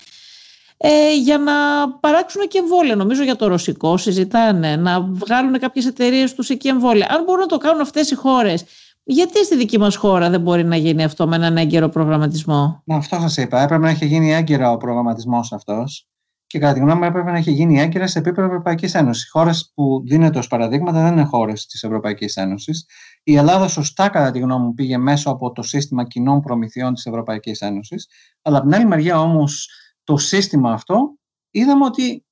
ε, 0.77 1.15
για 1.15 1.37
να 1.37 1.53
παράξουν 1.99 2.47
και 2.47 2.57
εμβόλια. 2.57 2.95
Νομίζω 2.95 3.23
για 3.23 3.35
το 3.35 3.47
ρωσικό 3.47 3.97
συζητάνε, 3.97 4.75
να 4.75 5.01
βγάλουν 5.01 5.59
κάποιες 5.59 5.85
εταιρείες 5.85 6.33
τους 6.33 6.49
εκεί 6.49 6.67
εμβόλια. 6.67 7.07
Αν 7.09 7.23
μπορούν 7.23 7.41
να 7.41 7.47
το 7.47 7.57
κάνουν 7.57 7.81
αυτές 7.81 8.11
οι 8.11 8.15
χώρες, 8.15 8.63
γιατί 9.03 9.45
στη 9.45 9.55
δική 9.55 9.77
μας 9.77 9.95
χώρα 9.95 10.29
δεν 10.29 10.41
μπορεί 10.41 10.63
να 10.63 10.75
γίνει 10.75 11.03
αυτό 11.03 11.27
με 11.27 11.35
έναν 11.35 11.57
έγκαιρο 11.57 11.89
προγραμματισμό; 11.89 12.81
Να, 12.85 12.95
αυτό 12.95 13.19
σας 13.19 13.37
είπα. 13.37 13.61
Έπρεπε 13.61 13.83
να 13.83 13.89
έχει 13.89 14.05
γίνει 14.05 14.33
έγκαιρο 14.33 14.71
ο 14.71 14.77
προγραμματισμός 14.77 15.51
αυτός 15.51 16.07
και 16.47 16.59
κατά 16.59 16.73
τη 16.73 16.79
γνώμη 16.79 16.99
μου 16.99 17.05
έπρεπε 17.05 17.31
να 17.31 17.37
έχει 17.37 17.51
γίνει 17.51 17.79
έγκαιρα 17.79 18.07
σε 18.07 18.19
επίπεδο 18.19 18.47
Ευρωπαϊκής 18.47 18.93
Ένωσης. 18.93 19.29
Χώρες 19.29 19.71
που 19.75 20.03
δίνεται 20.05 20.37
ως 20.37 20.47
παραδείγματα 20.47 21.01
δεν 21.03 21.11
είναι 21.11 21.23
χώρες 21.23 21.65
της 21.65 21.83
Ευρωπαϊκής 21.83 22.35
Ένωσης. 22.35 22.85
Η 23.23 23.35
Ελλάδα, 23.35 23.67
σωστά 23.67 24.09
κατά 24.09 24.31
τη 24.31 24.39
γνώμη 24.39 24.65
μου, 24.65 24.73
πήγε 24.73 24.97
μέσω 24.97 25.29
από 25.29 25.51
το 25.51 25.61
σύστημα 25.61 26.07
κοινών 26.07 26.41
προμηθειών 26.41 26.93
της 26.93 27.05
Ευρωπαϊκής 27.05 27.61
Ένωσης. 27.61 28.09
Αλλά 28.41 28.57
από 28.57 28.65
την 28.65 28.75
άλλη 28.75 28.85
μεριά 28.85 29.19
όμως 29.19 29.69
το 30.03 30.17
σύστημα 30.17 30.71
αυτό 30.71 31.17
είδαμε 31.51 31.85
ότι 31.85 32.25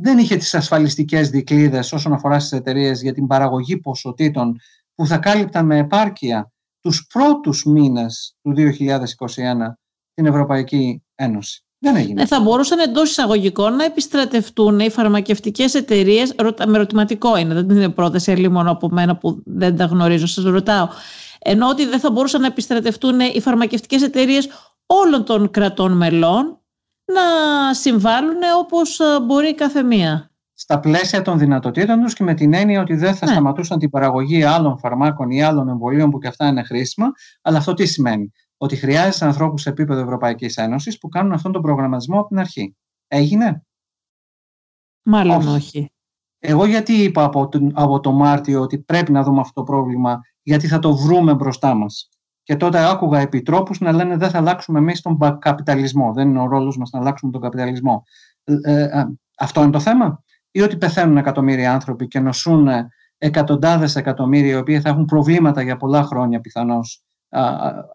δεν 0.00 0.18
είχε 0.18 0.36
τις 0.36 0.54
ασφαλιστικές 0.54 1.30
δικλείδε 1.30 1.78
όσον 1.78 2.12
αφορά 2.12 2.38
στις 2.38 2.58
εταιρείες 2.58 3.02
για 3.02 3.12
την 3.12 3.26
παραγωγή 3.26 3.78
ποσοτήτων 3.78 4.56
που 4.94 5.06
θα 5.06 5.18
κάλυπταν 5.18 5.66
με 5.66 5.78
επάρκεια 5.78 6.52
τους 6.80 7.06
πρώτους 7.06 7.64
μήνες 7.64 8.36
του 8.42 8.54
2021 8.56 9.76
την 10.14 10.26
Ευρωπαϊκή 10.26 11.02
Ένωση. 11.14 11.63
Δεν 11.84 11.96
έγινε. 11.96 12.22
Ε, 12.22 12.26
θα 12.26 12.40
μπορούσαν 12.40 12.78
εντός 12.78 13.10
εισαγωγικών 13.10 13.76
να 13.76 13.84
επιστρατευτούν 13.84 14.80
οι 14.80 14.90
φαρμακευτικές 14.90 15.74
εταιρείες. 15.74 16.34
Με 16.66 16.76
ερωτηματικό 16.76 17.36
είναι, 17.36 17.54
δεν 17.54 17.76
είναι 17.76 17.88
πρόταση 17.88 18.30
αλλή 18.30 18.48
μόνο 18.48 18.70
από 18.70 18.88
μένα 18.88 19.16
που 19.16 19.42
δεν 19.44 19.76
τα 19.76 19.84
γνωρίζω, 19.84 20.26
σας 20.26 20.44
ρωτάω. 20.44 20.88
Ενώ 21.38 21.68
ότι 21.68 21.86
δεν 21.86 22.00
θα 22.00 22.10
μπορούσαν 22.10 22.40
να 22.40 22.46
επιστρατευτούν 22.46 23.20
οι 23.20 23.40
φαρμακευτικές 23.40 24.02
εταιρείες 24.02 24.48
όλων 24.86 25.24
των 25.24 25.50
κρατών 25.50 25.92
μελών 25.92 26.58
να 27.04 27.74
συμβάλλουν 27.74 28.40
όπως 28.58 29.00
ε, 29.00 29.20
μπορεί 29.22 29.54
κάθε 29.54 29.82
μία. 29.82 30.30
Στα 30.54 30.80
πλαίσια 30.80 31.22
των 31.22 31.38
δυνατοτήτων 31.38 32.02
τους 32.02 32.14
και 32.14 32.24
με 32.24 32.34
την 32.34 32.54
έννοια 32.54 32.80
ότι 32.80 32.94
δεν 32.94 33.14
θα 33.14 33.26
ναι. 33.26 33.32
σταματούσαν 33.32 33.78
την 33.78 33.90
παραγωγή 33.90 34.44
άλλων 34.44 34.78
φαρμάκων 34.78 35.30
ή 35.30 35.42
άλλων 35.42 35.68
εμβολίων 35.68 36.10
που 36.10 36.18
και 36.18 36.28
αυτά 36.28 36.46
είναι 36.46 36.62
χρήσιμα. 36.62 37.06
Αλλά 37.42 37.58
αυτό 37.58 37.74
τι 37.74 37.86
σημαίνει; 37.86 38.32
Ότι 38.64 38.76
χρειάζεσαι 38.76 39.24
ανθρώπους 39.24 39.62
σε 39.62 39.68
επίπεδο 39.68 40.00
Ευρωπαϊκής 40.00 40.56
Ένωσης 40.56 40.98
που 40.98 41.08
κάνουν 41.08 41.32
αυτόν 41.32 41.52
τον 41.52 41.62
προγραμματισμό 41.62 42.18
από 42.18 42.28
την 42.28 42.38
αρχή. 42.38 42.76
Έγινε; 43.08 43.64
Μάλλον 45.02 45.48
όχι. 45.48 45.88
Εγώ 46.38 46.66
γιατί 46.66 46.92
είπα 46.92 47.24
από, 47.24 47.48
τον, 47.48 47.72
από 47.74 48.00
το 48.00 48.12
Μάρτιο 48.12 48.60
ότι 48.60 48.78
πρέπει 48.78 49.12
να 49.12 49.22
δούμε 49.22 49.40
αυτό 49.40 49.52
το 49.52 49.72
πρόβλημα, 49.72 50.20
γιατί 50.42 50.66
θα 50.66 50.78
το 50.78 50.96
βρούμε 50.96 51.34
μπροστά 51.34 51.74
μας. 51.74 52.08
Και 52.42 52.56
τότε 52.56 52.90
άκουγα 52.90 53.18
επιτρόπους 53.18 53.80
να 53.80 53.92
λένε 53.92 54.16
δεν 54.16 54.30
θα 54.30 54.38
αλλάξουμε 54.38 54.78
εμείς 54.78 55.00
τον 55.00 55.18
καπιταλισμό. 55.38 56.12
Δεν 56.12 56.28
είναι 56.28 56.40
ο 56.40 56.46
ρόλος 56.46 56.76
μας 56.76 56.90
να 56.90 56.98
αλλάξουμε 56.98 57.32
τον 57.32 57.40
καπιταλισμό. 57.40 58.02
Ε, 58.44 58.82
ε, 58.82 59.04
αυτό 59.38 59.62
είναι 59.62 59.70
το 59.70 59.80
θέμα; 59.80 60.22
Ή 60.50 60.60
ότι 60.60 60.76
πεθαίνουν 60.76 61.16
εκατομμύρια 61.16 61.72
άνθρωποι 61.72 62.08
και 62.08 62.20
νοσούν 62.20 62.68
εκατοντάδες 63.18 63.96
εκατομμύρια 63.96 64.52
οι 64.52 64.56
οποίοι 64.56 64.80
θα 64.80 64.88
έχουν 64.88 65.04
προβλήματα 65.04 65.62
για 65.62 65.76
πολλά 65.76 66.02
χρόνια 66.02 66.40
πιθανώς; 66.40 67.03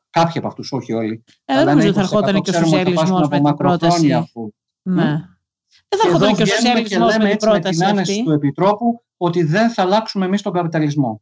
Κάποιοι 0.10 0.38
από 0.38 0.48
αυτούς, 0.48 0.72
όχι 0.72 0.94
όλοι. 0.94 1.24
Ε, 1.46 1.56
δεν 1.56 1.66
νομίζω 1.66 1.88
ότι 1.88 1.96
θα 1.96 2.02
ερχόταν 2.02 2.42
και 2.42 2.50
ο 2.50 2.54
σοσιαλισμό 2.54 3.20
με 3.20 3.42
την 3.42 3.56
πρόταση. 3.56 4.08
Ναι. 4.82 5.28
Δεν 5.88 6.00
θα 6.00 6.08
ερχόταν 6.08 6.36
και 6.36 6.42
ο 6.42 6.46
σοσιαλισμό 6.46 7.06
με 7.06 7.30
την 7.30 7.38
πρόταση. 7.38 7.94
Με 7.94 8.02
την 8.02 8.26
του 8.26 8.32
Επιτρόπου 8.32 9.04
ότι 9.18 9.44
δεν 9.44 9.70
θα 9.70 9.82
αλλάξουμε 9.82 10.26
εμείς 10.26 10.42
τον 10.42 10.54
καπιταλισμό. 10.54 11.22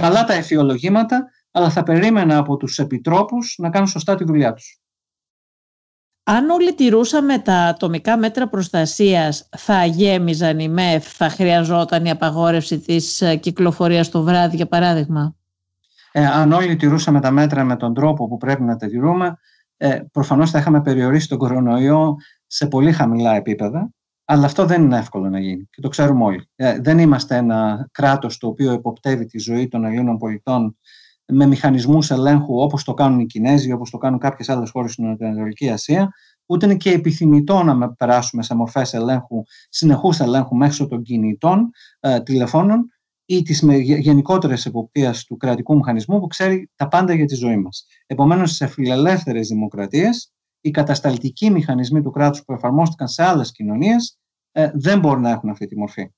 Ναι. 0.00 0.06
Καλά 0.06 0.24
τα 0.24 0.32
εφιολογήματα, 0.32 1.30
αλλά 1.50 1.70
θα 1.70 1.82
περίμενα 1.82 2.36
από 2.36 2.56
τους 2.56 2.78
επιτρόπους 2.78 3.54
να 3.58 3.70
κάνουν 3.70 3.88
σωστά 3.88 4.14
τη 4.14 4.24
δουλειά 4.24 4.52
τους. 4.52 4.76
Αν 6.24 6.50
όλοι 6.50 6.74
τηρούσαμε 6.74 7.38
τα 7.38 7.54
ατομικά 7.54 8.16
μέτρα 8.16 8.48
προστασίας, 8.48 9.48
θα 9.56 9.84
γέμιζαν 9.84 10.58
οι 10.58 10.68
ΜΕΦ, 10.68 11.16
θα 11.16 11.28
χρειαζόταν 11.28 12.04
η 12.04 12.10
απαγόρευση 12.10 12.78
της 12.78 13.20
ε, 13.20 13.36
κυκλοφορίας 13.36 14.08
το 14.08 14.22
βράδυ, 14.22 14.56
για 14.56 14.68
παράδειγμα. 14.68 15.36
Ε, 16.12 16.26
αν 16.26 16.52
όλοι 16.52 16.76
τηρούσαμε 16.76 17.20
τα 17.20 17.30
μέτρα 17.30 17.64
με 17.64 17.76
τον 17.76 17.94
τρόπο 17.94 18.28
που 18.28 18.36
πρέπει 18.36 18.62
να 18.62 18.76
τα 18.76 18.86
τηρούμε, 18.86 19.36
ε, 19.76 20.00
προφανώς 20.12 20.50
θα 20.50 20.58
είχαμε 20.58 20.82
περιορίσει 20.82 21.28
τον 21.28 21.38
κορονοϊό 21.38 22.16
σε 22.46 22.66
πολύ 22.66 22.92
χαμηλά 22.92 23.34
επίπεδα, 23.34 23.92
αλλά 24.24 24.44
αυτό 24.44 24.64
δεν 24.66 24.82
είναι 24.82 24.98
εύκολο 24.98 25.28
να 25.28 25.40
γίνει 25.40 25.68
και 25.70 25.80
το 25.80 25.88
ξέρουμε 25.88 26.24
όλοι. 26.24 26.48
Ε, 26.54 26.78
δεν 26.80 26.98
είμαστε 26.98 27.36
ένα 27.36 27.88
κράτος 27.92 28.38
το 28.38 28.46
οποίο 28.46 28.72
εποπτεύει 28.72 29.26
τη 29.26 29.38
ζωή 29.38 29.68
των 29.68 29.84
Ελλήνων 29.84 30.18
πολιτών 30.18 30.76
με 31.26 31.46
μηχανισμούς 31.46 32.10
ελέγχου 32.10 32.60
όπως 32.60 32.84
το 32.84 32.94
κάνουν 32.94 33.20
οι 33.20 33.26
Κινέζοι, 33.26 33.72
όπως 33.72 33.90
το 33.90 33.98
κάνουν 33.98 34.18
κάποιες 34.18 34.48
άλλες 34.48 34.70
χώρες 34.70 34.92
στην 34.92 35.06
Ανατολική 35.06 35.70
Ασία, 35.70 36.12
ούτε 36.46 36.66
είναι 36.66 36.74
και 36.74 36.90
επιθυμητό 36.90 37.62
να 37.62 37.92
περάσουμε 37.92 38.42
σε 38.42 38.54
μορφές 38.54 38.94
ελέγχου, 38.94 39.42
συνεχούς 39.68 40.20
ελέγχου 40.20 40.56
μέσω 40.56 40.86
των 40.86 41.02
κινητών 41.02 41.70
ε, 42.00 42.20
τηλεφώνων 42.20 42.91
ή 43.36 43.42
της 43.42 43.62
γενικότερης 43.98 44.66
εποπτείας 44.66 45.24
του 45.24 45.36
κρατικού 45.36 45.76
μηχανισμού 45.76 46.20
που 46.20 46.26
ξέρει 46.26 46.70
τα 46.76 46.88
πάντα 46.88 47.14
για 47.14 47.24
τη 47.24 47.34
ζωή 47.34 47.56
μας. 47.56 47.86
Επομένως, 48.06 48.52
σε 48.52 48.66
φιλελεύθερες 48.66 49.48
δημοκρατίες, 49.48 50.32
οι 50.60 50.70
κατασταλτικοί 50.70 51.50
μηχανισμοί 51.50 52.02
του 52.02 52.10
κράτους 52.10 52.44
που 52.44 52.52
εφαρμόστηκαν 52.52 53.08
σε 53.08 53.22
άλλες 53.22 53.52
κοινωνίες 53.52 54.18
ε, 54.52 54.70
δεν 54.74 54.98
μπορούν 54.98 55.22
να 55.22 55.30
έχουν 55.30 55.50
αυτή 55.50 55.66
τη 55.66 55.78
μορφή. 55.78 56.10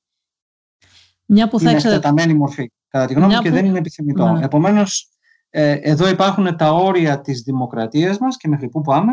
Μια 1.27 1.49
που 1.49 1.59
θα 1.59 1.71
είναι 1.71 1.79
εκτεταμένη 1.79 2.35
μορφή, 2.35 2.71
κατά 2.89 3.07
τη 3.07 3.15
γνώμη 3.15 3.35
μου, 3.35 3.41
και 3.41 3.51
δεν 3.51 3.65
είναι 3.65 3.79
επιθυμητό. 3.79 4.33
Ναι. 4.33 4.45
Επομένως, 4.45 5.09
ε, 5.51 5.73
εδώ 5.73 6.09
υπάρχουν 6.09 6.57
τα 6.57 6.73
όρια 6.73 7.21
της 7.21 7.41
δημοκρατίας 7.43 8.19
μας 8.19 8.37
και 8.37 8.49
μέχρι 8.49 8.69
πού 8.69 8.81
πάμε, 8.81 9.13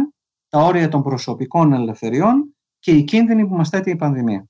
τα 0.49 0.59
όρια 0.59 0.89
των 0.89 1.03
προσωπικών 1.03 1.73
ελευθεριών 1.73 2.55
και 2.79 2.91
οι 2.91 3.03
κίνδυνοι 3.03 3.47
που 3.47 3.55
μας 3.55 3.69
θέτει 3.69 3.89
η 3.89 3.95
πανδημία. 3.95 4.45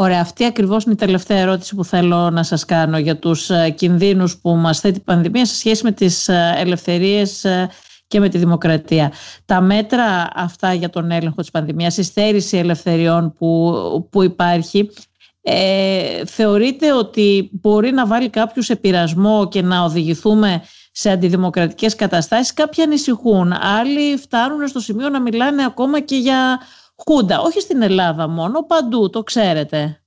Ωραία, 0.00 0.20
αυτή 0.20 0.44
ακριβώς 0.44 0.84
είναι 0.84 0.94
η 0.94 0.96
τελευταία 0.96 1.38
ερώτηση 1.38 1.74
που 1.74 1.84
θέλω 1.84 2.30
να 2.30 2.42
σας 2.42 2.64
κάνω 2.64 2.98
για 2.98 3.18
τους 3.18 3.50
ε, 3.50 3.70
κινδύνους 3.70 4.38
που 4.38 4.50
μας 4.50 4.80
θέτει 4.80 4.98
η 4.98 5.02
πανδημία 5.02 5.44
σε 5.46 5.54
σχέση 5.54 5.84
με 5.84 5.92
τις 5.92 6.28
ε, 6.28 6.54
ελευθερίες 6.56 7.44
ε, 7.44 7.70
και 8.06 8.20
με 8.20 8.28
τη 8.28 8.38
δημοκρατία. 8.38 9.12
Τα 9.44 9.60
μέτρα 9.60 10.28
αυτά 10.34 10.72
για 10.72 10.90
τον 10.90 11.10
έλεγχο 11.10 11.40
της 11.40 11.50
πανδημίας, 11.50 11.96
η 11.96 12.02
στέρηση 12.02 12.56
ελευθεριών 12.56 13.32
που, 13.32 13.72
που 14.10 14.22
υπάρχει, 14.22 14.90
ε, 15.42 16.24
θεωρείτε 16.26 16.92
ότι 16.92 17.48
μπορεί 17.52 17.90
να 17.90 18.06
βάλει 18.06 18.28
κάποιου 18.28 18.62
σε 18.62 18.76
πειρασμό 18.76 19.48
και 19.48 19.62
να 19.62 19.82
οδηγηθούμε 19.84 20.62
σε 20.92 21.10
αντιδημοκρατικές 21.10 21.94
καταστάσεις; 21.94 22.54
Κάποιοι 22.54 22.82
ανησυχούν, 22.82 23.52
άλλοι 23.52 24.16
φτάνουν 24.16 24.68
στο 24.68 24.80
σημείο 24.80 25.08
να 25.08 25.20
μιλάνε 25.20 25.64
ακόμα 25.64 26.00
και 26.00 26.16
για 26.16 26.60
χούντα. 27.06 27.40
Όχι 27.40 27.60
στην 27.60 27.82
Ελλάδα 27.82 28.28
μόνο, 28.28 28.62
παντού, 28.62 29.10
το 29.10 29.22
ξέρετε. 29.22 30.02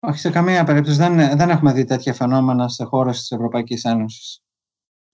Όχι, 0.00 0.18
σε 0.18 0.30
καμία 0.30 0.64
περίπτωση. 0.64 0.96
Δεν, 0.96 1.36
δεν 1.36 1.50
έχουμε 1.50 1.72
δει 1.72 1.84
τέτοια 1.84 2.14
φαινόμενα 2.14 2.68
σε 2.68 2.84
χώρες 2.84 3.18
της 3.18 3.30
Ευρωπαϊκής 3.30 3.84
Ένωσης. 3.84 4.42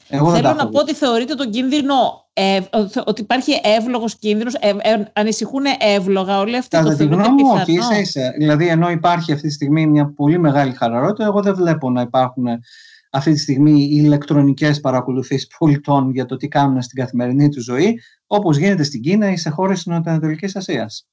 Εγώ 0.09 0.35
Θέλω 0.35 0.53
να 0.53 0.69
πω 0.69 0.79
ότι 0.79 0.95
θεωρείτε 0.95 1.35
τον 1.35 1.51
κίνδυνο, 1.51 1.95
ε, 2.33 2.61
ότι 3.05 3.21
υπάρχει 3.21 3.61
εύλογος 3.63 4.17
κίνδυνος, 4.17 4.55
ε, 4.55 4.69
ε, 4.69 5.11
ανησυχούν 5.13 5.63
εύλογα 5.79 6.39
όλοι 6.39 6.57
αυτοί. 6.57 6.77
Κατά 6.77 6.97
τη 6.97 7.05
γνώμη 7.05 7.43
μου, 7.43 7.51
όχι, 7.53 7.73
ίσα, 7.73 7.99
ίσα. 7.99 8.33
Δηλαδή, 8.39 8.69
ενώ 8.69 8.91
υπάρχει 8.91 9.33
αυτή 9.33 9.47
τη 9.47 9.53
στιγμή 9.53 9.87
μια 9.87 10.13
πολύ 10.17 10.39
μεγάλη 10.39 10.73
χαλαρότητα, 10.73 11.25
εγώ 11.25 11.43
δεν 11.43 11.55
βλέπω 11.55 11.91
να 11.91 12.01
υπάρχουν 12.01 12.47
αυτή 13.11 13.33
τη 13.33 13.39
στιγμή 13.39 13.81
οι 13.81 14.01
ηλεκτρονικές 14.05 14.81
παρακολουθήσεις 14.81 15.47
πολιτών 15.59 16.11
για 16.11 16.27
το 16.27 16.37
τι 16.37 16.49
κάνουν 16.49 16.83
στην 16.83 17.01
καθημερινή 17.01 17.49
τους 17.49 17.65
ζωή, 17.65 18.01
όπως 18.27 18.57
γίνεται 18.57 18.83
στην 18.83 19.01
Κίνα 19.01 19.31
ή 19.31 19.37
σε 19.37 19.51
χώρες 19.51 19.77
της 19.77 19.87
Νοτιοανατολικής 19.87 20.57
Ασίας. 20.57 21.07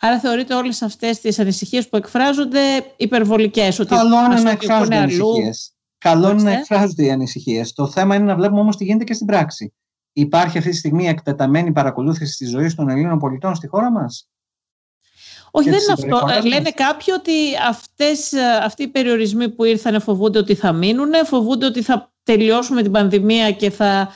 Άρα 0.00 0.18
θεωρείτε 0.18 0.54
όλες 0.54 0.82
αυτές 0.82 1.20
τις 1.20 1.38
ανησυχίες 1.38 1.88
που 1.88 1.96
εκφράζονται 1.96 2.60
υπερβολικές. 2.96 3.78
Ότι 3.78 3.94
Καλό 3.94 4.24
είναι 4.24 4.40
να 4.40 4.50
εκφράζονται 4.50 4.96
ανησυχίες. 4.96 5.72
Καλό 5.98 6.30
είναι 6.30 6.42
να 6.42 6.52
εκφράζονται 6.52 7.04
οι 7.04 7.10
ανησυχίες. 7.10 7.72
Το 7.72 7.86
θέμα 7.88 8.14
είναι 8.14 8.24
να 8.24 8.34
βλέπουμε 8.34 8.60
όμως 8.60 8.76
τι 8.76 8.84
γίνεται 8.84 9.04
και 9.04 9.14
στην 9.14 9.26
πράξη. 9.26 9.74
Υπάρχει 10.12 10.58
αυτή 10.58 10.70
τη 10.70 10.76
στιγμή 10.76 11.08
εκτεταμένη 11.08 11.72
παρακολούθηση 11.72 12.36
της 12.36 12.50
ζωής 12.50 12.74
των 12.74 12.88
Ελλήνων 12.88 13.18
πολιτών 13.18 13.54
στη 13.54 13.66
χώρα 13.66 13.90
μας; 13.90 14.28
Όχι, 15.50 15.70
δεν 15.70 15.78
είναι 15.78 15.92
αυτό. 15.92 16.48
Λένε 16.48 16.70
κάποιοι 16.70 17.14
ότι 17.18 17.32
αυτές, 17.68 18.32
αυτοί 18.62 18.82
οι 18.82 18.88
περιορισμοί 18.88 19.48
που 19.48 19.64
ήρθαν 19.64 20.00
φοβούνται 20.00 20.38
ότι 20.38 20.54
θα 20.54 20.72
μείνουν, 20.72 21.12
φοβούνται 21.24 21.66
ότι 21.66 21.82
θα 21.82 22.12
τελειώσουμε 22.22 22.82
την 22.82 22.92
πανδημία 22.92 23.52
και 23.52 23.70
θα 23.70 24.08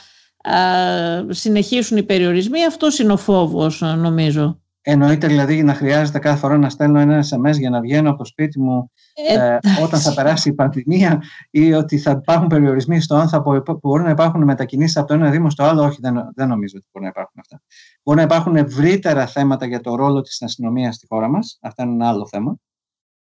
συνεχίσουν 1.29 1.97
οι 1.97 2.03
περιορισμοί. 2.03 2.65
Αυτός 2.65 2.99
είναι 2.99 3.13
ο 3.13 3.17
φόβος, 3.17 3.81
νομίζω. 3.81 4.62
Εννοείται 4.85 5.27
δηλαδή 5.27 5.63
να 5.63 5.73
χρειάζεται 5.73 6.19
κάθε 6.19 6.37
φορά 6.37 6.57
να 6.57 6.69
στέλνω 6.69 6.99
ένα 6.99 7.23
SMS 7.29 7.57
για 7.57 7.69
να 7.69 7.79
βγαίνω 7.79 8.09
από 8.09 8.17
το 8.17 8.25
σπίτι 8.25 8.59
μου 8.59 8.91
ε, 9.29 9.57
όταν 9.83 9.99
θα 9.99 10.13
περάσει 10.13 10.49
η 10.49 10.53
πανδημία 10.53 11.23
ή 11.49 11.73
ότι 11.73 11.97
θα 11.97 12.11
υπάρχουν 12.11 12.47
περιορισμοί 12.47 13.01
στο 13.01 13.15
αν 13.15 13.29
θα 13.29 13.43
μπορούν 13.81 14.05
να 14.05 14.09
υπάρχουν 14.09 14.43
μετακινήσεις 14.43 14.97
από 14.97 15.07
το 15.07 15.13
ένα 15.13 15.29
Δήμο 15.29 15.49
στο 15.49 15.63
άλλο. 15.63 15.83
Όχι, 15.83 15.97
δεν, 16.01 16.13
δεν 16.35 16.47
νομίζω 16.47 16.73
ότι 16.77 16.87
μπορεί 16.91 17.05
να 17.05 17.11
υπάρχουν 17.11 17.39
αυτά. 17.39 17.61
Μπορεί 18.03 18.17
να 18.17 18.23
υπάρχουν 18.23 18.55
ευρύτερα 18.55 19.27
θέματα 19.27 19.65
για 19.65 19.79
το 19.79 19.95
ρόλο 19.95 20.21
της 20.21 20.41
αστυνομίας 20.41 20.95
στη 20.95 21.05
χώρα 21.07 21.29
μας. 21.29 21.57
Αυτό 21.61 21.83
είναι 21.83 21.93
ένα 21.93 22.07
άλλο 22.07 22.27
θέμα. 22.27 22.57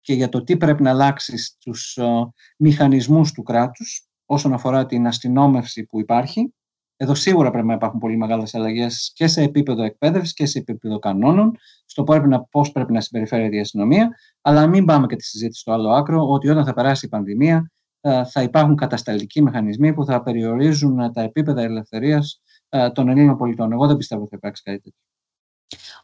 Και 0.01 0.15
για 0.15 0.29
το 0.29 0.43
τι 0.43 0.57
πρέπει 0.57 0.83
να 0.83 0.91
αλλάξει 0.91 1.39
στους 1.39 1.99
uh, 2.01 2.29
μηχανισμούς 2.59 3.33
του 3.33 3.43
κράτους 3.43 4.09
όσον 4.25 4.53
αφορά 4.53 4.87
την 4.87 5.07
αστυνόμευση 5.07 5.85
που 5.85 6.01
υπάρχει 6.01 6.55
εδώ 7.03 7.15
σίγουρα 7.15 7.51
πρέπει 7.51 7.67
να 7.67 7.75
υπάρχουν 7.75 8.01
πολύ 8.01 8.17
μεγάλες 8.17 8.55
αλλαγές 8.55 9.13
και 9.15 9.27
σε 9.27 9.43
επίπεδο 9.43 9.83
εκπαίδευσης 9.83 10.33
και 10.33 10.47
σε 10.47 10.59
επίπεδο 10.59 10.99
κανόνων, 10.99 11.57
στο 11.85 12.05
πώς 12.51 12.73
πρέπει 12.73 12.93
να 12.93 13.01
συμπεριφέρεται 13.01 13.57
η 13.57 13.61
αστυνομία. 13.61 14.09
Αλλά 14.41 14.67
μην 14.67 14.85
πάμε 14.85 15.07
και 15.07 15.17
τη 15.17 15.25
συζήτηση 15.25 15.61
στο 15.61 15.73
άλλο 15.73 15.91
άκρο, 15.91 16.29
ότι 16.29 16.49
όταν 16.49 16.65
θα 16.65 16.75
περάσει 16.75 17.07
η 17.07 17.09
πανδημία 17.09 17.71
ε, 18.01 18.25
θα 18.25 18.43
υπάρχουν 18.43 18.77
κατασταλτικοί 18.77 19.43
μηχανισμοί 19.43 19.95
που 19.95 20.05
θα 20.05 20.23
περιορίζουν 20.23 21.13
τα 21.13 21.23
επίπεδα 21.23 21.63
ελευθερίας 21.63 22.41
ε, 22.69 22.91
των 22.91 23.09
Ελλήνων 23.09 23.37
πολιτών. 23.37 23.73
Εγώ 23.73 23.87
δεν 23.87 23.97
πιστεύω 23.97 24.21
ότι 24.21 24.31
θα 24.31 24.37
υπάρξει 24.37 24.63
κάτι 24.63 24.81
τέτοιο. 24.81 24.99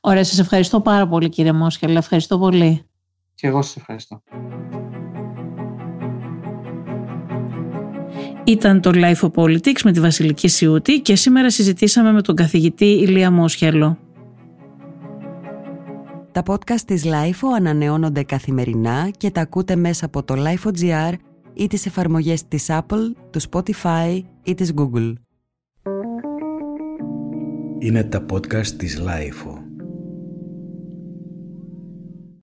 Ωραία, 0.00 0.24
σας 0.24 0.38
ευχαριστώ 0.38 0.80
πάρα 0.80 1.08
πολύ 1.08 1.28
κύριε 1.28 1.52
Μόσχελ. 1.52 1.96
Ευχαριστώ 1.96 2.38
πολύ. 2.38 2.86
Και 3.34 3.46
εγώ 3.46 3.62
σας 3.62 3.76
ευχαριστώ. 3.76 4.22
Ήταν 8.46 8.80
το 8.80 8.90
Life 8.94 9.20
of 9.20 9.30
Politics 9.30 9.80
με 9.84 9.92
τη 9.92 10.00
Βασιλική 10.00 10.48
Σιούτη 10.48 11.00
και 11.00 11.16
σήμερα 11.16 11.50
συζητήσαμε 11.50 12.12
με 12.12 12.22
τον 12.22 12.34
καθηγητή 12.34 12.84
Ηλία 12.84 13.30
Μόσχελο. 13.30 13.98
Τα 16.32 16.42
podcast 16.46 16.80
της 16.86 17.04
LIFO 17.04 17.48
ανανεώνονται 17.56 18.22
καθημερινά 18.22 19.10
και 19.16 19.30
τα 19.30 19.40
ακούτε 19.40 19.76
μέσα 19.76 20.06
από 20.06 20.22
το 20.22 20.34
LIFO.gr 20.36 21.12
ή 21.54 21.66
τις 21.66 21.86
εφαρμογές 21.86 22.48
της 22.48 22.66
Apple, 22.68 23.12
του 23.30 23.40
Spotify 23.50 24.22
ή 24.42 24.54
της 24.54 24.72
Google. 24.76 25.12
Είναι 27.78 28.04
τα 28.04 28.26
podcast 28.32 28.66
της 28.66 29.00
LIFO. 29.00 29.65